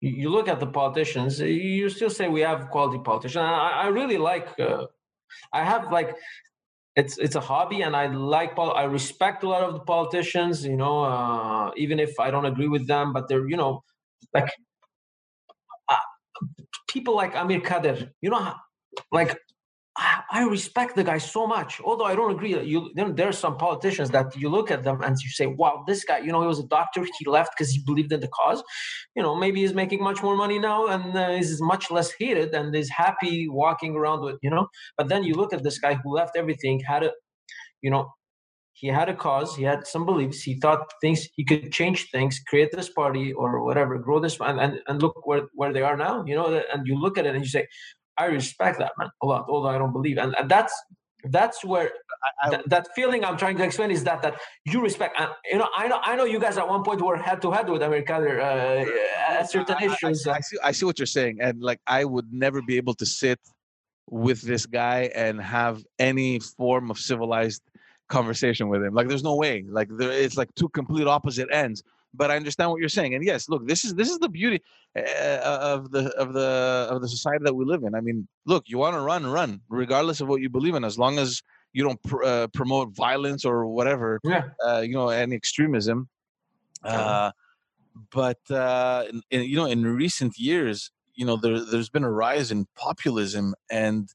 you 0.00 0.28
look 0.30 0.48
at 0.48 0.60
the 0.60 0.66
politicians 0.66 1.40
you 1.40 1.88
still 1.90 2.10
say 2.10 2.28
we 2.28 2.40
have 2.40 2.70
quality 2.70 2.98
politicians. 2.98 3.42
I, 3.42 3.82
I 3.84 3.86
really 3.88 4.18
like 4.18 4.48
uh, 4.58 4.86
i 5.52 5.62
have 5.64 5.92
like 5.92 6.16
it's 6.96 7.18
it's 7.18 7.36
a 7.36 7.40
hobby 7.40 7.82
and 7.82 7.94
i 7.94 8.06
like 8.06 8.58
i 8.58 8.84
respect 8.84 9.42
a 9.42 9.48
lot 9.48 9.62
of 9.62 9.72
the 9.74 9.80
politicians 9.80 10.64
you 10.64 10.76
know 10.76 11.04
uh, 11.04 11.70
even 11.76 11.98
if 11.98 12.18
i 12.18 12.30
don't 12.30 12.46
agree 12.46 12.68
with 12.68 12.86
them 12.86 13.12
but 13.12 13.28
they're 13.28 13.48
you 13.48 13.56
know 13.56 13.82
like 14.34 14.50
uh, 15.88 16.04
people 16.88 17.14
like 17.14 17.34
amir 17.36 17.60
khadir 17.60 18.10
you 18.20 18.30
know 18.30 18.54
like 19.12 19.36
I 20.32 20.44
respect 20.44 20.96
the 20.96 21.04
guy 21.04 21.18
so 21.18 21.46
much, 21.46 21.80
although 21.80 22.04
I 22.04 22.14
don't 22.14 22.30
agree. 22.30 22.50
You, 22.50 22.60
you 22.62 22.94
know, 22.94 23.12
there 23.12 23.28
are 23.28 23.32
some 23.32 23.56
politicians 23.56 24.10
that 24.10 24.34
you 24.36 24.48
look 24.48 24.70
at 24.70 24.82
them 24.82 25.02
and 25.02 25.16
you 25.20 25.28
say, 25.28 25.46
"Wow, 25.46 25.84
this 25.86 26.04
guy, 26.04 26.18
you 26.18 26.32
know, 26.32 26.40
he 26.40 26.46
was 26.46 26.60
a 26.60 26.66
doctor. 26.66 27.04
He 27.18 27.24
left 27.26 27.52
because 27.56 27.72
he 27.72 27.82
believed 27.84 28.12
in 28.12 28.20
the 28.20 28.28
cause. 28.28 28.62
You 29.14 29.22
know, 29.22 29.34
maybe 29.34 29.60
he's 29.60 29.74
making 29.74 30.02
much 30.02 30.22
more 30.22 30.36
money 30.36 30.58
now 30.58 30.86
and 30.86 31.16
uh, 31.16 31.36
is 31.38 31.60
much 31.60 31.90
less 31.90 32.12
hated 32.18 32.54
and 32.54 32.74
is 32.74 32.88
happy 32.88 33.48
walking 33.48 33.94
around 33.96 34.20
with, 34.22 34.38
you 34.42 34.50
know." 34.50 34.68
But 34.96 35.08
then 35.08 35.24
you 35.24 35.34
look 35.34 35.52
at 35.52 35.62
this 35.62 35.78
guy 35.78 35.94
who 35.94 36.14
left 36.14 36.36
everything, 36.36 36.80
had 36.80 37.02
a, 37.02 37.10
you 37.82 37.90
know, 37.90 38.10
he 38.72 38.86
had 38.86 39.10
a 39.10 39.14
cause, 39.14 39.54
he 39.56 39.64
had 39.64 39.86
some 39.86 40.06
beliefs, 40.06 40.42
he 40.42 40.54
thought 40.54 40.90
things 41.02 41.28
he 41.34 41.44
could 41.44 41.70
change 41.70 42.10
things, 42.10 42.40
create 42.48 42.70
this 42.72 42.88
party 42.88 43.32
or 43.32 43.62
whatever, 43.62 43.98
grow 43.98 44.20
this, 44.20 44.38
and 44.40 44.58
and, 44.60 44.80
and 44.86 45.02
look 45.02 45.26
where 45.26 45.48
where 45.54 45.72
they 45.72 45.82
are 45.82 45.96
now. 45.96 46.24
You 46.24 46.36
know, 46.36 46.62
and 46.72 46.86
you 46.86 46.96
look 46.98 47.18
at 47.18 47.26
it 47.26 47.34
and 47.34 47.44
you 47.44 47.50
say, 47.50 47.66
I 48.22 48.26
respect 48.40 48.76
that 48.82 48.92
man 48.98 49.08
a 49.22 49.26
lot, 49.32 49.42
although 49.52 49.72
I 49.76 49.78
don't 49.82 49.94
believe, 49.98 50.16
and, 50.22 50.32
and 50.38 50.46
that's 50.54 50.74
that's 51.36 51.58
where 51.70 51.88
I, 52.26 52.30
I, 52.42 52.46
th- 52.50 52.66
that 52.74 52.84
feeling 52.98 53.20
I'm 53.26 53.38
trying 53.42 53.56
to 53.60 53.64
explain 53.68 53.90
is 53.98 54.02
that 54.08 54.20
that 54.24 54.34
you 54.72 54.78
respect. 54.88 55.12
And, 55.20 55.28
you 55.52 55.58
know, 55.60 55.70
I 55.82 55.84
know 55.90 55.98
I 56.10 56.12
know 56.18 56.26
you 56.34 56.40
guys 56.46 56.56
at 56.62 56.66
one 56.76 56.82
point 56.88 57.00
were 57.06 57.18
head 57.28 57.38
to 57.44 57.48
head 57.56 57.66
with 57.72 57.82
America 57.88 58.14
uh, 58.14 59.38
at 59.38 59.46
certain 59.56 59.78
I, 59.80 59.84
issues. 59.88 60.18
I, 60.26 60.40
see, 60.48 60.58
I 60.68 60.72
see 60.76 60.86
what 60.88 60.96
you're 60.98 61.14
saying, 61.18 61.34
and 61.46 61.56
like 61.70 61.80
I 61.98 62.00
would 62.12 62.28
never 62.44 62.60
be 62.70 62.76
able 62.82 62.94
to 63.02 63.06
sit 63.22 63.40
with 64.28 64.40
this 64.50 64.64
guy 64.66 65.00
and 65.24 65.34
have 65.58 65.76
any 66.10 66.30
form 66.58 66.90
of 66.92 66.98
civilized 67.10 67.62
conversation 68.08 68.68
with 68.72 68.82
him. 68.84 68.92
Like, 68.98 69.08
there's 69.08 69.22
no 69.32 69.36
way. 69.44 69.56
Like, 69.78 69.88
there, 69.98 70.12
it's 70.24 70.36
like 70.36 70.50
two 70.60 70.68
complete 70.80 71.06
opposite 71.06 71.48
ends 71.62 71.78
but 72.14 72.30
I 72.30 72.36
understand 72.36 72.70
what 72.70 72.80
you're 72.80 72.88
saying. 72.88 73.14
And 73.14 73.24
yes, 73.24 73.48
look, 73.48 73.66
this 73.66 73.84
is 73.84 73.94
this 73.94 74.10
is 74.10 74.18
the 74.18 74.28
beauty 74.28 74.62
uh, 74.96 75.40
of 75.42 75.90
the 75.90 76.10
of 76.16 76.32
the 76.32 76.88
of 76.90 77.02
the 77.02 77.08
society 77.08 77.44
that 77.44 77.54
we 77.54 77.64
live 77.64 77.84
in. 77.84 77.94
I 77.94 78.00
mean, 78.00 78.26
look, 78.46 78.64
you 78.68 78.78
want 78.78 78.94
to 78.94 79.00
run, 79.00 79.26
run, 79.26 79.60
regardless 79.68 80.20
of 80.20 80.28
what 80.28 80.40
you 80.40 80.48
believe 80.48 80.74
in, 80.74 80.84
as 80.84 80.98
long 80.98 81.18
as 81.18 81.42
you 81.72 81.84
don't 81.84 82.02
pr- 82.02 82.24
uh, 82.24 82.46
promote 82.48 82.94
violence 82.94 83.44
or 83.44 83.66
whatever, 83.66 84.20
yeah. 84.24 84.44
uh, 84.66 84.80
you 84.80 84.94
know, 84.94 85.08
any 85.08 85.36
extremism. 85.36 86.08
Uh, 86.82 87.30
but 88.12 88.38
uh, 88.50 89.04
in, 89.10 89.22
in, 89.30 89.42
you 89.42 89.56
know, 89.56 89.66
in 89.66 89.84
recent 89.84 90.38
years, 90.38 90.90
you 91.14 91.26
know, 91.26 91.36
there 91.36 91.60
there's 91.64 91.90
been 91.90 92.04
a 92.04 92.10
rise 92.10 92.50
in 92.50 92.66
populism, 92.76 93.54
and 93.70 94.08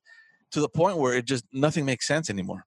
to 0.52 0.60
the 0.60 0.70
point 0.70 0.98
where 0.98 1.14
it 1.14 1.26
just 1.26 1.46
nothing 1.54 1.86
makes 1.86 2.08
sense 2.08 2.30
anymore. 2.30 2.66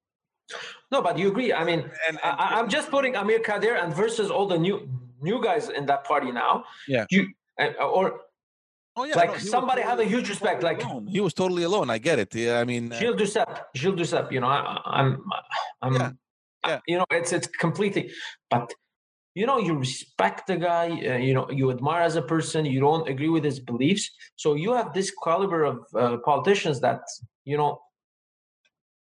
No, 0.90 1.02
but 1.02 1.18
you 1.18 1.28
agree. 1.28 1.52
I 1.52 1.64
mean, 1.64 1.80
and, 1.80 1.92
and 2.08 2.18
I, 2.22 2.58
am 2.58 2.68
just 2.68 2.90
putting 2.90 3.16
Amir 3.16 3.40
Khadir 3.40 3.82
and 3.82 3.94
versus 3.94 4.30
all 4.30 4.46
the 4.46 4.58
new 4.58 4.88
new 5.20 5.42
guys 5.42 5.68
in 5.68 5.86
that 5.86 6.04
party 6.04 6.32
now. 6.32 6.64
Yeah. 6.86 7.06
You 7.10 7.28
or 7.80 8.20
Oh 8.98 9.04
yeah, 9.04 9.14
like 9.14 9.30
no, 9.30 9.38
somebody 9.38 9.82
totally, 9.82 10.06
a 10.06 10.08
huge 10.08 10.28
respect. 10.28 10.64
Like 10.64 10.82
alone. 10.84 11.06
he 11.06 11.20
was 11.20 11.32
totally 11.32 11.62
alone. 11.62 11.88
I 11.88 11.98
get 11.98 12.18
it. 12.18 12.34
Yeah, 12.34 12.58
I 12.58 12.64
mean, 12.64 12.92
uh 12.92 12.98
Gilles 12.98 13.14
Duceppe, 13.14 13.60
Gilles 13.76 13.94
Duceppe. 13.94 14.32
You 14.32 14.40
know, 14.40 14.48
I, 14.48 14.58
am 15.00 15.22
I'm, 15.82 15.94
I'm, 15.94 15.94
yeah. 15.94 16.10
yeah. 16.66 16.80
you 16.88 16.96
know, 16.98 17.06
it's 17.12 17.32
it's 17.32 17.46
completely. 17.46 18.10
But 18.50 18.74
you 19.36 19.46
know, 19.46 19.58
you 19.58 19.74
respect 19.76 20.48
the 20.48 20.56
guy. 20.56 20.86
Uh, 20.88 21.18
you 21.18 21.32
know, 21.32 21.48
you 21.48 21.70
admire 21.70 22.02
as 22.02 22.16
a 22.16 22.22
person. 22.22 22.64
You 22.64 22.80
don't 22.80 23.08
agree 23.08 23.28
with 23.28 23.44
his 23.44 23.60
beliefs. 23.60 24.10
So 24.34 24.56
you 24.56 24.72
have 24.72 24.92
this 24.92 25.12
caliber 25.22 25.62
of 25.62 25.76
uh, 25.94 26.16
politicians 26.24 26.80
that 26.80 27.02
you 27.44 27.56
know. 27.56 27.80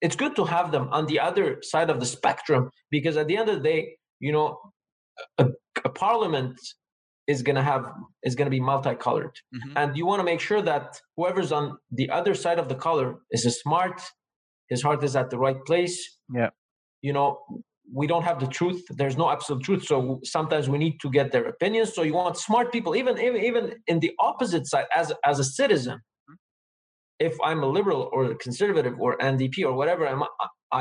It's 0.01 0.17
good 0.17 0.35
to 0.37 0.45
have 0.45 0.71
them 0.73 0.89
on 0.93 1.05
the 1.07 1.19
other 1.21 1.61
side 1.63 1.91
of 1.91 1.99
the 2.01 2.07
spectrum 2.07 2.71
because 2.91 3.17
at 3.19 3.27
the 3.27 3.37
end 3.37 3.51
of 3.51 3.57
the 3.57 3.69
day, 3.73 3.97
you 4.19 4.33
know, 4.33 4.59
a, 5.39 5.47
a 5.85 5.89
parliament 5.91 6.59
is 7.27 7.43
going 7.43 7.57
to 7.57 7.63
have 7.63 7.85
is 8.23 8.35
going 8.35 8.47
to 8.47 8.51
be 8.51 8.61
multicolored. 8.61 9.37
Mm-hmm. 9.55 9.77
and 9.77 9.97
you 9.97 10.07
want 10.07 10.21
to 10.21 10.25
make 10.25 10.41
sure 10.41 10.63
that 10.63 11.01
whoever's 11.17 11.53
on 11.53 11.79
the 11.91 12.11
other 12.11 12.35
side 12.35 12.59
of 12.59 12.69
the 12.69 12.75
color 12.75 13.17
is 13.31 13.43
smart 13.61 14.01
his 14.71 14.83
heart 14.83 15.03
is 15.03 15.17
at 15.17 15.31
the 15.31 15.39
right 15.39 15.63
place. 15.67 16.19
Yeah. 16.33 16.51
You 17.03 17.13
know 17.13 17.41
we 17.93 18.07
don't 18.07 18.23
have 18.23 18.39
the 18.39 18.47
truth. 18.47 18.83
There's 18.91 19.17
no 19.17 19.29
absolute 19.31 19.65
truth. 19.65 19.85
So 19.85 20.21
sometimes 20.23 20.69
we 20.69 20.79
need 20.79 21.01
to 21.01 21.11
get 21.11 21.33
their 21.33 21.47
opinions 21.47 21.93
so 21.93 22.03
you 22.03 22.15
want 22.15 22.37
smart 22.37 22.73
people 22.73 22.95
even 22.95 23.19
even, 23.19 23.43
even 23.43 23.75
in 23.89 23.99
the 24.01 24.13
opposite 24.21 24.67
side 24.67 24.87
as 24.95 25.13
as 25.25 25.39
a 25.39 25.45
citizen. 25.45 25.97
Mm-hmm. 25.99 27.27
if 27.29 27.35
i'm 27.49 27.63
a 27.69 27.71
liberal 27.79 28.03
or 28.15 28.21
a 28.33 28.37
conservative 28.47 28.95
or 29.05 29.11
ndp 29.19 29.57
or 29.69 29.73
whatever 29.81 30.03
I'm, 30.13 30.23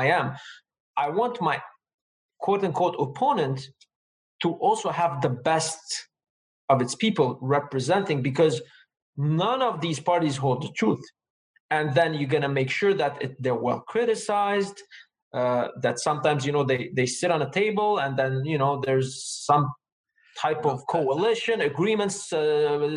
i 0.02 0.04
am 0.18 0.26
i 1.04 1.08
want 1.20 1.34
my 1.48 1.56
quote 2.44 2.62
unquote 2.68 2.96
opponent 3.06 3.58
to 4.42 4.52
also 4.54 4.90
have 4.90 5.20
the 5.20 5.28
best 5.28 6.08
of 6.68 6.80
its 6.80 6.94
people 6.94 7.38
representing 7.40 8.22
because 8.22 8.62
none 9.16 9.60
of 9.62 9.80
these 9.80 10.00
parties 10.00 10.36
hold 10.36 10.62
the 10.62 10.72
truth. 10.76 11.02
And 11.70 11.94
then 11.94 12.14
you're 12.14 12.28
going 12.28 12.42
to 12.42 12.48
make 12.48 12.70
sure 12.70 12.94
that 12.94 13.22
it, 13.22 13.42
they're 13.42 13.54
well 13.54 13.80
criticized 13.80 14.82
uh, 15.32 15.68
that 15.80 16.00
sometimes 16.00 16.44
you 16.44 16.52
know 16.52 16.64
they 16.64 16.90
they 16.94 17.06
sit 17.06 17.30
on 17.30 17.40
a 17.42 17.50
table 17.50 17.98
and 17.98 18.16
then 18.16 18.42
you 18.44 18.58
know 18.58 18.82
there's 18.84 19.24
some 19.24 19.70
type 20.40 20.64
of 20.66 20.80
coalition 20.88 21.60
agreements 21.60 22.32
uh, 22.32 22.96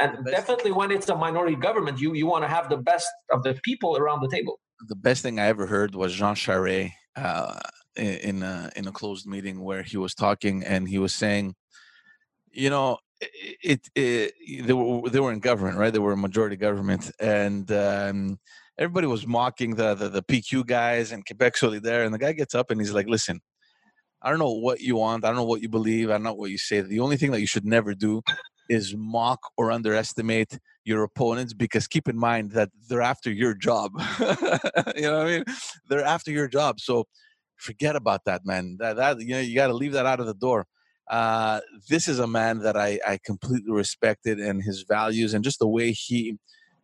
and 0.00 0.18
definitely 0.26 0.72
when 0.72 0.90
it's 0.90 1.08
a 1.08 1.16
minority 1.16 1.56
government 1.56 1.98
you 1.98 2.12
you 2.12 2.26
want 2.26 2.44
to 2.44 2.48
have 2.48 2.68
the 2.68 2.76
best 2.76 3.08
of 3.30 3.42
the 3.42 3.58
people 3.62 3.96
around 3.96 4.20
the 4.20 4.28
table. 4.28 4.60
The 4.88 4.96
best 4.96 5.22
thing 5.22 5.38
i 5.38 5.46
ever 5.46 5.66
heard 5.66 5.94
was 5.94 6.12
jean 6.12 6.34
charest 6.34 6.92
uh, 7.16 7.58
in 7.96 8.42
a 8.42 8.70
in 8.76 8.86
a 8.86 8.92
closed 8.92 9.26
meeting 9.26 9.62
where 9.62 9.82
he 9.82 9.96
was 9.96 10.14
talking 10.14 10.64
and 10.64 10.88
he 10.88 10.98
was 10.98 11.14
saying 11.14 11.54
you 12.50 12.70
know 12.70 12.98
it, 13.20 13.88
it, 13.94 14.34
it, 14.40 14.66
they 14.66 14.72
were 14.72 15.08
they 15.08 15.20
were 15.20 15.32
in 15.32 15.40
government, 15.40 15.78
right? 15.78 15.92
They 15.92 15.98
were 15.98 16.12
a 16.12 16.16
majority 16.16 16.56
government, 16.56 17.10
and 17.20 17.70
um, 17.70 18.38
everybody 18.78 19.06
was 19.06 19.26
mocking 19.26 19.76
the, 19.76 19.94
the, 19.94 20.08
the 20.08 20.22
PQ 20.22 20.66
guys 20.66 21.12
and 21.12 21.24
Quebec 21.24 21.54
Solidaire. 21.54 22.04
And 22.04 22.12
the 22.12 22.18
guy 22.18 22.32
gets 22.32 22.54
up 22.54 22.70
and 22.70 22.80
he's 22.80 22.92
like, 22.92 23.06
"Listen, 23.06 23.40
I 24.22 24.30
don't 24.30 24.38
know 24.38 24.52
what 24.52 24.80
you 24.80 24.96
want. 24.96 25.24
I 25.24 25.28
don't 25.28 25.36
know 25.36 25.44
what 25.44 25.62
you 25.62 25.68
believe. 25.68 26.10
I 26.10 26.14
don't 26.14 26.22
know 26.22 26.34
what 26.34 26.50
you 26.50 26.58
say. 26.58 26.80
The 26.80 27.00
only 27.00 27.16
thing 27.16 27.32
that 27.32 27.40
you 27.40 27.46
should 27.46 27.64
never 27.64 27.94
do 27.94 28.22
is 28.68 28.94
mock 28.96 29.40
or 29.56 29.72
underestimate 29.72 30.58
your 30.84 31.02
opponents 31.02 31.52
because 31.52 31.86
keep 31.86 32.08
in 32.08 32.18
mind 32.18 32.52
that 32.52 32.70
they're 32.88 33.02
after 33.02 33.30
your 33.30 33.54
job. 33.54 33.92
you 34.96 35.02
know 35.02 35.18
what 35.18 35.26
I 35.26 35.30
mean? 35.30 35.44
They're 35.88 36.04
after 36.04 36.30
your 36.30 36.48
job. 36.48 36.80
So 36.80 37.06
forget 37.62 37.96
about 37.96 38.24
that, 38.26 38.44
man. 38.44 38.76
That 38.80 38.96
that 38.96 39.20
you 39.20 39.34
know 39.34 39.40
you 39.40 39.54
got 39.54 39.68
to 39.68 39.74
leave 39.74 39.92
that 39.92 40.06
out 40.06 40.20
of 40.20 40.26
the 40.26 40.34
door 40.34 40.66
uh, 41.12 41.60
this 41.88 42.08
is 42.08 42.18
a 42.18 42.26
man 42.26 42.60
that 42.60 42.76
I, 42.76 42.98
I 43.06 43.18
completely 43.24 43.72
respected 43.72 44.38
and 44.38 44.62
his 44.62 44.82
values 44.82 45.34
and 45.34 45.44
just 45.44 45.58
the 45.58 45.68
way 45.68 45.92
he 45.92 46.38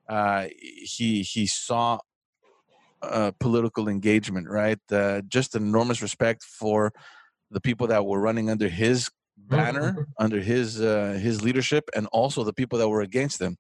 uh, 0.09 0.47
he 0.57 1.23
he 1.23 1.47
saw 1.47 1.99
uh, 3.03 3.33
political 3.39 3.89
engagement, 3.89 4.49
right? 4.49 4.81
Uh, 4.91 5.23
just 5.29 5.55
enormous 5.55 6.03
respect 6.03 6.43
for 6.43 6.93
the 7.51 7.61
people 7.61 7.87
that 7.87 8.05
were 8.05 8.21
running 8.21 8.51
under 8.51 8.69
his 8.69 9.11
banner, 9.37 9.93
mm-hmm. 9.93 10.03
under 10.19 10.41
his 10.41 10.81
uh, 10.81 11.19
his 11.21 11.43
leadership, 11.43 11.89
and 11.95 12.07
also 12.09 12.43
the 12.43 12.53
people 12.53 12.79
that 12.79 12.89
were 12.89 13.03
against 13.03 13.41
him. 13.41 13.57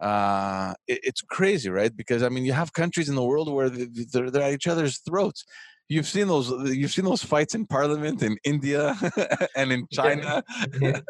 Uh, 0.00 0.74
it, 0.88 1.00
it's 1.02 1.20
crazy, 1.20 1.68
right? 1.68 1.96
Because 1.96 2.22
I 2.22 2.28
mean, 2.28 2.44
you 2.44 2.52
have 2.52 2.72
countries 2.72 3.08
in 3.08 3.14
the 3.14 3.24
world 3.24 3.52
where 3.52 3.68
they're, 3.68 4.30
they're 4.30 4.42
at 4.42 4.54
each 4.54 4.66
other's 4.66 4.98
throats 4.98 5.44
you've 5.88 6.06
seen 6.06 6.28
those 6.28 6.50
you've 6.74 6.92
seen 6.92 7.04
those 7.04 7.22
fights 7.22 7.54
in 7.54 7.66
parliament 7.66 8.22
in 8.22 8.36
india 8.44 8.96
and 9.56 9.72
in 9.72 9.86
china? 9.92 10.42
Yeah. 10.80 11.00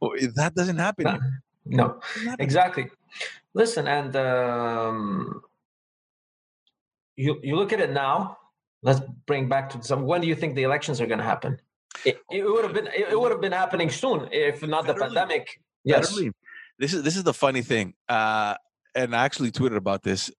that 0.34 0.52
doesn't 0.54 0.78
happen 0.78 1.04
no, 1.04 1.18
no. 1.66 2.00
Happen. 2.24 2.44
exactly. 2.44 2.90
Listen 3.54 3.86
and 3.86 4.16
um, 4.16 5.42
you 7.16 7.38
you 7.42 7.56
look 7.56 7.72
at 7.72 7.80
it 7.80 7.92
now 7.92 8.36
let's 8.82 9.00
bring 9.26 9.48
back 9.48 9.70
to 9.70 9.82
some 9.82 10.02
when 10.04 10.20
do 10.20 10.26
you 10.26 10.34
think 10.34 10.54
the 10.54 10.62
elections 10.62 11.00
are 11.00 11.06
going 11.06 11.18
to 11.18 11.24
happen? 11.24 11.58
It, 12.04 12.18
it 12.30 12.44
would 12.44 12.64
have 12.64 12.74
been 12.74 12.88
it, 12.88 13.18
would 13.18 13.30
have 13.30 13.40
been 13.40 13.52
happening 13.52 13.88
soon 13.88 14.28
if 14.32 14.62
not 14.66 14.86
the 14.86 14.94
pandemic. 14.94 15.60
Yes. 15.84 16.18
This 16.78 16.92
is 16.92 17.02
this 17.02 17.16
is 17.16 17.22
the 17.22 17.34
funny 17.34 17.62
thing 17.62 17.94
uh, 18.08 18.54
and 18.94 19.14
i 19.14 19.24
actually 19.24 19.52
tweeted 19.52 19.76
about 19.76 20.02
this 20.02 20.30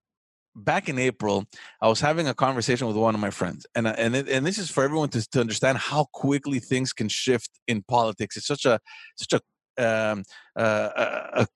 back 0.56 0.88
in 0.90 0.98
April, 0.98 1.46
I 1.82 1.88
was 1.88 2.00
having 2.00 2.28
a 2.28 2.34
conversation 2.34 2.88
with 2.88 2.96
one 2.96 3.14
of 3.14 3.22
my 3.22 3.30
friends, 3.30 3.66
and 3.76 3.88
uh, 3.88 3.96
and 3.98 4.16
and 4.16 4.46
this 4.46 4.58
is 4.58 4.70
for 4.70 4.84
everyone 4.84 5.10
to, 5.10 5.30
to 5.30 5.40
understand 5.42 5.78
how 5.78 6.06
quickly 6.14 6.60
things 6.60 6.94
can 6.94 7.10
shift 7.10 7.50
in 7.68 7.84
politics. 7.84 8.38
It's 8.38 8.48
such 8.48 8.66
a 8.66 8.80
such 9.16 9.34
a 9.34 9.42
um, 9.78 10.24
uh, 10.56 10.90
a, 10.96 11.42
a, 11.42 11.48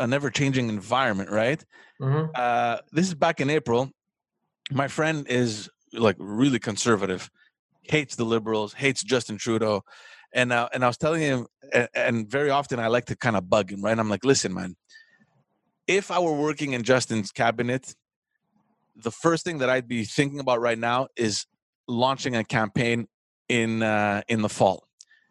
a 0.00 0.06
never 0.06 0.30
changing 0.30 0.68
environment, 0.68 1.30
right? 1.30 1.62
Mm-hmm. 2.00 2.30
Uh, 2.34 2.78
this 2.92 3.08
is 3.08 3.14
back 3.14 3.40
in 3.40 3.50
April. 3.50 3.90
My 4.70 4.88
friend 4.88 5.26
is 5.28 5.68
like 5.92 6.16
really 6.18 6.58
conservative, 6.58 7.30
hates 7.82 8.16
the 8.16 8.24
liberals, 8.24 8.74
hates 8.74 9.02
Justin 9.02 9.38
Trudeau, 9.38 9.82
and 10.32 10.52
uh, 10.52 10.68
and 10.72 10.84
I 10.84 10.86
was 10.86 10.98
telling 10.98 11.22
him, 11.22 11.46
and, 11.72 11.88
and 11.94 12.30
very 12.30 12.50
often 12.50 12.78
I 12.78 12.86
like 12.86 13.06
to 13.06 13.16
kind 13.16 13.36
of 13.36 13.50
bug 13.50 13.72
him, 13.72 13.82
right? 13.82 13.98
I'm 13.98 14.08
like, 14.08 14.24
listen, 14.24 14.54
man. 14.54 14.76
If 15.86 16.10
I 16.10 16.18
were 16.18 16.38
working 16.38 16.74
in 16.74 16.82
Justin's 16.82 17.32
cabinet, 17.32 17.94
the 19.02 19.10
first 19.10 19.44
thing 19.44 19.58
that 19.58 19.70
I'd 19.70 19.88
be 19.88 20.04
thinking 20.04 20.40
about 20.40 20.60
right 20.60 20.78
now 20.78 21.08
is 21.16 21.46
launching 21.86 22.36
a 22.36 22.44
campaign 22.44 23.08
in 23.48 23.82
uh, 23.82 24.22
in 24.28 24.42
the 24.42 24.48
fall. 24.48 24.84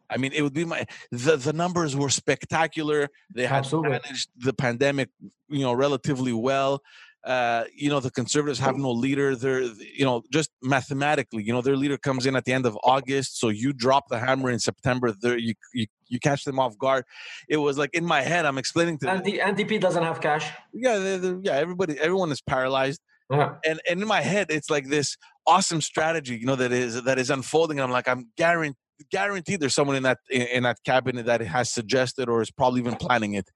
I 0.10 0.18
mean, 0.18 0.32
it 0.34 0.42
would 0.42 0.54
be 0.54 0.66
my 0.66 0.86
the 1.12 1.36
the 1.36 1.54
numbers 1.54 1.96
were 1.96 2.10
spectacular. 2.10 3.10
They 3.34 3.46
had 3.46 3.60
Absolutely. 3.60 3.92
managed 3.92 4.30
the 4.38 4.54
pandemic, 4.54 5.10
you 5.50 5.62
know, 5.62 5.74
relatively 5.74 6.34
well. 6.34 6.82
Uh, 7.24 7.66
you 7.76 7.90
know, 7.90 8.00
the 8.00 8.12
conservatives 8.12 8.58
have 8.58 8.78
no 8.78 8.90
leader. 8.90 9.36
They're, 9.36 9.64
you 9.64 10.06
know, 10.06 10.24
just 10.32 10.50
mathematically, 10.62 11.44
you 11.44 11.52
know, 11.52 11.62
their 11.62 11.76
leader 11.76 11.98
comes 11.98 12.26
in 12.26 12.38
at 12.38 12.46
the 12.46 12.54
end 12.54 12.66
of 12.66 12.78
August. 12.84 13.38
So 13.38 13.50
you 13.50 13.74
drop 13.74 14.08
the 14.08 14.18
hammer 14.18 14.50
in 14.50 14.60
September. 14.60 15.12
There, 15.12 15.38
you, 15.38 15.54
you 15.74 15.88
you 16.08 16.20
catch 16.22 16.46
them 16.46 16.58
off 16.58 16.78
guard. 16.78 17.04
It 17.50 17.58
was 17.58 17.78
like 17.78 17.90
in 17.94 18.06
my 18.06 18.22
head, 18.22 18.46
I'm 18.46 18.58
explaining 18.58 19.00
to 19.00 19.10
and 19.10 19.26
the 19.26 19.42
NDP 19.44 19.82
doesn't 19.82 20.04
have 20.04 20.22
cash. 20.22 20.50
Yeah, 20.74 21.00
they're, 21.00 21.18
they're, 21.18 21.40
yeah. 21.42 21.54
Everybody, 21.54 22.00
everyone 22.00 22.32
is 22.32 22.40
paralyzed. 22.40 23.02
Uh-huh. 23.30 23.56
And 23.66 23.82
and 23.90 24.02
in 24.02 24.08
my 24.08 24.22
head, 24.22 24.48
it's 24.50 24.70
like 24.70 24.88
this 24.88 25.18
awesome 25.46 25.82
strategy, 25.82 26.38
you 26.38 26.46
know, 26.46 26.56
that 26.56 26.72
is 26.72 27.04
that 27.04 27.20
is 27.20 27.30
unfolding. 27.30 27.80
I'm 27.80 27.92
like, 27.92 28.08
I'm 28.08 28.30
guaranteed 28.38 28.78
guaranteed 29.12 29.60
there's 29.60 29.76
someone 29.76 29.96
in 29.96 30.04
that 30.04 30.20
in, 30.30 30.44
in 30.48 30.64
that 30.64 30.78
cabinet 30.84 31.26
that 31.26 31.42
has 31.42 31.72
suggested 31.72 32.30
or 32.30 32.42
is 32.42 32.52
probably 32.52 32.82
even 32.82 32.96
planning 32.96 33.34
it. 33.34 33.50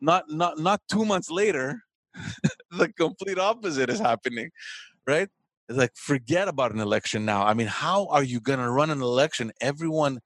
Not 0.00 0.24
not 0.28 0.58
not 0.58 0.80
two 0.90 1.04
months 1.04 1.30
later, 1.30 1.82
the 2.70 2.92
complete 2.92 3.38
opposite 3.38 3.90
is 3.90 3.98
happening, 3.98 4.50
right? 5.06 5.28
It's 5.68 5.78
like 5.78 5.92
forget 5.96 6.48
about 6.48 6.72
an 6.72 6.80
election 6.80 7.24
now. 7.24 7.44
I 7.44 7.54
mean, 7.54 7.66
how 7.66 8.06
are 8.06 8.22
you 8.22 8.40
to 8.60 8.70
run 8.70 8.90
an 8.90 9.02
election? 9.02 9.52
Everyone 9.60 10.20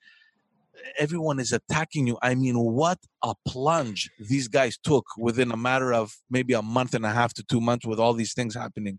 everyone 0.98 1.38
is 1.38 1.52
attacking 1.52 2.06
you. 2.06 2.18
I 2.22 2.34
mean, 2.34 2.58
what 2.58 2.98
a 3.22 3.34
plunge 3.46 4.10
these 4.18 4.48
guys 4.48 4.78
took 4.78 5.04
within 5.18 5.50
a 5.50 5.56
matter 5.56 5.92
of 5.92 6.14
maybe 6.30 6.54
a 6.54 6.62
month 6.62 6.94
and 6.94 7.04
a 7.04 7.10
half 7.10 7.32
to 7.34 7.42
two 7.44 7.60
months 7.60 7.86
with 7.86 7.98
all 7.98 8.14
these 8.14 8.34
things 8.34 8.54
happening. 8.54 8.98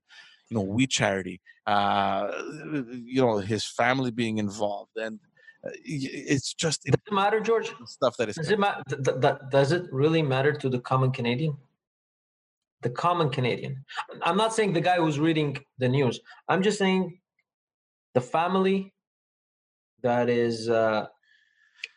You 0.49 0.57
know, 0.57 0.63
we 0.63 0.87
charity, 0.87 1.41
uh, 1.65 2.31
you 2.73 3.21
know, 3.21 3.37
his 3.37 3.65
family 3.65 4.11
being 4.11 4.37
involved, 4.37 4.91
and 4.97 5.19
uh, 5.65 5.71
it's 5.83 6.53
just 6.53 6.83
does 6.83 6.93
it 6.93 7.13
matter, 7.13 7.39
George? 7.39 7.73
Stuff 7.85 8.17
that 8.17 8.29
is 8.29 8.35
does 8.35 8.51
it 8.51 8.59
matter? 8.59 8.83
Th- 8.89 9.19
th- 9.21 9.35
does 9.49 9.71
it 9.71 9.85
really 9.91 10.21
matter 10.21 10.53
to 10.53 10.69
the 10.69 10.79
common 10.79 11.11
Canadian? 11.11 11.57
The 12.81 12.89
common 12.89 13.29
Canadian. 13.29 13.85
I'm 14.21 14.35
not 14.35 14.53
saying 14.53 14.73
the 14.73 14.81
guy 14.81 14.97
who's 14.97 15.19
reading 15.19 15.57
the 15.77 15.87
news. 15.87 16.19
I'm 16.49 16.61
just 16.61 16.77
saying 16.77 17.19
the 18.13 18.21
family 18.21 18.93
that 20.01 20.29
is 20.29 20.69
uh, 20.69 21.07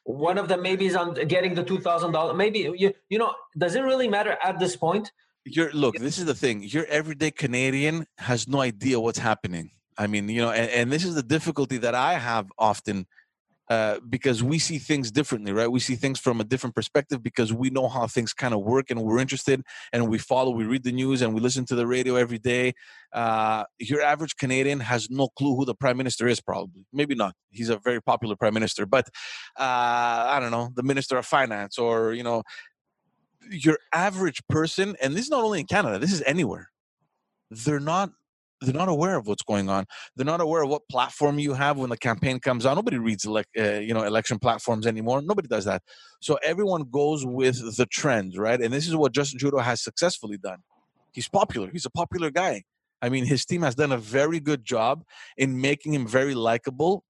one 0.06 0.38
of 0.38 0.46
them 0.48 0.62
maybe 0.62 0.86
is 0.86 0.94
on 0.94 1.14
getting 1.14 1.54
the 1.54 1.64
two 1.64 1.80
thousand 1.80 2.12
dollars. 2.12 2.36
Maybe 2.36 2.60
you 2.60 2.92
you 3.08 3.18
know 3.18 3.34
does 3.58 3.74
it 3.74 3.80
really 3.80 4.08
matter 4.08 4.38
at 4.42 4.58
this 4.58 4.76
point? 4.76 5.12
You're 5.44 5.72
look. 5.72 5.96
This 5.96 6.18
is 6.18 6.24
the 6.24 6.34
thing. 6.34 6.62
Your 6.62 6.86
everyday 6.86 7.32
Canadian 7.32 8.06
has 8.18 8.48
no 8.48 8.60
idea 8.60 8.98
what's 9.00 9.18
happening. 9.18 9.72
I 9.98 10.06
mean, 10.06 10.28
you 10.28 10.42
know, 10.42 10.50
and, 10.50 10.70
and 10.70 10.92
this 10.92 11.04
is 11.04 11.14
the 11.14 11.22
difficulty 11.22 11.78
that 11.78 11.94
I 11.94 12.14
have 12.14 12.50
often 12.58 13.06
uh, 13.68 13.98
because 14.08 14.42
we 14.42 14.58
see 14.58 14.78
things 14.78 15.10
differently, 15.10 15.52
right? 15.52 15.70
We 15.70 15.80
see 15.80 15.96
things 15.96 16.20
from 16.20 16.40
a 16.40 16.44
different 16.44 16.74
perspective 16.74 17.22
because 17.22 17.52
we 17.52 17.70
know 17.70 17.88
how 17.88 18.06
things 18.06 18.32
kind 18.32 18.54
of 18.54 18.60
work 18.60 18.90
and 18.90 19.02
we're 19.02 19.18
interested 19.18 19.62
and 19.92 20.08
we 20.08 20.18
follow, 20.18 20.50
we 20.50 20.64
read 20.64 20.84
the 20.84 20.92
news 20.92 21.22
and 21.22 21.34
we 21.34 21.40
listen 21.40 21.64
to 21.66 21.74
the 21.74 21.86
radio 21.86 22.14
every 22.16 22.38
day. 22.38 22.74
Uh, 23.12 23.64
your 23.78 24.02
average 24.02 24.36
Canadian 24.36 24.80
has 24.80 25.10
no 25.10 25.28
clue 25.28 25.56
who 25.56 25.64
the 25.64 25.74
prime 25.74 25.96
minister 25.96 26.28
is, 26.28 26.40
probably. 26.40 26.86
Maybe 26.92 27.14
not. 27.14 27.34
He's 27.50 27.68
a 27.68 27.78
very 27.78 28.00
popular 28.00 28.36
prime 28.36 28.54
minister, 28.54 28.86
but 28.86 29.08
uh, 29.58 30.26
I 30.28 30.38
don't 30.40 30.50
know, 30.50 30.70
the 30.74 30.82
minister 30.82 31.16
of 31.16 31.26
finance 31.26 31.78
or, 31.78 32.12
you 32.12 32.22
know, 32.22 32.42
your 33.50 33.78
average 33.92 34.42
person, 34.48 34.96
and 35.02 35.14
this 35.14 35.24
is 35.24 35.30
not 35.30 35.44
only 35.44 35.60
in 35.60 35.66
Canada, 35.66 35.98
this 35.98 36.12
is 36.12 36.22
anywhere. 36.26 36.70
They're 37.50 37.80
not 37.80 38.10
they're 38.60 38.74
not 38.74 38.88
aware 38.88 39.16
of 39.16 39.26
what's 39.26 39.42
going 39.42 39.68
on. 39.68 39.86
They're 40.16 40.26
not 40.26 40.40
aware 40.40 40.62
of 40.62 40.70
what 40.70 40.82
platform 40.88 41.38
you 41.38 41.54
have 41.54 41.76
when 41.76 41.90
the 41.90 41.96
campaign 41.96 42.40
comes 42.40 42.64
out. 42.64 42.74
Nobody 42.74 42.98
reads 42.98 43.24
elect, 43.24 43.50
uh, 43.58 43.80
you 43.80 43.92
know 43.92 44.02
election 44.02 44.38
platforms 44.38 44.86
anymore. 44.86 45.22
Nobody 45.22 45.48
does 45.48 45.64
that. 45.66 45.82
So 46.20 46.38
everyone 46.42 46.84
goes 46.90 47.24
with 47.26 47.76
the 47.76 47.86
trends, 47.86 48.38
right? 48.38 48.60
And 48.60 48.72
this 48.72 48.88
is 48.88 48.96
what 48.96 49.12
Justin 49.12 49.38
Trudeau 49.38 49.58
has 49.58 49.82
successfully 49.82 50.38
done. 50.38 50.58
He's 51.12 51.28
popular. 51.28 51.70
He's 51.70 51.86
a 51.86 51.90
popular 51.90 52.30
guy. 52.30 52.62
I 53.02 53.08
mean, 53.08 53.26
his 53.26 53.44
team 53.44 53.62
has 53.62 53.74
done 53.74 53.92
a 53.92 53.98
very 53.98 54.40
good 54.40 54.64
job 54.64 55.04
in 55.36 55.60
making 55.60 55.92
him 55.94 56.06
very 56.06 56.34
likable. 56.34 57.04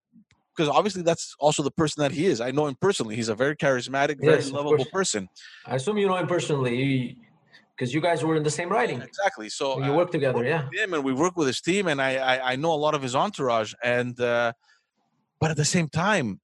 Because 0.56 0.70
obviously, 0.70 1.02
that's 1.02 1.34
also 1.38 1.62
the 1.62 1.70
person 1.70 2.02
that 2.02 2.12
he 2.12 2.24
is. 2.24 2.40
I 2.40 2.50
know 2.50 2.66
him 2.66 2.76
personally. 2.80 3.14
He's 3.14 3.28
a 3.28 3.34
very 3.34 3.54
charismatic, 3.54 4.18
very 4.18 4.36
yes, 4.36 4.50
lovable 4.50 4.86
person. 4.86 5.28
I 5.66 5.76
assume 5.76 5.98
you 5.98 6.08
know 6.08 6.16
him 6.16 6.26
personally 6.26 7.18
because 7.76 7.92
you 7.92 8.00
guys 8.00 8.24
were 8.24 8.36
in 8.36 8.42
the 8.42 8.50
same 8.50 8.68
riding. 8.70 9.02
Exactly. 9.02 9.48
So 9.48 9.78
you 9.84 9.92
uh, 9.92 9.96
work 9.96 10.10
together, 10.10 10.44
yeah. 10.44 10.68
Him 10.72 10.94
and 10.94 11.04
we 11.04 11.12
work 11.12 11.36
with 11.36 11.46
his 11.46 11.60
team, 11.60 11.88
and 11.88 12.00
I, 12.00 12.16
I, 12.16 12.52
I 12.52 12.56
know 12.56 12.72
a 12.72 12.76
lot 12.86 12.94
of 12.94 13.02
his 13.02 13.14
entourage, 13.14 13.74
and 13.82 14.18
uh, 14.20 14.52
but 15.40 15.50
at 15.50 15.56
the 15.56 15.64
same 15.64 15.88
time, 15.88 16.40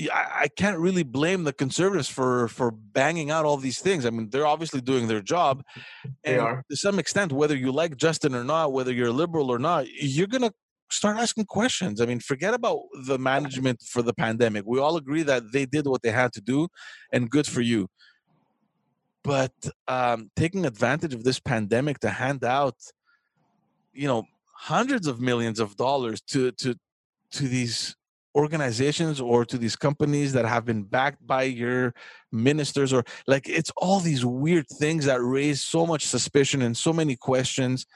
I, 0.00 0.26
I 0.42 0.48
can't 0.56 0.78
really 0.78 1.02
blame 1.02 1.44
the 1.44 1.52
conservatives 1.52 2.08
for 2.08 2.48
for 2.48 2.70
banging 2.70 3.30
out 3.30 3.44
all 3.44 3.56
these 3.58 3.80
things. 3.80 4.06
I 4.06 4.10
mean, 4.10 4.30
they're 4.30 4.46
obviously 4.46 4.80
doing 4.80 5.06
their 5.06 5.20
job, 5.20 5.62
They 6.24 6.34
and 6.34 6.40
are. 6.40 6.64
to 6.70 6.76
some 6.76 6.98
extent, 6.98 7.32
whether 7.32 7.56
you 7.56 7.70
like 7.70 7.96
Justin 7.96 8.34
or 8.34 8.44
not, 8.44 8.72
whether 8.72 8.92
you're 8.92 9.12
liberal 9.12 9.50
or 9.50 9.58
not, 9.58 9.86
you're 9.88 10.26
gonna 10.26 10.52
start 10.90 11.18
asking 11.18 11.44
questions. 11.46 12.00
I 12.00 12.06
mean, 12.06 12.20
forget 12.20 12.54
about 12.54 12.80
the 13.06 13.18
management 13.18 13.82
for 13.82 14.02
the 14.02 14.14
pandemic. 14.14 14.64
We 14.66 14.78
all 14.78 14.96
agree 14.96 15.22
that 15.24 15.52
they 15.52 15.66
did 15.66 15.86
what 15.86 16.02
they 16.02 16.10
had 16.10 16.32
to 16.34 16.40
do, 16.40 16.68
and 17.12 17.30
good 17.30 17.46
for 17.46 17.60
you. 17.60 17.88
But 19.24 19.52
um, 19.88 20.30
taking 20.36 20.66
advantage 20.66 21.14
of 21.14 21.24
this 21.24 21.40
pandemic 21.40 21.98
to 22.00 22.10
hand 22.10 22.44
out, 22.44 22.76
you 23.92 24.06
know, 24.06 24.24
hundreds 24.52 25.06
of 25.06 25.20
millions 25.20 25.58
of 25.58 25.76
dollars 25.76 26.20
to 26.32 26.52
to 26.52 26.74
to 27.32 27.48
these 27.48 27.96
organizations 28.36 29.20
or 29.20 29.44
to 29.44 29.56
these 29.56 29.76
companies 29.76 30.32
that 30.32 30.44
have 30.44 30.64
been 30.64 30.82
backed 30.82 31.24
by 31.26 31.44
your 31.44 31.94
ministers 32.32 32.92
or 32.92 33.04
like 33.28 33.48
it's 33.48 33.70
all 33.76 34.00
these 34.00 34.24
weird 34.24 34.66
things 34.68 35.04
that 35.06 35.20
raise 35.22 35.60
so 35.62 35.86
much 35.86 36.04
suspicion 36.04 36.60
and 36.62 36.76
so 36.76 36.92
many 36.92 37.14
questions 37.14 37.86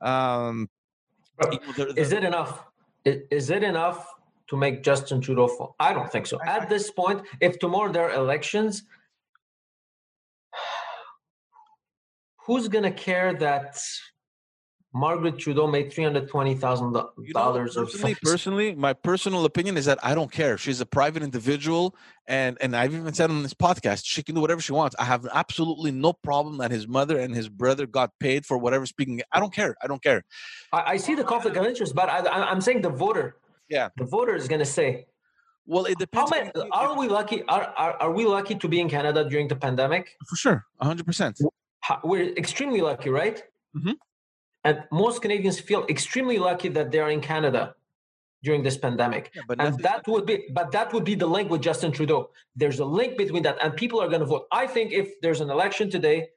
um 0.00 0.68
you 1.50 1.58
know, 1.58 1.72
there- 1.76 1.88
Is 1.96 2.10
there- 2.10 2.18
it 2.20 2.24
enough? 2.24 2.64
Is 3.04 3.50
it 3.50 3.62
enough 3.64 3.98
to 4.50 4.56
make 4.56 4.82
Justin 4.84 5.20
Trudeau 5.20 5.48
fall? 5.48 5.74
I 5.80 5.92
don't 5.92 6.10
think 6.10 6.26
so. 6.26 6.38
At 6.44 6.68
this 6.68 6.90
point, 6.90 7.22
if 7.40 7.58
tomorrow 7.58 7.90
there 7.92 8.04
are 8.10 8.14
elections, 8.14 8.84
who's 12.48 12.66
gonna 12.66 12.90
care 12.90 13.34
that 13.34 13.80
Margaret 14.94 15.38
Trudeau 15.38 15.66
made 15.66 15.92
three 15.92 16.02
hundred 16.02 16.28
twenty 16.28 16.54
thousand 16.54 16.86
you 16.86 16.92
know, 16.94 17.32
dollars 17.34 17.74
personally, 17.76 18.14
something? 18.14 18.16
personally 18.22 18.74
my 18.74 18.94
personal 18.94 19.44
opinion 19.44 19.76
is 19.76 19.84
that 19.84 19.98
i 20.02 20.14
don't 20.14 20.32
care 20.32 20.56
she's 20.56 20.80
a 20.80 20.86
private 20.86 21.22
individual 21.22 21.94
and 22.26 22.56
and 22.62 22.74
i've 22.74 22.94
even 22.94 23.12
said 23.12 23.28
on 23.28 23.42
this 23.42 23.52
podcast 23.52 24.02
she 24.06 24.22
can 24.22 24.34
do 24.34 24.40
whatever 24.40 24.62
she 24.62 24.72
wants 24.72 24.96
i 24.98 25.04
have 25.04 25.28
absolutely 25.34 25.92
no 25.92 26.14
problem 26.14 26.56
that 26.56 26.70
his 26.70 26.88
mother 26.88 27.18
and 27.18 27.34
his 27.34 27.50
brother 27.50 27.86
got 27.86 28.10
paid 28.18 28.46
for 28.46 28.56
whatever 28.56 28.86
speaking 28.86 29.20
i 29.30 29.38
don't 29.38 29.52
care 29.52 29.76
i 29.82 29.86
don't 29.86 30.02
care 30.02 30.24
I, 30.72 30.92
I 30.92 30.96
see 30.96 31.14
the 31.14 31.24
conflict 31.24 31.56
of 31.56 31.64
interest, 31.64 31.94
but 31.94 32.08
I, 32.08 32.18
I, 32.18 32.50
I'm 32.50 32.60
saying 32.60 32.82
the 32.82 32.90
voter. 32.90 33.36
Yeah. 33.68 33.88
The 33.96 34.04
voter 34.04 34.34
is 34.34 34.48
gonna 34.48 34.64
say, 34.64 35.06
well 35.66 35.84
it 35.84 35.96
"How 36.12 36.26
depends 36.26 36.30
many? 36.30 36.70
Are 36.72 36.98
we 36.98 37.08
lucky? 37.08 37.42
Are, 37.44 37.72
are 37.76 37.94
are 38.02 38.12
we 38.12 38.24
lucky 38.24 38.54
to 38.54 38.68
be 38.68 38.80
in 38.80 38.88
Canada 38.88 39.28
during 39.28 39.48
the 39.48 39.56
pandemic? 39.56 40.04
for 40.28 40.36
sure 40.36 40.58
100% 40.82 41.42
Ho- 41.42 41.52
We're 42.04 42.34
extremely 42.36 42.80
lucky, 42.80 43.10
right? 43.10 43.42
Mhm. 43.76 43.96
And 44.64 44.84
most 44.92 45.22
Canadians 45.22 45.60
feel 45.60 45.86
extremely 45.88 46.38
lucky 46.38 46.68
that 46.68 46.90
they 46.90 46.98
are 46.98 47.10
in 47.10 47.20
Canada 47.20 47.74
during 48.42 48.62
this 48.62 48.76
pandemic. 48.76 49.30
Yeah, 49.34 49.42
but 49.48 49.60
and 49.60 49.78
that 49.80 50.06
would 50.06 50.26
be 50.26 50.48
but 50.52 50.70
that 50.72 50.92
would 50.92 51.04
be 51.04 51.14
the 51.14 51.26
link 51.26 51.50
with 51.50 51.60
justin 51.60 51.90
trudeau 51.90 52.30
there's 52.54 52.78
a 52.78 52.84
link 52.84 53.16
between 53.18 53.42
that 53.42 53.56
and 53.62 53.74
people 53.76 54.00
are 54.00 54.08
going 54.08 54.20
to 54.20 54.26
vote 54.26 54.46
i 54.52 54.66
think 54.66 54.92
if 54.92 55.20
there's 55.22 55.40
an 55.40 55.50
election 55.50 55.90
today 55.90 56.28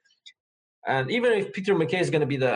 and 0.87 1.11
even 1.11 1.31
if 1.31 1.53
peter 1.53 1.75
mackay 1.75 1.99
is 1.99 2.09
going 2.09 2.21
to 2.21 2.31
be 2.35 2.37
the 2.37 2.55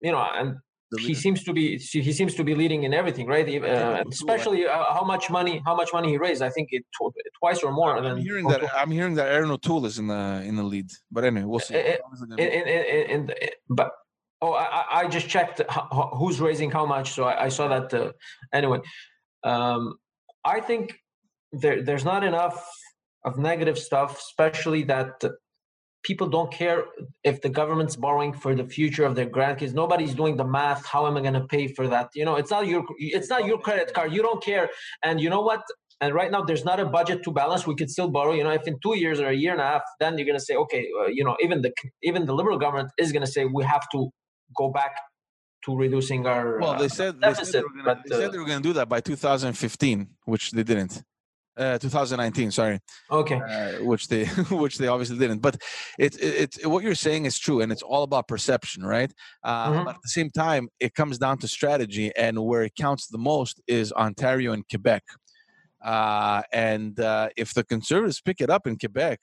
you 0.00 0.12
know 0.12 0.24
and 0.34 0.56
he 0.98 1.14
seems 1.14 1.44
to 1.44 1.52
be 1.52 1.78
he 1.78 2.12
seems 2.12 2.34
to 2.34 2.42
be 2.42 2.54
leading 2.54 2.82
in 2.82 2.92
everything 2.92 3.26
right 3.26 3.46
uh, 3.62 4.02
especially 4.10 4.66
uh, 4.66 4.92
how 4.92 5.04
much 5.04 5.30
money 5.30 5.62
how 5.64 5.74
much 5.74 5.90
money 5.92 6.08
he 6.08 6.18
raised 6.18 6.42
i 6.42 6.50
think 6.50 6.68
it 6.72 6.84
tw- 6.96 7.14
twice 7.38 7.62
or 7.62 7.72
more 7.72 7.96
I'm 7.96 8.02
than 8.02 8.18
hearing 8.18 8.46
O'Toole. 8.46 8.60
that. 8.60 8.76
I'm 8.80 8.90
hearing 8.90 9.14
that 9.14 9.28
Erin 9.28 9.50
O'Toole 9.50 9.86
is 9.86 9.98
in 9.98 10.08
the 10.08 10.42
in 10.44 10.56
the 10.56 10.62
lead. 10.62 10.88
But 11.12 11.24
anyway, 11.24 11.44
we'll 11.44 11.60
see. 11.60 11.74
Eh, 11.76 11.96
eh, 12.38 13.04
in 13.14 13.26
the, 13.26 13.34
but 13.68 13.90
oh 14.42 14.52
I, 14.54 15.02
I- 15.02 15.08
just 15.08 15.28
checked 15.28 15.60
ho- 15.68 15.88
ho- 15.96 16.12
who's 16.18 16.40
raising 16.40 16.70
how 16.70 16.86
much 16.86 17.08
so 17.16 17.24
i, 17.24 17.44
I 17.46 17.48
saw 17.50 17.68
that 17.68 17.92
uh, 17.94 18.12
anyway 18.52 18.80
um, 19.44 19.82
i 20.44 20.58
think 20.60 20.84
there, 21.52 21.82
there's 21.82 22.04
not 22.12 22.22
enough 22.24 22.58
of 23.24 23.32
negative 23.38 23.78
stuff 23.78 24.10
especially 24.18 24.82
that 24.84 25.12
uh, 25.24 25.28
people 26.02 26.28
don't 26.28 26.52
care 26.52 26.84
if 27.24 27.40
the 27.42 27.48
government's 27.48 27.96
borrowing 27.96 28.32
for 28.32 28.54
the 28.54 28.64
future 28.64 29.04
of 29.04 29.14
their 29.14 29.26
grandkids. 29.26 29.74
Nobody's 29.74 30.14
doing 30.14 30.36
the 30.36 30.44
math. 30.44 30.86
How 30.86 31.06
am 31.06 31.16
i 31.16 31.20
going 31.20 31.34
to 31.34 31.46
pay 31.46 31.68
for 31.68 31.88
that? 31.88 32.10
You 32.14 32.24
know 32.24 32.36
it's 32.36 32.50
not 32.50 32.66
your 32.66 32.84
it's 32.98 33.28
not 33.28 33.46
your 33.46 33.58
credit 33.58 33.92
card. 33.94 34.12
You 34.12 34.22
don't 34.22 34.42
care. 34.42 34.68
And 35.02 35.20
you 35.20 35.30
know 35.30 35.42
what? 35.42 35.62
And 36.02 36.14
right 36.14 36.30
now 36.30 36.42
there's 36.42 36.64
not 36.64 36.80
a 36.80 36.86
budget 36.86 37.22
to 37.24 37.30
balance. 37.30 37.66
We 37.66 37.74
could 37.74 37.90
still 37.90 38.08
borrow 38.08 38.32
you 38.32 38.44
know 38.44 38.50
if 38.50 38.66
in 38.66 38.78
two 38.82 38.96
years 38.96 39.20
or 39.20 39.28
a 39.28 39.34
year 39.34 39.52
and 39.52 39.60
a 39.60 39.64
half 39.64 39.82
then 39.98 40.16
you're 40.16 40.26
going 40.26 40.38
to 40.38 40.44
say 40.44 40.54
okay 40.54 40.88
uh, 41.00 41.06
you 41.06 41.24
know 41.24 41.36
even 41.42 41.62
the 41.62 41.72
even 42.02 42.26
the 42.26 42.34
liberal 42.34 42.58
government 42.58 42.90
is 42.98 43.12
going 43.12 43.24
to 43.24 43.30
say 43.30 43.44
we 43.44 43.64
have 43.64 43.86
to 43.92 44.10
go 44.56 44.70
back 44.70 44.92
to 45.64 45.76
reducing 45.76 46.26
our 46.26 46.58
well, 46.58 46.70
uh, 46.70 46.78
they 46.78 46.88
said 46.88 47.20
they 47.20 47.34
said 47.34 47.36
they 47.36 47.40
deficit, 47.42 47.62
were 47.64 47.70
gonna, 47.70 47.84
but, 47.84 47.98
they 48.08 48.16
said 48.16 48.28
uh, 48.28 48.30
they 48.30 48.38
were 48.38 48.46
going 48.46 48.62
to 48.62 48.68
do 48.68 48.72
that 48.72 48.88
by 48.88 49.00
2015, 49.00 50.08
which 50.24 50.52
they 50.52 50.62
didn't. 50.62 51.02
Uh, 51.60 51.78
2019, 51.78 52.50
sorry. 52.50 52.78
okay 53.10 53.34
uh, 53.38 53.84
which 53.84 54.08
they 54.08 54.24
which 54.64 54.78
they 54.78 54.88
obviously 54.88 55.18
didn't. 55.18 55.40
But 55.40 55.54
it's 55.98 56.16
it's 56.16 56.56
what 56.66 56.82
you're 56.84 56.94
saying 57.08 57.26
is 57.26 57.38
true, 57.38 57.60
and 57.60 57.70
it's 57.70 57.82
all 57.82 58.02
about 58.02 58.26
perception, 58.28 58.82
right? 58.96 59.12
Uh, 59.44 59.70
Mhm. 59.70 59.84
But 59.84 59.94
at 59.96 60.02
the 60.02 60.08
same 60.18 60.30
time, 60.30 60.64
it 60.86 60.94
comes 60.94 61.18
down 61.18 61.36
to 61.42 61.48
strategy, 61.48 62.06
and 62.16 62.34
where 62.48 62.62
it 62.68 62.74
counts 62.84 63.08
the 63.08 63.18
most 63.32 63.60
is 63.66 63.92
Ontario 63.92 64.52
and 64.52 64.64
Quebec. 64.70 65.02
Uh, 65.82 66.42
and 66.52 66.98
uh, 67.00 67.28
if 67.36 67.54
the 67.54 67.64
Conservatives 67.64 68.20
pick 68.20 68.40
it 68.40 68.50
up 68.50 68.66
in 68.66 68.78
Quebec, 68.78 69.20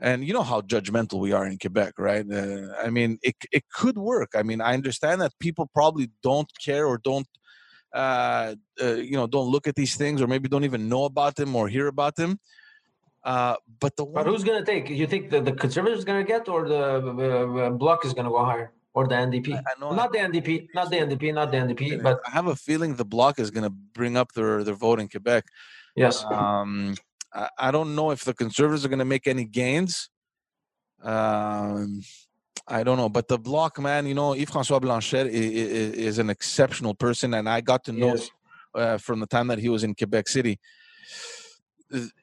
and 0.00 0.24
you 0.26 0.32
know 0.32 0.42
how 0.42 0.60
judgmental 0.60 1.18
we 1.20 1.32
are 1.32 1.46
in 1.46 1.58
Quebec, 1.58 1.94
right? 1.98 2.26
Uh, 2.30 2.68
I 2.86 2.90
mean, 2.90 3.18
it 3.22 3.36
it 3.52 3.64
could 3.78 3.96
work. 3.98 4.30
I 4.34 4.42
mean, 4.42 4.60
I 4.60 4.74
understand 4.74 5.20
that 5.22 5.32
people 5.40 5.66
probably 5.74 6.10
don't 6.22 6.50
care 6.64 6.86
or 6.86 6.98
don't 6.98 7.26
uh, 7.94 8.54
uh, 8.82 8.94
you 8.94 9.16
know 9.16 9.26
don't 9.26 9.48
look 9.48 9.66
at 9.66 9.74
these 9.74 9.96
things 9.96 10.20
or 10.20 10.26
maybe 10.26 10.48
don't 10.48 10.64
even 10.64 10.88
know 10.88 11.04
about 11.04 11.36
them 11.36 11.54
or 11.56 11.68
hear 11.68 11.86
about 11.86 12.16
them 12.16 12.38
uh, 13.24 13.56
but 13.80 13.96
the 13.96 14.04
but 14.04 14.26
who's 14.26 14.44
going 14.44 14.62
to 14.62 14.64
take 14.64 14.88
you 14.88 15.06
think 15.06 15.30
the, 15.30 15.40
the 15.40 15.52
conservatives 15.52 16.04
going 16.04 16.24
to 16.24 16.28
get 16.28 16.48
or 16.48 16.68
the 16.68 16.82
uh, 16.82 17.92
uh, 17.92 17.98
is 18.04 18.14
going 18.14 18.24
to 18.24 18.30
go 18.30 18.44
higher 18.44 18.72
or 18.94 19.06
the 19.06 19.14
ndp 19.14 19.54
I, 19.54 19.58
I 19.58 19.80
know 19.80 19.94
not 19.94 20.12
the 20.12 20.18
ndp 20.18 20.68
not 20.74 20.90
the 20.90 20.96
ndp 20.96 21.34
not 21.34 21.50
the 21.50 21.58
ndp 21.58 22.02
but 22.02 22.20
I 22.26 22.30
have 22.30 22.46
a 22.46 22.56
feeling 22.56 22.94
the 22.94 23.04
bloc 23.04 23.38
is 23.38 23.50
going 23.50 23.64
to 23.64 23.70
bring 23.70 24.16
up 24.16 24.32
their 24.32 24.64
their 24.64 24.74
vote 24.74 25.00
in 25.00 25.08
Quebec. 25.08 25.44
yes 25.96 26.24
Um, 26.24 26.94
I, 27.32 27.48
I 27.58 27.70
don't 27.70 27.94
know 27.94 28.10
if 28.10 28.24
the 28.24 28.34
conservatives 28.34 28.84
are 28.84 28.88
going 28.88 28.98
to 29.00 29.04
make 29.04 29.26
any 29.26 29.44
gains. 29.44 30.10
Um, 31.02 32.02
I 32.66 32.82
don't 32.82 32.96
know, 32.96 33.08
but 33.08 33.28
the 33.28 33.38
bloc, 33.38 33.78
man, 33.78 34.06
you 34.06 34.14
know, 34.14 34.32
Yves 34.34 34.50
François 34.50 34.80
Blanchet 34.80 35.26
is, 35.26 35.94
is 35.94 36.18
an 36.18 36.30
exceptional 36.30 36.94
person, 36.94 37.34
and 37.34 37.48
I 37.48 37.60
got 37.60 37.84
to 37.84 37.92
know 37.92 38.14
yes. 38.14 38.30
uh, 38.74 38.98
from 38.98 39.20
the 39.20 39.26
time 39.26 39.46
that 39.48 39.58
he 39.58 39.68
was 39.68 39.84
in 39.84 39.94
Quebec 39.94 40.28
City. 40.28 40.58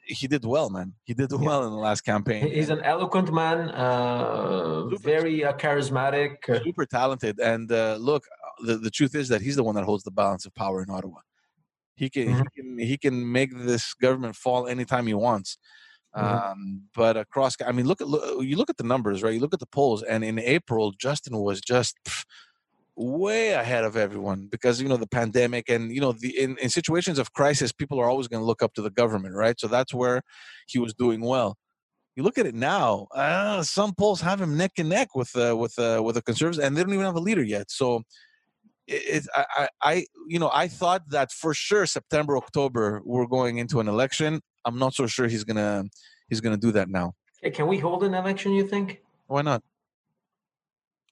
He 0.06 0.28
did 0.28 0.46
well, 0.46 0.70
man. 0.70 0.94
He 1.06 1.16
did 1.16 1.32
well 1.32 1.66
in 1.66 1.72
the 1.72 1.78
last 1.78 2.02
campaign. 2.02 2.48
He's 2.52 2.70
an 2.70 2.82
eloquent 2.82 3.34
man 3.34 3.70
uh, 3.72 4.86
very 4.98 5.44
uh, 5.44 5.54
charismatic 5.54 6.64
super 6.64 6.86
talented. 6.86 7.40
And 7.40 7.72
uh, 7.72 7.98
look, 8.00 8.26
the, 8.64 8.78
the 8.78 8.92
truth 8.92 9.16
is 9.16 9.28
that 9.30 9.42
he's 9.42 9.56
the 9.56 9.64
one 9.64 9.74
that 9.76 9.84
holds 9.84 10.04
the 10.04 10.12
balance 10.12 10.46
of 10.46 10.54
power 10.54 10.84
in 10.84 10.90
Ottawa. 10.92 11.22
He 11.96 12.10
can 12.10 12.28
Mhm. 12.28 12.44
he 12.44 12.62
can 12.62 12.80
he 12.80 12.98
can 12.98 13.32
make 13.32 13.52
this 13.58 13.94
government 13.96 14.36
fall 14.36 14.68
anytime 14.68 15.08
he 15.08 15.14
wants. 15.14 15.58
Mhm. 16.18 16.52
Um, 16.52 16.84
but 16.96 17.18
across, 17.18 17.56
I 17.66 17.72
mean, 17.72 17.88
look 17.88 18.02
at 18.02 18.08
look, 18.08 18.44
you 18.44 18.56
look 18.58 18.70
at 18.70 18.78
the 18.78 18.84
numbers, 18.84 19.22
right? 19.24 19.34
You 19.34 19.40
look 19.42 19.54
at 19.54 19.60
the 19.60 19.66
polls, 19.68 20.04
and 20.04 20.24
in 20.24 20.40
April, 20.40 20.92
Justin 20.94 21.38
was 21.40 21.62
just 21.62 21.98
pff, 22.08 22.26
way 22.96 23.52
ahead 23.52 23.84
of 23.86 23.98
everyone 23.98 24.48
because 24.52 24.82
you 24.82 24.88
know 24.90 24.98
the 24.98 25.08
pandemic 25.08 25.70
and 25.70 25.94
you 25.94 26.02
know 26.02 26.14
the 26.14 26.38
in, 26.40 26.58
in 26.60 26.70
situations 26.70 27.20
of 27.20 27.34
crisis, 27.34 27.72
people 27.72 28.00
are 28.00 28.10
always 28.10 28.28
going 28.28 28.42
to 28.42 28.46
look 28.46 28.64
up 28.64 28.74
to 28.76 28.82
the 28.82 28.92
government, 28.92 29.36
right? 29.36 29.60
So 29.60 29.68
that's 29.68 29.94
where 29.94 30.22
he 30.68 30.80
was 30.80 30.94
doing 30.94 31.22
well. 31.22 31.58
You 32.16 32.24
look 32.24 32.38
at 32.38 32.46
it 32.48 32.56
now. 32.56 33.08
Uh, 33.16 33.64
some 33.64 33.94
polls 33.96 34.22
have 34.22 34.42
him 34.42 34.58
neck 34.58 34.74
and 34.78 34.90
neck 34.90 35.16
with 35.16 35.36
uh, 35.38 35.56
with 35.58 35.78
uh, 35.80 36.02
with 36.04 36.16
the 36.16 36.22
conservatives, 36.24 36.60
and 36.60 36.78
they 36.78 36.84
don't 36.84 36.94
even 36.94 37.06
have 37.06 37.16
a 37.16 37.20
leader 37.22 37.44
yet. 37.44 37.72
So, 37.72 38.04
it, 38.88 39.24
it 39.24 39.28
I, 39.36 39.46
I 39.58 39.70
I 39.84 40.06
you 40.28 40.40
know 40.40 40.50
I 40.54 40.68
thought 40.68 41.04
that 41.10 41.32
for 41.32 41.54
sure 41.54 41.86
September 41.86 42.38
October 42.38 43.02
we're 43.06 43.28
going 43.28 43.58
into 43.58 43.80
an 43.80 43.88
election. 43.88 44.42
I'm 44.66 44.78
not 44.80 44.94
so 44.94 45.08
sure 45.08 45.28
he's 45.28 45.44
gonna 45.44 45.86
he's 46.30 46.42
gonna 46.42 46.58
do 46.58 46.72
that 46.72 46.90
now. 46.90 47.14
Hey, 47.42 47.52
can 47.52 47.68
we 47.68 47.78
hold 47.78 48.04
an 48.04 48.14
election 48.14 48.52
you 48.54 48.68
think 48.68 49.02
Why 49.28 49.42
not? 49.42 49.62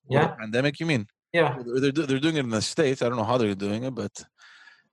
Yeah 0.10 0.28
pandemic, 0.40 0.80
you 0.80 0.86
mean? 0.86 1.08
yeah 1.32 1.58
They're, 1.66 1.92
they're 1.92 2.06
they're 2.08 2.20
doing 2.20 2.38
it 2.38 2.46
in 2.46 2.50
the 2.50 2.62
states. 2.62 3.02
I 3.02 3.08
don't 3.08 3.18
know 3.18 3.24
how 3.24 3.38
they're 3.38 3.56
doing 3.56 3.84
it, 3.84 3.96
but 3.96 4.12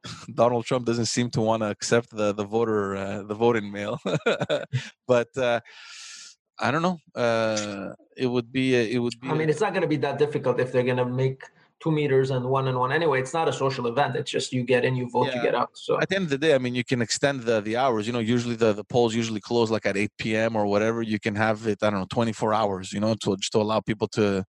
Donald 0.34 0.64
Trump 0.66 0.86
doesn't 0.86 1.06
seem 1.06 1.30
to 1.30 1.40
want 1.40 1.62
to 1.62 1.70
accept 1.70 2.10
the 2.10 2.32
the 2.32 2.44
voter 2.44 2.96
uh, 2.96 3.22
the 3.22 3.34
voting 3.34 3.72
mail. 3.72 3.98
but 5.06 5.28
uh, 5.36 5.60
I 6.58 6.70
don't 6.70 6.82
know. 6.82 6.98
Uh, 7.14 7.94
it 8.16 8.26
would 8.26 8.52
be 8.52 8.74
a- 8.76 8.90
it 8.96 8.98
would 8.98 9.18
be. 9.20 9.28
i 9.28 9.32
mean 9.32 9.48
a- 9.48 9.50
it's 9.52 9.60
not 9.60 9.72
going 9.72 9.82
to 9.82 9.88
be 9.88 9.96
that 9.96 10.18
difficult 10.18 10.60
if 10.60 10.72
they're 10.72 10.84
going 10.92 10.98
to 10.98 11.06
make 11.24 11.42
two 11.82 11.90
meters 11.90 12.30
and 12.30 12.44
one 12.44 12.68
and 12.68 12.78
one 12.78 12.92
anyway 12.92 13.20
it's 13.20 13.32
not 13.32 13.48
a 13.48 13.52
social 13.52 13.86
event 13.86 14.16
it's 14.16 14.30
just 14.30 14.52
you 14.52 14.62
get 14.62 14.84
in 14.84 14.94
you 14.94 15.08
vote 15.10 15.34
you 15.34 15.42
get 15.42 15.54
out 15.54 15.70
so 15.74 16.00
at 16.00 16.08
the 16.08 16.16
end 16.16 16.24
of 16.24 16.30
the 16.30 16.38
day, 16.38 16.54
I 16.54 16.58
mean, 16.58 16.74
you 16.74 16.84
can 16.84 17.02
extend 17.02 17.42
the 17.42 17.60
the 17.60 17.76
hours. 17.76 18.06
You 18.06 18.12
know, 18.12 18.18
usually 18.18 18.56
the 18.56 18.72
the 18.72 18.84
polls 18.84 19.14
usually 19.14 19.40
close 19.40 19.70
like 19.70 19.86
at 19.86 19.96
eight 19.96 20.12
p.m. 20.18 20.56
or 20.56 20.66
whatever. 20.66 21.02
You 21.02 21.18
can 21.18 21.34
have 21.36 21.66
it. 21.66 21.82
I 21.82 21.90
don't 21.90 22.00
know, 22.00 22.06
twenty 22.10 22.32
four 22.32 22.52
hours. 22.54 22.92
You 22.92 23.00
know, 23.00 23.14
to 23.14 23.36
just 23.36 23.52
to 23.52 23.58
allow 23.58 23.80
people 23.80 24.08
to 24.08 24.44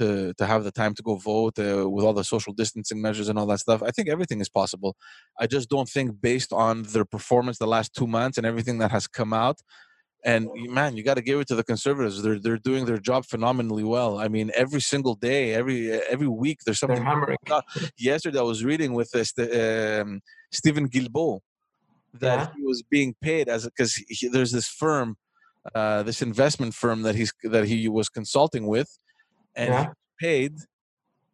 to 0.00 0.34
to 0.34 0.46
have 0.46 0.64
the 0.64 0.72
time 0.72 0.94
to 0.94 1.02
go 1.02 1.16
vote 1.16 1.58
uh, 1.58 1.88
with 1.88 2.04
all 2.04 2.12
the 2.12 2.24
social 2.24 2.52
distancing 2.52 3.00
measures 3.00 3.28
and 3.28 3.38
all 3.38 3.46
that 3.46 3.60
stuff. 3.60 3.82
I 3.82 3.90
think 3.90 4.08
everything 4.08 4.40
is 4.40 4.48
possible. 4.48 4.96
I 5.38 5.46
just 5.46 5.68
don't 5.68 5.88
think 5.88 6.20
based 6.20 6.52
on 6.52 6.82
their 6.84 7.04
performance 7.04 7.58
the 7.58 7.66
last 7.66 7.94
two 7.94 8.06
months 8.06 8.38
and 8.38 8.46
everything 8.46 8.78
that 8.78 8.90
has 8.90 9.06
come 9.06 9.32
out. 9.32 9.60
And 10.24 10.48
man, 10.54 10.96
you 10.96 11.02
got 11.02 11.14
to 11.14 11.22
give 11.22 11.38
it 11.38 11.48
to 11.48 11.54
the 11.54 11.64
conservatives. 11.64 12.22
They're 12.22 12.38
they're 12.38 12.56
doing 12.56 12.86
their 12.86 12.98
job 12.98 13.26
phenomenally 13.26 13.84
well. 13.84 14.18
I 14.18 14.28
mean, 14.28 14.50
every 14.54 14.80
single 14.80 15.14
day, 15.14 15.52
every 15.52 15.92
every 15.92 16.28
week, 16.28 16.60
there's 16.64 16.78
something. 16.78 17.04
Yesterday, 17.98 18.38
I 18.38 18.42
was 18.42 18.64
reading 18.64 18.94
with 18.94 19.10
this, 19.10 19.34
um, 19.38 20.22
Steven 20.50 20.88
Guilbeault 20.88 21.40
that 22.14 22.38
yeah. 22.38 22.48
he 22.56 22.62
was 22.62 22.82
being 22.82 23.14
paid 23.20 23.48
as 23.48 23.64
because 23.64 24.02
there's 24.32 24.52
this 24.52 24.68
firm, 24.68 25.16
uh, 25.74 26.02
this 26.04 26.22
investment 26.22 26.74
firm 26.74 27.02
that 27.02 27.16
he's 27.16 27.32
that 27.42 27.66
he 27.66 27.88
was 27.88 28.08
consulting 28.08 28.66
with, 28.66 28.98
and 29.54 29.74
yeah. 29.74 29.92
paid. 30.18 30.54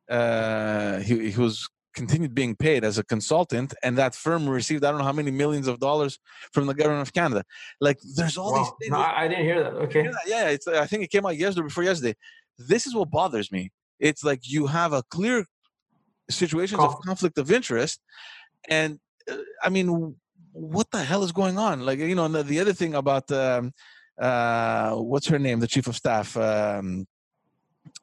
Uh, 0.09 0.99
he, 0.99 1.31
he 1.31 1.41
was 1.41 1.69
continued 1.95 2.35
being 2.35 2.55
paid 2.55 2.85
as 2.85 2.99
a 2.99 3.05
consultant, 3.05 3.75
and 3.83 3.99
that 3.99 4.15
firm 4.15 4.49
received 4.49 4.85
I 4.85 4.91
don't 4.91 4.99
know 4.99 5.05
how 5.05 5.13
many 5.13 5.31
millions 5.31 5.67
of 5.67 5.81
dollars 5.81 6.19
from 6.53 6.67
the 6.67 6.75
government 6.75 7.03
of 7.03 7.13
Canada. 7.13 7.45
Like, 7.81 7.99
there's 8.17 8.37
all 8.37 8.53
wow. 8.53 8.59
these 8.59 8.73
things. 8.81 8.93
No, 8.93 8.99
I 8.99 9.29
didn't 9.29 9.45
hear 9.45 9.63
that. 9.63 9.75
Okay. 9.75 10.05
Yeah, 10.05 10.11
yeah, 10.27 10.49
it's. 10.49 10.67
I 10.67 10.87
think 10.87 11.05
it 11.05 11.11
came 11.11 11.27
out 11.27 11.37
yesterday 11.37 11.65
before 11.65 11.85
yesterday. 11.85 12.15
This 12.59 12.87
is 12.87 12.95
what 12.95 13.11
bothers 13.11 13.51
me. 13.51 13.71
It's 13.99 14.25
like 14.25 14.41
you 14.45 14.67
have 14.67 14.93
a 14.93 15.03
clear 15.11 15.45
situations 16.29 16.81
of 16.81 17.01
conflict 17.01 17.39
of 17.39 17.51
interest, 17.51 18.01
and 18.69 18.99
uh, 19.31 19.37
I 19.63 19.69
mean, 19.69 20.17
what 20.53 20.91
the 20.91 21.03
hell 21.03 21.23
is 21.25 21.33
going 21.33 21.59
on? 21.59 21.85
Like, 21.85 21.99
you 21.99 22.15
know, 22.15 22.29
the, 22.29 22.43
the 22.43 22.61
other 22.61 22.73
thing 22.73 22.95
about 22.95 23.31
um, 23.31 23.73
uh, 24.21 24.95
what's 24.95 25.29
her 25.29 25.39
name, 25.39 25.61
the 25.61 25.67
chief 25.67 25.87
of 25.87 25.97
staff. 25.97 26.37
Um, 26.37 27.07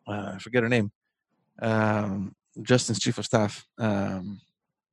uh, 0.08 0.34
I 0.36 0.38
forget 0.40 0.64
her 0.64 0.70
name. 0.70 0.92
Um, 1.62 2.36
Justin's 2.62 3.00
chief 3.00 3.18
of 3.18 3.26
staff. 3.26 3.66
Um, 3.78 4.40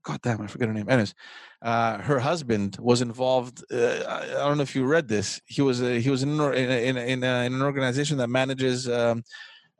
God 0.04 0.20
damn, 0.22 0.42
I 0.42 0.46
forget 0.46 0.68
her 0.68 0.74
name. 0.74 0.88
Anyways, 0.88 1.14
uh, 1.62 1.98
her 1.98 2.18
husband 2.18 2.76
was 2.78 3.00
involved. 3.00 3.64
Uh, 3.72 4.04
I 4.06 4.46
don't 4.46 4.58
know 4.58 4.62
if 4.62 4.76
you 4.76 4.84
read 4.84 5.08
this. 5.08 5.40
He 5.46 5.62
was 5.62 5.82
uh, 5.82 5.86
he 5.86 6.10
was 6.10 6.22
in 6.22 6.38
in 6.38 6.70
in, 6.70 6.96
in, 6.96 6.96
in, 6.96 7.24
an 7.24 7.62
organization 7.62 8.18
that 8.18 8.28
manages 8.28 8.88
um, 8.88 9.22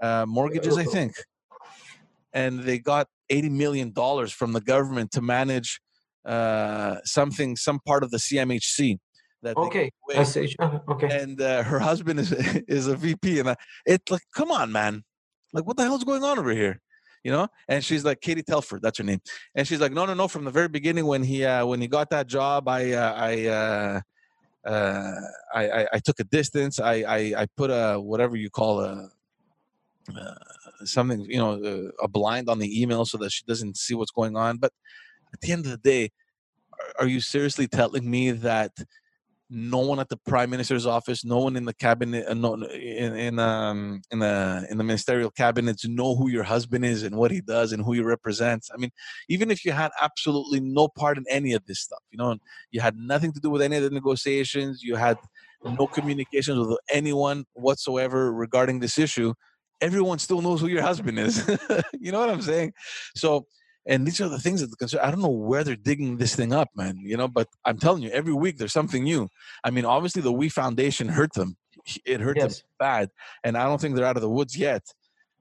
uh, 0.01 0.25
mortgages, 0.27 0.79
I 0.79 0.85
think, 0.85 1.13
and 2.33 2.61
they 2.61 2.79
got 2.79 3.07
eighty 3.29 3.51
million 3.51 3.93
dollars 3.93 4.33
from 4.33 4.53
the 4.53 4.63
government 4.63 5.13
to 5.13 5.21
manage 5.21 5.79
uh, 6.25 6.97
something, 7.05 7.55
some 7.57 7.81
part 7.87 8.03
of 8.03 8.11
the 8.11 8.19
CMHC. 8.19 8.99
That 9.43 9.59
okay, 9.59 9.91
I 10.17 10.23
see. 10.23 10.55
Okay, 10.89 11.21
and 11.21 11.39
uh, 11.39 11.65
her 11.65 11.79
husband 11.79 12.19
is 12.19 12.33
is 12.33 12.87
a 12.87 12.97
VP, 12.97 13.41
and 13.41 13.55
it's 13.85 14.11
like, 14.11 14.23
come 14.35 14.51
on, 14.51 14.73
man, 14.73 15.05
like 15.53 15.67
what 15.67 15.77
the 15.77 15.83
hell's 15.83 16.05
going 16.05 16.25
on 16.25 16.39
over 16.39 16.53
here? 16.53 16.81
You 17.25 17.33
know 17.33 17.49
and 17.69 17.85
she's 17.85 18.05
like 18.05 18.21
katie 18.21 18.43
telford 18.43 18.81
that's 18.83 18.99
her 18.99 19.05
name 19.05 19.21
and 19.55 19.67
she's 19.67 19.81
like 19.81 19.93
no 19.93 20.07
no 20.07 20.15
no 20.15 20.29
from 20.29 20.45
the 20.45 20.51
very 20.51 20.69
beginning 20.69 21.07
when 21.07 21.23
he 21.23 21.45
uh 21.45 21.67
when 21.67 21.81
he 21.81 21.89
got 21.89 22.11
that 22.11 22.27
job 22.29 22.69
i 22.69 22.93
uh, 22.93 23.15
i 23.17 23.47
uh 23.47 24.01
uh, 24.67 25.21
I, 25.55 25.69
I, 25.69 25.87
I 25.95 25.99
took 25.99 26.21
a 26.21 26.25
distance. 26.25 26.81
I, 26.81 26.95
I, 26.95 27.19
I 27.43 27.47
put 27.55 27.71
a 27.71 28.01
whatever 28.01 28.35
you 28.35 28.49
call 28.49 28.81
a 28.81 29.11
uh, 30.09 30.35
something, 30.85 31.21
you 31.23 31.39
know, 31.39 31.63
uh, 31.63 32.05
a 32.05 32.09
blind 32.09 32.49
on 32.49 32.59
the 32.59 32.83
email 32.83 33.05
so 33.05 33.19
that 33.19 33.33
she 33.33 33.45
doesn't 33.47 33.77
see 33.77 33.95
what's 33.95 34.11
going 34.11 34.37
on. 34.37 34.59
But 34.59 34.73
at 35.33 35.41
the 35.41 35.53
end 35.53 35.65
of 35.67 35.71
the 35.71 35.79
day, 35.79 36.11
are, 36.73 37.05
are 37.05 37.09
you 37.09 37.21
seriously 37.21 37.67
telling 37.67 38.11
me 38.11 38.31
that 38.31 38.73
no 39.55 39.79
one 39.79 40.01
at 40.01 40.09
the 40.09 40.17
prime 40.17 40.51
minister's 40.51 40.85
office, 40.85 41.25
no 41.25 41.39
one 41.39 41.57
in 41.57 41.65
the 41.65 41.73
cabinet, 41.73 42.27
uh, 42.27 42.35
no, 42.35 42.55
in 42.55 43.17
in 43.17 43.39
um 43.39 44.03
in 44.11 44.19
the 44.19 44.67
in 44.71 44.79
the 44.79 44.85
ministerial 44.85 45.31
cabinets 45.31 45.87
know 45.87 46.17
who 46.17 46.29
your 46.29 46.43
husband 46.43 46.85
is 46.85 47.03
and 47.05 47.17
what 47.17 47.31
he 47.31 47.41
does 47.41 47.73
and 47.73 47.85
who 47.85 47.93
he 47.93 48.01
represents. 48.01 48.71
I 48.75 48.77
mean, 48.77 48.91
even 49.29 49.51
if 49.51 49.65
you 49.65 49.73
had 49.73 49.93
absolutely 50.03 50.61
no 50.61 50.89
part 50.89 51.17
in 51.19 51.25
any 51.31 51.53
of 51.53 51.65
this 51.67 51.81
stuff, 51.81 52.03
you 52.11 52.19
know, 52.19 52.37
you 52.73 52.81
had 52.81 52.97
nothing 52.97 53.33
to 53.33 53.41
do 53.41 53.49
with 53.49 53.63
any 53.63 53.77
of 53.77 53.85
the 53.85 53.91
negotiations, 53.91 54.83
you 54.83 54.97
had 54.97 55.17
no 55.65 55.87
communications 55.87 56.67
with 56.67 56.79
anyone 56.91 57.45
whatsoever 57.55 58.33
regarding 58.33 58.81
this 58.81 58.99
issue. 58.99 59.33
Everyone 59.81 60.19
still 60.19 60.43
knows 60.43 60.61
who 60.61 60.67
your 60.67 60.83
husband 60.83 61.19
is. 61.19 61.47
you 62.01 62.13
know 62.13 62.21
what 62.21 62.31
I'm 62.31 62.43
saying? 62.43 62.73
So 63.17 63.47
and 63.87 64.07
these 64.07 64.21
are 64.21 64.29
the 64.29 64.39
things 64.39 64.61
that 64.61 64.71
the 64.71 64.77
concern. 64.77 65.01
I 65.03 65.11
don't 65.11 65.21
know 65.23 65.29
where 65.29 65.65
they're 65.65 65.77
digging 65.77 66.17
this 66.17 66.35
thing 66.35 66.53
up, 66.53 66.69
man. 66.75 66.99
You 67.03 67.17
know, 67.17 67.29
but 67.29 67.49
I'm 67.65 67.79
telling 67.79 68.03
you, 68.03 68.11
every 68.11 68.33
week 68.33 68.59
there's 68.59 68.73
something 68.73 69.05
new. 69.05 69.29
I 69.63 69.71
mean, 69.71 69.85
obviously 69.85 70.23
the 70.23 70.33
We 70.33 70.49
Foundation 70.49 71.09
hurt 71.09 71.35
them. 71.35 71.57
It 72.07 72.21
hurt 72.21 72.39
yes. 72.39 72.59
them 72.59 72.67
bad, 72.79 73.11
and 73.43 73.59
I 73.59 73.65
don't 73.65 73.81
think 73.81 73.95
they're 73.95 74.07
out 74.07 74.17
of 74.17 74.23
the 74.23 74.31
woods 74.31 74.57
yet. 74.57 74.83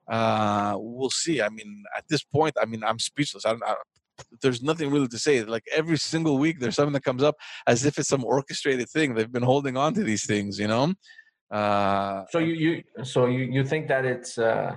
Uh, 0.10 0.76
we'll 0.78 1.10
see. 1.10 1.42
I 1.42 1.48
mean, 1.48 1.84
at 1.96 2.04
this 2.10 2.24
point, 2.24 2.56
I 2.62 2.66
mean, 2.66 2.84
I'm 2.84 3.00
speechless. 3.00 3.46
I 3.46 3.52
don't. 3.52 3.64
I, 3.64 3.76
there's 4.42 4.62
nothing 4.62 4.92
really 4.92 5.08
to 5.08 5.18
say. 5.18 5.44
Like 5.44 5.64
every 5.74 5.98
single 5.98 6.38
week, 6.38 6.60
there's 6.60 6.76
something 6.76 6.94
that 6.94 7.04
comes 7.04 7.24
up 7.24 7.36
as 7.66 7.86
if 7.86 7.98
it's 7.98 8.10
some 8.10 8.26
orchestrated 8.26 8.90
thing. 8.90 9.14
They've 9.14 9.32
been 9.32 9.44
holding 9.44 9.78
on 9.78 9.94
to 9.94 10.04
these 10.04 10.26
things, 10.26 10.60
you 10.60 10.68
know. 10.68 10.94
Uh, 11.50 12.26
so 12.30 12.40
you 12.40 12.54
you 12.54 12.84
so 13.04 13.28
you 13.28 13.44
you 13.44 13.64
think 13.64 13.88
that 13.88 14.06
it's 14.06 14.38
uh, 14.38 14.76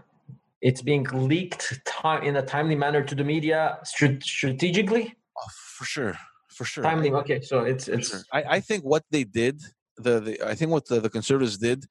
it's 0.66 0.82
being 0.82 1.06
leaked 1.12 1.64
time 1.84 2.22
in 2.28 2.34
a 2.36 2.43
timely 2.43 2.74
manner 2.74 3.02
to 3.10 3.14
the 3.14 3.22
media 3.34 3.78
strategically 3.84 5.14
oh, 5.38 5.51
for 5.76 5.84
sure 5.84 6.14
for 6.56 6.64
sure 6.64 6.82
timely 6.82 7.10
okay 7.12 7.40
so 7.40 7.60
it's 7.60 7.86
it's 7.86 8.10
sure. 8.10 8.22
I, 8.32 8.43
I 8.56 8.60
think 8.60 8.82
what 8.82 9.05
they 9.10 9.24
did 9.24 9.56
the, 9.97 10.14
the 10.26 10.32
i 10.52 10.55
think 10.56 10.72
what 10.72 10.86
the, 10.86 10.98
the 11.01 11.12
conservatives 11.18 11.56
did 11.59 11.86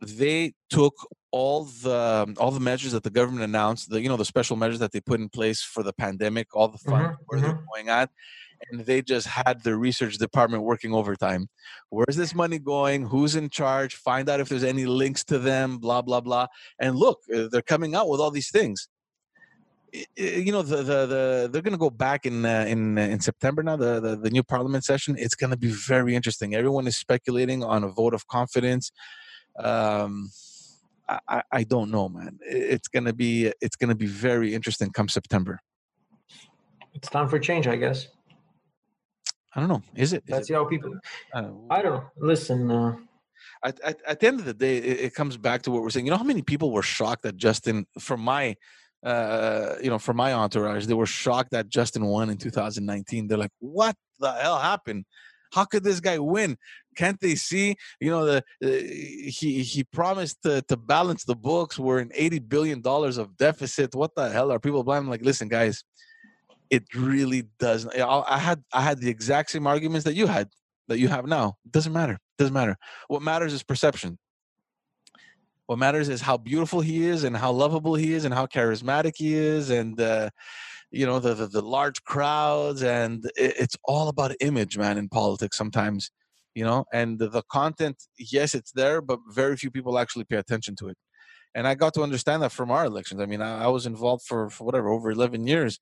they 0.00 0.54
took 0.70 0.94
all 1.30 1.64
the 1.82 2.34
all 2.38 2.50
the 2.50 2.66
measures 2.70 2.92
that 2.92 3.02
the 3.02 3.10
government 3.18 3.44
announced 3.44 3.90
the 3.90 4.00
you 4.00 4.08
know 4.08 4.16
the 4.16 4.30
special 4.34 4.56
measures 4.56 4.78
that 4.78 4.92
they 4.92 5.00
put 5.00 5.20
in 5.20 5.28
place 5.28 5.60
for 5.62 5.82
the 5.82 5.92
pandemic 5.92 6.46
all 6.54 6.68
the 6.68 6.78
fund 6.78 7.04
mm-hmm, 7.04 7.22
where 7.26 7.38
mm-hmm. 7.38 7.48
they're 7.48 7.64
going 7.72 7.88
at 7.88 8.08
and 8.70 8.80
they 8.80 9.02
just 9.02 9.26
had 9.26 9.62
the 9.62 9.76
research 9.76 10.18
department 10.18 10.62
working 10.62 10.94
overtime. 10.94 11.48
Where's 11.90 12.16
this 12.16 12.34
money 12.34 12.58
going? 12.58 13.06
Who's 13.06 13.36
in 13.36 13.50
charge? 13.50 13.94
Find 13.94 14.28
out 14.28 14.40
if 14.40 14.48
there's 14.48 14.64
any 14.64 14.86
links 14.86 15.24
to 15.24 15.38
them, 15.38 15.78
blah, 15.78 16.02
blah, 16.02 16.20
blah. 16.20 16.46
And 16.78 16.96
look, 16.96 17.20
uh, 17.34 17.48
they're 17.50 17.62
coming 17.62 17.94
out 17.94 18.08
with 18.08 18.20
all 18.20 18.30
these 18.30 18.50
things. 18.50 18.88
You 20.16 20.52
know, 20.52 20.62
the, 20.62 20.76
the, 20.78 21.06
the 21.06 21.48
they're 21.50 21.62
going 21.62 21.72
to 21.72 21.78
go 21.78 21.90
back 21.90 22.26
in 22.26 22.44
uh, 22.44 22.66
in 22.68 22.98
uh, 22.98 23.02
in 23.02 23.20
September 23.20 23.62
now. 23.62 23.76
The, 23.76 24.00
the 24.00 24.16
the 24.16 24.30
new 24.30 24.42
Parliament 24.42 24.84
session. 24.84 25.16
It's 25.18 25.34
going 25.34 25.50
to 25.50 25.56
be 25.56 25.68
very 25.70 26.14
interesting. 26.14 26.54
Everyone 26.54 26.86
is 26.86 26.96
speculating 26.96 27.64
on 27.64 27.82
a 27.82 27.88
vote 27.88 28.12
of 28.12 28.26
confidence. 28.26 28.90
Um, 29.58 30.30
I, 31.08 31.42
I 31.52 31.62
don't 31.64 31.90
know, 31.90 32.08
man. 32.08 32.38
It's 32.42 32.88
gonna 32.88 33.12
be 33.12 33.52
it's 33.60 33.76
gonna 33.76 33.94
be 33.94 34.06
very 34.06 34.54
interesting 34.54 34.90
come 34.90 35.08
September. 35.08 35.60
It's 36.94 37.08
time 37.08 37.28
for 37.28 37.38
change, 37.38 37.66
I 37.66 37.76
guess. 37.76 38.08
I 39.56 39.60
don't 39.60 39.68
know. 39.70 39.82
Is 39.94 40.12
it? 40.12 40.22
Is 40.26 40.34
That's 40.34 40.50
it, 40.50 40.54
how 40.54 40.66
people. 40.66 40.94
I 41.34 41.40
don't. 41.40 41.66
I 41.70 41.82
don't 41.82 41.94
know. 41.94 42.10
Listen. 42.18 42.70
Uh, 42.70 42.96
at, 43.64 43.80
at, 43.80 44.00
at, 44.06 44.20
the 44.20 44.26
end 44.26 44.38
of 44.38 44.44
the 44.44 44.52
day, 44.52 44.76
it, 44.76 45.00
it, 45.00 45.14
comes 45.14 45.38
back 45.38 45.62
to 45.62 45.70
what 45.70 45.82
we're 45.82 45.88
saying. 45.88 46.04
You 46.04 46.10
know 46.10 46.18
how 46.18 46.24
many 46.24 46.42
people 46.42 46.70
were 46.70 46.82
shocked 46.82 47.22
that 47.22 47.38
Justin, 47.38 47.86
from 47.98 48.20
my, 48.20 48.54
uh, 49.02 49.76
you 49.82 49.88
know, 49.88 49.98
from 49.98 50.18
my 50.18 50.34
entourage, 50.34 50.84
they 50.84 50.94
were 50.94 51.06
shocked 51.06 51.52
that 51.52 51.70
Justin 51.70 52.04
won 52.04 52.28
in 52.28 52.36
2019. 52.36 53.28
They're 53.28 53.38
like, 53.38 53.50
"What 53.58 53.96
the 54.20 54.30
hell 54.32 54.58
happened? 54.58 55.06
How 55.52 55.64
could 55.64 55.84
this 55.84 56.00
guy 56.00 56.18
win? 56.18 56.58
Can't 56.96 57.18
they 57.18 57.34
see? 57.34 57.76
You 57.98 58.10
know, 58.10 58.26
the 58.26 58.36
uh, 58.62 58.68
he 58.68 59.62
he 59.62 59.84
promised 59.84 60.42
to, 60.42 60.60
to 60.68 60.76
balance 60.76 61.24
the 61.24 61.36
books. 61.36 61.78
We're 61.78 62.00
in 62.00 62.10
80 62.14 62.40
billion 62.40 62.82
dollars 62.82 63.16
of 63.16 63.38
deficit. 63.38 63.94
What 63.94 64.14
the 64.14 64.28
hell 64.28 64.52
are 64.52 64.60
people 64.60 64.84
blaming? 64.84 65.08
Like, 65.08 65.22
listen, 65.22 65.48
guys." 65.48 65.82
It 66.70 66.84
really 66.94 67.44
doesn't. 67.58 67.98
I 67.98 68.38
had 68.38 68.62
I 68.72 68.82
had 68.82 69.00
the 69.00 69.10
exact 69.10 69.50
same 69.50 69.66
arguments 69.66 70.04
that 70.04 70.14
you 70.14 70.26
had 70.26 70.48
that 70.88 70.98
you 70.98 71.08
have 71.08 71.26
now. 71.26 71.56
It 71.64 71.72
doesn't 71.72 71.92
matter. 71.92 72.14
It 72.14 72.38
doesn't 72.38 72.54
matter. 72.54 72.76
What 73.08 73.22
matters 73.22 73.52
is 73.52 73.62
perception. 73.62 74.18
What 75.66 75.78
matters 75.78 76.08
is 76.08 76.20
how 76.20 76.36
beautiful 76.36 76.80
he 76.80 77.06
is 77.06 77.24
and 77.24 77.36
how 77.36 77.50
lovable 77.50 77.96
he 77.96 78.12
is 78.12 78.24
and 78.24 78.32
how 78.32 78.46
charismatic 78.46 79.14
he 79.16 79.34
is 79.34 79.70
and 79.70 80.00
uh, 80.00 80.30
you 80.92 81.06
know 81.06 81.18
the, 81.18 81.34
the, 81.34 81.46
the 81.48 81.62
large 81.62 82.04
crowds 82.04 82.82
and 82.82 83.24
it, 83.36 83.54
it's 83.58 83.76
all 83.84 84.08
about 84.08 84.36
image, 84.40 84.78
man. 84.78 84.96
In 84.96 85.08
politics, 85.08 85.56
sometimes 85.56 86.10
you 86.54 86.64
know, 86.64 86.86
and 86.92 87.18
the, 87.18 87.28
the 87.28 87.42
content. 87.50 88.02
Yes, 88.18 88.54
it's 88.54 88.72
there, 88.72 89.02
but 89.02 89.18
very 89.30 89.56
few 89.56 89.70
people 89.70 89.98
actually 89.98 90.24
pay 90.24 90.36
attention 90.36 90.74
to 90.76 90.88
it. 90.88 90.96
And 91.54 91.66
I 91.68 91.74
got 91.74 91.94
to 91.94 92.02
understand 92.02 92.42
that 92.42 92.52
from 92.52 92.70
our 92.70 92.86
elections. 92.86 93.20
I 93.20 93.26
mean, 93.26 93.42
I, 93.42 93.64
I 93.64 93.66
was 93.68 93.86
involved 93.86 94.24
for, 94.24 94.48
for 94.50 94.64
whatever 94.64 94.88
over 94.88 95.10
eleven 95.10 95.46
years 95.46 95.78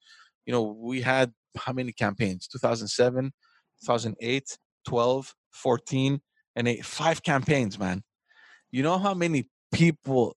you 0.46 0.52
know, 0.52 0.62
we 0.62 1.00
had 1.00 1.32
how 1.56 1.72
many 1.72 1.92
campaigns? 1.92 2.46
2007, 2.48 3.32
2008, 3.84 4.58
12, 4.86 5.34
14, 5.52 6.20
and 6.56 6.68
eight, 6.68 6.84
five 6.84 7.22
campaigns, 7.22 7.78
man. 7.78 8.02
You 8.70 8.82
know 8.82 8.98
how 8.98 9.14
many 9.14 9.48
people 9.72 10.36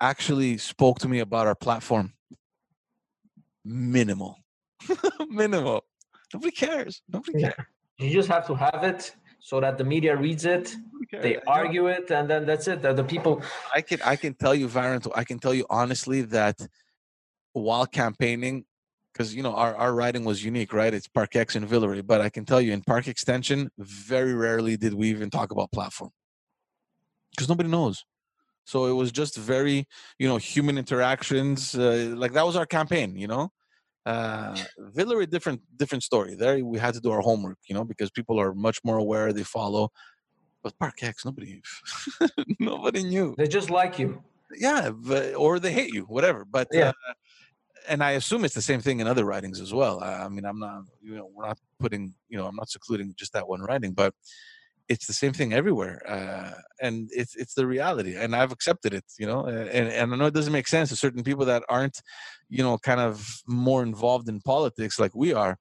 actually 0.00 0.58
spoke 0.58 0.98
to 1.00 1.08
me 1.08 1.20
about 1.20 1.46
our 1.46 1.54
platform? 1.54 2.14
Minimal. 3.64 4.38
Minimal. 5.28 5.84
Nobody 6.32 6.52
cares. 6.52 7.02
Nobody 7.08 7.42
cares. 7.42 7.54
You 7.98 8.10
just 8.10 8.28
have 8.28 8.46
to 8.46 8.54
have 8.54 8.84
it 8.84 9.14
so 9.40 9.60
that 9.60 9.78
the 9.78 9.84
media 9.84 10.16
reads 10.16 10.44
it 10.44 10.74
they 11.12 11.38
argue 11.46 11.86
it, 11.86 12.10
and 12.10 12.28
then 12.28 12.46
that's 12.46 12.68
it. 12.68 12.82
The, 12.82 12.92
the 12.92 13.04
people. 13.04 13.42
I 13.74 13.80
can 13.80 14.00
I 14.04 14.16
can 14.16 14.34
tell 14.34 14.54
you, 14.54 14.68
Varant. 14.68 15.10
I 15.14 15.24
can 15.24 15.38
tell 15.38 15.54
you 15.54 15.66
honestly 15.70 16.22
that 16.22 16.60
while 17.52 17.86
campaigning, 17.86 18.64
because 19.16 19.34
you 19.34 19.42
know 19.42 19.54
our, 19.54 19.74
our 19.76 19.94
riding 19.94 20.24
was 20.24 20.44
unique, 20.44 20.72
right? 20.72 20.92
It's 20.92 21.08
Park 21.08 21.36
X 21.36 21.56
and 21.56 21.66
Villeray, 21.66 22.06
but 22.06 22.20
I 22.20 22.28
can 22.28 22.44
tell 22.44 22.60
you 22.60 22.72
in 22.72 22.82
Park 22.82 23.08
Extension, 23.08 23.70
very 23.78 24.34
rarely 24.34 24.76
did 24.76 24.92
we 24.92 25.08
even 25.08 25.30
talk 25.30 25.52
about 25.52 25.72
platform 25.72 26.10
because 27.30 27.48
nobody 27.48 27.68
knows. 27.68 28.04
So 28.64 28.86
it 28.86 28.92
was 28.92 29.12
just 29.12 29.36
very, 29.36 29.86
you 30.18 30.28
know, 30.28 30.36
human 30.36 30.76
interactions. 30.76 31.74
Uh, 31.74 32.12
like 32.16 32.32
that 32.32 32.44
was 32.44 32.56
our 32.56 32.66
campaign, 32.66 33.16
you 33.16 33.28
know. 33.28 33.50
Uh, 34.04 34.56
Villeray, 34.94 35.28
different 35.30 35.62
different 35.76 36.02
story. 36.02 36.34
There 36.34 36.62
we 36.64 36.78
had 36.78 36.94
to 36.94 37.00
do 37.00 37.10
our 37.10 37.20
homework, 37.20 37.58
you 37.68 37.74
know, 37.74 37.84
because 37.84 38.10
people 38.10 38.38
are 38.38 38.54
much 38.54 38.80
more 38.84 38.98
aware. 38.98 39.32
They 39.32 39.44
follow. 39.44 39.88
But 40.62 40.78
Park 40.78 41.02
X, 41.02 41.24
nobody, 41.24 41.62
nobody 42.60 43.02
knew. 43.04 43.34
They 43.38 43.46
just 43.46 43.70
like 43.70 43.98
you. 43.98 44.22
Yeah, 44.58 44.90
but, 44.90 45.34
or 45.34 45.58
they 45.58 45.72
hate 45.72 45.92
you, 45.94 46.02
whatever. 46.02 46.44
But 46.44 46.68
yeah. 46.72 46.88
Uh, 46.88 47.12
and 47.88 48.02
I 48.02 48.12
assume 48.12 48.44
it's 48.44 48.54
the 48.54 48.62
same 48.62 48.80
thing 48.80 49.00
in 49.00 49.06
other 49.06 49.24
writings 49.24 49.60
as 49.60 49.72
well. 49.72 50.02
I 50.02 50.28
mean, 50.28 50.44
I'm 50.44 50.58
not, 50.58 50.82
you 51.02 51.16
know, 51.16 51.30
we're 51.32 51.46
not 51.46 51.58
putting, 51.78 52.14
you 52.28 52.38
know, 52.38 52.46
I'm 52.46 52.56
not 52.56 52.68
secluding 52.70 53.14
just 53.16 53.32
that 53.32 53.48
one 53.48 53.62
writing, 53.62 53.92
but 53.92 54.14
it's 54.88 55.06
the 55.06 55.12
same 55.12 55.32
thing 55.32 55.52
everywhere, 55.52 56.00
uh, 56.08 56.52
and 56.80 57.10
it's 57.12 57.34
it's 57.34 57.54
the 57.54 57.66
reality, 57.66 58.14
and 58.16 58.36
I've 58.36 58.52
accepted 58.52 58.94
it, 58.94 59.04
you 59.18 59.26
know, 59.26 59.44
and 59.44 59.88
and 59.88 60.14
I 60.14 60.16
know 60.16 60.26
it 60.26 60.34
doesn't 60.34 60.52
make 60.52 60.68
sense 60.68 60.90
to 60.90 60.96
certain 60.96 61.24
people 61.24 61.44
that 61.46 61.64
aren't, 61.68 62.00
you 62.48 62.62
know, 62.62 62.78
kind 62.78 63.00
of 63.00 63.42
more 63.48 63.82
involved 63.82 64.28
in 64.28 64.40
politics 64.40 65.00
like 65.00 65.14
we 65.14 65.32
are, 65.32 65.58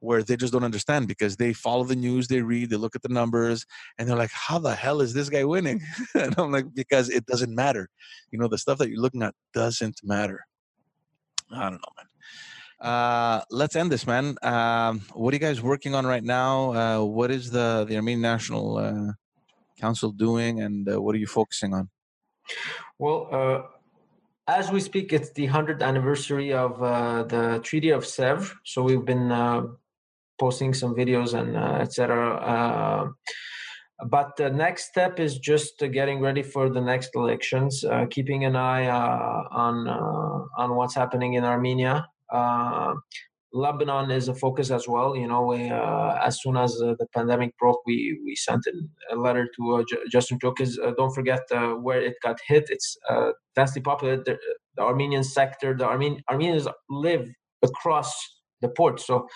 where 0.00 0.22
they 0.22 0.36
just 0.36 0.52
don't 0.52 0.64
understand 0.64 1.08
because 1.08 1.36
they 1.36 1.52
follow 1.52 1.84
the 1.84 1.96
news, 1.96 2.28
they 2.28 2.42
read, 2.42 2.70
they 2.70 2.76
look 2.76 2.96
at 2.96 3.02
the 3.02 3.08
numbers, 3.08 3.64
and 3.98 4.08
they're 4.08 4.16
like, 4.16 4.32
"How 4.32 4.58
the 4.58 4.74
hell 4.74 5.00
is 5.00 5.14
this 5.14 5.28
guy 5.28 5.44
winning?" 5.44 5.80
and 6.14 6.34
I'm 6.38 6.52
like, 6.52 6.66
"Because 6.74 7.08
it 7.08 7.26
doesn't 7.26 7.54
matter, 7.54 7.88
you 8.32 8.38
know, 8.38 8.48
the 8.48 8.58
stuff 8.58 8.78
that 8.78 8.90
you're 8.90 9.00
looking 9.00 9.22
at 9.22 9.34
doesn't 9.54 10.00
matter." 10.02 10.44
I 11.50 11.70
don't 11.70 11.72
know, 11.72 11.92
man. 11.96 12.06
Uh, 12.80 13.42
let's 13.50 13.76
end 13.76 13.90
this, 13.90 14.06
man. 14.06 14.36
Um, 14.42 15.00
what 15.14 15.32
are 15.32 15.36
you 15.36 15.40
guys 15.40 15.62
working 15.62 15.94
on 15.94 16.06
right 16.06 16.22
now? 16.22 16.72
Uh, 16.72 17.04
what 17.04 17.30
is 17.30 17.50
the 17.50 17.86
the 17.88 17.96
Armenian 17.96 18.20
National 18.20 18.76
uh, 18.76 19.12
Council 19.80 20.12
doing, 20.12 20.60
and 20.60 20.88
uh, 20.88 21.00
what 21.00 21.14
are 21.14 21.18
you 21.18 21.26
focusing 21.26 21.72
on? 21.72 21.88
Well, 22.98 23.28
uh, 23.32 23.62
as 24.46 24.70
we 24.70 24.80
speak, 24.80 25.12
it's 25.12 25.30
the 25.30 25.46
hundredth 25.46 25.82
anniversary 25.82 26.52
of 26.52 26.82
uh, 26.82 27.22
the 27.24 27.60
Treaty 27.62 27.90
of 27.90 28.04
Sèvres. 28.04 28.52
So 28.64 28.82
we've 28.82 29.04
been 29.04 29.30
posting 30.38 30.74
some 30.74 30.94
videos 30.94 31.32
and 31.32 31.56
etc 31.56 33.14
but 34.04 34.36
the 34.36 34.50
next 34.50 34.88
step 34.88 35.18
is 35.18 35.38
just 35.38 35.82
uh, 35.82 35.86
getting 35.86 36.20
ready 36.20 36.42
for 36.42 36.68
the 36.68 36.80
next 36.80 37.10
elections, 37.14 37.84
uh, 37.84 38.06
keeping 38.10 38.44
an 38.44 38.54
eye 38.54 38.86
uh, 38.86 39.44
on 39.50 39.88
uh, 39.88 40.62
on 40.62 40.76
what's 40.76 40.94
happening 40.94 41.34
in 41.34 41.44
Armenia. 41.44 42.06
Uh, 42.30 42.94
Lebanon 43.52 44.10
is 44.10 44.28
a 44.28 44.34
focus 44.34 44.70
as 44.70 44.86
well. 44.86 45.16
You 45.16 45.28
know, 45.28 45.46
we, 45.46 45.70
uh, 45.70 46.18
as 46.22 46.42
soon 46.42 46.58
as 46.58 46.74
the 46.74 47.06
pandemic 47.14 47.56
broke, 47.56 47.80
we 47.86 48.20
we 48.22 48.36
sent 48.36 48.66
a 49.10 49.16
letter 49.16 49.48
to 49.56 49.84
J- 49.88 49.96
Justin 50.10 50.38
Jokis. 50.40 50.76
don't 50.96 51.14
forget 51.14 51.40
where 51.80 52.02
it 52.02 52.16
got 52.22 52.38
hit. 52.46 52.66
It's 52.68 52.98
densely 53.54 53.80
populated. 53.80 54.26
The, 54.26 54.38
the, 54.76 54.82
Armenian 54.82 55.24
sector. 55.24 55.74
The 55.74 55.86
Armenian 55.86 56.22
Armenians 56.28 56.68
live 56.90 57.26
across 57.62 58.12
the 58.62 58.68
port, 58.68 59.00
so 59.00 59.26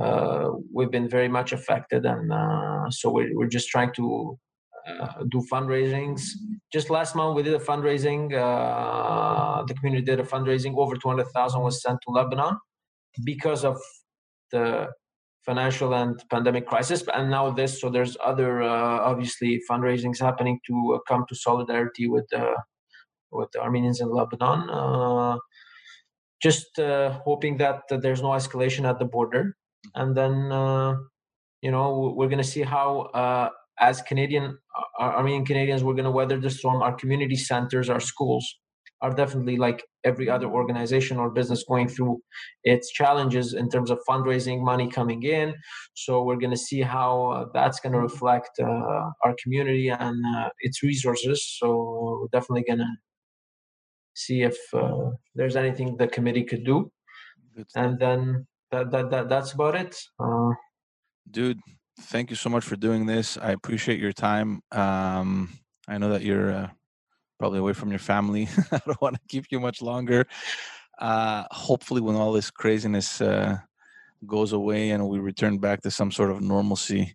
uh, 0.00 0.50
we've 0.72 0.90
been 0.90 1.08
very 1.08 1.28
much 1.28 1.52
affected, 1.52 2.06
and 2.06 2.32
uh, 2.32 2.90
so 2.90 3.10
we're, 3.10 3.36
we're 3.36 3.48
just 3.48 3.68
trying 3.68 3.92
to 3.94 4.38
uh, 4.88 5.22
do 5.28 5.44
fundraisings. 5.52 6.22
Just 6.72 6.90
last 6.90 7.14
month, 7.14 7.36
we 7.36 7.42
did 7.42 7.54
a 7.54 7.58
fundraising. 7.58 8.32
Uh, 8.32 9.62
the 9.64 9.74
community 9.74 10.04
did 10.04 10.18
a 10.18 10.24
fundraising. 10.24 10.76
Over 10.76 10.96
200,000 10.96 11.60
was 11.60 11.82
sent 11.82 11.98
to 12.02 12.10
Lebanon 12.10 12.56
because 13.24 13.64
of 13.64 13.78
the 14.50 14.88
financial 15.44 15.94
and 15.94 16.22
pandemic 16.30 16.66
crisis. 16.66 17.04
And 17.14 17.30
now 17.30 17.50
this, 17.50 17.80
so 17.80 17.90
there's 17.90 18.16
other 18.24 18.62
uh, 18.62 19.00
obviously 19.00 19.60
fundraisings 19.70 20.18
happening 20.18 20.58
to 20.66 20.94
uh, 20.96 20.98
come 21.06 21.26
to 21.28 21.34
solidarity 21.34 22.08
with 22.08 22.28
with 23.30 23.50
the 23.52 23.60
Armenians 23.60 24.00
in 24.00 24.10
Lebanon. 24.10 25.38
Just 26.42 26.66
hoping 26.76 27.56
that 27.58 27.82
there's 27.88 28.22
no 28.22 28.30
escalation 28.30 28.88
at 28.88 28.98
the 28.98 29.04
border 29.04 29.56
and 29.94 30.16
then 30.16 30.52
uh, 30.52 30.94
you 31.60 31.70
know 31.70 32.14
we're 32.16 32.28
going 32.28 32.38
to 32.38 32.44
see 32.44 32.62
how 32.62 33.00
uh, 33.14 33.48
as 33.78 34.02
Canadian 34.02 34.58
uh, 34.98 35.02
Armenian 35.02 35.44
Canadians 35.44 35.82
we're 35.82 35.94
going 35.94 36.04
to 36.04 36.10
weather 36.10 36.38
the 36.38 36.50
storm. 36.50 36.82
Our 36.82 36.94
community 36.94 37.36
centers, 37.36 37.88
our 37.88 38.00
schools 38.00 38.58
are 39.00 39.12
definitely 39.12 39.56
like 39.56 39.84
every 40.04 40.30
other 40.30 40.46
organization 40.46 41.16
or 41.16 41.28
business 41.28 41.64
going 41.64 41.88
through 41.88 42.20
its 42.62 42.92
challenges 42.92 43.52
in 43.52 43.68
terms 43.68 43.90
of 43.90 43.98
fundraising, 44.08 44.62
money 44.62 44.88
coming 44.88 45.24
in. 45.24 45.54
So 45.94 46.22
we're 46.22 46.36
going 46.36 46.52
to 46.52 46.56
see 46.56 46.82
how 46.82 47.26
uh, 47.32 47.44
that's 47.52 47.80
going 47.80 47.94
to 47.94 48.00
reflect 48.00 48.50
uh, 48.60 49.10
our 49.24 49.34
community 49.42 49.88
and 49.88 50.24
uh, 50.36 50.50
its 50.60 50.84
resources. 50.84 51.44
So 51.58 52.20
we're 52.20 52.38
definitely 52.38 52.62
going 52.62 52.78
to 52.78 52.86
see 54.14 54.42
if 54.42 54.56
uh, 54.74 55.10
there's 55.34 55.56
anything 55.56 55.96
the 55.96 56.08
committee 56.08 56.44
could 56.44 56.64
do. 56.64 56.90
And 57.74 57.98
then 57.98 58.46
that, 58.70 58.90
that, 58.90 59.10
that 59.10 59.28
that's 59.28 59.52
about 59.52 59.76
it. 59.76 59.96
Uh, 60.18 60.52
Dude, 61.30 61.60
thank 62.00 62.30
you 62.30 62.36
so 62.36 62.50
much 62.50 62.64
for 62.64 62.76
doing 62.76 63.06
this. 63.06 63.36
I 63.36 63.52
appreciate 63.52 64.00
your 64.00 64.12
time. 64.12 64.62
Um, 64.72 65.50
I 65.88 65.98
know 65.98 66.10
that 66.10 66.22
you're 66.22 66.52
uh, 66.52 66.68
probably 67.38 67.58
away 67.58 67.72
from 67.72 67.90
your 67.90 67.98
family. 67.98 68.48
I 68.72 68.80
don't 68.86 69.00
want 69.00 69.16
to 69.16 69.20
keep 69.28 69.46
you 69.50 69.60
much 69.60 69.82
longer. 69.82 70.26
Uh, 70.98 71.44
hopefully, 71.50 72.00
when 72.00 72.16
all 72.16 72.32
this 72.32 72.50
craziness 72.50 73.20
uh, 73.20 73.58
goes 74.26 74.52
away 74.52 74.90
and 74.90 75.08
we 75.08 75.18
return 75.18 75.58
back 75.58 75.82
to 75.82 75.90
some 75.90 76.10
sort 76.10 76.30
of 76.30 76.40
normalcy, 76.40 77.14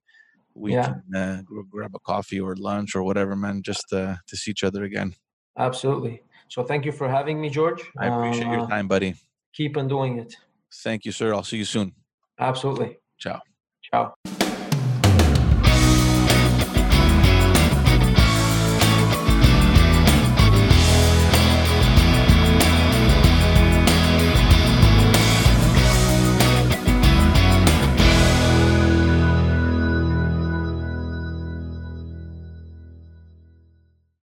we 0.54 0.74
yeah. 0.74 0.96
can 1.12 1.16
uh, 1.16 1.42
grab 1.70 1.96
a 1.96 2.00
coffee 2.00 2.40
or 2.40 2.56
lunch 2.56 2.96
or 2.96 3.04
whatever, 3.04 3.36
man, 3.36 3.62
just 3.64 3.94
uh, 3.94 4.16
to 4.28 4.36
see 4.36 4.52
each 4.52 4.64
other 4.64 4.84
again. 4.84 5.14
Absolutely. 5.58 6.22
So, 6.50 6.64
thank 6.64 6.86
you 6.86 6.92
for 6.92 7.08
having 7.10 7.40
me, 7.42 7.50
George. 7.50 7.84
I 7.98 8.08
appreciate 8.08 8.48
your 8.48 8.62
uh, 8.62 8.68
time, 8.68 8.88
buddy. 8.88 9.16
Keep 9.54 9.78
on 9.78 9.88
doing 9.88 10.20
it. 10.20 10.36
Thank 10.84 11.06
you, 11.06 11.12
sir. 11.12 11.34
I'll 11.34 11.44
see 11.44 11.58
you 11.58 11.66
soon. 11.66 11.94
Absolutely. 12.40 12.98
Ciao. 13.18 13.42
Ciao. 13.82 14.14